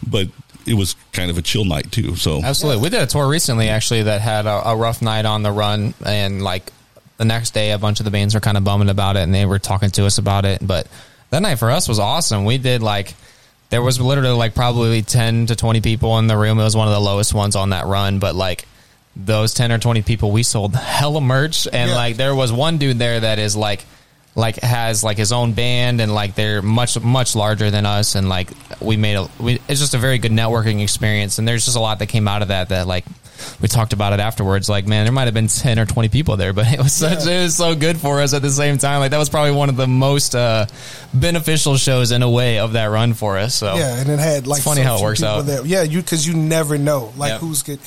but 0.07 0.29
it 0.67 0.75
was 0.75 0.97
kind 1.13 1.31
of 1.31 1.39
a 1.39 1.43
chill 1.43 1.65
night 1.65 1.91
too. 1.93 2.17
So 2.17 2.43
Absolutely. 2.43 2.83
We 2.83 2.91
did 2.91 3.03
a 3.03 3.07
tour 3.07 3.29
recently 3.29 3.69
actually 3.69 4.03
that 4.05 4.21
had 4.21 4.47
a, 4.47 4.71
a 4.71 4.77
rough 4.77 5.01
night 5.03 5.25
on 5.25 5.43
the 5.43 5.53
run 5.53 5.95
and 6.05 6.43
like 6.43 6.73
the 7.19 7.25
next 7.25 7.55
day 7.55 7.71
a 7.73 7.79
bunch 7.79 8.01
of 8.01 8.05
the 8.05 8.11
bands 8.11 8.35
were 8.35 8.41
kind 8.41 8.57
of 8.57 8.65
bumming 8.65 8.89
about 8.91 9.17
it 9.17 9.21
and 9.21 9.35
they 9.35 9.47
were 9.47 9.59
talking 9.59 9.91
to 9.93 10.07
us 10.07 10.19
about 10.19 10.45
it. 10.45 10.59
But 10.67 10.87
that 11.31 11.41
night 11.43 11.57
for 11.57 11.71
us 11.71 11.89
was 11.89 11.99
awesome. 11.99 12.45
We 12.45 12.59
did 12.59 12.83
like 12.83 13.15
there 13.71 13.83
was 13.83 14.01
literally 14.01 14.37
like 14.37 14.55
probably 14.55 15.03
10 15.03 15.47
to 15.47 15.57
20 15.57 15.81
people 15.81 16.19
in 16.19 16.27
the 16.27 16.37
room. 16.37 16.59
It 16.59 16.65
was 16.65 16.77
one 16.77 16.87
of 16.89 16.95
the 16.95 17.01
lowest 17.01 17.35
ones 17.35 17.57
on 17.57 17.71
that 17.71 17.87
run, 17.87 18.19
but 18.19 18.35
like 18.35 18.67
those 19.17 19.55
10 19.55 19.73
or 19.73 19.79
20 19.79 20.03
people 20.03 20.31
we 20.31 20.43
sold 20.43 20.75
hella 20.77 21.21
merch 21.21 21.67
and 21.73 21.89
Yeah. 21.91 21.97
like 21.97 22.17
there 22.17 22.35
was 22.35 22.53
one 22.53 22.77
dude 22.79 22.99
there 22.99 23.19
that 23.21 23.39
is 23.39 23.57
like 23.57 23.85
like 24.37 24.57
has 24.57 25.03
like 25.03 25.17
his 25.17 25.33
own 25.33 25.53
band 25.53 26.01
and 26.01 26.15
like 26.15 26.35
they're 26.35 26.61
much 26.63 27.01
much 27.01 27.35
larger 27.35 27.71
than 27.71 27.87
us 27.87 28.15
and 28.15 28.29
like 28.29 28.51
we 28.81 28.97
made 28.97 29.15
a 29.15 29.29
we, 29.41 29.55
it's 29.67 29.81
just 29.81 29.95
a 29.95 29.99
very 29.99 30.19
good 30.19 30.31
networking 30.31 30.83
experience 30.83 31.39
and 31.39 31.49
there's 31.49 31.65
just 31.65 31.77
a 31.77 31.81
lot 31.81 31.99
that 31.99 32.07
came 32.07 32.29
out 32.29 32.43
of 32.43 32.49
that 32.49 32.69
that 32.69 32.87
like 32.87 33.05
we 33.61 33.69
talked 33.69 33.95
about 33.95 34.13
it 34.13 34.21
afterwards 34.21 34.69
like 34.69 34.87
man 34.87 35.05
there 35.05 35.13
might 35.13 35.25
have 35.25 35.35
been 35.35 35.49
10 35.49 35.79
or 35.79 35.87
20 35.87 36.11
people 36.11 36.37
there 36.37 36.53
but 36.55 36.71
it 36.71 36.79
was 36.79 36.93
such 36.93 37.27
it 37.27 37.43
was 37.43 37.57
so 37.57 37.75
good 37.75 37.97
for 37.97 38.21
us 38.21 38.35
at 38.35 38.43
the 38.43 38.51
same 38.51 38.77
time 38.77 39.01
like 39.01 39.11
that 39.11 39.19
was 39.19 39.31
probably 39.31 39.53
one 39.53 39.71
of 39.71 39.77
the 39.77 39.87
most 39.87 40.35
uh 40.35 40.67
beneficial 41.15 41.79
shows 41.79 42.13
in 42.13 42.23
a 42.23 42.31
way 42.31 42.59
of 42.59 42.75
that 42.75 42.87
run 42.87 43.15
for 43.15 43.39
us 43.39 43.55
so 43.55 43.75
Yeah, 43.77 43.99
and 43.99 44.11
it 44.11 44.19
had 44.19 44.47
like 44.47 44.59
It's 44.59 44.67
funny 44.67 44.83
how 44.83 44.99
it 44.99 45.03
works 45.03 45.21
people 45.21 45.33
out. 45.33 45.47
There. 45.47 45.65
Yeah, 45.65 45.83
you 45.83 46.01
because 46.01 46.27
you 46.27 46.35
never 46.35 46.77
know 46.77 47.13
like 47.17 47.41
who's 47.41 47.63
good. 47.63 47.81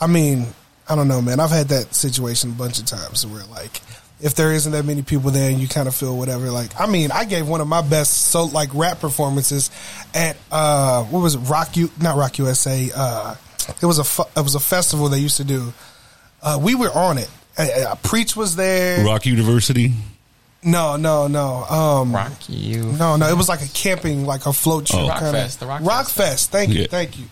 I 0.00 0.06
mean, 0.06 0.46
I 0.88 0.94
don't 0.94 1.08
know, 1.08 1.22
man. 1.22 1.40
I've 1.40 1.50
had 1.50 1.68
that 1.68 1.94
situation 1.94 2.50
a 2.50 2.54
bunch 2.54 2.78
of 2.78 2.84
times 2.84 3.26
where 3.26 3.44
like 3.46 3.80
if 4.20 4.34
there 4.34 4.52
isn't 4.52 4.72
that 4.72 4.84
many 4.84 5.02
people 5.02 5.30
there 5.30 5.50
and 5.50 5.58
you 5.60 5.68
kind 5.68 5.86
of 5.88 5.94
feel 5.94 6.16
whatever. 6.16 6.50
Like, 6.50 6.70
I 6.80 6.86
mean, 6.86 7.10
I 7.10 7.24
gave 7.24 7.46
one 7.48 7.60
of 7.60 7.68
my 7.68 7.82
best 7.82 8.28
so 8.28 8.44
like 8.44 8.70
rap 8.74 9.00
performances 9.00 9.70
at 10.14 10.36
uh 10.50 11.04
what 11.04 11.20
was 11.20 11.34
it? 11.34 11.38
Rock 11.40 11.76
U, 11.76 11.90
not 12.00 12.16
Rock 12.16 12.38
USA. 12.38 12.90
Uh, 12.94 13.34
it 13.82 13.86
was 13.86 13.98
a 13.98 14.04
fu- 14.04 14.22
it 14.36 14.42
was 14.42 14.54
a 14.54 14.60
festival 14.60 15.08
they 15.08 15.18
used 15.18 15.36
to 15.36 15.44
do. 15.44 15.72
Uh, 16.42 16.58
we 16.62 16.74
were 16.74 16.90
on 16.92 17.18
it. 17.18 17.30
Uh, 17.58 17.66
uh, 17.88 17.94
Preach 17.96 18.36
was 18.36 18.56
there. 18.56 19.04
Rock 19.04 19.26
University. 19.26 19.92
No, 20.62 20.96
no, 20.96 21.26
no. 21.28 21.64
Um, 21.64 22.12
rock 22.14 22.32
you 22.48 22.82
no, 22.98 23.16
no. 23.16 23.28
It 23.28 23.36
was 23.36 23.48
like 23.48 23.62
a 23.62 23.68
camping, 23.68 24.26
like 24.26 24.46
a 24.46 24.52
float 24.52 24.86
trip. 24.86 25.02
Oh. 25.02 25.08
Rock 25.08 25.18
kinda. 25.20 25.32
Fest, 25.32 25.60
the 25.60 25.66
Rock 25.66 25.82
Rock 25.82 26.06
Fest. 26.06 26.16
Fest. 26.16 26.50
Thank 26.52 26.70
you, 26.72 26.80
Yeah. 26.82 26.86
thank 26.88 27.18
you. 27.18 27.24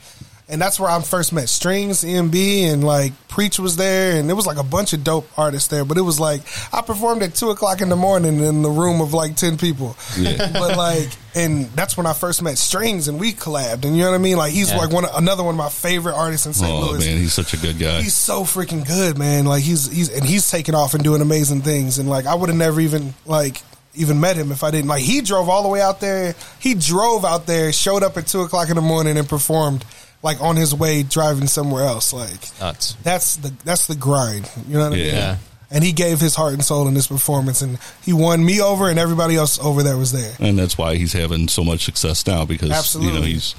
And 0.46 0.60
that's 0.60 0.78
where 0.78 0.90
I 0.90 1.00
first 1.00 1.32
met 1.32 1.48
Strings, 1.48 2.04
EMB, 2.04 2.64
and 2.70 2.84
like 2.84 3.12
Preach 3.28 3.58
was 3.58 3.76
there, 3.76 4.18
and 4.20 4.28
there 4.28 4.36
was 4.36 4.46
like 4.46 4.58
a 4.58 4.62
bunch 4.62 4.92
of 4.92 5.02
dope 5.02 5.26
artists 5.38 5.68
there. 5.68 5.86
But 5.86 5.96
it 5.96 6.02
was 6.02 6.20
like 6.20 6.42
I 6.70 6.82
performed 6.82 7.22
at 7.22 7.34
two 7.34 7.48
o'clock 7.48 7.80
in 7.80 7.88
the 7.88 7.96
morning 7.96 8.40
in 8.40 8.60
the 8.60 8.68
room 8.68 9.00
of 9.00 9.14
like 9.14 9.36
ten 9.36 9.56
people. 9.56 9.96
Yeah. 10.18 10.50
but 10.52 10.76
like, 10.76 11.08
and 11.34 11.64
that's 11.70 11.96
when 11.96 12.04
I 12.04 12.12
first 12.12 12.42
met 12.42 12.58
Strings, 12.58 13.08
and 13.08 13.18
we 13.18 13.32
collabed. 13.32 13.86
And 13.86 13.96
you 13.96 14.02
know 14.02 14.10
what 14.10 14.16
I 14.16 14.18
mean? 14.18 14.36
Like 14.36 14.52
he's 14.52 14.70
Yeah. 14.70 14.76
like 14.76 14.90
one 14.92 15.06
another 15.16 15.42
one 15.42 15.54
of 15.54 15.58
my 15.58 15.70
favorite 15.70 16.14
artists 16.14 16.44
in 16.46 16.52
St. 16.52 16.70
Oh 16.70 16.90
Louis. 16.90 16.98
man, 17.06 17.16
he's 17.16 17.32
such 17.32 17.54
a 17.54 17.56
good 17.56 17.78
guy. 17.78 18.02
He's 18.02 18.12
so 18.14 18.42
freaking 18.42 18.86
good, 18.86 19.16
man. 19.16 19.46
Like 19.46 19.62
he's 19.62 19.90
he's 19.90 20.10
and 20.14 20.26
he's 20.26 20.50
taking 20.50 20.74
off 20.74 20.92
and 20.92 21.02
doing 21.02 21.22
amazing 21.22 21.62
things. 21.62 21.98
And 21.98 22.06
like 22.06 22.26
I 22.26 22.34
would 22.34 22.50
have 22.50 22.58
never 22.58 22.82
even 22.82 23.14
like 23.24 23.62
even 23.94 24.20
met 24.20 24.36
him 24.36 24.52
if 24.52 24.62
I 24.62 24.70
didn't 24.70 24.88
like. 24.88 25.02
He 25.04 25.22
drove 25.22 25.48
all 25.48 25.62
the 25.62 25.70
way 25.70 25.80
out 25.80 26.00
there. 26.00 26.34
He 26.60 26.74
drove 26.74 27.24
out 27.24 27.46
there, 27.46 27.72
showed 27.72 28.02
up 28.02 28.18
at 28.18 28.26
two 28.26 28.42
o'clock 28.42 28.68
in 28.68 28.76
the 28.76 28.82
morning, 28.82 29.16
and 29.16 29.26
performed 29.26 29.86
like 30.24 30.40
on 30.40 30.56
his 30.56 30.74
way 30.74 31.05
driving 31.05 31.46
somewhere 31.46 31.84
else. 31.84 32.12
Like 32.12 32.59
nuts 32.59 32.94
that's 33.05 33.36
the 33.36 33.52
that's 33.64 33.86
the 33.86 33.94
grind. 33.94 34.51
You 34.66 34.74
know 34.78 34.84
what 34.88 34.94
I 34.94 34.96
mean? 34.96 35.06
Yeah. 35.14 35.36
And 35.70 35.82
he 35.84 35.92
gave 35.92 36.20
his 36.20 36.34
heart 36.36 36.52
and 36.55 36.64
soul 36.64 36.86
in 36.88 36.94
this 36.94 37.09
performance, 37.09 37.60
and 37.60 37.78
he 38.05 38.12
won 38.12 38.44
me 38.44 38.60
over, 38.60 38.88
and 38.90 38.98
everybody 38.98 39.34
else 39.34 39.59
over 39.59 39.82
there 39.82 39.96
was 39.96 40.12
there. 40.12 40.32
and 40.38 40.56
that's 40.59 40.78
why 40.78 40.94
he's 40.96 41.12
having 41.12 41.48
so 41.48 41.64
much 41.64 41.84
success 41.84 42.24
now 42.26 42.44
because 42.44 42.70
Absolutely. 42.70 43.12
you 43.12 43.18
know 43.20 43.26
he's 43.26 43.55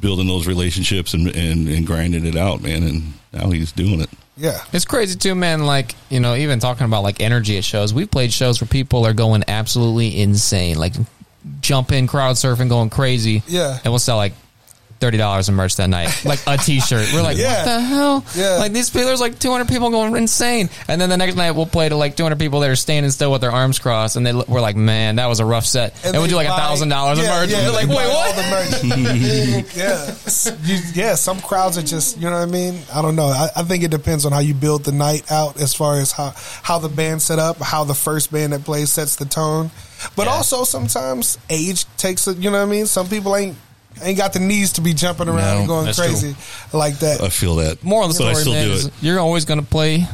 building 0.00 0.26
those 0.26 0.46
relationships 0.46 1.14
and, 1.14 1.28
and 1.34 1.68
and 1.68 1.86
grinding 1.86 2.26
it 2.26 2.36
out, 2.36 2.60
man. 2.62 2.82
And 2.82 3.12
now 3.32 3.50
he's 3.50 3.72
doing 3.72 4.00
it. 4.00 4.10
Yeah, 4.36 4.58
It's 4.72 4.84
crazy 4.84 5.16
too, 5.16 5.34
man. 5.36 5.64
Like 5.64 5.94
you 6.10 6.20
know, 6.20 6.34
even 6.34 6.58
talking 6.58 6.86
about 6.86 7.02
like 7.04 7.20
energy 7.20 7.56
at 7.56 7.64
shows, 7.64 7.94
we've 7.94 8.10
played 8.10 8.32
shows 8.32 8.60
where 8.60 8.68
people 8.68 9.06
are 9.06 9.12
going 9.14 9.44
absolutely 9.48 10.20
insane, 10.20 10.76
like 10.76 10.92
jumping, 11.60 12.06
crowd 12.06 12.36
surfing, 12.36 12.68
going 12.68 12.90
crazy. 12.90 13.42
Yeah. 13.46 13.78
and 13.84 13.92
we'll 13.92 13.98
sell 14.00 14.16
like 14.16 14.32
thirty 15.04 15.18
dollars 15.18 15.48
in 15.50 15.54
merch 15.54 15.76
that 15.76 15.90
night, 15.90 16.24
like 16.24 16.40
a 16.46 16.56
T-shirt. 16.56 17.12
We're 17.12 17.22
like, 17.22 17.36
Yeah. 17.36 17.56
what 17.58 17.64
the 17.66 17.80
hell? 17.80 18.24
Yeah. 18.34 18.56
Like 18.56 18.72
these 18.72 18.88
people, 18.88 19.06
there's 19.06 19.20
like 19.20 19.38
two 19.38 19.50
hundred 19.50 19.68
people 19.68 19.90
going 19.90 20.16
insane, 20.16 20.70
and 20.88 20.98
then 21.00 21.08
the 21.10 21.16
next 21.16 21.34
night 21.36 21.50
we'll 21.50 21.66
play 21.66 21.88
to 21.88 21.96
like 21.96 22.16
two 22.16 22.22
hundred 22.22 22.38
people 22.38 22.60
that 22.60 22.70
are 22.70 22.76
standing 22.76 23.10
still 23.10 23.30
with 23.30 23.42
their 23.42 23.52
arms 23.52 23.78
crossed, 23.78 24.16
and 24.16 24.26
they 24.26 24.32
we're 24.32 24.60
like, 24.62 24.76
man, 24.76 25.16
that 25.16 25.26
was 25.26 25.40
a 25.40 25.44
rough 25.44 25.66
set, 25.66 25.92
and, 26.04 26.16
we 26.16 26.22
they 26.22 26.28
do 26.28 26.36
like 26.36 26.46
a 26.46 26.50
buy- 26.50 26.56
thousand 26.56 26.88
dollars 26.88 27.18
in 27.18 27.24
yeah, 27.26 27.40
merch. 27.40 27.50
Yeah, 27.50 27.58
and 27.58 27.66
they're 27.66 27.72
like, 27.74 27.88
they 27.88 27.94
wait, 27.94 28.06
buy 28.06 28.08
what? 28.08 28.26
all 28.26 28.42
the 28.42 28.50
merch. 28.50 29.76
yeah, 29.76 30.14
You- 30.64 30.82
yeah. 30.94 31.14
Some 31.14 31.40
crowds 31.40 31.76
are 31.78 31.82
just, 31.82 32.16
you 32.16 32.24
know 32.24 32.32
what 32.38 32.48
I 32.48 32.50
mean. 32.50 32.80
I 32.92 33.02
don't 33.02 33.16
know. 33.16 33.26
I, 33.26 33.48
I 33.56 33.62
think 33.62 33.84
it 33.84 33.90
depends 33.90 34.24
on 34.24 34.32
how 34.32 34.38
you 34.40 34.54
build 34.54 34.84
the 34.84 34.92
night 34.92 35.30
out, 35.30 35.60
as 35.60 35.74
far 35.74 35.98
as 35.98 36.12
how 36.12 36.32
how 36.62 36.78
the 36.78 36.88
band 36.88 37.20
set 37.22 37.38
up, 37.38 37.58
how 37.58 37.84
the 37.84 37.94
first 37.94 38.32
band 38.32 38.52
that 38.52 38.64
plays 38.64 38.90
sets 38.90 39.16
the 39.16 39.26
tone. 39.26 39.70
But 40.16 40.28
also 40.28 40.64
sometimes 40.64 41.38
age 41.48 41.84
takes 41.96 42.26
it. 42.28 42.36
You 42.38 42.50
know 42.50 42.58
what 42.58 42.68
I 42.68 42.70
mean. 42.70 42.86
Some 42.86 43.08
people 43.08 43.34
ain't 43.36 43.56
ain't 44.02 44.18
got 44.18 44.32
the 44.32 44.40
knees 44.40 44.72
to 44.74 44.80
be 44.80 44.94
jumping 44.94 45.28
around 45.28 45.54
No, 45.54 45.58
and 45.60 45.68
going 45.68 45.84
that's 45.86 45.98
crazy 45.98 46.34
like 46.72 46.98
that. 47.00 47.20
I 47.20 47.28
feel 47.28 47.56
that. 47.56 47.82
Moral 47.84 48.10
of 48.10 48.16
the 48.16 48.22
but 48.24 48.28
I 48.28 48.32
story, 48.32 48.42
still 48.42 48.52
man, 48.54 48.66
do 48.66 48.72
is 48.72 48.86
it. 48.86 48.92
you're 49.00 49.20
always 49.20 49.44
going 49.44 49.60
to 49.60 49.66
play 49.66 50.06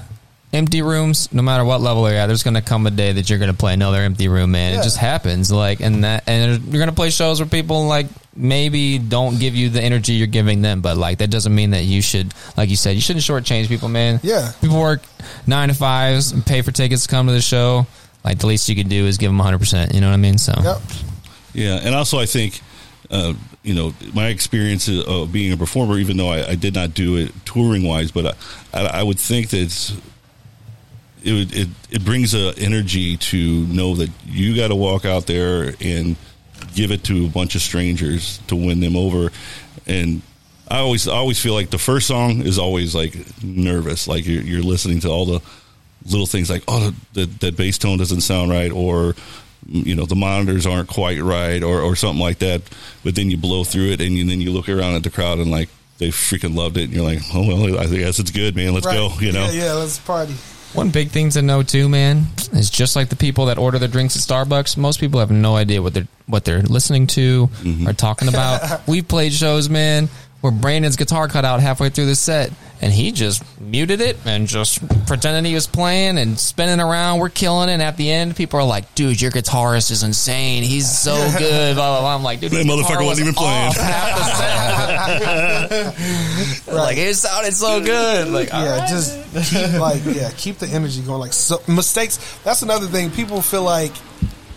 empty 0.53 0.83
rooms, 0.83 1.33
no 1.33 1.43
matter 1.43 1.65
what 1.65 1.81
level 1.81 2.09
you're 2.09 2.19
at. 2.19 2.27
There's 2.27 2.43
going 2.43 2.55
to 2.55 2.63
come 2.63 2.87
a 2.87 2.91
day 2.91 3.13
that 3.13 3.31
you're 3.31 3.39
going 3.39 3.53
to 3.53 3.57
play 3.57 3.73
another 3.73 3.99
empty 3.99 4.29
room, 4.29 4.51
man. 4.51 4.73
Yeah. 4.75 4.81
It 4.81 4.83
just 4.83 4.97
happens, 4.97 5.51
like, 5.53 5.81
and 5.81 6.03
that, 6.05 6.25
and 6.27 6.63
you're 6.65 6.79
going 6.79 6.89
to 6.89 6.95
play 6.95 7.11
shows 7.11 7.41
where 7.41 7.49
people 7.49 7.87
like 7.87 8.07
maybe 8.35 8.99
don't 8.99 9.39
give 9.39 9.55
you 9.55 9.69
the 9.71 9.81
energy 9.83 10.15
you're 10.15 10.27
giving 10.27 10.63
them, 10.63 10.81
but 10.81 10.97
like 10.97 11.19
that 11.19 11.31
doesn't 11.31 11.55
mean 11.55 11.71
that 11.71 11.85
you 11.85 12.03
should, 12.03 12.33
like 12.57 12.69
you 12.69 12.77
said, 12.77 12.95
you 12.95 13.01
shouldn't 13.01 13.25
shortchange 13.25 13.69
people, 13.69 13.89
man. 13.89 14.19
Yeah. 14.23 14.53
people 14.61 14.81
work 14.81 15.03
nine 15.47 15.69
to 15.69 15.75
fives 15.75 16.33
and 16.33 16.45
pay 16.45 16.63
for 16.63 16.73
tickets 16.73 17.03
to 17.03 17.09
come 17.09 17.27
to 17.27 17.33
the 17.33 17.41
show. 17.41 17.87
Like 18.25 18.39
the 18.39 18.47
least 18.47 18.69
you 18.69 18.75
can 18.77 18.89
do 18.89 19.07
is 19.07 19.19
give 19.19 19.29
them 19.29 19.39
100. 19.39 19.59
percent 19.59 19.95
You 19.95 20.01
know 20.01 20.09
what 20.09 20.15
I 20.15 20.19
mean? 20.19 20.37
So 20.39 20.53
Yep. 20.63 20.79
Yeah, 21.53 21.81
and 21.83 21.95
also 21.95 22.19
I 22.19 22.27
think, 22.27 22.61
uh, 23.11 23.35
you 23.63 23.75
know, 23.75 23.95
my 24.15 24.29
experience 24.29 24.89
of 24.89 25.09
uh, 25.09 25.25
being 25.27 25.53
a 25.53 25.57
performer, 25.57 25.99
even 25.99 26.17
though 26.17 26.31
I, 26.31 26.51
I 26.51 26.55
did 26.55 26.75
not 26.75 26.95
do 26.95 27.17
it 27.17 27.33
touring 27.45 27.83
wise, 27.83 28.11
but 28.11 28.37
I, 28.73 28.87
I, 28.87 29.03
would 29.03 29.19
think 29.19 29.51
that 29.51 29.95
it 31.23 31.33
would, 31.33 31.55
it 31.55 31.69
it 31.91 32.05
brings 32.05 32.35
a 32.35 32.55
energy 32.59 33.19
to 33.19 33.67
know 33.67 33.95
that 33.97 34.11
you 34.25 34.57
got 34.57 34.69
to 34.69 34.75
walk 34.75 35.05
out 35.05 35.27
there 35.27 35.75
and 35.81 36.17
give 36.75 36.91
it 36.91 37.05
to 37.05 37.27
a 37.27 37.29
bunch 37.29 37.55
of 37.55 37.61
strangers 37.61 38.39
to 38.49 38.57
win 38.57 38.81
them 38.81 38.97
over, 38.97 39.31
and. 39.87 40.23
I 40.73 40.79
always, 40.79 41.09
I 41.09 41.15
always 41.15 41.43
feel 41.43 41.55
like 41.55 41.71
the 41.71 41.79
first 41.79 42.07
song 42.07 42.43
is 42.43 42.57
always 42.57 42.95
like 42.95 43.17
nervous, 43.43 44.07
like 44.07 44.25
you're, 44.25 44.41
you're 44.41 44.63
listening 44.63 45.01
to 45.01 45.09
all 45.09 45.27
the 45.27 45.43
little 46.07 46.27
things 46.27 46.49
like 46.49 46.63
oh 46.69 46.95
that 47.15 47.41
that 47.41 47.57
bass 47.57 47.79
tone 47.79 47.99
doesn't 47.99 48.21
sound 48.21 48.51
right 48.51 48.71
or 48.71 49.15
you 49.67 49.95
know 49.95 50.05
the 50.07 50.15
monitors 50.17 50.67
aren't 50.67 50.89
quite 50.89 51.21
right 51.23 51.63
or, 51.63 51.81
or 51.81 51.95
something 51.95 52.21
like 52.23 52.39
that 52.39 52.63
but 53.05 53.15
then 53.15 53.31
you 53.31 53.37
blow 53.37 53.63
through 53.65 53.91
it 53.91 54.01
and 54.01 54.13
you, 54.17 54.25
then 54.27 54.41
you 54.41 54.51
look 54.51 54.69
around 54.69 54.95
at 54.95 55.03
the 55.03 55.11
crowd 55.11 55.39
and 55.39 55.51
like 55.51 55.69
they 55.99 56.09
freaking 56.09 56.57
loved 56.57 56.79
it. 56.79 56.85
And 56.85 56.95
you're 56.95 57.05
like, 57.05 57.19
oh 57.35 57.47
well, 57.47 57.79
I 57.79 57.85
guess 57.87 58.19
it's 58.19 58.31
good, 58.31 58.57
man. 58.57 58.73
Let's 58.73 58.87
Right. 58.87 58.95
go. 58.95 59.11
You 59.21 59.33
know, 59.33 59.45
Yeah, 59.51 59.65
yeah, 59.67 59.73
let's 59.75 59.99
party. 59.99 60.33
One 60.73 60.89
big 60.91 61.11
thing 61.11 61.29
to 61.31 61.43
know 61.43 61.63
too, 61.63 61.89
man, 61.91 62.27
is 62.53 62.71
just 62.71 62.97
like 62.97 63.11
the 63.11 63.17
people 63.17 63.47
that 63.47 63.59
order 63.59 63.79
their 63.79 63.89
drinks 63.89 64.17
at 64.17 64.23
Starbucks. 64.23 64.77
Most 64.79 64.99
people 65.01 65.21
have 65.21 65.31
no 65.31 65.57
idea 65.57 65.83
what 65.83 65.93
they're 65.93 66.09
what 66.27 66.45
they're 66.47 66.63
listening 66.63 67.07
to 67.09 67.49
Mm-hmm. 67.49 67.87
or 67.89 67.93
talking 67.93 68.29
about. 68.29 68.81
We've 68.89 69.07
played 69.07 69.33
shows, 69.35 69.69
man, 69.69 70.09
where 70.41 70.53
Brandon's 70.53 70.97
guitar 70.97 71.29
cut 71.29 71.45
out 71.45 71.61
halfway 71.61 71.91
through 71.91 72.07
the 72.07 72.15
set, 72.15 72.51
and 72.81 72.91
he 72.93 73.13
just 73.13 73.43
muted 73.61 74.01
it 74.01 74.17
and 74.25 74.47
just 74.47 74.81
pretended 75.07 75.47
he 75.47 75.55
was 75.55 75.67
playing 75.67 76.17
and 76.17 76.39
spinning 76.39 76.81
around. 76.81 77.19
We're 77.21 77.29
killing 77.29 77.69
it. 77.69 77.73
And 77.75 77.83
at 77.83 77.99
the 77.99 78.11
end, 78.11 78.37
people 78.37 78.59
are 78.59 78.65
like, 78.65 78.95
"Dude, 78.95 79.21
your 79.21 79.31
guitarist 79.31 79.91
is 79.91 80.03
insane. 80.03 80.63
He's 80.63 80.91
so 80.91 81.15
good." 81.39 81.75
Blah 81.77 81.91
blah 81.93 82.01
blah. 82.01 82.15
I'm 82.15 82.23
like, 82.23 82.41
"Dude, 82.41 82.53
That 82.53 82.65
motherfucker 82.67 83.05
wasn't 83.05 83.27
even 83.29 83.35
playing. 83.35 83.69
off 83.69 83.77
half 83.77 84.19
the 84.19 84.25
set." 84.25 84.41
Like 86.81 86.97
it 86.97 87.15
sounded 87.17 87.53
so 87.53 87.83
good. 87.85 88.29
Like 88.29 88.49
yeah, 88.51 88.87
just 88.89 89.13
keep 89.51 89.73
like 89.81 90.03
yeah, 90.07 90.31
keep 90.37 90.59
the 90.59 90.69
energy 90.69 91.03
going. 91.03 91.19
Like 91.21 91.33
so, 91.33 91.61
mistakes. 91.69 92.19
That's 92.45 92.63
another 92.63 92.87
thing. 92.87 93.11
People 93.11 93.43
feel 93.43 93.63
like 93.63 93.93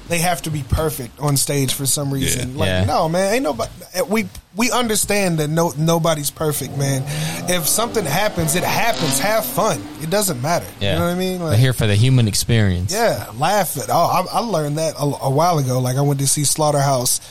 they 0.09 0.19
have 0.19 0.41
to 0.43 0.51
be 0.51 0.63
perfect 0.67 1.19
on 1.19 1.37
stage 1.37 1.73
for 1.73 1.85
some 1.85 2.13
reason. 2.13 2.51
Yeah. 2.53 2.59
Like 2.59 2.67
Yeah. 2.67 2.85
no, 2.85 3.07
man, 3.09 3.33
ain't 3.35 3.43
nobody. 3.43 3.71
We 4.09 4.27
we 4.55 4.69
understand 4.71 5.39
that 5.39 5.49
no 5.49 5.73
nobody's 5.77 6.29
perfect, 6.29 6.77
man. 6.77 7.03
If 7.49 7.67
something 7.67 8.03
happens, 8.05 8.55
it 8.55 8.63
happens. 8.63 9.19
Have 9.19 9.45
fun. 9.45 9.81
It 10.01 10.09
doesn't 10.09 10.41
matter. 10.41 10.65
Yeah. 10.79 10.93
You 10.93 10.99
know 10.99 11.05
what 11.05 11.11
I 11.11 11.15
mean? 11.19 11.41
We're 11.41 11.55
here 11.55 11.73
for 11.73 11.87
the 11.87 11.95
human 11.95 12.27
experience. 12.27 12.93
Yeah, 12.93 13.31
laugh 13.37 13.77
at. 13.77 13.89
Oh, 13.89 14.27
I, 14.31 14.37
I 14.37 14.39
learned 14.39 14.77
that 14.77 14.95
a, 14.95 15.03
a 15.03 15.29
while 15.29 15.57
ago. 15.57 15.79
Like 15.79 15.95
I 15.97 16.01
went 16.01 16.19
to 16.19 16.27
see 16.27 16.43
Slaughterhouse 16.43 17.21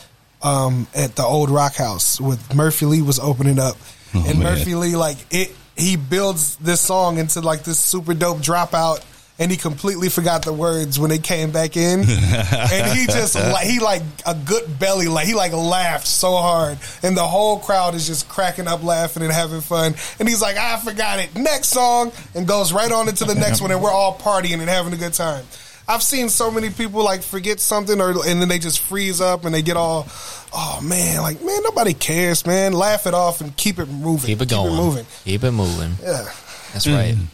um, 0.43 0.87
at 0.95 1.15
the 1.15 1.25
old 1.25 1.51
Rock 1.51 1.75
House 1.75 2.21
with 2.21 2.55
Murphy 2.55 2.87
Lee 2.87 3.03
was 3.03 3.19
opening 3.21 3.59
up, 3.59 3.77
Oh, 4.15 4.25
and 4.27 4.39
man. 4.41 4.55
Murphy 4.59 4.75
Lee 4.75 4.97
like 4.97 5.19
it. 5.31 5.55
He 5.77 5.97
builds 5.97 6.57
this 6.57 6.81
song 6.81 7.19
into 7.19 7.41
like 7.41 7.63
this 7.65 7.79
super 7.79 8.13
dope 8.15 8.39
dropout. 8.39 9.03
And 9.43 9.51
he 9.51 9.57
completely 9.57 10.09
forgot 10.09 10.45
the 10.45 10.53
words 10.53 11.01
when 11.01 11.11
they 11.11 11.19
came 11.19 11.51
back 11.51 11.77
in, 11.77 12.01
and 12.09 12.97
he 12.97 13.07
just 13.07 13.35
like 13.35 13.67
he 13.67 13.81
like 13.81 14.03
a 14.25 14.37
good 14.37 14.79
belly 14.79 15.09
like 15.09 15.27
he 15.27 15.35
like 15.35 15.53
laughed 15.53 16.07
so 16.07 16.37
hard, 16.37 16.79
and 17.03 17.17
the 17.17 17.27
whole 17.27 17.59
crowd 17.59 17.97
is 17.97 18.07
just 18.07 18.29
cracking 18.29 18.69
up, 18.69 18.85
laughing 18.85 19.25
and 19.25 19.33
having 19.33 19.61
fun. 19.61 19.97
And 20.21 20.29
he's 20.29 20.41
like, 20.41 20.57
"I 20.57 20.79
forgot 20.79 21.19
it." 21.19 21.35
Next 21.35 21.69
song, 21.71 22.13
and 22.37 22.47
goes 22.47 22.73
right 22.73 22.93
on 22.93 23.09
into 23.09 23.25
the 23.25 23.35
next 23.35 23.61
one, 23.61 23.73
and 23.73 23.83
we're 23.83 23.91
all 23.91 24.17
partying 24.17 24.61
and 24.61 24.69
having 24.69 24.93
a 24.93 24.97
good 24.97 25.13
time. 25.13 25.45
I've 25.89 26.05
seen 26.05 26.29
so 26.29 26.49
many 26.53 26.71
people 26.71 27.03
like 27.03 27.23
forget 27.23 27.59
something 27.59 28.01
or 28.01 28.11
and 28.11 28.41
then 28.41 28.49
they 28.49 28.61
just 28.61 28.79
freeze 28.79 29.21
up 29.21 29.45
and 29.45 29.53
they 29.53 29.63
get 29.63 29.77
all 29.77 30.07
oh 30.55 30.81
man 30.81 31.21
like 31.23 31.43
man 31.43 31.61
nobody 31.65 31.93
cares 31.95 32.47
man 32.47 32.73
laugh 32.73 33.09
it 33.09 33.15
off 33.15 33.41
and 33.41 33.57
keep 33.57 33.81
it 33.81 33.89
moving 33.89 34.29
Keep 34.29 34.43
it 34.43 34.49
going. 34.49 34.71
Keep 34.71 34.79
it 34.79 34.83
moving 34.83 35.07
Keep 35.25 35.43
it 35.45 35.51
moving. 35.51 35.93
yeah 36.01 36.25
That's 36.73 36.87
right. 36.87 37.17
Mm. 37.17 37.27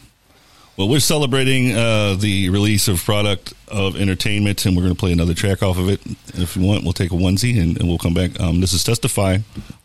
Well, 0.79 0.87
we're 0.87 1.01
celebrating 1.01 1.73
uh, 1.73 2.15
the 2.17 2.49
release 2.51 2.87
of 2.87 3.03
product 3.03 3.53
of 3.67 3.97
entertainment, 3.97 4.65
and 4.65 4.77
we're 4.77 4.83
going 4.83 4.95
to 4.95 4.99
play 4.99 5.11
another 5.11 5.33
track 5.33 5.61
off 5.61 5.77
of 5.77 5.89
it. 5.89 5.99
If 6.35 6.55
you 6.55 6.65
want, 6.65 6.85
we'll 6.85 6.93
take 6.93 7.11
a 7.11 7.15
onesie 7.15 7.61
and, 7.61 7.77
and 7.77 7.89
we'll 7.89 7.97
come 7.97 8.13
back. 8.13 8.39
Um, 8.39 8.61
this 8.61 8.71
is 8.71 8.81
Testify 8.85 9.39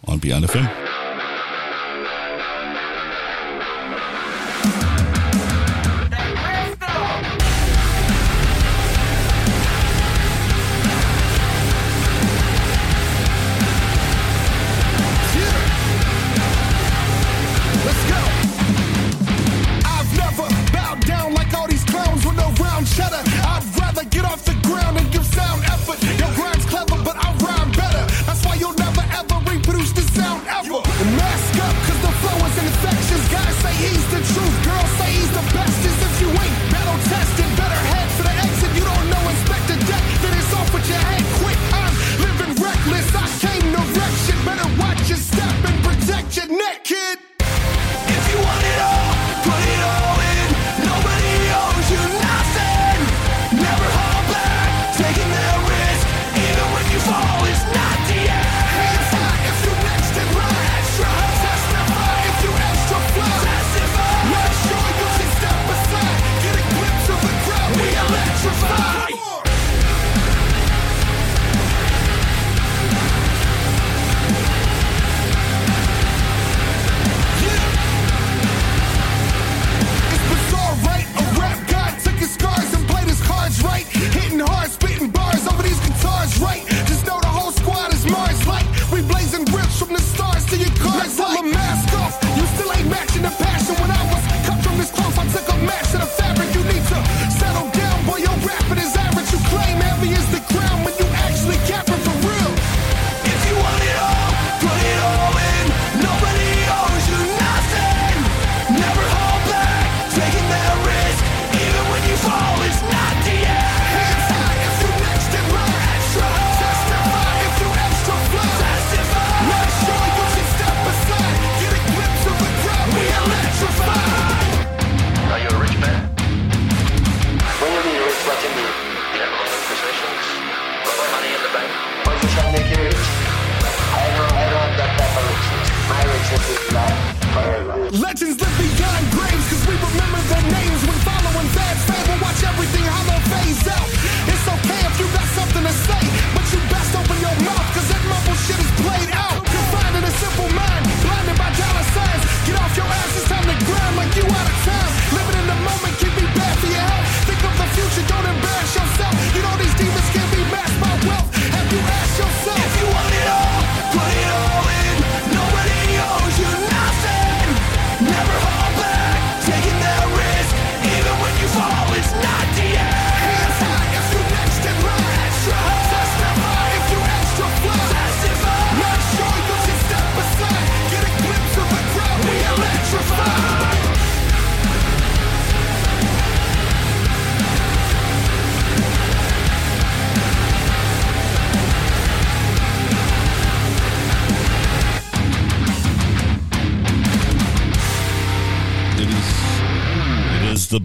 on 0.07 0.21
Beyond 0.21 0.45
FM. 0.45 1.04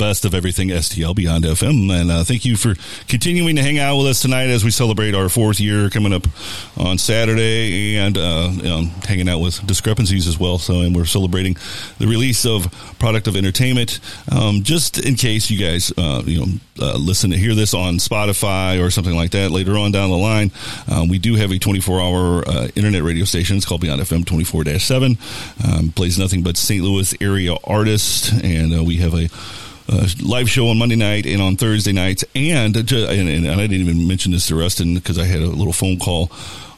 Best 0.10 0.26
of 0.26 0.34
everything 0.34 0.70
STL 0.70 1.16
Beyond 1.16 1.44
FM. 1.44 1.92
And 1.92 2.10
uh, 2.10 2.24
thank 2.24 2.44
you 2.44 2.56
for 2.56 2.74
continuing 3.08 3.56
to 3.58 3.62
hang 3.62 3.78
out 3.78 3.96
with 3.96 4.08
us 4.08 4.24
tonight 4.24 4.50
as 4.50 4.64
we 4.64 4.72
celebrate 4.72 5.14
our 5.14 5.30
fourth 5.30 5.60
year 5.60 5.88
coming 5.92 6.14
up 6.14 6.26
on 6.78 6.98
Saturday 6.98 7.96
and 7.96 8.18
uh, 8.18 8.46
um, 8.48 8.86
hanging 9.06 9.30
out 9.30 9.38
with 9.38 9.64
Discrepancies 9.68 10.26
as 10.26 10.40
well. 10.40 10.58
So, 10.58 10.82
and 10.82 10.96
we're 10.96 11.06
celebrating 11.06 11.58
the 12.00 12.08
release 12.08 12.44
of 12.44 12.72
Product 12.98 13.28
of 13.28 13.36
Entertainment. 13.36 14.00
Um, 14.32 14.64
just 14.64 14.98
in 14.98 15.14
case 15.14 15.52
you 15.52 15.60
guys, 15.60 15.94
uh, 15.96 16.24
you 16.26 16.40
know, 16.40 16.48
uh, 16.82 16.98
listen 16.98 17.30
to 17.30 17.38
hear 17.38 17.54
this 17.54 17.76
on 17.76 17.98
Spotify 17.98 18.84
or 18.84 18.90
something 18.90 19.16
like 19.16 19.30
that 19.32 19.52
later 19.52 19.78
on 19.78 19.92
down 19.92 20.10
the 20.10 20.18
line, 20.18 20.52
um, 20.88 21.08
we 21.08 21.20
do 21.20 21.36
have 21.36 21.52
a 21.52 21.60
24 21.60 22.02
hour 22.02 22.48
uh, 22.48 22.68
internet 22.76 23.04
radio 23.04 23.26
station. 23.26 23.58
It's 23.58 23.66
called 23.66 23.82
Beyond 23.82 24.02
FM 24.02 24.26
24 24.26 24.80
7. 24.80 25.18
Um, 25.68 25.92
plays 25.92 26.18
nothing 26.18 26.42
but 26.42 26.58
St. 26.58 26.84
Louis 26.84 27.14
area 27.22 27.54
artists. 27.64 28.32
And 28.32 28.74
uh, 28.74 28.84
we 28.84 28.98
have 28.98 29.14
a 29.14 29.30
live 30.22 30.50
show 30.50 30.68
on 30.68 30.78
Monday 30.78 30.96
night 30.96 31.26
and 31.26 31.42
on 31.42 31.56
Thursday 31.56 31.92
nights. 31.92 32.24
And, 32.36 32.76
uh, 32.76 32.80
and, 32.80 33.30
and 33.30 33.48
I 33.48 33.68
didn't 33.68 33.88
even 33.88 34.08
mention 34.08 34.32
this 34.32 34.48
to 34.48 34.56
Rustin 34.56 34.96
because 34.96 35.18
I 35.18 35.26
had 35.26 35.42
a 35.42 35.48
little 35.48 35.74
phone 35.74 35.98
call 35.98 36.32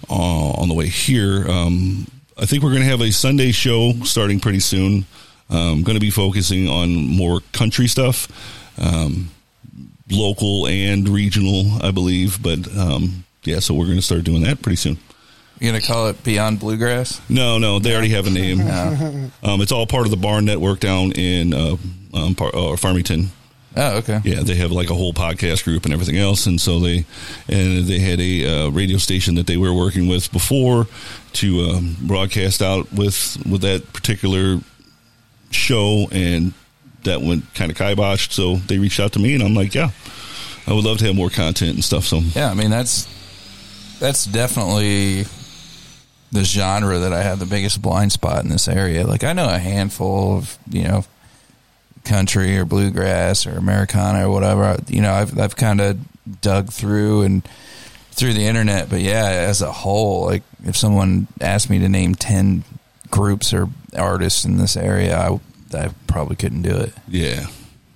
uh, 0.09 0.51
on 0.61 0.67
the 0.67 0.73
way 0.73 0.87
here. 0.87 1.45
Um, 1.49 2.07
I 2.37 2.45
think 2.45 2.63
we're 2.63 2.71
going 2.71 2.83
to 2.83 2.89
have 2.89 3.01
a 3.01 3.11
Sunday 3.11 3.51
show 3.51 3.93
starting 4.03 4.39
pretty 4.39 4.59
soon. 4.59 5.05
Um, 5.49 5.83
going 5.83 5.95
to 5.95 5.99
be 5.99 6.11
focusing 6.11 6.69
on 6.69 7.07
more 7.07 7.41
country 7.51 7.87
stuff, 7.87 8.27
um, 8.77 9.31
local 10.09 10.65
and 10.67 11.09
regional, 11.09 11.83
I 11.83 11.91
believe. 11.91 12.41
But 12.41 12.73
um, 12.77 13.25
yeah, 13.43 13.59
so 13.59 13.73
we're 13.73 13.85
going 13.85 13.97
to 13.97 14.01
start 14.01 14.23
doing 14.23 14.43
that 14.43 14.61
pretty 14.61 14.77
soon. 14.77 14.97
You 15.61 15.67
gonna 15.71 15.79
call 15.79 16.07
it 16.07 16.23
Beyond 16.23 16.59
Bluegrass? 16.59 17.21
No, 17.29 17.59
no, 17.59 17.77
they 17.77 17.93
already 17.93 18.09
have 18.09 18.25
a 18.25 18.31
name. 18.31 18.59
Um, 19.43 19.59
it's 19.61 19.71
all 19.71 19.87
part 19.87 20.05
of 20.05 20.11
the 20.11 20.17
Barn 20.17 20.45
Network 20.45 20.79
down 20.79 21.11
in 21.13 21.53
uh, 21.53 21.75
um, 22.13 22.35
par- 22.35 22.55
uh, 22.55 22.75
Farmington. 22.77 23.29
Oh, 23.75 23.97
okay. 23.97 24.19
Yeah, 24.23 24.41
they 24.43 24.55
have 24.55 24.71
like 24.71 24.89
a 24.91 24.93
whole 24.93 25.13
podcast 25.13 25.63
group 25.63 25.85
and 25.85 25.93
everything 25.93 26.17
else, 26.17 26.45
and 26.45 26.59
so 26.61 26.79
they 26.79 27.05
and 27.47 27.85
they 27.85 27.97
had 27.99 28.19
a 28.19 28.45
uh, 28.65 28.69
radio 28.69 28.97
station 28.97 29.35
that 29.35 29.47
they 29.47 29.57
were 29.57 29.73
working 29.73 30.07
with 30.07 30.31
before 30.31 30.87
to 31.33 31.61
um, 31.71 31.95
broadcast 32.01 32.61
out 32.61 32.91
with 32.91 33.37
with 33.49 33.61
that 33.61 33.93
particular 33.93 34.59
show, 35.49 36.07
and 36.11 36.53
that 37.03 37.21
went 37.21 37.51
kind 37.55 37.71
of 37.71 37.77
kiboshed. 37.77 38.31
So 38.31 38.57
they 38.57 38.77
reached 38.77 38.99
out 38.99 39.13
to 39.13 39.19
me, 39.19 39.33
and 39.33 39.41
I'm 39.43 39.53
like, 39.55 39.73
yeah, 39.73 39.89
I 40.67 40.73
would 40.73 40.83
love 40.83 40.97
to 40.99 41.05
have 41.05 41.15
more 41.15 41.29
content 41.29 41.73
and 41.75 41.83
stuff. 41.83 42.03
So 42.05 42.19
Yeah, 42.35 42.51
I 42.51 42.53
mean 42.53 42.69
that's 42.69 43.07
that's 43.99 44.25
definitely 44.25 45.25
the 46.31 46.43
genre 46.43 46.99
that 46.99 47.13
I 47.13 47.21
have 47.23 47.39
the 47.39 47.45
biggest 47.45 47.81
blind 47.81 48.11
spot 48.11 48.43
in 48.43 48.49
this 48.49 48.67
area. 48.67 49.05
Like 49.05 49.23
I 49.23 49.33
know 49.33 49.49
a 49.49 49.57
handful 49.57 50.37
of 50.37 50.57
you 50.69 50.83
know 50.83 51.03
country 52.03 52.57
or 52.57 52.65
bluegrass 52.65 53.45
or 53.45 53.51
Americana 53.57 54.27
or 54.27 54.31
whatever. 54.31 54.77
You 54.87 55.01
know, 55.01 55.11
I've 55.13 55.37
I've 55.39 55.55
kind 55.55 55.81
of 55.81 55.99
dug 56.41 56.71
through 56.71 57.23
and 57.23 57.47
through 58.11 58.33
the 58.33 58.45
internet, 58.45 58.89
but 58.89 59.01
yeah, 59.01 59.25
as 59.25 59.61
a 59.61 59.71
whole, 59.71 60.25
like 60.25 60.43
if 60.65 60.75
someone 60.77 61.27
asked 61.39 61.69
me 61.69 61.79
to 61.79 61.89
name 61.89 62.15
ten 62.15 62.63
groups 63.09 63.53
or 63.53 63.67
artists 63.97 64.45
in 64.45 64.57
this 64.57 64.77
area, 64.77 65.17
I 65.17 65.39
I 65.77 65.89
probably 66.07 66.35
couldn't 66.35 66.61
do 66.63 66.75
it. 66.77 66.93
Yeah, 67.07 67.47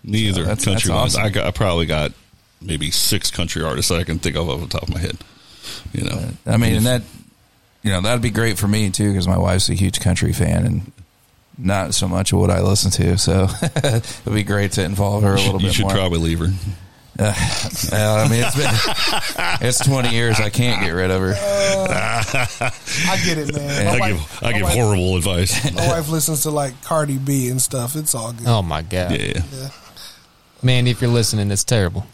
neither 0.04 0.42
So 0.42 0.48
that's- 0.48 0.66
country 0.66 0.90
that's 0.92 1.16
awesome. 1.16 1.24
I 1.24 1.30
got 1.30 1.48
I 1.48 1.52
probably 1.52 1.86
got 1.86 2.12
maybe 2.62 2.92
six 2.92 3.30
country 3.32 3.64
artists 3.64 3.90
that 3.90 4.00
I 4.00 4.04
can 4.04 4.20
think 4.20 4.36
of 4.36 4.50
off 4.50 4.62
the 4.62 4.68
top 4.68 4.84
of 4.84 4.94
my 4.94 5.00
head. 5.00 5.18
You 5.94 6.04
know, 6.06 6.30
I 6.46 6.58
mean, 6.58 6.76
and 6.76 6.86
that 6.86 7.02
you 7.86 7.92
know 7.92 8.02
that'd 8.02 8.22
be 8.22 8.32
great 8.32 8.58
for 8.58 8.68
me 8.68 8.90
too 8.90 9.10
because 9.12 9.28
my 9.28 9.38
wife's 9.38 9.70
a 9.70 9.74
huge 9.76 10.00
country 10.02 10.34
fan 10.34 10.66
and 10.66 10.92
not 11.58 11.94
so 11.94 12.08
much 12.08 12.34
of 12.34 12.40
what 12.40 12.50
I 12.50 12.60
listen 12.62 12.92
to. 12.92 13.18
So 13.18 13.48
it'd 13.62 14.04
be 14.34 14.44
great 14.44 14.74
to 14.74 14.84
involve 14.84 15.24
her 15.24 15.36
a 15.36 15.38
little 15.38 15.62
you 15.62 15.68
bit 15.68 15.76
should 15.76 15.84
more. 15.84 15.92
probably 15.94 16.20
leave 16.20 16.40
her. 16.40 16.48
Uh, 17.18 17.34
well, 17.94 18.26
I 18.26 18.28
mean, 18.28 18.44
it's 18.46 18.56
been 18.58 19.58
it's 19.70 19.80
twenty 19.86 20.10
years. 20.10 20.38
I 20.42 20.50
can't 20.50 20.84
get 20.84 20.90
rid 20.90 21.12
of 21.12 21.22
her. 21.22 21.34
I 21.38 23.18
get 23.24 23.38
it, 23.38 23.56
man. 23.56 23.86
My 23.86 23.92
I 23.92 24.00
wife- 24.12 24.40
give 24.40 24.44
I 24.44 24.52
give 24.52 24.62
wife- 24.64 24.74
horrible 24.74 25.16
advice. 25.16 25.74
My 25.74 25.88
wife 25.88 26.10
listens 26.10 26.42
to 26.44 26.52
like 26.52 26.74
Cardi 26.84 27.18
B 27.18 27.48
and 27.48 27.62
stuff. 27.62 27.96
It's 27.96 28.14
all 28.16 28.34
good. 28.34 28.46
Oh 28.48 28.62
my 28.62 28.82
god. 28.82 29.12
Yeah. 29.12 29.42
Yeah. 29.50 29.70
Man, 30.62 30.88
if 30.88 31.00
you're 31.02 31.10
listening, 31.10 31.52
it's 31.52 31.64
terrible. 31.64 32.06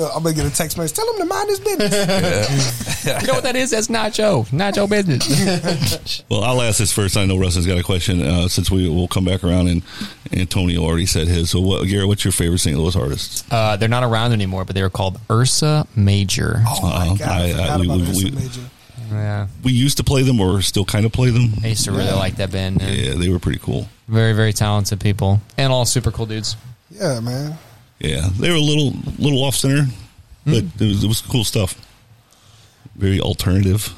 I'm 0.00 0.22
gonna 0.22 0.34
get 0.34 0.46
a 0.46 0.50
text 0.54 0.76
message. 0.78 0.96
Tell 0.96 1.12
him 1.12 1.18
to 1.20 1.24
mind 1.24 1.48
his 1.48 1.60
business. 1.60 3.04
you 3.22 3.26
know 3.26 3.34
what 3.34 3.42
that 3.44 3.56
is? 3.56 3.70
That's 3.70 3.88
nacho. 3.88 4.46
Nacho 4.50 4.88
business. 4.88 6.22
Well, 6.28 6.44
I'll 6.44 6.60
ask 6.62 6.78
this 6.78 6.92
first. 6.92 7.16
I 7.16 7.24
know 7.24 7.38
Rustin's 7.38 7.66
got 7.66 7.78
a 7.78 7.82
question 7.82 8.20
uh, 8.22 8.48
since 8.48 8.70
we 8.70 8.88
will 8.88 9.08
come 9.08 9.24
back 9.24 9.42
around 9.44 9.68
and 9.68 9.82
Antonio 10.32 10.82
already 10.82 11.06
said 11.06 11.26
his. 11.26 11.50
So, 11.50 11.60
what, 11.60 11.86
Garrett, 11.88 12.06
what's 12.08 12.24
your 12.24 12.32
favorite 12.32 12.58
St. 12.58 12.76
Louis 12.78 12.94
artist? 12.96 13.46
uh, 13.50 13.76
they're 13.76 13.88
not 13.88 14.04
around 14.04 14.32
anymore, 14.32 14.64
but 14.64 14.74
they 14.74 14.82
were 14.82 14.90
called 14.90 15.18
Ursa 15.30 15.86
Major. 15.96 16.62
Oh 16.66 16.82
my 16.82 17.08
Uh, 17.08 17.14
god, 17.16 17.28
I, 17.28 17.50
I- 17.52 17.74
I- 17.74 17.76
we- 17.78 17.86
about 17.86 17.98
we- 18.00 18.08
Ursa 18.08 18.24
we- 18.24 18.30
Major. 18.32 18.60
Yeah. 19.10 19.46
We 19.64 19.72
used 19.72 19.96
to 19.96 20.04
play 20.04 20.22
them, 20.22 20.38
or 20.38 20.60
still 20.60 20.84
kind 20.84 21.06
of 21.06 21.12
play 21.12 21.30
them. 21.30 21.54
I 21.64 21.68
used 21.68 21.84
to 21.86 21.92
really 21.92 22.04
Yeah. 22.04 22.14
like 22.16 22.36
that 22.36 22.52
band. 22.52 22.76
man. 22.78 22.92
Yeah, 22.92 23.14
they 23.14 23.30
were 23.30 23.38
pretty 23.38 23.58
cool. 23.58 23.88
Very, 24.06 24.34
very 24.34 24.52
talented 24.52 25.00
people. 25.00 25.40
And 25.56 25.72
all 25.72 25.86
super 25.86 26.10
cool 26.10 26.26
dudes. 26.26 26.56
Yeah, 26.90 27.20
man. 27.20 27.56
Yeah, 28.00 28.28
they 28.38 28.50
were 28.50 28.56
a 28.56 28.60
little 28.60 28.92
little 29.18 29.42
off 29.44 29.54
center, 29.56 29.86
but 30.44 30.62
Hmm. 30.64 30.82
it, 30.84 30.88
was, 30.88 31.04
it 31.04 31.08
was 31.08 31.20
cool 31.20 31.44
stuff. 31.44 31.74
Very 32.94 33.20
alternative, 33.20 33.92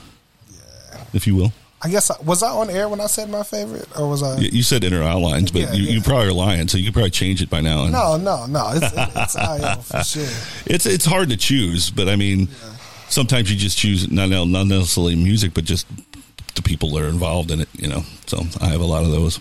yeah. 0.50 1.04
if 1.12 1.26
you 1.26 1.34
will. 1.36 1.52
I 1.82 1.88
guess 1.88 2.10
I, 2.10 2.16
was 2.22 2.42
I 2.42 2.50
on 2.50 2.68
air 2.68 2.88
when 2.90 3.00
I 3.00 3.06
said 3.06 3.30
my 3.30 3.42
favorite, 3.42 3.88
or 3.98 4.08
was 4.08 4.22
I? 4.22 4.38
You 4.38 4.48
you 4.52 4.62
said 4.62 4.84
inner 4.84 5.02
outlines, 5.02 5.50
but 5.50 5.62
Yeah, 5.62 5.72
you, 5.72 5.84
yeah. 5.84 5.92
you 5.92 6.02
probably 6.02 6.28
are 6.28 6.32
lying, 6.32 6.68
so 6.68 6.76
you 6.78 6.84
could 6.84 6.92
probably 6.94 7.10
change 7.10 7.40
it 7.42 7.48
by 7.50 7.60
now. 7.62 7.84
And 7.84 7.92
No, 7.92 8.16
no, 8.18 8.46
no. 8.46 8.70
It's 8.74 8.92
it's 8.94 9.36
IO 9.36 9.76
for 9.80 10.04
sure. 10.04 10.28
It's 10.66 10.84
it's 10.86 11.04
hard 11.06 11.30
to 11.30 11.36
choose, 11.38 11.90
but 11.90 12.08
I 12.08 12.16
mean, 12.16 12.48
sometimes 13.08 13.50
you 13.50 13.56
just 13.56 13.78
choose 13.78 14.10
not 14.10 14.28
not 14.28 14.66
necessarily 14.66 15.16
music, 15.16 15.54
but 15.54 15.64
just 15.64 15.86
the 16.54 16.62
people 16.62 16.90
that 16.90 17.02
are 17.02 17.08
involved 17.08 17.50
in 17.50 17.60
it. 17.62 17.68
You 17.78 17.88
know, 17.88 18.02
so 18.26 18.42
I 18.60 18.66
have 18.68 18.80
a 18.82 18.86
lot 18.86 19.04
of 19.04 19.10
those. 19.10 19.38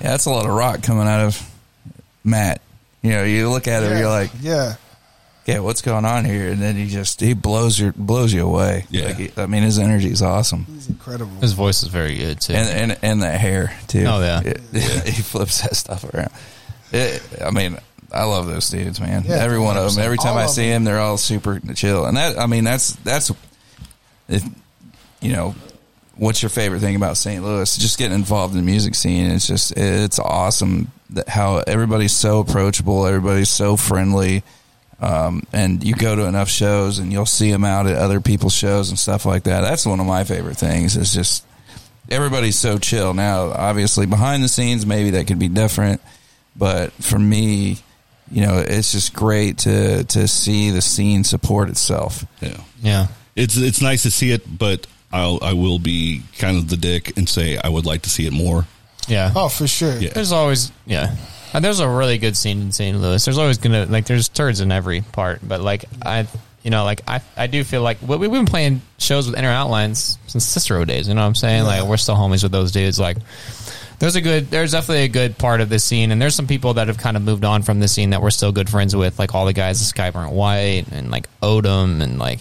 Yeah, 0.00 0.10
that's 0.12 0.24
a 0.26 0.30
lot 0.30 0.46
of 0.46 0.52
rock 0.52 0.82
coming 0.82 1.06
out 1.08 1.20
of 1.20 1.42
Matt. 2.24 2.62
You 3.08 3.14
know, 3.14 3.24
you 3.24 3.48
look 3.50 3.66
at 3.68 3.82
him, 3.82 3.92
Yeah, 3.92 3.98
you're 4.00 4.08
like, 4.08 4.30
yeah. 4.40 4.74
yeah, 5.46 5.58
what's 5.60 5.80
going 5.82 6.04
on 6.04 6.24
here? 6.24 6.48
And 6.50 6.60
then 6.60 6.76
he 6.76 6.86
just 6.88 7.20
he 7.20 7.32
blows 7.32 7.78
your 7.80 7.92
blows 7.92 8.32
you 8.32 8.44
away. 8.46 8.84
Yeah. 8.90 9.06
Like, 9.06 9.16
he- 9.16 9.32
I 9.36 9.46
mean, 9.46 9.62
his 9.62 9.78
energy 9.78 10.10
is 10.10 10.20
awesome, 10.22 10.66
He's 10.66 10.88
incredible. 10.88 11.40
His 11.40 11.52
voice 11.54 11.82
is 11.82 11.88
very 11.88 12.16
good, 12.16 12.40
too. 12.40 12.52
and 12.54 12.68
and 12.92 12.98
and 13.02 13.22
that 13.22 13.40
hair 13.40 13.72
too. 13.88 14.04
Oh, 14.06 14.20
yeah. 14.20 14.42
It- 14.44 14.60
he 15.14 15.22
flips 15.22 15.62
that 15.62 15.74
stuff 15.76 16.04
around. 16.12 16.30
It, 16.92 17.22
I 17.44 17.50
mean, 17.50 17.78
I 18.12 18.24
love 18.24 18.46
those 18.46 18.68
dudes, 18.70 19.00
man. 19.00 19.24
Yeah, 19.26 19.36
Every 19.36 19.58
one 19.58 19.76
of 19.76 19.94
them. 19.94 20.02
Every 20.04 20.16
time 20.18 20.32
all 20.34 20.38
I 20.40 20.46
see 20.46 20.62
them. 20.68 20.84
them, 20.84 20.84
they're 20.84 21.00
all 21.02 21.16
super 21.18 21.60
chill. 21.74 22.04
And 22.06 22.16
that, 22.16 22.38
I 22.38 22.46
mean, 22.46 22.64
that's 22.64 22.92
that's 23.04 23.30
if 24.28 24.44
you 25.20 25.32
know. 25.32 25.54
What's 26.16 26.42
your 26.42 26.48
favorite 26.50 26.80
thing 26.80 26.96
about 26.96 27.16
St. 27.16 27.44
Louis? 27.44 27.76
Just 27.76 27.96
getting 27.96 28.16
involved 28.16 28.52
in 28.52 28.58
the 28.60 28.66
music 28.66 28.96
scene. 28.96 29.30
It's 29.30 29.46
just 29.46 29.72
it's 29.76 30.18
awesome 30.18 30.90
that 31.10 31.28
how 31.28 31.62
everybody's 31.66 32.12
so 32.12 32.40
approachable, 32.40 33.06
everybody's 33.06 33.48
so 33.50 33.76
friendly, 33.76 34.42
um, 35.00 35.44
and 35.52 35.82
you 35.84 35.94
go 35.94 36.16
to 36.16 36.24
enough 36.24 36.48
shows 36.48 36.98
and 36.98 37.12
you'll 37.12 37.26
see 37.26 37.50
them 37.50 37.64
out 37.64 37.86
at 37.86 37.96
other 37.96 38.20
people's 38.20 38.54
shows 38.54 38.90
and 38.90 38.98
stuff 38.98 39.24
like 39.24 39.44
that. 39.44 39.60
That's 39.60 39.86
one 39.86 40.00
of 40.00 40.06
my 40.06 40.24
favorite 40.24 40.56
things. 40.56 40.96
Is 40.96 41.12
just 41.12 41.44
everybody's 42.10 42.58
so 42.58 42.78
chill 42.78 43.14
now. 43.14 43.50
Obviously, 43.50 44.06
behind 44.06 44.42
the 44.42 44.48
scenes, 44.48 44.86
maybe 44.86 45.10
that 45.10 45.26
could 45.26 45.38
be 45.38 45.48
different, 45.48 46.00
but 46.56 46.92
for 46.92 47.18
me, 47.18 47.78
you 48.30 48.42
know, 48.42 48.58
it's 48.58 48.92
just 48.92 49.14
great 49.14 49.58
to 49.58 50.04
to 50.04 50.28
see 50.28 50.70
the 50.70 50.82
scene 50.82 51.24
support 51.24 51.68
itself. 51.68 52.24
Yeah, 52.40 52.60
yeah. 52.82 53.06
it's 53.36 53.56
it's 53.56 53.80
nice 53.80 54.02
to 54.02 54.10
see 54.10 54.32
it, 54.32 54.58
but 54.58 54.86
I'll 55.12 55.38
I 55.42 55.54
will 55.54 55.78
be 55.78 56.22
kind 56.38 56.56
of 56.58 56.68
the 56.68 56.76
dick 56.76 57.16
and 57.16 57.28
say 57.28 57.56
I 57.56 57.68
would 57.68 57.86
like 57.86 58.02
to 58.02 58.10
see 58.10 58.26
it 58.26 58.32
more. 58.32 58.66
Yeah. 59.08 59.32
Oh, 59.34 59.48
for 59.48 59.66
sure. 59.66 59.96
Yeah. 59.96 60.10
There's 60.12 60.32
always, 60.32 60.70
yeah. 60.86 61.16
And 61.52 61.64
there's 61.64 61.80
a 61.80 61.88
really 61.88 62.18
good 62.18 62.36
scene 62.36 62.60
in 62.60 62.72
St. 62.72 62.96
Louis. 62.98 63.24
There's 63.24 63.38
always 63.38 63.58
gonna 63.58 63.86
like 63.86 64.04
there's 64.06 64.28
turds 64.28 64.60
in 64.60 64.70
every 64.70 65.00
part, 65.00 65.40
but 65.42 65.60
like 65.60 65.86
I, 66.04 66.26
you 66.62 66.70
know, 66.70 66.84
like 66.84 67.00
I, 67.08 67.22
I 67.36 67.46
do 67.46 67.64
feel 67.64 67.80
like 67.80 68.02
we, 68.02 68.16
we've 68.16 68.30
been 68.30 68.44
playing 68.46 68.82
shows 68.98 69.26
with 69.26 69.38
inner 69.38 69.48
outlines 69.48 70.18
since 70.26 70.44
Cicero 70.44 70.84
days. 70.84 71.08
You 71.08 71.14
know 71.14 71.22
what 71.22 71.28
I'm 71.28 71.34
saying? 71.34 71.64
Like 71.64 71.84
we're 71.84 71.96
still 71.96 72.16
homies 72.16 72.42
with 72.42 72.52
those 72.52 72.70
dudes. 72.70 72.98
Like 72.98 73.16
there's 73.98 74.14
a 74.14 74.20
good, 74.20 74.50
there's 74.50 74.72
definitely 74.72 75.04
a 75.04 75.08
good 75.08 75.38
part 75.38 75.60
of 75.60 75.70
the 75.70 75.78
scene, 75.78 76.12
and 76.12 76.20
there's 76.20 76.34
some 76.34 76.46
people 76.46 76.74
that 76.74 76.88
have 76.88 76.98
kind 76.98 77.16
of 77.16 77.22
moved 77.22 77.44
on 77.44 77.62
from 77.62 77.80
the 77.80 77.88
scene 77.88 78.10
that 78.10 78.20
we're 78.20 78.30
still 78.30 78.52
good 78.52 78.68
friends 78.68 78.94
with, 78.94 79.18
like 79.18 79.34
all 79.34 79.46
the 79.46 79.52
guys 79.54 79.80
at 79.80 79.96
Skyburnt 79.96 80.32
White 80.32 80.84
and 80.92 81.10
like 81.10 81.28
Odom 81.40 82.02
and 82.02 82.18
like 82.18 82.40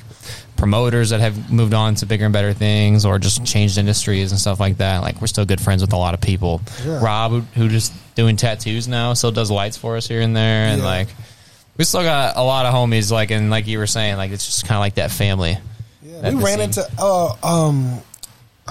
promoters 0.57 1.11
that 1.11 1.19
have 1.19 1.51
moved 1.51 1.73
on 1.73 1.95
to 1.95 2.05
bigger 2.05 2.25
and 2.25 2.33
better 2.33 2.53
things 2.53 3.05
or 3.05 3.19
just 3.19 3.45
changed 3.45 3.77
industries 3.77 4.31
and 4.31 4.39
stuff 4.41 4.59
like 4.59 4.77
that. 4.77 5.01
Like 5.01 5.21
we're 5.21 5.27
still 5.27 5.45
good 5.45 5.61
friends 5.61 5.81
with 5.81 5.93
a 5.93 5.97
lot 5.97 6.13
of 6.13 6.21
people. 6.21 6.61
Yeah. 6.85 6.99
Rob, 7.03 7.45
who- 7.53 7.69
just 7.69 7.93
doing 8.15 8.35
tattoos 8.35 8.87
now, 8.87 9.13
still 9.13 9.31
does 9.31 9.51
lights 9.51 9.77
for 9.77 9.95
us 9.97 10.07
here 10.07 10.21
and 10.21 10.35
there, 10.35 10.67
and 10.67 10.79
Yeah. 10.81 10.87
like 10.87 11.07
we 11.77 11.85
still 11.85 12.01
got 12.03 12.35
a 12.37 12.41
lot 12.43 12.65
of 12.65 12.73
homies. 12.73 13.11
Like 13.11 13.29
and 13.31 13.49
like 13.49 13.67
you 13.67 13.77
were 13.77 13.87
saying, 13.87 14.17
like 14.17 14.31
it's 14.31 14.45
just 14.45 14.65
kind 14.65 14.77
of 14.77 14.81
like 14.81 14.95
that 14.95 15.11
family. 15.11 15.57
Yeah, 16.03 16.17
at 16.23 16.33
we 16.33 16.43
ran 16.43 16.57
scene. 16.57 16.61
into 16.61 16.87
uh 16.99 17.35
um 17.43 17.99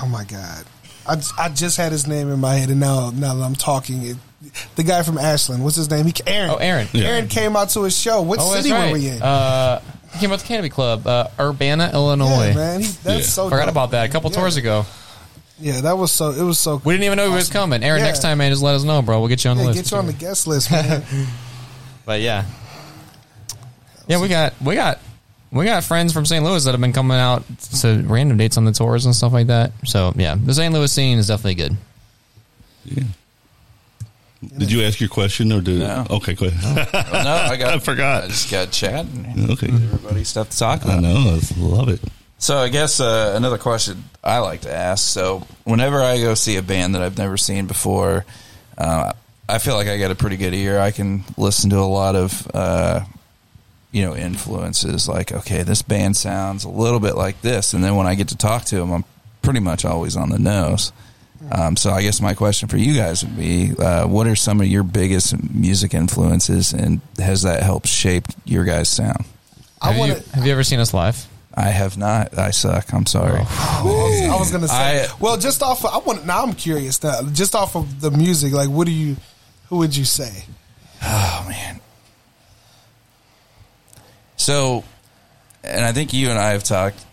oh 0.02 0.06
my 0.08 0.24
god 0.24 0.64
I, 1.08 1.22
I 1.38 1.48
just 1.50 1.76
had 1.76 1.92
his 1.92 2.06
name 2.08 2.30
in 2.32 2.40
my 2.40 2.54
head, 2.54 2.68
and 2.70 2.80
now 2.80 3.10
now 3.14 3.34
that 3.34 3.44
I'm 3.44 3.54
talking, 3.54 4.02
it, 4.02 4.16
the 4.76 4.82
guy 4.82 5.02
from 5.02 5.18
Ashland, 5.18 5.62
what's 5.64 5.76
his 5.76 5.90
name? 5.90 6.06
He 6.06 6.12
Aaron. 6.26 6.50
Oh, 6.50 6.56
Aaron. 6.56 6.88
Yeah. 6.92 7.04
Aaron 7.08 7.28
came 7.28 7.56
out 7.56 7.70
to 7.70 7.82
his 7.84 7.96
show. 7.96 8.22
What 8.22 8.38
Oh, 8.40 8.54
city 8.54 8.70
that's 8.70 8.80
right. 8.82 8.92
were 8.92 8.98
we 8.98 9.08
in? 9.08 9.22
Uh, 9.22 9.80
he 10.12 10.18
came 10.20 10.32
out 10.32 10.38
the 10.40 10.46
Canopy 10.46 10.68
Club, 10.70 11.06
uh, 11.06 11.28
Urbana, 11.40 11.90
Illinois. 11.92 12.48
yeah, 12.48 12.54
man, 12.54 12.80
he, 12.80 12.86
that's 12.86 13.20
Yeah. 13.20 13.20
so. 13.26 13.48
Forgot 13.48 13.64
dope. 13.66 13.70
about 13.72 13.90
that 13.92 14.06
a 14.08 14.12
couple 14.12 14.30
Yeah. 14.30 14.38
tours 14.40 14.56
ago. 14.56 14.86
Yeah, 15.58 15.80
that 15.82 15.96
was 15.96 16.12
so. 16.12 16.30
It 16.32 16.42
was 16.42 16.58
so. 16.58 16.80
We 16.84 16.94
didn't 16.94 17.04
even 17.04 17.16
know 17.16 17.28
he 17.30 17.34
was 17.34 17.48
coming. 17.48 17.82
Aaron, 17.82 18.00
Yeah. 18.00 18.06
next 18.06 18.20
time, 18.20 18.38
man, 18.38 18.50
just 18.52 18.62
let 18.62 18.74
us 18.74 18.82
know, 18.84 19.00
bro. 19.02 19.20
We'll 19.20 19.28
get 19.28 19.42
you 19.44 19.50
on 19.50 19.56
the 19.56 19.64
list. 19.64 19.78
get 19.78 19.90
you 19.90 19.96
on 19.96 20.06
the 20.06 20.12
guest 20.12 20.46
list, 20.46 20.70
man. 20.70 21.02
But 22.04 22.20
yeah, 22.20 22.44
yeah, 24.06 24.20
we 24.20 24.28
got 24.28 24.54
we 24.62 24.74
got 24.76 25.00
we 25.50 25.64
got 25.64 25.82
friends 25.82 26.12
from 26.12 26.24
St. 26.26 26.44
Louis 26.44 26.62
that 26.64 26.70
have 26.72 26.80
been 26.80 26.92
coming 26.92 27.16
out 27.16 27.42
to 27.80 28.02
random 28.06 28.36
dates 28.36 28.56
on 28.56 28.64
the 28.64 28.72
tours 28.72 29.06
and 29.06 29.14
stuff 29.16 29.32
like 29.32 29.48
that. 29.48 29.72
So 29.84 30.12
yeah, 30.16 30.36
the 30.40 30.54
St. 30.54 30.72
Louis 30.72 30.92
scene 30.92 31.18
is 31.18 31.26
definitely 31.28 31.54
good. 31.56 31.76
Yeah. 32.84 33.02
Did 34.58 34.70
you 34.70 34.82
ask 34.82 35.00
your 35.00 35.08
question 35.08 35.50
or 35.52 35.60
did? 35.60 35.80
No. 35.80 36.06
Okay, 36.10 36.34
go 36.34 36.46
ahead. 36.46 36.88
Well, 36.92 37.24
no, 37.24 37.30
I 37.30 37.56
got. 37.56 37.74
I 37.74 37.78
forgot. 37.78 38.24
I 38.24 38.26
just 38.28 38.50
got 38.50 38.70
chatting. 38.70 39.50
Okay. 39.50 39.68
Everybody 39.68 40.24
stuff 40.24 40.50
to 40.50 40.58
talk 40.58 40.86
I 40.86 41.00
know. 41.00 41.38
I 41.38 41.40
love 41.58 41.88
it. 41.88 42.00
So 42.38 42.58
I 42.58 42.68
guess 42.68 43.00
uh, 43.00 43.32
another 43.34 43.56
question 43.58 44.04
I 44.22 44.38
like 44.38 44.62
to 44.62 44.72
ask. 44.74 45.06
So 45.06 45.46
whenever 45.64 46.02
I 46.02 46.18
go 46.18 46.34
see 46.34 46.56
a 46.56 46.62
band 46.62 46.94
that 46.94 47.02
I've 47.02 47.16
never 47.16 47.36
seen 47.38 47.66
before, 47.66 48.26
uh, 48.76 49.12
I 49.48 49.58
feel 49.58 49.74
like 49.74 49.88
I 49.88 49.98
got 49.98 50.10
a 50.10 50.14
pretty 50.14 50.36
good 50.36 50.52
ear. 50.52 50.78
I 50.78 50.90
can 50.90 51.24
listen 51.38 51.70
to 51.70 51.78
a 51.78 51.80
lot 51.80 52.14
of 52.14 52.46
uh, 52.52 53.00
you 53.90 54.02
know 54.02 54.14
influences. 54.14 55.08
Like, 55.08 55.32
okay, 55.32 55.62
this 55.62 55.80
band 55.80 56.16
sounds 56.16 56.64
a 56.64 56.68
little 56.68 57.00
bit 57.00 57.16
like 57.16 57.40
this, 57.40 57.72
and 57.72 57.82
then 57.82 57.96
when 57.96 58.06
I 58.06 58.14
get 58.14 58.28
to 58.28 58.36
talk 58.36 58.64
to 58.66 58.76
them, 58.76 58.92
I'm 58.92 59.04
pretty 59.40 59.60
much 59.60 59.84
always 59.84 60.16
on 60.16 60.28
the 60.28 60.38
nose. 60.38 60.92
Um, 61.50 61.76
so 61.76 61.90
I 61.90 62.02
guess 62.02 62.20
my 62.20 62.34
question 62.34 62.68
for 62.68 62.76
you 62.76 62.94
guys 62.94 63.24
would 63.24 63.36
be: 63.36 63.72
uh, 63.78 64.06
What 64.06 64.26
are 64.26 64.36
some 64.36 64.60
of 64.60 64.66
your 64.66 64.82
biggest 64.82 65.34
music 65.54 65.94
influences, 65.94 66.72
and 66.72 67.00
has 67.18 67.42
that 67.42 67.62
helped 67.62 67.86
shape 67.86 68.24
your 68.44 68.64
guys' 68.64 68.88
sound? 68.88 69.24
I 69.80 69.92
Have, 69.92 69.98
want 69.98 70.12
you, 70.12 70.22
have 70.32 70.46
you 70.46 70.52
ever 70.52 70.64
seen 70.64 70.80
us 70.80 70.92
live? 70.92 71.26
I 71.54 71.68
have 71.70 71.96
not. 71.96 72.36
I 72.36 72.50
suck. 72.50 72.92
I'm 72.92 73.06
sorry. 73.06 73.40
I 73.40 74.36
was 74.38 74.50
gonna 74.50 74.68
say. 74.68 75.04
I- 75.04 75.08
well, 75.20 75.36
just 75.38 75.62
off. 75.62 75.84
Of, 75.84 75.94
I 75.94 75.98
want. 75.98 76.26
Now 76.26 76.42
I'm 76.42 76.52
curious. 76.52 77.02
Now, 77.02 77.22
just 77.32 77.54
off 77.54 77.76
of 77.76 78.00
the 78.00 78.10
music, 78.10 78.52
like, 78.52 78.68
what 78.68 78.86
do 78.86 78.92
you? 78.92 79.16
Who 79.68 79.78
would 79.78 79.96
you 79.96 80.04
say? 80.04 80.44
Oh 81.02 81.46
man. 81.48 81.80
So, 84.36 84.84
and 85.64 85.84
I 85.84 85.92
think 85.92 86.12
you 86.12 86.28
and 86.30 86.38
I 86.38 86.50
have 86.50 86.62
talked 86.64 87.04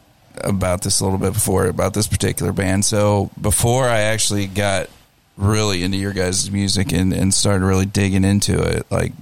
about 0.41 0.81
this 0.81 0.99
a 0.99 1.03
little 1.03 1.19
bit 1.19 1.33
before 1.33 1.67
about 1.67 1.93
this 1.93 2.07
particular 2.07 2.51
band. 2.51 2.85
So 2.85 3.29
before 3.39 3.85
I 3.87 4.01
actually 4.01 4.47
got 4.47 4.89
really 5.37 5.83
into 5.83 5.97
your 5.97 6.13
guys' 6.13 6.49
music 6.51 6.91
and, 6.93 7.13
and 7.13 7.33
started 7.33 7.65
really 7.65 7.85
digging 7.85 8.23
into 8.23 8.61
it, 8.61 8.85
like 8.91 9.13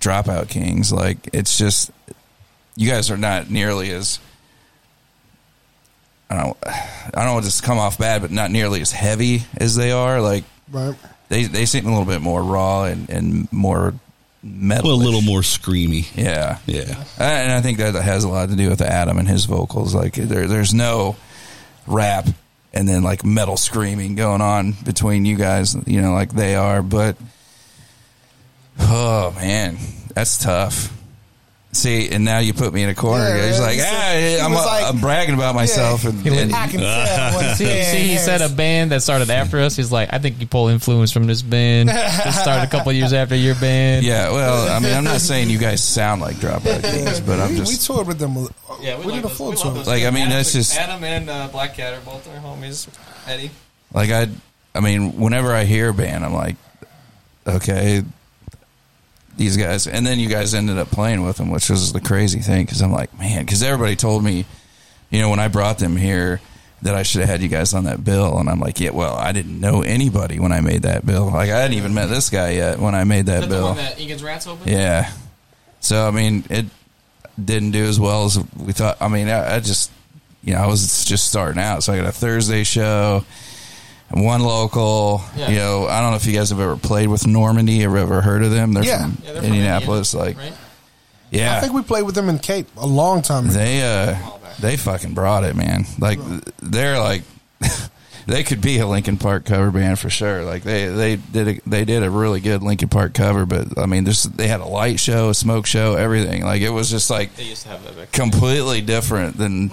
Dropout 0.00 0.48
Kings, 0.48 0.92
like 0.92 1.28
it's 1.32 1.56
just 1.58 1.90
you 2.76 2.88
guys 2.88 3.10
are 3.10 3.16
not 3.16 3.50
nearly 3.50 3.90
as 3.90 4.18
I 6.30 6.36
don't 6.42 6.56
I 7.14 7.24
don't 7.24 7.34
want 7.34 7.46
to 7.50 7.62
come 7.62 7.78
off 7.78 7.98
bad, 7.98 8.20
but 8.22 8.30
not 8.30 8.50
nearly 8.50 8.80
as 8.80 8.92
heavy 8.92 9.42
as 9.56 9.74
they 9.76 9.90
are. 9.92 10.20
Like 10.20 10.44
Right. 10.70 10.94
they 11.30 11.44
they 11.44 11.64
seem 11.66 11.86
a 11.86 11.90
little 11.90 12.04
bit 12.04 12.20
more 12.20 12.42
raw 12.42 12.84
and, 12.84 13.08
and 13.08 13.50
more 13.52 13.94
metal. 14.42 14.90
Well, 14.90 15.00
a 15.00 15.04
little 15.04 15.22
more 15.22 15.40
screamy. 15.40 16.06
Yeah. 16.16 16.58
Yeah. 16.66 17.04
And 17.18 17.52
I 17.52 17.60
think 17.60 17.78
that 17.78 17.94
has 17.94 18.24
a 18.24 18.28
lot 18.28 18.48
to 18.48 18.56
do 18.56 18.68
with 18.68 18.80
Adam 18.80 19.18
and 19.18 19.28
his 19.28 19.44
vocals. 19.44 19.94
Like 19.94 20.14
there, 20.14 20.46
there's 20.46 20.74
no 20.74 21.16
rap 21.86 22.26
and 22.72 22.88
then 22.88 23.02
like 23.02 23.24
metal 23.24 23.56
screaming 23.56 24.14
going 24.14 24.40
on 24.40 24.72
between 24.84 25.24
you 25.24 25.36
guys, 25.36 25.76
you 25.86 26.00
know, 26.02 26.12
like 26.12 26.32
they 26.32 26.54
are. 26.54 26.82
But 26.82 27.16
oh 28.80 29.32
man, 29.36 29.78
that's 30.14 30.38
tough. 30.38 30.94
See, 31.70 32.08
and 32.08 32.24
now 32.24 32.38
you 32.38 32.54
put 32.54 32.72
me 32.72 32.82
in 32.82 32.88
a 32.88 32.94
corner. 32.94 33.28
Yeah, 33.28 33.46
He's 33.46 33.60
like, 33.60 33.74
he 33.76 33.82
ah, 33.84 34.12
he 34.16 34.40
I'm, 34.40 34.52
was 34.52 34.64
like- 34.64 34.84
I'm 34.86 35.00
bragging 35.00 35.34
about 35.34 35.54
myself, 35.54 36.02
and, 36.04 36.26
and 36.26 36.54
I 36.54 36.66
can 36.66 36.80
tell. 36.80 37.38
when 37.38 37.54
See, 37.56 37.64
it's- 37.66 37.92
see, 37.92 38.08
he 38.08 38.16
said 38.16 38.40
a 38.40 38.48
band 38.48 38.90
that 38.90 39.02
started 39.02 39.28
after 39.28 39.60
us. 39.60 39.76
He's 39.76 39.92
like, 39.92 40.08
I 40.12 40.18
think 40.18 40.40
you 40.40 40.46
pull 40.46 40.68
influence 40.68 41.12
from 41.12 41.26
this 41.26 41.42
band 41.42 41.90
that 41.90 42.32
started 42.32 42.64
a 42.66 42.70
couple 42.70 42.90
years 42.92 43.12
after 43.12 43.36
your 43.36 43.54
band. 43.56 44.04
yeah. 44.06 44.30
Well, 44.32 44.66
I 44.74 44.78
mean, 44.80 44.94
I'm 44.94 45.04
not 45.04 45.20
saying 45.20 45.50
you 45.50 45.58
guys 45.58 45.84
sound 45.84 46.22
like 46.22 46.36
Dropout 46.36 46.82
Kings, 46.82 47.20
but 47.20 47.38
I'm 47.38 47.54
just. 47.54 47.70
we 47.70 47.76
toured 47.94 48.06
with 48.08 48.18
them. 48.18 48.48
Yeah, 48.80 48.98
we, 49.04 49.12
did 49.12 49.24
a 49.26 49.28
full 49.28 49.52
tour. 49.52 49.72
Like, 49.84 50.04
I 50.04 50.10
mean, 50.10 50.30
that's 50.30 50.54
just- 50.54 50.74
Adam 50.76 51.04
and 51.04 51.28
uh, 51.28 51.48
Black 51.48 51.74
Cat 51.76 51.92
are 51.92 52.00
both 52.00 52.26
our 52.34 52.40
homies. 52.40 52.88
Eddie. 53.26 53.50
Like 53.92 54.10
I, 54.10 54.28
I 54.74 54.80
mean, 54.80 55.18
whenever 55.18 55.52
I 55.52 55.64
hear 55.64 55.90
a 55.90 55.94
band, 55.94 56.24
I'm 56.24 56.32
like, 56.34 56.56
okay, 57.46 58.02
these 59.38 59.56
guys. 59.56 59.86
And 59.86 60.06
then 60.06 60.18
you 60.18 60.28
guys 60.28 60.52
ended 60.52 60.76
up 60.76 60.90
playing 60.90 61.24
with 61.24 61.38
them, 61.38 61.50
which 61.50 61.70
was 61.70 61.92
the 61.94 62.00
crazy 62.00 62.40
thing 62.40 62.66
because 62.66 62.82
I'm 62.82 62.92
like, 62.92 63.18
man, 63.18 63.44
because 63.44 63.62
everybody 63.62 63.96
told 63.96 64.22
me, 64.22 64.44
you 65.10 65.20
know, 65.20 65.30
when 65.30 65.38
I 65.40 65.48
brought 65.48 65.78
them 65.78 65.96
here. 65.96 66.40
That 66.82 66.94
I 66.94 67.02
should 67.02 67.22
have 67.22 67.30
had 67.30 67.42
you 67.42 67.48
guys 67.48 67.74
on 67.74 67.86
that 67.86 68.04
bill, 68.04 68.38
and 68.38 68.48
I'm 68.48 68.60
like, 68.60 68.78
yeah. 68.78 68.90
Well, 68.90 69.16
I 69.16 69.32
didn't 69.32 69.58
know 69.58 69.82
anybody 69.82 70.38
when 70.38 70.52
I 70.52 70.60
made 70.60 70.82
that 70.82 71.04
bill. 71.04 71.26
Like, 71.26 71.50
I 71.50 71.58
hadn't 71.58 71.76
even 71.76 71.92
met 71.92 72.06
this 72.06 72.30
guy 72.30 72.50
yet 72.50 72.78
when 72.78 72.94
I 72.94 73.02
made 73.02 73.26
that 73.26 73.40
that 73.40 73.48
bill. 73.48 73.74
that 73.74 73.98
Egan's 73.98 74.22
Rats 74.22 74.46
opened? 74.46 74.70
Yeah. 74.70 75.10
So 75.80 76.06
I 76.06 76.12
mean, 76.12 76.44
it 76.48 76.66
didn't 77.42 77.72
do 77.72 77.84
as 77.84 77.98
well 77.98 78.26
as 78.26 78.38
we 78.56 78.72
thought. 78.72 78.96
I 79.00 79.08
mean, 79.08 79.28
I, 79.28 79.56
I 79.56 79.58
just 79.58 79.90
you 80.44 80.54
know 80.54 80.60
I 80.60 80.66
was 80.68 81.04
just 81.04 81.28
starting 81.28 81.60
out, 81.60 81.82
so 81.82 81.92
I 81.92 81.96
got 81.96 82.06
a 82.06 82.12
Thursday 82.12 82.62
show, 82.62 83.24
one 84.10 84.42
local. 84.42 85.22
Yeah. 85.36 85.50
You 85.50 85.56
know, 85.58 85.86
I 85.86 86.00
don't 86.00 86.10
know 86.10 86.16
if 86.16 86.26
you 86.26 86.32
guys 86.32 86.50
have 86.50 86.60
ever 86.60 86.76
played 86.76 87.08
with 87.08 87.26
Normandy 87.26 87.84
or 87.84 87.96
ever 87.96 88.20
heard 88.22 88.42
of 88.42 88.50
them. 88.50 88.72
They're 88.72 88.84
Yeah. 88.84 89.02
from 89.02 89.18
Yeah, 89.24 89.32
they're 89.32 89.42
from 89.42 89.52
Indianapolis. 89.52 90.14
Indiana, 90.14 90.36
like, 90.38 90.50
right? 90.50 90.58
yeah, 91.30 91.56
I 91.56 91.60
think 91.60 91.72
we 91.74 91.82
played 91.82 92.04
with 92.04 92.14
them 92.14 92.28
in 92.28 92.38
Cape 92.38 92.68
a 92.76 92.86
long 92.86 93.20
time 93.22 93.44
ago. 93.46 93.54
they 93.54 93.82
uh 93.82 94.16
they 94.60 94.76
fucking 94.76 95.14
brought 95.14 95.44
it, 95.44 95.54
man. 95.56 95.84
Like 95.98 96.18
they're 96.62 96.98
like 96.98 97.22
they 98.26 98.42
could 98.42 98.60
be 98.60 98.78
a 98.78 98.86
Linkin 98.86 99.16
Park 99.18 99.44
cover 99.44 99.70
band 99.70 99.98
for 99.98 100.10
sure. 100.10 100.42
Like 100.44 100.62
they 100.62 100.86
they 100.86 101.16
did 101.16 101.48
a, 101.48 101.60
they 101.68 101.84
did 101.84 102.02
a 102.02 102.10
really 102.10 102.40
good 102.40 102.62
Linkin 102.62 102.88
Park 102.88 103.14
cover, 103.14 103.46
but 103.46 103.78
I 103.78 103.86
mean, 103.86 104.04
this 104.04 104.22
they 104.24 104.48
had 104.48 104.60
a 104.60 104.66
light 104.66 105.00
show, 105.00 105.28
a 105.30 105.34
smoke 105.34 105.66
show, 105.66 105.94
everything. 105.96 106.42
Like 106.44 106.62
it 106.62 106.70
was 106.70 106.90
just 106.90 107.10
like 107.10 107.36
They 107.36 107.44
used 107.44 107.62
to 107.64 107.68
have 107.68 107.84
that 107.96 108.10
completely 108.12 108.80
different 108.80 109.36
than 109.36 109.70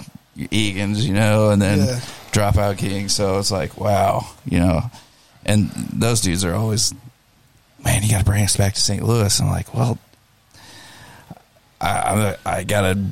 Egan's, 0.50 1.06
you 1.06 1.14
know, 1.14 1.50
and 1.50 1.60
then 1.62 1.78
Yeah. 1.78 2.00
Dropout 2.36 2.78
King. 2.78 3.08
So 3.08 3.38
it's 3.38 3.50
like 3.50 3.78
wow, 3.78 4.26
you 4.44 4.58
know, 4.58 4.82
and 5.44 5.70
those 5.70 6.20
dudes 6.20 6.44
are 6.44 6.54
always 6.54 6.94
man. 7.84 8.02
You 8.02 8.10
got 8.10 8.18
to 8.18 8.24
bring 8.24 8.44
us 8.44 8.56
back 8.56 8.74
to 8.74 8.80
St. 8.80 9.02
Louis. 9.02 9.40
I'm 9.40 9.48
like, 9.48 9.74
well, 9.74 9.98
I 11.80 12.36
I, 12.44 12.58
I 12.58 12.64
got 12.64 12.92
to 12.92 13.04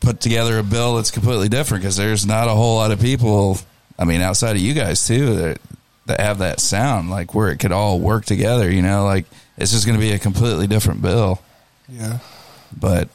put 0.00 0.20
together 0.20 0.58
a 0.58 0.62
bill 0.62 0.96
that's 0.96 1.10
completely 1.10 1.48
different 1.48 1.82
because 1.82 1.96
there's 1.96 2.26
not 2.26 2.48
a 2.48 2.52
whole 2.52 2.76
lot 2.76 2.92
of 2.92 3.00
people. 3.00 3.58
I 3.98 4.04
mean, 4.04 4.20
outside 4.20 4.54
of 4.54 4.62
you 4.62 4.74
guys 4.74 5.06
too, 5.06 5.34
that 5.36 5.60
that 6.06 6.20
have 6.20 6.38
that 6.38 6.60
sound 6.60 7.10
like 7.10 7.34
where 7.34 7.50
it 7.50 7.58
could 7.58 7.72
all 7.72 7.98
work 7.98 8.24
together. 8.24 8.70
You 8.70 8.82
know, 8.82 9.04
like 9.04 9.26
it's 9.56 9.72
just 9.72 9.86
going 9.86 9.98
to 9.98 10.04
be 10.04 10.12
a 10.12 10.18
completely 10.18 10.66
different 10.66 11.02
bill. 11.02 11.42
Yeah. 11.88 12.18
But 12.76 13.08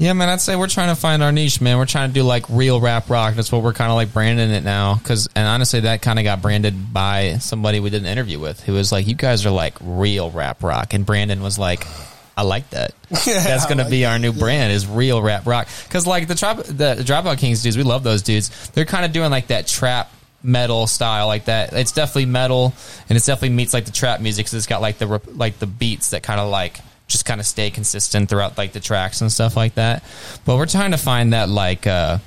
Yeah, 0.00 0.14
man, 0.14 0.30
I'd 0.30 0.40
say 0.40 0.56
we're 0.56 0.66
trying 0.66 0.88
to 0.88 0.98
find 0.98 1.22
our 1.22 1.30
niche, 1.30 1.60
man. 1.60 1.76
We're 1.76 1.84
trying 1.84 2.08
to 2.08 2.14
do 2.14 2.22
like 2.22 2.46
real 2.48 2.80
rap 2.80 3.10
rock. 3.10 3.34
That's 3.34 3.52
what 3.52 3.62
we're 3.62 3.74
kind 3.74 3.90
of 3.90 3.96
like 3.96 4.14
branding 4.14 4.48
it 4.48 4.64
now. 4.64 4.94
Cause, 5.04 5.28
and 5.36 5.46
honestly, 5.46 5.80
that 5.80 6.00
kind 6.00 6.18
of 6.18 6.24
got 6.24 6.40
branded 6.40 6.94
by 6.94 7.36
somebody 7.36 7.80
we 7.80 7.90
did 7.90 8.00
an 8.00 8.08
interview 8.08 8.38
with 8.38 8.62
who 8.62 8.72
was 8.72 8.92
like, 8.92 9.06
you 9.06 9.14
guys 9.14 9.44
are 9.44 9.50
like 9.50 9.76
real 9.78 10.30
rap 10.30 10.62
rock. 10.62 10.94
And 10.94 11.04
Brandon 11.04 11.42
was 11.42 11.58
like, 11.58 11.86
I 12.34 12.44
like 12.44 12.70
that. 12.70 12.94
Yeah, 13.26 13.44
That's 13.44 13.66
going 13.66 13.76
to 13.76 13.90
be 13.90 14.00
that. 14.00 14.12
our 14.12 14.18
new 14.18 14.32
brand 14.32 14.72
is 14.72 14.86
real 14.86 15.20
rap 15.20 15.46
rock. 15.46 15.68
Cause 15.90 16.06
like 16.06 16.28
the 16.28 16.34
drop, 16.34 16.56
the 16.62 16.94
Dropout 17.04 17.36
Kings 17.36 17.62
dudes, 17.62 17.76
we 17.76 17.82
love 17.82 18.02
those 18.02 18.22
dudes. 18.22 18.70
They're 18.70 18.86
kind 18.86 19.04
of 19.04 19.12
doing 19.12 19.30
like 19.30 19.48
that 19.48 19.66
trap 19.66 20.10
metal 20.42 20.86
style 20.86 21.26
like 21.26 21.44
that. 21.44 21.74
It's 21.74 21.92
definitely 21.92 22.24
metal 22.24 22.72
and 23.10 23.16
it's 23.16 23.26
definitely 23.26 23.54
meets 23.54 23.74
like 23.74 23.84
the 23.84 23.92
trap 23.92 24.22
music. 24.22 24.46
Cause 24.46 24.54
it's 24.54 24.66
got 24.66 24.80
like 24.80 24.96
the, 24.96 25.20
like 25.34 25.58
the 25.58 25.66
beats 25.66 26.10
that 26.10 26.22
kind 26.22 26.40
of 26.40 26.48
like, 26.48 26.80
just 27.10 27.24
kind 27.24 27.40
of 27.40 27.46
stay 27.46 27.70
consistent 27.70 28.28
throughout 28.28 28.56
like 28.56 28.72
the 28.72 28.80
tracks 28.80 29.20
and 29.20 29.30
stuff 29.30 29.56
like 29.56 29.74
that. 29.74 30.02
But 30.44 30.56
we're 30.56 30.66
trying 30.66 30.92
to 30.92 30.96
find 30.96 31.32
that 31.32 31.48
like 31.48 31.86
uh 31.86 32.18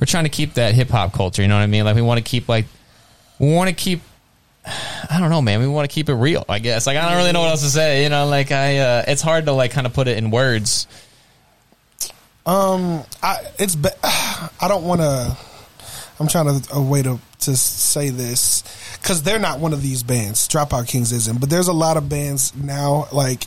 we're 0.00 0.06
trying 0.06 0.24
to 0.24 0.30
keep 0.30 0.54
that 0.54 0.74
hip 0.74 0.88
hop 0.88 1.12
culture, 1.12 1.42
you 1.42 1.48
know 1.48 1.56
what 1.56 1.62
I 1.62 1.66
mean? 1.66 1.84
Like 1.84 1.94
we 1.94 2.02
want 2.02 2.18
to 2.18 2.24
keep 2.24 2.48
like 2.48 2.66
we 3.38 3.54
want 3.54 3.68
to 3.68 3.74
keep 3.74 4.00
I 4.64 5.18
don't 5.18 5.30
know, 5.30 5.40
man. 5.42 5.60
We 5.60 5.68
want 5.68 5.88
to 5.88 5.94
keep 5.94 6.08
it 6.08 6.14
real, 6.14 6.44
I 6.48 6.58
guess. 6.58 6.86
Like 6.86 6.96
I 6.96 7.08
don't 7.08 7.18
really 7.18 7.32
know 7.32 7.40
what 7.40 7.50
else 7.50 7.62
to 7.62 7.70
say, 7.70 8.02
you 8.02 8.08
know, 8.08 8.26
like 8.26 8.50
I 8.50 8.78
uh 8.78 9.04
it's 9.06 9.22
hard 9.22 9.46
to 9.46 9.52
like 9.52 9.70
kind 9.70 9.86
of 9.86 9.92
put 9.92 10.08
it 10.08 10.18
in 10.18 10.30
words. 10.30 10.86
Um, 12.46 13.04
I 13.22 13.38
it's 13.58 13.76
be- 13.76 13.90
I 14.02 14.66
don't 14.68 14.84
want 14.84 15.00
to. 15.02 15.36
I'm 16.18 16.28
trying 16.28 16.60
to 16.60 16.74
a 16.74 16.82
way 16.82 17.02
to 17.02 17.18
to 17.40 17.56
say 17.56 18.10
this 18.10 18.62
because 19.00 19.22
they're 19.22 19.38
not 19.38 19.60
one 19.60 19.72
of 19.72 19.82
these 19.82 20.02
bands. 20.02 20.48
Dropout 20.48 20.88
Kings 20.88 21.12
isn't, 21.12 21.40
but 21.40 21.48
there's 21.48 21.68
a 21.68 21.72
lot 21.72 21.96
of 21.96 22.08
bands 22.08 22.54
now 22.54 23.08
like 23.12 23.46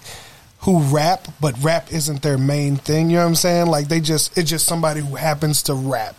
who 0.63 0.79
rap, 0.79 1.27
but 1.41 1.61
rap 1.61 1.91
isn't 1.91 2.21
their 2.21 2.37
main 2.37 2.77
thing. 2.77 3.09
You 3.09 3.17
know 3.17 3.23
what 3.23 3.29
I'm 3.29 3.35
saying? 3.35 3.67
Like 3.67 3.89
they 3.89 3.99
just 3.99 4.37
it's 4.37 4.49
just 4.49 4.65
somebody 4.65 5.01
who 5.01 5.15
happens 5.15 5.63
to 5.63 5.73
rap. 5.73 6.15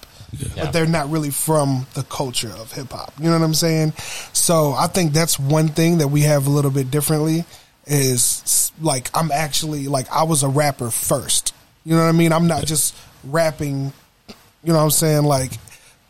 but 0.57 0.73
they're 0.73 0.87
not 0.87 1.11
really 1.11 1.31
from 1.31 1.87
the 1.95 2.03
culture 2.03 2.51
of 2.51 2.73
hip 2.73 2.91
hop. 2.91 3.12
You 3.19 3.27
know 3.27 3.39
what 3.39 3.45
I'm 3.45 3.55
saying? 3.55 3.93
So 4.33 4.73
I 4.73 4.89
think 4.89 5.12
that's 5.12 5.39
one 5.39 5.69
thing 5.69 5.99
that 5.99 6.09
we 6.09 6.23
have 6.23 6.47
a 6.47 6.51
little 6.51 6.73
bit 6.73 6.91
differently 6.91 7.45
is 7.87 8.73
like 8.81 9.11
I'm 9.15 9.31
actually 9.33 9.89
like 9.89 10.11
I 10.11 10.25
was 10.25 10.43
a 10.43 10.49
rapper 10.49 10.91
first. 10.91 11.55
You 11.85 11.95
know 11.95 12.03
what 12.03 12.09
I 12.09 12.12
mean? 12.12 12.33
I'm 12.33 12.47
not 12.47 12.66
just 12.66 12.95
rapping. 13.25 13.93
You 14.29 14.73
know 14.73 14.79
what 14.79 14.85
I'm 14.85 14.91
saying? 14.91 15.25
Like 15.25 15.53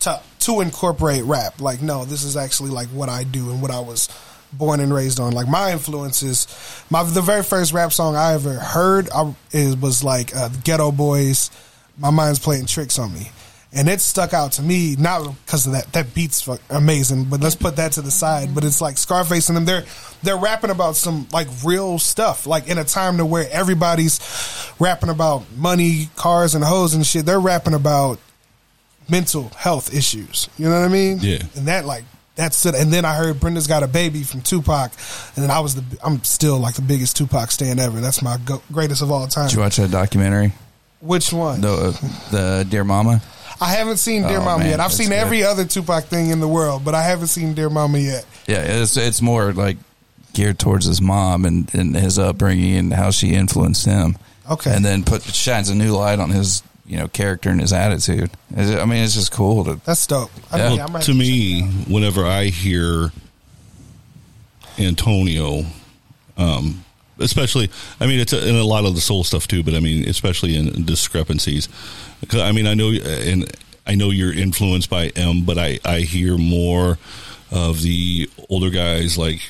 to 0.01 0.21
to 0.41 0.61
incorporate 0.61 1.23
rap. 1.25 1.61
Like 1.61 1.83
no, 1.83 2.05
this 2.05 2.25
is 2.25 2.37
actually 2.37 2.71
like 2.71 2.89
what 2.89 3.09
I 3.09 3.23
do 3.23 3.51
and 3.51 3.63
what 3.63 3.71
I 3.71 3.81
was 3.81 4.09
born 4.57 4.81
and 4.81 4.93
raised 4.93 5.21
on. 5.21 5.33
Like 5.33 5.49
my 5.49 5.73
influences, 5.73 6.47
my 6.91 7.03
the 7.03 7.23
very 7.23 7.43
first 7.43 7.73
rap 7.73 7.93
song 7.93 8.17
I 8.17 8.35
ever 8.35 8.55
heard 8.55 9.09
I, 9.11 9.35
it 9.53 9.81
was 9.81 10.03
like 10.05 10.35
uh, 10.35 10.49
Geto 10.49 10.97
Boys. 10.97 11.51
My 11.97 12.11
mind's 12.11 12.39
playing 12.41 12.67
tricks 12.67 12.99
on 12.99 13.13
me, 13.15 13.31
and 13.73 13.89
it 13.89 14.01
stuck 14.01 14.33
out 14.33 14.53
to 14.53 14.63
me 14.63 14.97
not 14.97 15.33
because 15.45 15.67
of 15.67 15.73
that. 15.73 15.93
That 15.93 16.13
beat's 16.15 16.49
amazing, 16.71 17.25
but 17.25 17.41
let's 17.41 17.55
put 17.55 17.77
that 17.77 17.93
to 17.93 18.03
the 18.03 18.11
side. 18.11 18.55
But 18.55 18.65
it's 18.65 18.81
like 18.81 18.99
Scarface 18.99 19.49
and 19.49 19.57
them. 19.57 19.65
They're 19.65 19.85
they're 20.23 20.37
rapping 20.37 20.71
about 20.71 20.97
some 20.97 21.29
like 21.33 21.47
real 21.65 21.99
stuff. 21.99 22.47
Like 22.47 22.69
in 22.69 22.79
a 22.79 22.85
time 22.85 23.19
to 23.19 23.27
where 23.27 23.49
everybody's 23.51 24.19
rapping 24.81 25.09
about 25.11 25.45
money, 25.57 26.09
cars, 26.17 26.55
and 26.55 26.65
hoes 26.65 26.95
and 26.95 27.07
shit. 27.07 27.27
They're 27.27 27.41
rapping 27.41 27.75
about 27.75 28.19
mental 29.09 29.51
health 29.51 29.95
issues. 29.95 30.49
You 30.59 30.69
know 30.69 30.81
what 30.81 30.87
I 30.87 30.93
mean? 30.93 31.19
Yeah. 31.21 31.43
And 31.57 31.69
that 31.69 31.85
like 31.85 32.05
that's 32.37 32.65
it. 32.67 32.75
And 32.75 32.93
then 32.93 33.05
I 33.05 33.15
heard 33.15 33.39
Brenda's 33.41 33.67
got 33.67 33.83
a 33.83 33.89
baby 33.89 34.23
from 34.23 34.41
Tupac, 34.43 34.93
and 35.37 35.43
then 35.45 35.51
I 35.51 35.61
was 35.61 35.75
the 35.77 35.85
I'm 36.05 36.23
still 36.25 36.59
like 36.59 36.75
the 36.75 36.83
biggest 36.83 37.17
Tupac 37.17 37.51
stan 37.51 37.79
ever. 37.79 38.01
That's 38.01 38.23
my 38.23 38.37
go- 38.45 38.63
greatest 38.73 39.03
of 39.03 39.11
all 39.11 39.27
time. 39.29 39.49
Did 39.49 39.55
you 39.57 39.61
watch 39.61 39.77
that 39.77 39.91
documentary? 39.91 40.53
Which 41.01 41.33
one? 41.33 41.61
The 41.61 41.69
uh, 41.73 41.91
the 42.31 42.67
Dear 42.69 42.85
Mama. 42.85 43.23
I 43.61 43.69
haven't 43.73 43.99
seen 43.99 44.23
Dear 44.23 44.39
Oh, 44.39 44.45
Mama 44.45 44.59
man, 44.65 44.71
yet. 44.71 44.81
I've 44.81 44.93
seen 44.93 45.11
good. 45.11 45.15
every 45.19 45.45
other 45.45 45.65
Tupac 45.65 46.05
thing 46.05 46.31
in 46.31 46.41
the 46.41 46.49
world, 46.49 46.85
but 46.85 46.95
I 46.95 47.03
haven't 47.03 47.29
seen 47.29 47.55
Dear 47.55 47.71
Mama 47.71 47.99
yet. 47.99 48.27
Yeah, 48.49 48.63
it's 48.63 48.97
it's 48.97 49.23
more 49.23 49.53
like 49.53 49.77
geared 50.33 50.59
towards 50.59 50.87
his 50.87 51.01
mom 51.01 51.45
and, 51.45 51.73
and 51.73 51.95
his 51.95 52.19
upbringing 52.19 52.77
and 52.77 52.93
how 52.93 53.11
she 53.13 53.29
influenced 53.35 53.87
him. 53.87 54.17
Okay. 54.51 54.75
and 54.75 54.85
then 54.85 55.05
put 55.05 55.23
shines 55.23 55.71
a 55.71 55.75
new 55.75 55.93
light 55.97 56.19
on 56.19 56.29
his 56.31 56.63
you 56.87 56.97
know 56.99 57.09
character 57.09 57.49
and 57.51 57.61
his 57.61 57.73
attitude. 57.73 58.31
It's- 58.53 58.71
I 58.81 58.85
mean, 58.85 59.03
it's 59.03 59.15
just 59.15 59.33
cool 59.33 59.65
to. 59.65 59.81
That's 59.85 60.07
dope. 60.07 60.31
I 60.53 60.59
Yeah. 60.59 60.69
mean, 60.69 60.93
Well, 60.93 61.03
to 61.03 61.15
me, 61.15 61.63
whenever 61.89 62.27
I 62.27 62.47
hear 62.47 63.11
Antonio, 64.79 65.65
um, 66.37 66.85
especially, 67.19 67.71
I 68.01 68.07
mean, 68.07 68.19
it's 68.21 68.33
in 68.33 68.57
a 68.57 68.65
lot 68.65 68.85
of 68.85 68.95
the 68.95 69.01
soul 69.01 69.25
stuff 69.25 69.47
too, 69.47 69.63
but 69.63 69.75
I 69.75 69.81
mean, 69.81 70.09
especially 70.09 70.57
in 70.57 70.85
discrepancies. 70.85 71.69
'Cause, 72.29 72.41
I 72.41 72.53
mean, 72.53 72.67
I 72.67 72.75
know, 72.75 72.91
and 72.91 73.51
I 73.87 73.95
know 73.95 74.11
you're 74.11 74.33
influenced 74.33 74.91
by 74.91 75.09
M, 75.15 75.43
but 75.43 75.59
I, 75.59 75.79
I 75.85 76.01
hear 76.01 76.37
more 76.39 76.99
of 77.51 77.83
the 77.83 78.29
older 78.49 78.71
guys 78.71 79.17
like 79.19 79.41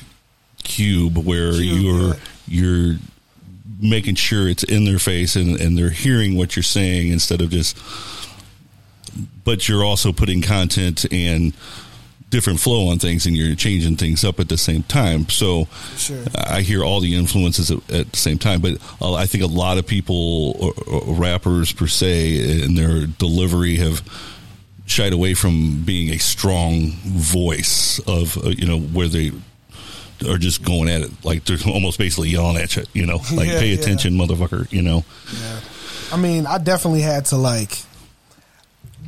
Cube, 0.63 1.17
where 1.17 1.53
you're 1.53 2.17
you're 2.47 2.97
making 3.79 4.15
sure 4.15 4.47
it's 4.47 4.63
in 4.63 4.85
their 4.85 4.99
face 4.99 5.35
and, 5.35 5.59
and 5.59 5.77
they're 5.77 5.89
hearing 5.89 6.37
what 6.37 6.55
you're 6.55 6.63
saying 6.63 7.11
instead 7.11 7.41
of 7.41 7.49
just 7.49 7.77
but 9.43 9.67
you're 9.67 9.83
also 9.83 10.11
putting 10.11 10.41
content 10.41 11.05
and 11.11 11.53
different 12.29 12.59
flow 12.59 12.87
on 12.89 12.99
things 12.99 13.25
and 13.25 13.35
you're 13.37 13.55
changing 13.55 13.95
things 13.95 14.23
up 14.25 14.39
at 14.39 14.49
the 14.49 14.57
same 14.57 14.83
time 14.83 15.27
so 15.29 15.67
Sure. 15.97 16.17
i 16.35 16.61
hear 16.61 16.83
all 16.83 16.99
the 16.99 17.15
influences 17.15 17.71
at, 17.71 17.77
at 17.91 18.11
the 18.11 18.17
same 18.17 18.37
time 18.37 18.59
but 18.61 18.73
i 19.01 19.25
think 19.25 19.43
a 19.43 19.47
lot 19.47 19.77
of 19.77 19.85
people 19.87 20.51
or, 20.59 20.73
or 20.87 21.13
rappers 21.15 21.71
per 21.71 21.87
se 21.87 22.63
in 22.63 22.75
their 22.75 23.05
delivery 23.05 23.77
have 23.77 24.01
shied 24.85 25.13
away 25.13 25.33
from 25.33 25.83
being 25.83 26.09
a 26.09 26.17
strong 26.17 26.91
voice 27.03 27.99
of 28.07 28.37
uh, 28.45 28.49
you 28.49 28.65
know 28.67 28.79
where 28.79 29.07
they 29.07 29.31
are 30.27 30.37
just 30.37 30.63
going 30.63 30.89
at 30.89 31.01
it 31.01 31.11
like 31.23 31.43
they're 31.45 31.57
almost 31.73 31.97
basically 31.97 32.29
yelling 32.29 32.57
at 32.57 32.75
you 32.75 32.83
you 32.93 33.05
know 33.05 33.17
like 33.33 33.47
Yeah, 33.47 33.59
pay 33.59 33.67
yeah. 33.73 33.79
attention 33.79 34.13
motherfucker 34.13 34.71
you 34.71 34.81
know 34.81 35.03
I 36.11 36.17
mean, 36.17 36.45
I 36.45 36.59
definitely 36.59 37.01
had 37.01 37.25
to 37.25 37.35
like 37.37 37.79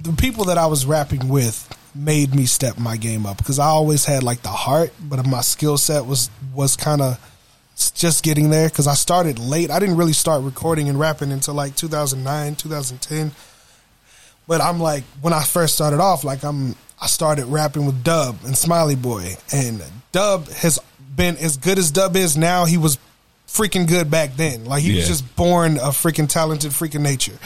the 0.02 0.14
people 0.14 0.46
that 0.46 0.58
I 0.58 0.66
was 0.66 0.86
rapping 0.86 1.30
with 1.30 1.68
made 1.94 2.34
me 2.34 2.46
step 2.46 2.78
my 2.78 2.98
game 2.98 3.26
up 3.26 3.38
because 3.38 3.60
I 3.60 3.66
always 3.68 4.06
had 4.06 4.24
like 4.24 4.42
the 4.42 4.50
heart, 4.50 4.92
but 5.00 5.26
my 5.26 5.42
skill 5.42 5.78
set 5.78 6.06
was 6.06 6.30
was 6.54 6.76
kind 6.76 7.02
of 7.02 7.20
just 7.96 8.24
getting 8.24 8.50
there 8.50 8.68
because 8.68 8.88
I 8.88 8.96
started 8.96 9.38
late. 9.40 9.70
I 9.70 9.80
didn't 9.80 9.98
really 9.98 10.14
start 10.14 10.44
recording 10.44 10.90
and 10.90 11.00
rapping 11.00 11.32
until 11.32 11.54
like 11.54 11.76
2009, 11.76 12.56
2010. 12.56 13.32
But 14.48 14.62
I'm 14.62 14.80
like 14.80 15.04
when 15.22 15.34
I 15.34 15.44
first 15.44 15.76
started 15.76 16.00
off, 16.00 16.24
like 16.24 16.44
I'm 16.44 16.76
I 17.00 17.08
started 17.08 17.46
rapping 17.46 17.86
with 17.86 18.04
Dub 18.04 18.38
and 18.44 18.58
Smiley 18.58 18.96
Boy, 18.96 19.36
and 19.54 19.84
Dub 20.12 20.48
has 20.50 20.80
been 21.18 21.36
as 21.38 21.58
good 21.58 21.78
as 21.78 21.92
Dub 21.92 22.16
is 22.16 22.38
now. 22.38 22.64
He 22.64 22.78
was 22.78 22.98
freaking 23.48 23.88
good 23.88 24.10
back 24.10 24.36
then. 24.38 24.66
Like 24.66 24.84
he 24.84 24.96
was 24.96 25.08
just 25.08 25.36
born 25.36 25.76
a 25.78 25.90
freaking 25.90 26.30
talented 26.30 26.72
freaking 26.72 27.02
nature. 27.02 27.38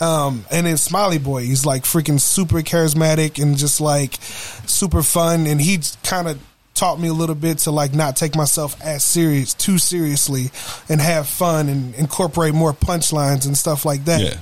Um, 0.00 0.44
and 0.50 0.66
then 0.66 0.76
Smiley 0.76 1.18
Boy, 1.18 1.42
he's 1.42 1.66
like 1.66 1.82
freaking 1.82 2.20
super 2.20 2.58
charismatic 2.58 3.42
and 3.42 3.56
just 3.56 3.80
like 3.80 4.14
super 4.22 5.02
fun. 5.02 5.46
And 5.46 5.60
he 5.60 5.80
kind 6.04 6.28
of 6.28 6.38
taught 6.74 7.00
me 7.00 7.08
a 7.08 7.12
little 7.12 7.34
bit 7.34 7.58
to 7.58 7.72
like 7.72 7.92
not 7.92 8.14
take 8.14 8.36
myself 8.36 8.80
as 8.80 9.02
serious, 9.02 9.52
too 9.54 9.78
seriously, 9.78 10.50
and 10.88 11.00
have 11.00 11.26
fun 11.26 11.68
and 11.68 11.94
incorporate 11.96 12.54
more 12.54 12.72
punchlines 12.72 13.46
and 13.46 13.56
stuff 13.56 13.84
like 13.84 14.04
that. 14.04 14.20
Yeah. 14.20 14.36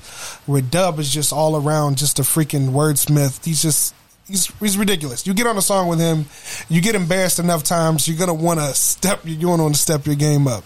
Where 0.44 0.60
Dub 0.60 0.98
is 0.98 1.10
just 1.10 1.32
all 1.32 1.56
around, 1.56 1.96
just 1.96 2.18
a 2.18 2.22
freaking 2.22 2.70
wordsmith. 2.70 3.44
He's 3.44 3.62
just. 3.62 3.94
He's, 4.28 4.46
he's 4.58 4.76
ridiculous. 4.76 5.26
You 5.26 5.34
get 5.34 5.46
on 5.46 5.56
a 5.56 5.62
song 5.62 5.88
with 5.88 6.00
him, 6.00 6.26
you 6.68 6.80
get 6.80 6.94
embarrassed 6.94 7.38
enough 7.38 7.62
times, 7.62 8.08
you're 8.08 8.18
gonna 8.18 8.34
want 8.34 8.58
to 8.58 8.74
step. 8.74 9.20
You 9.24 9.48
want 9.48 9.74
to 9.74 9.80
step 9.80 10.06
your 10.06 10.16
game 10.16 10.48
up, 10.48 10.64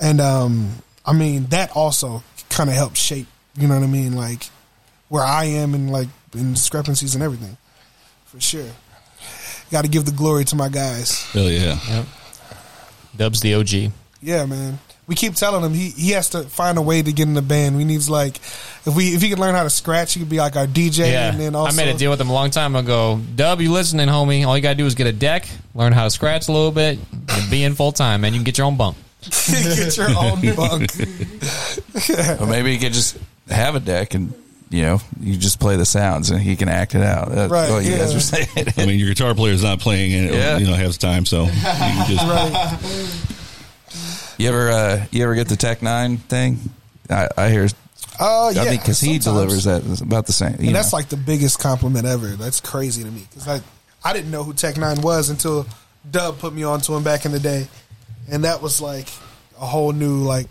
and 0.00 0.20
um, 0.20 0.70
I 1.06 1.12
mean 1.12 1.46
that 1.46 1.76
also 1.76 2.22
kind 2.50 2.68
of 2.68 2.74
helps 2.76 2.98
shape. 3.00 3.28
You 3.56 3.68
know 3.68 3.74
what 3.74 3.84
I 3.84 3.88
mean? 3.88 4.14
Like 4.16 4.48
where 5.08 5.22
I 5.22 5.44
am 5.44 5.74
and 5.74 5.90
like 5.92 6.08
in 6.34 6.54
discrepancies 6.54 7.14
and 7.14 7.22
everything, 7.22 7.56
for 8.26 8.40
sure. 8.40 8.66
Got 9.70 9.82
to 9.82 9.88
give 9.90 10.06
the 10.06 10.12
glory 10.12 10.44
to 10.46 10.56
my 10.56 10.68
guys. 10.70 11.22
hell 11.32 11.50
yeah 11.50 11.78
Yep. 11.88 12.06
Dub's 13.16 13.40
the 13.40 13.54
OG. 13.54 13.92
Yeah, 14.22 14.46
man. 14.46 14.78
We 15.08 15.14
keep 15.14 15.34
telling 15.34 15.64
him 15.64 15.72
he, 15.72 15.88
he 15.88 16.10
has 16.12 16.28
to 16.30 16.42
find 16.42 16.76
a 16.78 16.82
way 16.82 17.00
to 17.02 17.12
get 17.12 17.26
in 17.26 17.32
the 17.34 17.42
band. 17.42 17.76
We 17.78 17.84
needs 17.84 18.08
like 18.10 18.36
if 18.36 18.94
we 18.94 19.14
if 19.14 19.22
he 19.22 19.30
can 19.30 19.38
learn 19.40 19.54
how 19.54 19.62
to 19.64 19.70
scratch, 19.70 20.12
he 20.14 20.20
could 20.20 20.28
be 20.28 20.36
like 20.36 20.54
our 20.54 20.66
DJ. 20.66 21.10
Yeah, 21.10 21.30
and 21.30 21.40
then 21.40 21.54
also 21.54 21.74
I 21.80 21.84
made 21.84 21.92
a 21.94 21.98
deal 21.98 22.10
with 22.10 22.20
him 22.20 22.28
a 22.28 22.32
long 22.34 22.50
time 22.50 22.76
ago. 22.76 23.18
Dub, 23.34 23.60
you 23.62 23.72
listening, 23.72 24.06
homie? 24.08 24.46
All 24.46 24.54
you 24.54 24.62
gotta 24.62 24.74
do 24.76 24.84
is 24.86 24.94
get 24.94 25.06
a 25.06 25.12
deck, 25.12 25.48
learn 25.74 25.92
how 25.94 26.04
to 26.04 26.10
scratch 26.10 26.48
a 26.48 26.52
little 26.52 26.70
bit, 26.72 26.98
and 27.30 27.50
be 27.50 27.64
in 27.64 27.74
full 27.74 27.90
time, 27.92 28.20
man. 28.20 28.34
You 28.34 28.38
can 28.40 28.44
get 28.44 28.58
your 28.58 28.66
own 28.66 28.76
bunk. 28.76 28.98
get 29.50 29.96
your 29.96 30.10
own 30.10 30.40
bunk. 30.56 30.90
Or 32.40 32.46
maybe 32.46 32.72
you 32.74 32.78
could 32.78 32.92
just 32.92 33.16
have 33.48 33.74
a 33.74 33.80
deck 33.80 34.12
and 34.14 34.34
you 34.70 34.82
know 34.82 35.00
you 35.20 35.34
just 35.38 35.58
play 35.58 35.76
the 35.76 35.86
sounds 35.86 36.28
and 36.28 36.38
he 36.38 36.54
can 36.54 36.68
act 36.68 36.94
it 36.94 37.00
out. 37.02 37.30
That's 37.30 37.50
Right, 37.50 37.70
what 37.70 37.82
you 37.82 37.96
guys 37.96 38.10
yeah. 38.10 38.14
were 38.14 38.20
saying. 38.20 38.68
I 38.76 38.84
mean, 38.84 38.98
your 38.98 39.08
guitar 39.08 39.34
player 39.34 39.54
is 39.54 39.62
not 39.62 39.80
playing, 39.80 40.12
and 40.12 40.34
Yeah. 40.34 40.58
you 40.58 40.66
know 40.66 40.74
has 40.74 40.98
time, 40.98 41.24
so 41.24 41.44
you 41.44 41.50
can 41.50 42.06
just 42.10 42.26
right. 42.26 43.34
You 44.38 44.48
ever 44.48 44.70
uh, 44.70 45.06
you 45.10 45.24
ever 45.24 45.34
get 45.34 45.48
the 45.48 45.56
Tech 45.56 45.80
N9ne 45.80 46.20
thing? 46.20 46.58
I, 47.10 47.28
I 47.36 47.50
hear. 47.50 47.68
Oh 48.20 48.48
I 48.48 48.52
yeah, 48.52 48.70
because 48.70 49.00
he 49.00 49.18
delivers 49.18 49.64
that 49.64 49.84
it's 49.84 50.00
about 50.00 50.26
the 50.26 50.32
same. 50.32 50.54
and 50.54 50.74
that's 50.74 50.92
know. 50.92 50.98
like 50.98 51.08
the 51.08 51.16
biggest 51.16 51.58
compliment 51.58 52.06
ever. 52.06 52.28
That's 52.28 52.60
crazy 52.60 53.02
to 53.02 53.10
me 53.10 53.26
because 53.28 53.48
I 53.48 53.60
I 54.04 54.12
didn't 54.12 54.30
know 54.30 54.44
who 54.44 54.54
Tech 54.54 54.76
N9ne 54.76 55.02
was 55.02 55.28
until 55.28 55.66
Dub 56.08 56.38
put 56.38 56.54
me 56.54 56.62
onto 56.62 56.94
him 56.94 57.02
back 57.02 57.24
in 57.26 57.32
the 57.32 57.40
day, 57.40 57.66
and 58.30 58.44
that 58.44 58.62
was 58.62 58.80
like 58.80 59.08
a 59.60 59.66
whole 59.66 59.92
new 59.92 60.22
like. 60.22 60.46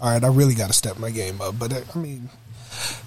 All 0.00 0.12
right, 0.12 0.22
I 0.22 0.28
really 0.28 0.54
got 0.54 0.68
to 0.68 0.72
step 0.72 0.96
my 0.98 1.10
game 1.10 1.40
up, 1.40 1.58
but 1.58 1.72
uh, 1.72 1.80
I 1.92 1.98
mean, 1.98 2.28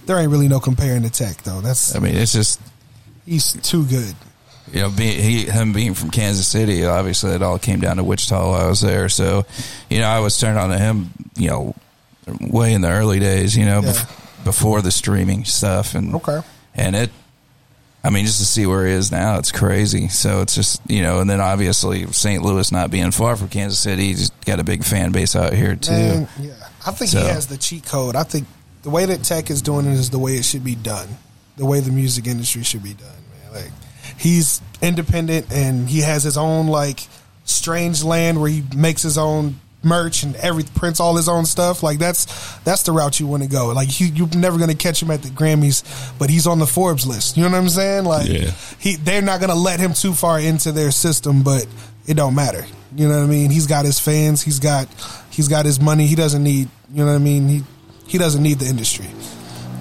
there 0.06 0.20
ain't 0.20 0.30
really 0.30 0.50
no 0.50 0.60
comparing 0.60 1.04
to 1.04 1.10
Tech 1.10 1.38
though. 1.44 1.62
That's 1.62 1.96
I 1.96 2.00
mean, 2.00 2.16
it's 2.16 2.34
just 2.34 2.60
he's 3.26 3.54
too 3.54 3.86
good. 3.86 4.16
You 4.72 4.82
know, 4.82 4.90
being, 4.90 5.22
he, 5.22 5.46
him 5.46 5.74
being 5.74 5.94
from 5.94 6.10
Kansas 6.12 6.48
City, 6.48 6.86
obviously 6.86 7.32
it 7.32 7.42
all 7.42 7.60
came 7.60 7.80
down 7.82 7.98
to 7.98 8.04
Wichita 8.04 8.50
while 8.52 8.62
I 8.66 8.68
was 8.68 8.82
there. 8.82 9.10
So, 9.10 9.46
you 9.90 10.00
know, 10.00 10.08
I 10.08 10.20
was 10.20 10.38
turned 10.40 10.58
on 10.58 10.70
to 10.70 10.78
him, 10.78 11.10
you 11.36 11.48
know, 11.50 11.76
way 12.40 12.74
in 12.74 12.82
the 12.82 12.90
early 12.90 13.20
days, 13.20 13.56
you 13.58 13.66
know, 13.66 13.82
Yeah. 13.82 13.92
bef- 13.92 14.44
before 14.46 14.82
the 14.82 14.92
streaming 14.92 15.46
stuff. 15.46 15.96
And, 15.96 16.16
Okay. 16.16 16.40
and 16.76 16.96
it, 16.96 17.12
I 18.04 18.10
mean, 18.10 18.26
just 18.26 18.40
to 18.40 18.46
see 18.46 18.66
where 18.66 18.88
he 18.88 18.94
is 18.94 19.12
now, 19.12 19.38
it's 19.38 19.52
crazy. 19.52 20.08
So 20.08 20.42
it's 20.42 20.56
just, 20.56 20.82
you 20.88 21.04
know, 21.04 21.20
and 21.20 21.30
then 21.30 21.40
obviously 21.40 22.12
St. 22.12 22.42
Louis 22.44 22.72
not 22.72 22.90
being 22.90 23.12
far 23.12 23.36
from 23.36 23.50
Kansas 23.50 23.80
City, 23.80 24.08
he's 24.08 24.30
got 24.46 24.60
a 24.60 24.64
big 24.64 24.84
fan 24.84 25.12
base 25.12 25.36
out 25.36 25.54
here 25.54 25.76
too. 25.76 25.92
Man, 25.92 26.28
yeah, 26.40 26.54
I 26.86 26.92
think 26.92 27.12
So- 27.12 27.22
he 27.22 27.28
has 27.28 27.48
the 27.48 27.58
cheat 27.58 27.86
code. 27.86 28.16
I 28.16 28.24
think 28.24 28.48
the 28.84 28.90
way 28.90 29.06
that 29.06 29.24
Tech 29.24 29.52
is 29.52 29.62
doing 29.62 29.86
it 29.86 29.94
is 29.94 30.10
the 30.10 30.18
way 30.18 30.36
it 30.38 30.46
should 30.46 30.64
be 30.64 30.74
done. 30.76 31.08
The 31.58 31.66
way 31.66 31.80
the 31.80 31.92
music 31.92 32.26
industry 32.26 32.64
should 32.64 32.82
be 32.82 32.94
done, 32.96 33.08
man. 33.54 33.64
Like 33.64 33.72
he's 34.22 34.62
independent 34.82 35.52
and 35.52 35.90
he 35.90 36.00
has 36.02 36.24
his 36.24 36.38
own 36.38 36.68
like 36.68 37.00
strange 37.44 38.04
land 38.04 38.40
where 38.40 38.50
he 38.50 38.64
makes 38.76 39.02
his 39.02 39.18
own 39.18 39.60
merch 39.84 40.22
and 40.22 40.36
every 40.36 40.64
prints 40.76 41.00
all 41.00 41.16
his 41.16 41.28
own 41.28 41.44
stuff. 41.46 41.82
Like 41.82 41.98
that's 41.98 42.26
that's 42.60 42.84
the 42.84 42.92
route 42.92 43.20
you 43.20 43.26
want 43.28 43.42
to 43.44 43.50
go. 43.50 43.68
Like 43.70 44.00
you, 44.00 44.08
you're 44.08 44.28
never 44.36 44.58
going 44.58 44.70
to 44.70 44.76
catch 44.76 45.02
him 45.02 45.10
at 45.10 45.24
the 45.24 45.30
Grammys, 45.30 45.84
but 46.20 46.30
he's 46.30 46.46
on 46.46 46.60
the 46.60 46.68
Forbes 46.68 47.08
list. 47.08 47.36
You 47.36 47.44
know 47.44 47.50
what 47.50 47.58
I'm 47.58 47.70
saying? 47.70 48.06
Like 48.06 48.28
Yeah. 48.30 48.52
he, 48.80 48.96
they're 48.96 49.24
not 49.24 49.40
going 49.40 49.50
to 49.50 49.56
let 49.56 49.80
him 49.80 49.94
too 49.94 50.14
far 50.14 50.40
into 50.40 50.72
their 50.72 50.92
system, 50.92 51.42
but 51.42 51.66
it 52.08 52.14
don't 52.14 52.36
matter. 52.36 52.64
You 52.96 53.08
know 53.08 53.18
what 53.18 53.24
I 53.24 53.28
mean? 53.28 53.50
He's 53.50 53.68
got 53.68 53.86
his 53.86 54.00
fans. 54.00 54.42
He's 54.44 54.60
got 54.60 54.88
he's 55.32 55.48
got 55.48 55.66
his 55.66 55.80
money. 55.82 56.06
He 56.08 56.16
doesn't 56.16 56.44
need. 56.44 56.70
You 56.94 57.06
know 57.06 57.08
what 57.08 57.16
I 57.16 57.24
mean? 57.24 57.48
He 57.48 57.64
he 58.06 58.18
doesn't 58.20 58.44
need 58.44 58.60
the 58.60 58.66
industry. 58.68 59.08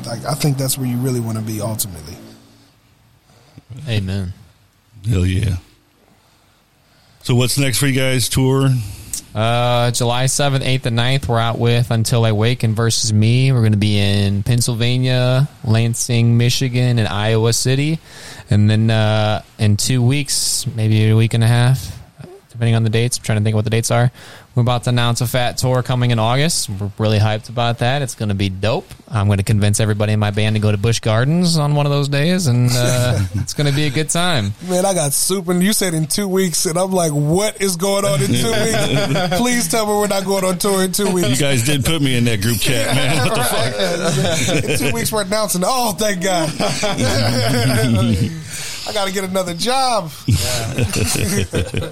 Like 0.07 0.25
I 0.25 0.35
think 0.35 0.57
that's 0.57 0.79
where 0.79 0.87
you 0.87 0.97
really 0.97 1.21
want 1.21 1.37
to 1.37 1.45
be 1.45 1.61
ultimately. 1.61 2.15
Amen. 3.89 4.33
Hell 5.09 5.27
yeah. 5.27 5.57
So 7.23 7.35
what's 7.35 7.59
next 7.59 7.79
for 7.79 7.87
you 7.87 7.99
guys? 7.99 8.29
Tour? 8.29 8.71
Uh, 9.35 9.91
July 9.93 10.25
7th, 10.25 10.63
8th, 10.63 10.87
and 10.87 10.99
9th, 10.99 11.29
we're 11.29 11.39
out 11.39 11.59
with 11.59 11.91
Until 11.93 12.25
I 12.25 12.33
Waken 12.33 12.75
versus 12.75 13.13
Me. 13.13 13.53
We're 13.53 13.61
going 13.61 13.73
to 13.73 13.79
be 13.79 13.99
in 13.99 14.43
Pennsylvania, 14.43 15.49
Lansing, 15.63 16.37
Michigan, 16.37 16.99
and 16.99 17.07
Iowa 17.07 17.53
City. 17.53 18.01
And 18.49 18.69
then 18.69 18.91
uh, 18.91 19.43
in 19.59 19.77
two 19.77 20.03
weeks, 20.03 20.67
maybe 20.75 21.09
a 21.09 21.17
week 21.17 21.35
and 21.35 21.45
a 21.45 21.47
half, 21.47 22.00
depending 22.61 22.75
on 22.77 22.83
the 22.85 22.91
dates. 22.91 23.17
I'm 23.17 23.25
trying 23.25 23.39
to 23.39 23.45
think 23.45 23.57
what 23.57 23.65
the 23.65 23.71
dates 23.71 23.91
are. 23.91 24.13
We're 24.55 24.61
about 24.61 24.85
to 24.85 24.91
announce 24.91 25.23
a 25.23 25.27
fat 25.27 25.57
tour 25.57 25.83
coming 25.83 26.11
in 26.11 26.19
August. 26.19 26.69
We're 26.69 26.91
really 26.99 27.19
hyped 27.19 27.49
about 27.49 27.79
that. 27.79 28.03
It's 28.03 28.15
going 28.15 28.29
to 28.29 28.35
be 28.35 28.51
dope. 28.51 28.85
I'm 29.09 29.29
going 29.29 29.39
to 29.39 29.45
convince 29.45 29.81
everybody 29.81 30.13
in 30.13 30.21
my 30.21 30.31
band 30.31 30.57
to 30.57 30.61
go 30.61 30.71
to 30.71 30.77
Busch 30.77 31.01
Gardens 31.01 31.57
on 31.57 31.75
one 31.75 31.87
of 31.87 31.93
those 31.93 32.09
days, 32.09 32.49
and 32.49 32.69
uh, 32.71 33.19
it's 33.37 33.55
going 33.55 33.67
to 33.67 33.75
be 33.75 33.85
a 33.85 33.91
good 33.91 34.11
time. 34.11 34.53
Man, 34.69 34.85
I 34.85 34.93
got 34.93 35.15
super. 35.15 35.55
You 35.55 35.73
said 35.73 35.95
in 35.95 36.07
two 36.07 36.29
weeks, 36.29 36.67
and 36.67 36.77
I'm 36.77 36.93
like, 36.93 37.13
what 37.13 37.63
is 37.63 37.77
going 37.77 38.05
on 38.05 38.21
in 38.21 38.27
two 38.27 38.53
weeks? 38.53 39.39
Please 39.39 39.71
tell 39.71 39.87
me 39.87 39.93
we're 39.93 40.07
not 40.09 40.27
going 40.27 40.45
on 40.45 40.59
tour 40.59 40.85
in 40.85 40.93
two 40.93 41.11
weeks. 41.11 41.31
You 41.31 41.37
guys 41.37 41.65
did 41.65 41.83
put 41.83 42.03
me 42.03 42.15
in 42.15 42.25
that 42.25 42.43
group 42.43 42.59
chat, 42.61 42.95
man. 42.95 43.27
What 43.31 43.37
the 43.37 43.45
fuck? 43.45 44.65
in 44.71 44.79
two 44.79 44.95
weeks, 44.95 45.11
we're 45.11 45.23
announcing. 45.23 45.63
Oh, 45.65 45.93
thank 45.93 46.23
God. 46.23 46.51
I 48.89 48.93
got 48.93 49.07
to 49.07 49.13
get 49.13 49.25
another 49.25 49.55
job. 49.55 50.11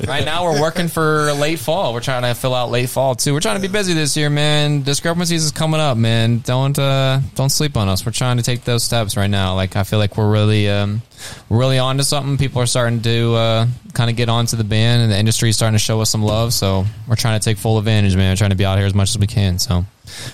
right 0.08 0.24
now 0.24 0.44
we're 0.44 0.60
working 0.60 0.88
for 0.88 1.32
late 1.34 1.58
fall. 1.58 1.92
We're 1.92 2.00
trying 2.00 2.22
to 2.22 2.34
fill 2.34 2.54
out 2.54 2.70
late 2.70 2.88
fall 2.88 3.14
too. 3.14 3.34
We're 3.34 3.40
trying 3.40 3.56
to 3.56 3.62
be 3.62 3.68
busy 3.68 3.94
this 3.94 4.16
year, 4.16 4.30
man. 4.30 4.82
Discrepancies 4.82 5.44
is 5.44 5.52
coming 5.52 5.80
up, 5.80 5.96
man. 5.96 6.38
Don't 6.38 6.78
uh, 6.78 7.20
don't 7.34 7.50
sleep 7.50 7.76
on 7.76 7.88
us. 7.88 8.04
We're 8.04 8.12
trying 8.12 8.38
to 8.38 8.42
take 8.42 8.64
those 8.64 8.84
steps 8.84 9.16
right 9.16 9.30
now. 9.30 9.54
Like 9.54 9.76
I 9.76 9.84
feel 9.84 9.98
like 9.98 10.16
we're 10.16 10.30
really 10.30 10.68
um, 10.68 11.02
we're 11.48 11.58
really 11.58 11.78
onto 11.78 12.02
something. 12.02 12.36
People 12.36 12.62
are 12.62 12.66
starting 12.66 13.00
to 13.02 13.34
uh, 13.34 13.66
kind 13.94 14.10
of 14.10 14.16
get 14.16 14.28
onto 14.28 14.56
the 14.56 14.64
band, 14.64 15.02
and 15.02 15.12
the 15.12 15.18
industry 15.18 15.48
is 15.50 15.56
starting 15.56 15.74
to 15.74 15.82
show 15.82 16.00
us 16.00 16.10
some 16.10 16.22
love. 16.22 16.52
So 16.52 16.84
we're 17.08 17.16
trying 17.16 17.38
to 17.38 17.44
take 17.44 17.58
full 17.58 17.78
advantage, 17.78 18.16
man. 18.16 18.32
We're 18.32 18.36
trying 18.36 18.50
to 18.50 18.56
be 18.56 18.64
out 18.64 18.78
here 18.78 18.86
as 18.86 18.94
much 18.94 19.10
as 19.10 19.18
we 19.18 19.26
can. 19.26 19.58
So 19.58 19.84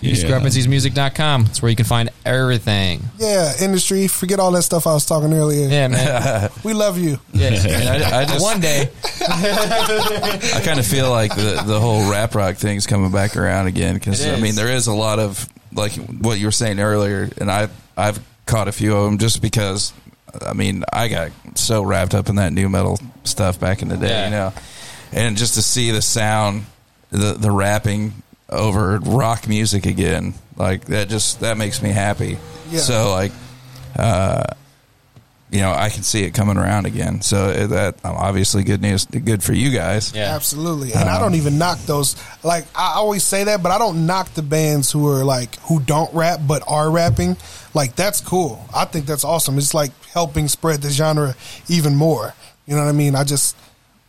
Yeah. 0.01 0.13
discrepanciesmusic.com. 0.13 1.47
It's 1.47 1.61
where 1.63 1.71
you 1.71 1.77
can 1.77 1.85
find 1.85 2.11
everything. 2.25 3.03
Yeah, 3.19 3.53
industry. 3.61 4.07
Forget 4.09 4.39
all 4.41 4.51
that 4.53 4.63
stuff 4.63 4.87
I 4.87 4.95
was 4.95 5.05
talking 5.07 5.33
earlier. 5.33 5.69
Yeah, 5.69 5.89
man. 5.89 6.51
we 6.65 6.73
love 6.75 6.99
you. 6.99 7.19
Yeah, 7.33 7.49
I, 7.49 8.21
I 8.21 8.25
just 8.25 8.43
one 8.43 8.61
day. 8.61 8.89
I 9.21 10.61
kind 10.65 10.79
of 10.79 10.87
feel 10.87 11.11
like 11.11 11.35
the 11.35 11.63
the 11.67 11.81
whole 11.81 12.11
rap 12.11 12.35
rock 12.35 12.57
thing's 12.57 12.87
coming 12.87 13.11
back 13.11 13.37
around 13.37 13.67
again 13.67 13.95
because 13.95 14.25
I 14.27 14.39
mean 14.41 14.55
there 14.55 14.69
is 14.71 14.87
a 14.87 14.95
lot 14.95 15.19
of 15.19 15.49
like 15.73 15.93
what 15.95 16.39
you 16.39 16.47
were 16.47 16.53
saying 16.53 16.79
earlier, 16.81 17.29
and 17.39 17.51
I 17.51 17.69
I've 17.97 18.21
caught 18.47 18.69
a 18.69 18.73
few 18.73 18.95
of 18.97 19.05
them 19.07 19.19
just 19.19 19.41
because 19.43 19.93
I 20.47 20.53
mean 20.53 20.85
I 20.93 21.09
got 21.09 21.31
so 21.55 21.83
wrapped 21.83 22.15
up 22.15 22.29
in 22.29 22.37
that 22.37 22.53
nu 22.53 22.69
metal 22.69 22.99
stuff 23.25 23.59
back 23.61 23.83
in 23.83 23.89
the 23.89 23.97
day, 23.97 24.09
Yeah. 24.09 24.25
you 24.25 24.31
know, 24.31 24.53
and 25.13 25.37
just 25.37 25.55
to 25.55 25.63
see 25.63 25.91
the 25.91 26.03
sound, 26.03 26.67
the 27.11 27.35
the 27.35 27.51
rapping 27.51 28.13
over 28.51 28.99
rock 28.99 29.49
music 29.49 29.87
again, 29.87 30.35
like 30.57 30.85
that 30.87 31.09
just 31.09 31.41
that 31.41 31.57
makes 31.57 31.83
me 31.83 31.91
happy. 31.91 32.39
Yeah. 32.71 32.81
So 32.81 33.11
like. 33.11 33.33
uh 33.97 34.45
you 35.55 35.61
know, 35.61 35.71
I 35.73 35.89
can 35.89 36.03
see 36.03 36.25
it 36.25 36.33
coming 36.35 36.57
around 36.57 36.85
again. 36.85 37.23
So 37.23 37.45
uh, 37.47 37.67
that 37.69 37.95
obviously 38.05 38.65
good 38.65 38.83
news, 38.83 39.05
good 39.07 39.41
for 39.43 39.53
you 39.53 39.71
guys. 39.71 40.15
Absolutely. 40.17 40.93
And 40.93 41.09
I 41.09 41.15
Um, 41.17 41.23
don't 41.23 41.35
even 41.37 41.59
knock 41.59 41.79
those. 41.87 42.17
Like, 42.43 42.65
I 42.75 42.95
always 42.97 43.23
say 43.23 43.45
that, 43.45 43.63
but 43.63 43.71
I 43.71 43.79
don't 43.79 44.05
knock 44.07 44.35
the 44.35 44.43
bands 44.43 44.91
who 44.91 45.09
are 45.09 45.23
like, 45.23 45.55
who 45.61 45.79
don't 45.79 46.13
rap 46.13 46.41
but 46.45 46.65
are 46.67 46.91
rapping. 46.91 47.37
Like, 47.73 47.95
that's 47.95 48.21
cool. 48.21 48.67
I 48.75 48.85
think 48.85 49.07
that's 49.07 49.23
awesome. 49.25 49.57
It's 49.57 49.73
like 49.75 49.93
helping 50.13 50.49
spread 50.49 50.83
the 50.83 50.91
genre 50.91 51.37
even 51.69 51.95
more. 51.95 52.35
You 52.67 52.75
know 52.75 52.83
what 52.83 52.89
I 52.89 52.93
mean? 52.93 53.15
I 53.15 53.23
just, 53.23 53.55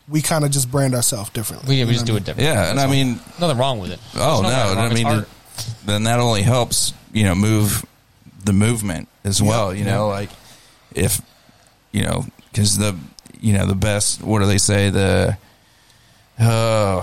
we 0.10 0.22
kind 0.24 0.46
of 0.46 0.52
just 0.52 0.72
brand 0.72 0.96
ourselves 0.96 1.30
differently. 1.30 1.76
We, 1.78 1.86
we 1.86 1.92
just 1.94 2.06
know 2.06 2.08
do 2.08 2.14
what 2.14 2.22
it 2.24 2.26
different. 2.26 2.48
Yeah, 2.50 2.72
and 2.72 2.80
I 2.80 2.88
mean, 2.88 3.20
nothing 3.40 3.58
wrong 3.60 3.80
with 3.80 3.92
it. 3.92 4.00
Oh 4.16 4.42
no. 4.42 4.50
I 4.50 4.92
mean, 4.94 5.06
art. 5.06 5.28
then 5.86 6.04
that 6.06 6.20
only 6.20 6.42
helps 6.42 6.94
you 7.14 7.24
know 7.24 7.36
move 7.36 7.86
the 8.44 8.54
movement 8.54 9.10
as 9.24 9.42
well. 9.44 9.74
You 9.74 9.84
know, 9.86 10.08
like 10.08 10.30
if 10.94 11.22
you 11.96 12.04
know 12.04 12.26
because 12.52 12.78
the 12.78 12.96
you 13.40 13.54
know 13.54 13.66
the 13.66 13.76
best 13.76 14.22
what 14.22 14.40
do 14.40 14.46
they 14.46 14.58
say 14.58 14.90
the 14.90 15.38
uh 16.40 17.02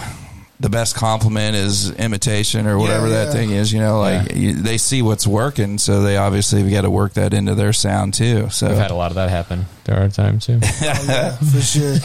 the 0.60 0.68
best 0.68 0.94
compliment 0.94 1.56
is 1.56 1.90
imitation 1.90 2.68
or 2.68 2.78
whatever 2.78 3.08
Yeah, 3.08 3.24
that 3.24 3.32
thing 3.32 3.50
is. 3.50 3.72
You 3.72 3.80
know, 3.80 3.98
like 3.98 4.32
you, 4.36 4.52
they 4.52 4.78
see 4.78 5.02
what's 5.02 5.26
working, 5.26 5.76
so 5.76 6.02
they 6.02 6.16
obviously 6.16 6.70
got 6.70 6.82
to 6.82 6.90
work 6.90 7.14
that 7.14 7.34
into 7.34 7.56
their 7.56 7.72
sound 7.72 8.14
too. 8.14 8.48
So 8.50 8.68
We've 8.68 8.76
had 8.78 8.92
a 8.92 8.94
lot 8.94 9.10
of 9.10 9.16
that 9.16 9.28
happen 9.28 9.66
through 9.82 9.96
our 9.96 10.08
time 10.08 10.38
too. 10.38 10.60
yeah, 10.80 11.36
for 11.36 11.60
sure. 11.60 11.96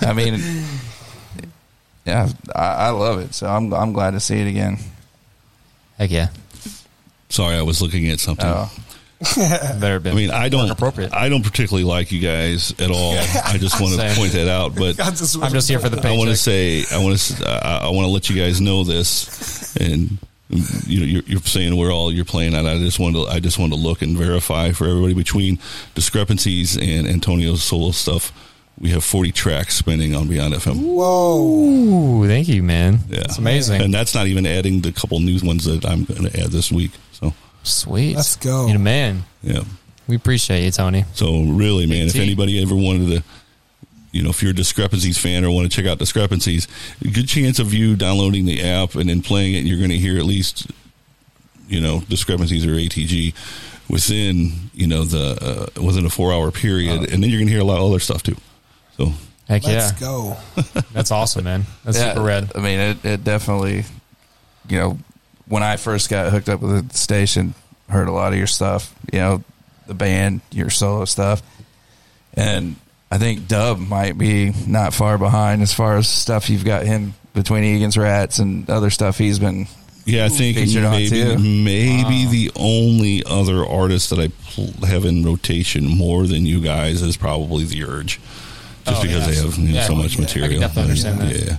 I 0.00 0.14
mean, 0.14 0.64
yeah, 2.04 2.28
I, 2.56 2.64
I 2.64 2.90
love 2.90 3.20
it. 3.20 3.34
So 3.34 3.46
I'm 3.46 3.72
I'm 3.72 3.92
glad 3.92 4.12
to 4.12 4.20
see 4.20 4.40
it 4.40 4.48
again. 4.48 4.78
Heck 5.96 6.10
yeah. 6.10 6.30
Sorry, 7.28 7.56
I 7.56 7.62
was 7.62 7.80
looking 7.80 8.08
at 8.10 8.18
something. 8.18 8.44
Oh. 8.48 8.68
Better 9.80 10.00
been 10.00 10.12
I 10.12 10.16
mean, 10.16 10.30
I 10.30 10.48
don't 10.48 10.70
appropriate. 10.70 11.12
I 11.12 11.28
don't 11.28 11.42
particularly 11.44 11.84
like 11.84 12.12
you 12.12 12.20
guys 12.20 12.72
at 12.80 12.90
all. 12.90 13.12
I 13.44 13.56
just 13.58 13.80
want 13.80 13.94
to 13.94 14.14
point 14.14 14.32
that 14.32 14.48
out. 14.48 14.74
But 14.74 15.00
I 15.00 15.10
just 15.10 15.36
I'm 15.42 15.52
just 15.52 15.68
here 15.68 15.78
for 15.78 15.88
the 15.88 16.06
I 16.06 16.16
want 16.16 16.30
to 16.30 16.36
say 16.36 16.84
I 16.90 16.98
want 17.02 17.18
to 17.18 17.44
I, 17.48 17.86
I 17.86 17.90
want 17.90 18.06
to 18.06 18.12
let 18.12 18.28
you 18.30 18.36
guys 18.36 18.60
know 18.60 18.84
this, 18.84 19.76
and 19.76 20.18
you 20.86 21.00
know 21.00 21.06
you're, 21.06 21.22
you're 21.26 21.40
saying 21.40 21.76
where 21.76 21.90
all 21.90 22.12
you're 22.12 22.24
playing 22.24 22.54
at. 22.54 22.66
I 22.66 22.78
just 22.78 22.98
wanted 22.98 23.24
to, 23.26 23.30
I 23.32 23.40
just 23.40 23.58
wanted 23.58 23.76
to 23.76 23.80
look 23.82 24.02
and 24.02 24.16
verify 24.16 24.72
for 24.72 24.86
everybody 24.86 25.14
between 25.14 25.58
discrepancies 25.94 26.76
and 26.76 27.06
Antonio's 27.06 27.62
solo 27.62 27.90
stuff. 27.92 28.32
We 28.80 28.88
have 28.90 29.04
40 29.04 29.32
tracks 29.32 29.76
spinning 29.76 30.14
on 30.16 30.26
Beyond 30.28 30.54
FM. 30.54 30.82
Whoa. 30.82 31.38
Ooh, 31.38 32.26
thank 32.26 32.48
you, 32.48 32.62
man. 32.62 33.00
Yeah, 33.08 33.20
That's 33.20 33.38
amazing. 33.38 33.80
and 33.82 33.94
that's 33.94 34.14
not 34.14 34.26
even 34.26 34.46
adding 34.46 34.80
the 34.80 34.92
couple 34.92 35.20
new 35.20 35.38
ones 35.46 35.64
that 35.66 35.84
I'm 35.84 36.04
going 36.04 36.24
to 36.24 36.40
add 36.40 36.48
this 36.50 36.72
week. 36.72 36.90
So 37.62 37.90
Sweet. 37.90 38.16
Let's 38.16 38.36
go. 38.36 38.66
You're 38.66 38.78
the 38.78 38.84
man. 38.84 39.24
yeah. 39.42 39.62
We 40.08 40.16
appreciate 40.16 40.64
you, 40.64 40.70
Tony. 40.70 41.04
So 41.14 41.42
really, 41.44 41.86
man, 41.86 42.08
if 42.08 42.16
anybody 42.16 42.60
ever 42.60 42.74
wanted 42.74 43.08
to, 43.08 43.24
you 44.10 44.22
know, 44.22 44.30
if 44.30 44.42
you're 44.42 44.50
a 44.50 44.54
discrepancies 44.54 45.16
fan 45.16 45.44
or 45.44 45.50
want 45.50 45.70
to 45.70 45.74
check 45.74 45.90
out 45.90 45.98
discrepancies, 45.98 46.66
a 47.00 47.08
good 47.08 47.28
chance 47.28 47.58
of 47.58 47.72
you 47.72 47.94
downloading 47.96 48.44
the 48.44 48.62
app 48.62 48.94
and 48.96 49.08
then 49.08 49.22
playing 49.22 49.54
it. 49.54 49.58
And 49.58 49.68
you're 49.68 49.78
going 49.78 49.90
to 49.90 49.96
hear 49.96 50.18
at 50.18 50.24
least, 50.24 50.66
you 51.68 51.80
know, 51.80 52.00
discrepancies 52.08 52.66
or 52.66 52.70
ATG 52.70 53.32
within, 53.88 54.70
you 54.74 54.86
know, 54.86 55.04
the 55.04 55.70
uh, 55.78 55.82
within 55.82 56.04
a 56.04 56.10
four 56.10 56.32
hour 56.32 56.50
period, 56.50 57.10
and 57.12 57.22
then 57.22 57.30
you're 57.30 57.38
going 57.38 57.46
to 57.46 57.52
hear 57.52 57.62
a 57.62 57.64
lot 57.64 57.78
of 57.78 57.88
other 57.88 58.00
stuff 58.00 58.22
too. 58.22 58.36
So 58.98 59.12
Heck 59.48 59.64
Let's 59.64 59.92
yeah. 59.92 59.98
go. 60.00 60.36
That's 60.92 61.10
awesome, 61.10 61.44
man. 61.44 61.64
That's 61.84 61.98
Yeah, 61.98 62.14
super 62.14 62.24
red. 62.24 62.52
I 62.54 62.60
mean, 62.60 62.78
it, 62.78 63.04
it 63.04 63.24
definitely, 63.24 63.84
you 64.68 64.78
know, 64.78 64.98
when 65.52 65.62
I 65.62 65.76
first 65.76 66.08
got 66.08 66.32
hooked 66.32 66.48
up 66.48 66.60
with 66.62 66.88
the 66.88 66.96
station, 66.96 67.52
heard 67.90 68.08
a 68.08 68.12
lot 68.12 68.32
of 68.32 68.38
your 68.38 68.46
stuff, 68.46 68.94
you 69.12 69.18
know, 69.18 69.44
the 69.86 69.92
band, 69.92 70.40
your 70.50 70.70
solo 70.70 71.04
stuff. 71.04 71.42
And 72.34 72.76
I 73.10 73.18
think 73.18 73.48
Dub 73.48 73.78
might 73.78 74.16
be 74.16 74.52
not 74.66 74.94
far 74.94 75.18
behind 75.18 75.60
as 75.60 75.74
far 75.74 75.98
as 75.98 76.08
stuff 76.08 76.48
you've 76.48 76.64
got 76.64 76.86
him 76.86 77.12
between 77.34 77.64
Egan's 77.64 77.98
Rats 77.98 78.38
and 78.38 78.68
other 78.70 78.88
stuff 78.88 79.18
he's 79.18 79.38
been. 79.38 79.66
yeah, 80.06 80.24
I 80.24 80.30
think 80.30 80.56
Featured 80.56 80.84
on 80.84 80.92
maybe 80.92 81.10
too. 81.10 81.38
maybe 81.38 82.26
the 82.26 82.50
only 82.56 83.22
other 83.26 83.66
artist 83.66 84.08
that 84.10 84.18
I 84.18 84.28
pl- 84.28 84.86
have 84.86 85.04
in 85.04 85.22
rotation 85.22 85.86
more 85.86 86.26
than 86.26 86.46
you 86.46 86.62
guys 86.62 87.02
is 87.02 87.18
probably 87.18 87.64
the 87.64 87.84
Urge. 87.84 88.20
Just 88.86 88.98
Oh, 89.00 89.02
because 89.02 89.26
yeah. 89.26 89.26
they 89.26 89.36
have 89.46 89.58
you 89.58 89.68
know, 89.68 89.74
Yeah, 89.74 89.86
so 89.86 89.94
much 89.94 90.18
material. 90.18 90.60
definitely 90.60 90.82
understand 90.90 91.20
that. 91.20 91.36
Yeah. 91.36 91.56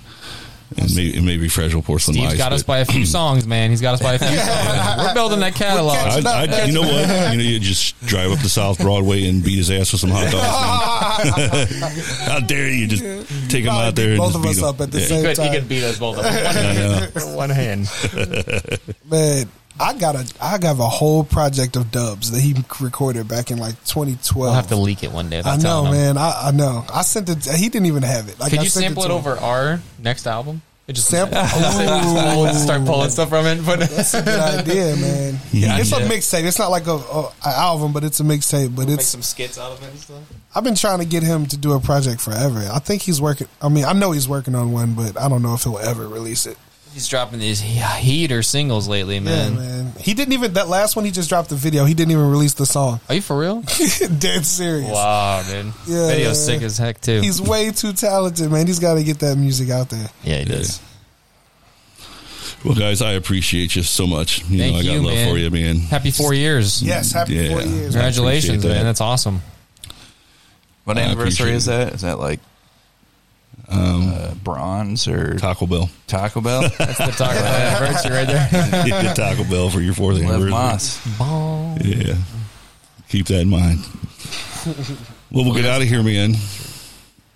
And 0.77 0.95
maybe, 0.95 1.17
and 1.17 1.25
maybe 1.25 1.47
Fragile 1.49 1.81
Porcelain 1.81 2.15
Steve's 2.15 2.29
Mice, 2.31 2.37
got 2.37 2.53
us 2.53 2.63
by 2.63 2.79
a 2.79 2.85
few 2.85 3.05
songs, 3.05 3.45
man. 3.47 3.69
He's 3.69 3.81
got 3.81 3.93
us 3.95 4.01
by 4.01 4.13
a 4.13 4.19
few 4.19 4.27
songs. 4.37 4.97
We're 4.97 5.13
building 5.13 5.39
that 5.41 5.55
catalog. 5.55 5.95
I, 5.95 6.21
I, 6.25 6.65
you 6.65 6.73
know 6.73 6.81
what? 6.81 7.31
You 7.31 7.37
know, 7.37 7.43
you 7.43 7.59
just 7.59 7.99
drive 8.05 8.31
up 8.31 8.39
to 8.39 8.49
South 8.49 8.77
Broadway 8.79 9.27
and 9.27 9.43
beat 9.43 9.57
his 9.57 9.69
ass 9.71 9.91
with 9.91 10.01
some 10.01 10.09
hot 10.11 10.31
dogs. 10.31 12.19
How 12.27 12.39
dare 12.39 12.69
you 12.69 12.87
just 12.87 13.49
take 13.49 13.63
him 13.63 13.69
out 13.71 13.95
there 13.95 14.11
and 14.13 14.15
beat 14.15 14.19
both 14.19 14.33
just 14.33 14.35
of 14.35 14.43
beat 14.43 14.49
us 14.49 14.57
him. 14.57 14.63
up 14.65 14.81
at 14.81 14.91
the 14.91 14.99
Yeah. 14.99 15.05
same 15.07 15.17
He 15.17 15.23
could, 15.23 15.37
he 15.37 15.43
time. 15.43 15.53
could 15.53 15.69
beat 15.69 15.83
us 15.83 15.99
both. 15.99 16.17
Up. 16.17 16.23
One, 16.25 16.31
I 16.35 16.73
know. 16.73 16.99
hand. 17.05 17.35
One 17.35 17.49
hand. 17.49 17.89
Man, 19.09 19.49
I 19.79 19.93
got 19.93 20.15
a 20.15 20.25
I 20.41 20.57
got 20.57 20.79
a 20.79 20.83
whole 20.83 21.23
project 21.23 21.75
of 21.75 21.91
dubs 21.91 22.31
that 22.31 22.41
he 22.41 22.55
recorded 22.79 23.27
back 23.27 23.51
in 23.51 23.57
like 23.57 23.73
2012. 23.85 24.35
We'll 24.35 24.53
have 24.53 24.67
to 24.67 24.75
leak 24.75 25.03
it 25.03 25.11
one 25.11 25.29
day. 25.29 25.41
I 25.43 25.57
know, 25.57 25.83
man. 25.85 26.17
I, 26.17 26.47
I 26.47 26.51
know. 26.51 26.85
I 26.93 27.01
sent 27.01 27.29
it. 27.29 27.45
He 27.45 27.69
didn't 27.69 27.87
even 27.87 28.03
have 28.03 28.29
it. 28.29 28.39
Like, 28.39 28.51
Could 28.51 28.59
I 28.59 28.63
you 28.63 28.69
sent 28.69 28.83
sample 28.85 29.03
it 29.03 29.07
to 29.07 29.13
him. 29.13 29.17
over 29.19 29.37
our 29.37 29.79
next 29.99 30.27
album? 30.27 30.61
It 30.85 30.93
just 30.93 31.07
Sample? 31.07 31.37
Ooh. 31.39 32.45
Ooh. 32.45 32.53
start 32.53 32.83
pulling 32.85 33.09
stuff 33.09 33.29
from 33.29 33.45
it. 33.45 33.65
But 33.65 33.79
That's 33.79 34.13
a 34.15 34.21
good 34.21 34.39
idea, 34.39 34.95
man. 34.97 35.39
Yeah. 35.53 35.77
it's 35.77 35.93
a 35.93 36.01
mixtape. 36.01 36.43
It's 36.43 36.59
not 36.59 36.71
like 36.71 36.87
a, 36.87 36.95
a, 36.95 37.31
a 37.45 37.49
album, 37.49 37.93
but 37.93 38.03
it's 38.03 38.19
a 38.19 38.23
mixtape. 38.23 38.75
But 38.75 38.87
make 38.87 38.95
it's 38.95 39.05
some 39.05 39.21
skits 39.21 39.57
out 39.57 39.71
of 39.71 39.81
it 39.81 39.89
and 39.91 39.99
stuff. 39.99 40.23
I've 40.53 40.63
been 40.65 40.75
trying 40.75 40.99
to 40.99 41.05
get 41.05 41.23
him 41.23 41.45
to 41.47 41.57
do 41.57 41.71
a 41.73 41.79
project 41.79 42.19
forever. 42.19 42.67
I 42.71 42.79
think 42.79 43.01
he's 43.01 43.21
working. 43.21 43.47
I 43.61 43.69
mean, 43.69 43.85
I 43.85 43.93
know 43.93 44.11
he's 44.11 44.27
working 44.27 44.55
on 44.55 44.73
one, 44.73 44.93
but 44.93 45.17
I 45.17 45.29
don't 45.29 45.41
know 45.41 45.53
if 45.53 45.63
he'll 45.63 45.77
ever 45.79 46.05
release 46.07 46.45
it. 46.45 46.57
He's 46.93 47.07
dropping 47.07 47.39
these 47.39 47.59
heater 47.59 48.43
singles 48.43 48.87
lately, 48.87 49.19
man. 49.19 49.53
Yeah, 49.53 49.59
man. 49.59 49.93
He 49.99 50.13
didn't 50.13 50.33
even 50.33 50.53
that 50.53 50.67
last 50.67 50.95
one. 50.95 51.05
He 51.05 51.11
just 51.11 51.27
dropped 51.27 51.49
the 51.49 51.55
video. 51.55 51.85
He 51.85 51.93
didn't 51.95 52.11
even 52.11 52.29
release 52.29 52.53
the 52.53 52.67
song. 52.67 52.99
Are 53.09 53.15
you 53.15 53.21
for 53.21 53.37
real? 53.39 53.61
Dead 54.19 54.45
serious. 54.45 54.91
Wow, 54.91 55.41
dude. 55.41 55.73
Yeah, 55.87 56.07
Video's 56.09 56.47
yeah. 56.47 56.55
sick 56.55 56.61
as 56.61 56.77
heck 56.77 57.01
too. 57.01 57.21
He's 57.21 57.41
way 57.41 57.71
too 57.71 57.93
talented, 57.93 58.51
man. 58.51 58.67
He's 58.67 58.77
got 58.79 58.93
to 58.95 59.03
get 59.03 59.19
that 59.19 59.37
music 59.37 59.69
out 59.71 59.89
there. 59.89 60.07
yeah, 60.23 60.39
he 60.39 60.45
does. 60.45 60.79
Well, 62.63 62.75
guys, 62.75 63.01
I 63.01 63.13
appreciate 63.13 63.75
you 63.75 63.83
so 63.83 64.07
much. 64.07 64.39
You 64.49 64.57
Thank 64.59 64.73
know, 64.73 64.79
I 64.79 64.83
got 64.83 64.91
you, 64.93 65.01
love 65.01 65.13
man. 65.15 65.29
for 65.31 65.37
you, 65.37 65.49
man. 65.49 65.77
Happy 65.79 66.11
four 66.11 66.33
years. 66.33 66.81
Yes, 66.81 67.11
happy 67.11 67.33
Yeah. 67.35 67.49
four 67.49 67.61
years. 67.61 67.93
Congratulations, 67.93 68.49
appreciate 68.49 68.69
that. 68.69 68.75
man. 68.75 68.85
That's 68.85 69.01
awesome. 69.01 69.41
What 70.85 70.97
I 70.97 71.01
anniversary 71.01 71.51
is 71.51 71.65
that? 71.65 71.93
Is 71.93 72.01
that 72.01 72.19
like 72.19 72.39
Um, 73.69 74.13
uh, 74.13 74.33
bronze 74.43 75.07
or 75.07 75.35
Taco 75.37 75.65
Bell. 75.65 75.89
Taco 76.07 76.41
Bell? 76.41 76.61
That's 76.77 76.97
the 76.97 77.13
Taco 77.17 77.39
Bell 77.39 77.45
anniversary 77.45 78.11
right 78.11 78.27
there. 78.27 78.49
Get 78.85 79.15
Taco 79.15 79.43
Bell 79.45 79.69
for 79.69 79.79
your 79.81 79.93
fourth 79.93 80.17
anniversary. 80.17 80.51
Moss. 80.51 80.99
Yeah. 81.83 82.15
Keep 83.09 83.27
that 83.27 83.41
in 83.41 83.49
mind. 83.49 83.79
Well, 85.31 85.45
we'll 85.45 85.55
get 85.55 85.65
out 85.65 85.81
of 85.81 85.87
here, 85.87 86.03
man. 86.03 86.33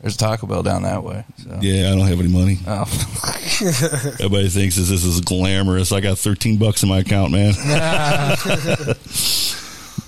There's 0.02 0.16
a 0.16 0.18
Taco 0.18 0.48
Bell 0.48 0.64
down 0.64 0.84
that 0.84 1.04
way. 1.04 1.26
So. 1.38 1.58
Yeah, 1.62 1.92
I 1.92 1.96
don't 1.96 2.08
have 2.08 2.20
any 2.20 2.30
money. 2.30 2.60
Oh. 2.68 2.82
Everybody 4.20 4.50
thinks 4.50 4.76
this, 4.76 4.90
this 4.90 5.04
is 5.04 5.22
glamorous. 5.22 5.92
I 5.92 6.02
got 6.02 6.20
13 6.20 6.58
bucks 6.58 6.84
in 6.84 6.90
my 6.90 7.00
account, 7.00 7.32
man. 7.32 7.54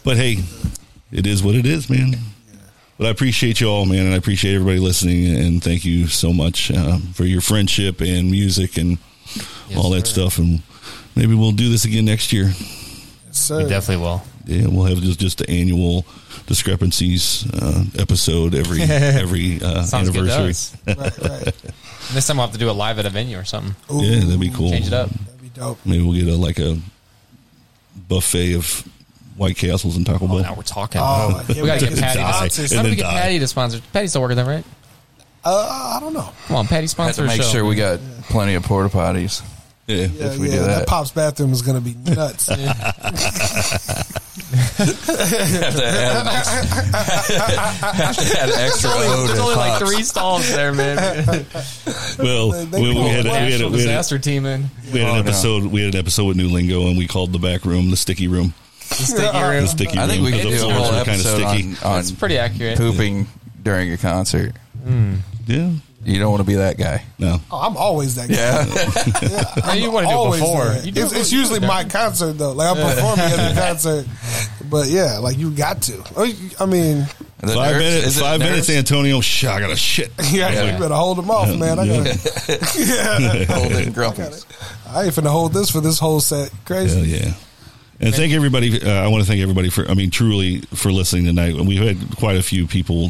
but 0.04 0.18
hey, 0.18 0.38
it 1.12 1.26
is 1.26 1.41
what 1.41 1.56
it 1.56 1.66
is, 1.66 1.90
man. 1.90 2.16
But 3.00 3.08
I 3.08 3.12
appreciate 3.12 3.62
you 3.62 3.70
all, 3.70 3.86
man, 3.86 4.06
and 4.08 4.14
I 4.14 4.18
appreciate 4.18 4.56
everybody 4.56 4.78
listening. 4.80 5.34
And 5.34 5.64
thank 5.64 5.86
you 5.86 6.08
so 6.08 6.34
much 6.34 6.70
um, 6.70 7.02
for 7.14 7.24
your 7.24 7.40
friendship 7.40 8.02
and 8.02 8.30
music 8.30 8.78
and 8.78 8.98
all 9.78 9.92
that 9.92 10.06
stuff. 10.06 10.38
And 10.38 10.62
maybe 11.16 11.34
we'll 11.34 11.54
do 11.54 11.70
this 11.70 11.86
again 11.86 12.04
next 12.04 12.34
year. 12.34 12.52
Sir. 13.32 13.64
We 13.64 13.70
definitely 13.70 14.04
will. 14.04 14.22
Yeah, 14.46 14.68
we'll 14.68 14.84
have 14.84 15.00
just 15.00 15.18
just 15.18 15.38
the 15.38 15.50
annual 15.50 16.06
discrepancies 16.46 17.50
uh, 17.54 17.86
episode 17.98 18.54
every 18.54 18.82
every 18.90 19.62
uh, 19.62 19.84
Sounds 19.84 20.10
good 20.10 20.30
anniversary. 20.30 20.50
us. 20.50 20.76
right, 20.88 21.30
right. 21.46 21.74
Next 22.14 22.28
time 22.28 22.36
we'll 22.36 22.48
have 22.48 22.54
to 22.54 22.60
do 22.60 22.70
it 22.70 22.74
live 22.74 23.00
at 23.00 23.06
a 23.06 23.10
venue 23.10 23.40
or 23.40 23.46
something. 23.46 23.76
yeah, 23.92 24.20
that'd 24.20 24.40
be 24.42 24.50
cool. 24.50 24.72
Change 24.72 24.88
it 24.88 24.94
up. 24.94 25.10
That'd 25.10 25.42
be 25.42 25.50
dope. 25.50 25.78
Maybe 25.86 26.04
we'll 26.04 26.16
get 26.20 26.28
a 26.28 26.36
like 26.36 26.60
a 26.60 26.78
buffet 28.10 28.56
of 28.56 28.84
White 29.40 29.56
Castles 29.57 29.95
and 29.98 30.06
Taco 30.06 30.28
Bell. 30.28 30.40
Now 30.40 30.53
we're 30.53 30.61
talking. 30.64 31.02
Oh, 31.03 31.44
we 31.48 31.56
gotta 31.56 31.80
get 31.88 31.98
Patty. 31.98 32.20
die. 32.20 32.48
To, 32.49 32.61
And 32.61 32.72
how 32.72 32.78
do 32.78 32.84
then 32.84 32.90
we 32.91 32.95
get 32.98 33.03
die. 33.03 33.20
Patty 33.22 33.40
to 33.40 33.48
sponsor? 33.48 33.82
Patty's 33.94 34.11
still 34.11 34.22
working 34.22 34.38
there, 34.38 34.45
right? 34.45 34.66
Uh, 35.45 35.95
I 35.95 35.99
don't 36.02 36.14
know. 36.14 36.30
Come 36.48 36.57
on, 36.57 36.68
Patty 36.68 36.82
Have 36.82 36.90
sponsor 36.90 37.22
to 37.22 37.24
a 37.24 37.28
make 37.28 37.41
show. 37.41 37.48
sure 37.49 37.66
we 37.66 37.76
got 37.76 37.99
plenty 38.24 38.56
of 38.56 38.64
porta 38.64 38.90
potties. 38.90 39.41
Yeah. 39.88 39.95
Yeah, 40.06 40.26
If 40.28 40.38
we 40.38 40.49
yeah, 40.49 40.56
do 40.57 40.64
that. 40.66 40.88
pop's 40.88 41.11
bathroom 41.11 41.52
is 41.53 41.61
gonna 41.64 41.80
be 41.82 41.95
nuts. 41.95 42.48
have 42.49 42.57
to 45.76 45.86
add, 45.86 46.22
an 46.22 46.28
extra, 46.28 46.61
have 47.94 48.16
to 48.18 48.40
add 48.40 48.49
extra 48.49 48.90
There's 48.90 48.95
only, 48.95 49.07
O 49.07 49.28
there's 49.28 49.38
to 49.40 49.44
only 49.44 49.56
like 49.56 49.80
Pops. 49.80 49.91
three 49.91 50.03
stalls 50.03 50.49
there, 50.52 50.74
man. 50.74 50.98
Well, 52.20 52.49
They- 52.52 52.66
we, 52.66 52.70
they 52.72 52.82
we 52.82 52.94
pull 52.94 53.07
had, 53.10 53.24
we 53.24 53.30
had, 53.32 53.49
National 53.49 53.70
we 53.72 53.78
had, 53.80 53.86
disaster 53.86 54.20
team 54.20 54.45
in. 54.45 54.70
we 54.94 54.99
had 54.99 55.07
Oh, 55.07 55.11
an 55.11 55.16
no. 55.16 55.20
episode. 55.30 55.64
We 55.66 55.84
had 55.86 55.94
an 55.95 55.99
episode 55.99 56.26
with 56.26 56.38
New 56.38 56.49
Lingo, 56.49 56.88
and 56.88 56.98
we 56.98 57.07
called 57.07 57.32
the 57.32 57.40
back 57.40 57.64
room 57.66 57.90
the 57.90 57.98
sticky 57.98 58.28
room. 58.28 58.53
The 58.90 58.95
sticky 58.95 59.38
room. 59.40 59.61
The 59.64 59.68
sticky 59.68 59.98
I 59.99 60.07
think 60.07 60.24
we 60.26 60.32
could 60.32 60.44
because 60.44 60.61
do 60.61 60.68
the 60.68 60.74
a 60.74 60.74
floors 60.74 60.90
whole 60.90 60.99
were 60.99 61.06
kind 61.06 61.20
of 61.22 61.26
episode 61.26 61.49
sticky. 61.49 61.68
on, 61.70 61.91
on 61.91 61.95
That's 61.98 62.11
pretty 62.11 62.38
accurate. 62.38 62.78
pooping 62.78 63.28
during 63.64 63.91
a 63.94 63.98
concert. 63.98 64.53
Hmm. 64.84 65.16
Yeah, 65.48 65.72
You 66.06 66.20
don't 66.20 66.30
want 66.32 66.41
to 66.41 66.48
be 66.48 66.56
that 66.56 66.78
guy. 66.78 67.03
no, 67.18 67.41
Oh, 67.52 67.57
I'm 67.60 67.76
always 67.76 68.16
that 68.16 68.30
guy. 68.30 68.36
Yeah. 68.36 69.66
No, 69.66 69.74
you 69.74 69.91
want 69.91 70.06
to 70.06 70.10
do 70.10 70.14
it 70.14 70.18
Always 70.18 70.40
before. 70.41 70.66
that. 70.66 70.86
You 70.86 70.91
do 70.91 71.03
It's, 71.03 71.11
it- 71.14 71.18
it's 71.22 71.32
usually 71.32 71.60
my 71.60 71.84
concert 71.86 72.34
though. 72.34 72.52
Like 72.52 72.70
I'm 72.78 72.78
performing 72.95 73.26
at 73.26 73.53
the 73.56 73.61
concert, 73.68 74.06
but 74.70 74.88
yeah, 74.90 75.18
like 75.18 75.38
you 75.38 75.49
got 75.52 75.82
to. 75.84 76.03
Oh, 76.16 76.24
you- 76.24 76.52
I 76.60 76.66
mean, 76.68 76.99
The 77.40 77.48
five 77.48 77.74
nerves- 77.74 77.80
minutes. 77.84 78.07
is 78.07 78.18
it 78.18 78.22
Five 78.22 78.40
minutes. 78.40 78.70
Antonio. 78.70 79.22
Shit, 79.22 79.49
I 79.49 79.60
got 79.60 79.72
a 79.72 79.76
shit. 79.76 80.11
yeah, 80.32 80.49
Yeah. 80.52 80.74
you 80.74 80.80
better 80.80 80.94
hold 80.94 81.18
them 81.18 81.32
off, 81.32 81.48
man. 81.57 81.80
I 81.80 81.84
Yeah. 81.84 81.98
gotta. 82.03 82.60
yeah. 82.78 83.45
Hold 83.56 83.72
it 83.72 83.88
in 83.88 83.94
grumpies. 83.94 84.45
I 84.88 85.06
ain't 85.06 85.14
finna 85.14 85.30
hold 85.32 85.53
this 85.53 85.70
for 85.72 85.82
this 85.82 85.98
whole 85.99 86.20
set. 86.20 86.52
Crazy. 86.66 86.95
Hell 86.95 87.06
yeah. 87.06 87.34
And 88.02 88.16
thank 88.16 88.32
everybody. 88.34 88.82
Uh, 88.82 88.90
I 89.04 89.08
want 89.08 89.24
to 89.24 89.28
thank 89.30 89.42
everybody 89.42 89.70
for, 89.70 89.86
I 89.90 89.94
mean, 89.94 90.10
truly 90.10 90.62
for 90.74 90.92
listening 90.92 91.26
tonight. 91.26 91.56
We've 91.56 91.82
had 91.82 92.18
quite 92.18 92.38
a 92.38 92.44
few 92.44 92.66
people 92.66 93.10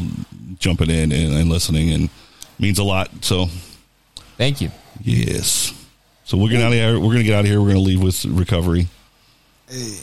jumping 0.58 0.90
in 0.90 1.12
and, 1.12 1.32
and 1.32 1.48
listening, 1.48 1.90
and 1.92 2.10
means 2.58 2.78
a 2.78 2.84
lot. 2.84 3.08
So, 3.24 3.46
Thank 4.36 4.60
you. 4.60 4.70
yes. 5.00 5.72
So 6.24 6.36
we're 6.38 6.50
gonna 6.50 6.64
out 6.64 6.72
of 6.72 6.78
here. 6.78 6.94
We're 6.98 7.12
gonna 7.12 7.22
get 7.24 7.34
out 7.34 7.40
of 7.40 7.46
here. 7.46 7.60
We're 7.60 7.68
gonna 7.68 7.80
leave 7.80 8.02
with 8.02 8.24
recovery, 8.24 8.86
Hey. 9.68 9.96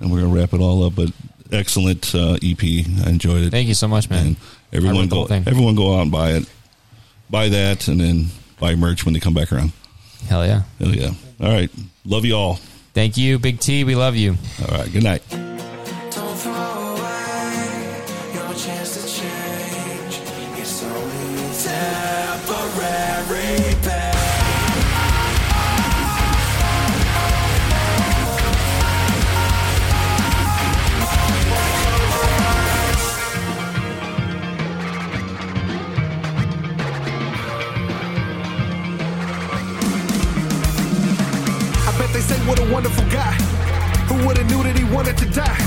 and 0.00 0.10
we're 0.12 0.20
gonna 0.22 0.34
wrap 0.34 0.52
it 0.54 0.60
all 0.60 0.82
up. 0.84 0.94
But 0.96 1.10
excellent 1.52 2.14
uh, 2.14 2.36
EP. 2.42 2.62
I 2.62 3.10
enjoyed 3.10 3.42
it. 3.44 3.50
Thank 3.50 3.68
you 3.68 3.74
so 3.74 3.86
much, 3.86 4.10
man. 4.10 4.26
And 4.26 4.36
everyone 4.72 5.08
go. 5.08 5.24
Everyone 5.26 5.74
go 5.76 5.96
out 5.96 6.02
and 6.02 6.10
buy 6.12 6.30
it. 6.32 6.50
Buy 7.30 7.48
that, 7.48 7.86
and 7.88 8.00
then 8.00 8.26
buy 8.58 8.74
merch 8.74 9.04
when 9.04 9.14
they 9.14 9.20
come 9.20 9.34
back 9.34 9.52
around. 9.52 9.72
Hell 10.28 10.44
yeah. 10.46 10.62
Hell 10.80 10.94
yeah! 10.94 11.10
All 11.40 11.52
right. 11.52 11.70
Love 12.04 12.24
you 12.24 12.34
all. 12.34 12.58
Thank 12.96 13.18
you, 13.18 13.38
Big 13.38 13.60
T. 13.60 13.84
We 13.84 13.94
love 13.94 14.16
you. 14.16 14.38
All 14.62 14.78
right. 14.78 14.90
Good 14.90 15.02
night. 15.02 15.20
Guy. 43.10 43.34
Who 44.08 44.26
would 44.26 44.38
have 44.38 44.48
knew 44.50 44.62
that 44.62 44.76
he 44.76 44.84
wanted 44.84 45.16
to 45.18 45.26
die? 45.26 45.62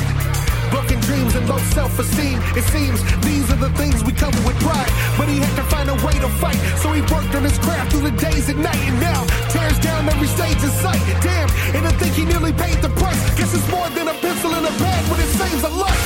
Broken 0.72 1.00
dreams 1.02 1.36
and 1.36 1.48
low 1.50 1.58
self-esteem. 1.74 2.40
It 2.56 2.64
seems 2.70 3.02
these 3.26 3.50
are 3.52 3.58
the 3.58 3.72
things 3.74 4.04
we 4.04 4.14
cover 4.14 4.40
with 4.46 4.58
pride. 4.60 4.92
But 5.18 5.28
he 5.28 5.40
had 5.40 5.56
to 5.56 5.66
find 5.68 5.90
a 5.90 5.98
way 6.06 6.14
to 6.20 6.30
fight, 6.40 6.60
so 6.82 6.92
he 6.92 7.02
worked 7.14 7.34
on 7.36 7.44
his 7.44 7.58
craft 7.60 7.92
through 7.92 8.10
the 8.10 8.16
days 8.16 8.50
and 8.50 8.62
night. 8.62 8.82
And 8.90 9.00
now 9.00 9.26
tears 9.50 9.80
down 9.80 10.08
every 10.08 10.28
stage 10.28 10.62
in 10.64 10.72
sight. 10.84 11.02
Damn, 11.22 11.50
and 11.76 11.84
I 11.88 11.92
think 12.00 12.14
he 12.16 12.26
nearly 12.26 12.54
paid 12.54 12.78
the 12.82 12.90
price. 13.02 13.20
Guess 13.36 13.54
it's 13.54 13.68
more 13.70 13.90
than 13.98 14.08
a 14.08 14.16
pencil 14.22 14.52
in 14.54 14.64
a 14.64 14.74
bag, 14.78 15.02
but 15.10 15.20
it 15.20 15.32
saves 15.40 15.64
a 15.64 15.74
life. 15.74 16.06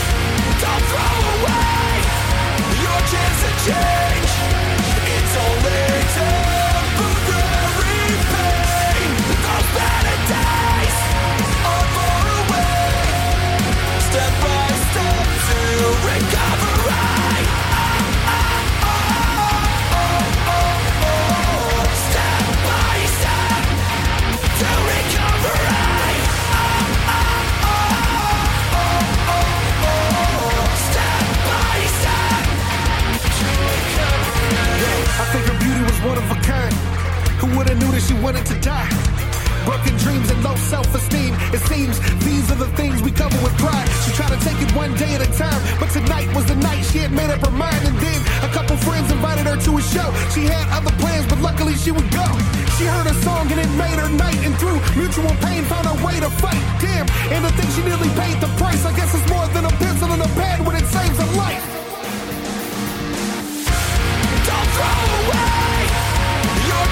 Don't 0.64 0.86
throw 0.90 1.16
away 1.36 1.74
your 2.84 3.00
chance 3.12 3.38
to 3.44 3.52
change. 3.68 4.32
It's 5.14 5.34
only 5.44 5.94
temporary 6.16 6.53
one 36.04 36.18
of 36.18 36.28
a 36.32 36.40
kind. 36.44 36.74
Who 37.40 37.48
would 37.56 37.70
have 37.70 37.80
knew 37.80 37.92
that 37.96 38.04
she 38.04 38.14
wanted 38.20 38.46
to 38.52 38.56
die? 38.60 38.92
Broken 39.64 39.96
dreams 40.04 40.28
and 40.28 40.44
low 40.44 40.56
self-esteem. 40.68 41.32
It 41.56 41.64
seems 41.72 41.96
these 42.28 42.52
are 42.52 42.60
the 42.60 42.68
things 42.76 43.00
we 43.02 43.12
cover 43.12 43.40
with 43.40 43.56
pride. 43.56 43.88
She 44.04 44.12
tried 44.12 44.36
to 44.36 44.40
take 44.44 44.60
it 44.60 44.68
one 44.76 44.92
day 45.00 45.16
at 45.16 45.24
a 45.24 45.32
time, 45.32 45.62
but 45.80 45.88
tonight 45.96 46.28
was 46.36 46.44
the 46.46 46.60
night 46.60 46.84
she 46.92 47.00
had 47.00 47.12
made 47.16 47.32
up 47.32 47.40
her 47.48 47.56
mind. 47.56 47.80
And 47.88 47.96
then 48.04 48.20
a 48.44 48.52
couple 48.52 48.76
friends 48.84 49.12
invited 49.12 49.48
her 49.48 49.56
to 49.56 49.72
a 49.80 49.84
show. 49.96 50.12
She 50.36 50.44
had 50.44 50.68
other 50.76 50.92
plans, 51.00 51.26
but 51.32 51.40
luckily 51.40 51.76
she 51.80 51.92
would 51.96 52.10
go. 52.12 52.28
She 52.76 52.84
heard 52.84 53.08
a 53.08 53.16
song 53.24 53.48
and 53.48 53.60
it 53.64 53.72
made 53.80 53.96
her 53.96 54.12
night, 54.12 54.40
and 54.44 54.52
through 54.60 54.84
mutual 55.00 55.32
pain 55.40 55.64
found 55.72 55.88
a 55.88 55.96
way 56.04 56.20
to 56.20 56.30
fight. 56.44 56.60
Damn, 56.84 57.08
and 57.32 57.48
the 57.48 57.52
think 57.56 57.72
she 57.72 57.82
nearly 57.88 58.12
paid 58.20 58.44
the 58.44 58.52
price. 58.60 58.84
I 58.84 58.92
guess 58.92 59.16
it's 59.16 59.28
more 59.32 59.48
than 59.56 59.64
a 59.64 59.74
pencil 59.80 60.12
and 60.12 60.22
a 60.22 60.30
pen 60.36 60.66
when 60.68 60.76
it 60.76 60.86
saves 60.92 61.20
a 61.20 61.28
life. 61.40 61.73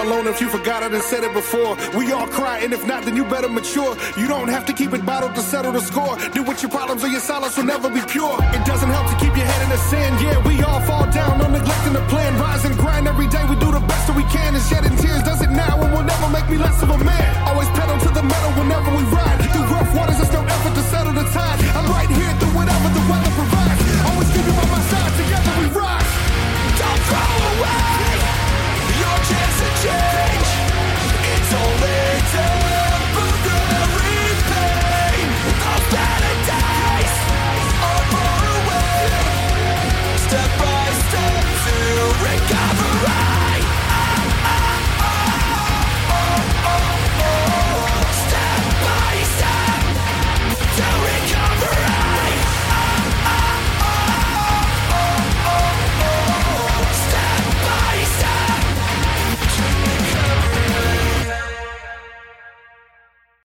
alone 0.00 0.26
if 0.26 0.40
you 0.40 0.48
forgot 0.48 0.82
it 0.82 0.92
and 0.92 1.02
said 1.02 1.24
it 1.24 1.32
before. 1.32 1.76
We 1.96 2.12
all 2.12 2.26
cry, 2.26 2.58
and 2.58 2.72
if 2.72 2.86
not, 2.86 3.04
then 3.04 3.16
you 3.16 3.24
better 3.24 3.48
mature. 3.48 3.96
You 4.16 4.26
don't 4.26 4.48
have 4.48 4.64
to 4.66 4.72
keep 4.72 4.92
it 4.92 5.04
bottled 5.04 5.34
to 5.34 5.42
settle 5.42 5.72
the 5.72 5.80
score. 5.80 6.16
Deal 6.34 6.44
with 6.44 6.62
your 6.62 6.70
problems 6.70 7.04
or 7.04 7.08
your 7.08 7.20
silence 7.20 7.56
will 7.56 7.64
never 7.64 7.88
be 7.90 8.00
pure. 8.08 8.36
It 8.56 8.64
doesn't 8.64 8.88
help 8.88 9.06
to 9.12 9.16
keep 9.22 9.36
your 9.36 9.46
head 9.46 9.62
in 9.62 9.70
the 9.70 9.80
sand. 9.90 10.20
Yeah, 10.20 10.38
we 10.46 10.62
all 10.62 10.80
fall 10.82 11.06
down, 11.10 11.38
no 11.38 11.48
neglecting 11.48 11.92
the 11.92 12.04
plan. 12.12 12.38
Rise 12.40 12.64
and 12.64 12.76
grind 12.76 13.06
every 13.08 13.28
day, 13.28 13.44
we 13.48 13.56
do 13.56 13.70
the 13.70 13.80
best 13.80 14.06
that 14.08 14.16
we 14.16 14.24
can. 14.24 14.54
And 14.54 14.64
shedding 14.64 14.96
tears 14.96 15.22
does 15.22 15.40
it 15.42 15.50
now 15.50 15.80
and 15.82 15.92
will 15.92 16.04
never 16.04 16.28
make 16.30 16.48
me 16.48 16.56
less 16.56 16.82
of 16.82 16.90
a 16.90 16.98
man. 16.98 17.48
Always 17.48 17.68
pedal 17.70 17.98
to 17.98 18.08
the 18.08 18.22
metal 18.22 18.50
whenever 18.60 18.90
we 18.96 19.02
ride. 19.04 19.38
Through 19.52 19.68
rough 19.74 19.94
waters, 19.94 20.20
it's 20.20 20.32
no 20.32 20.42
effort 20.42 20.74
to 20.74 20.82
settle 20.92 21.12
the 21.12 21.24
tide. 21.30 21.60
I'm 21.76 21.86
right 21.90 22.10
here. 22.10 22.29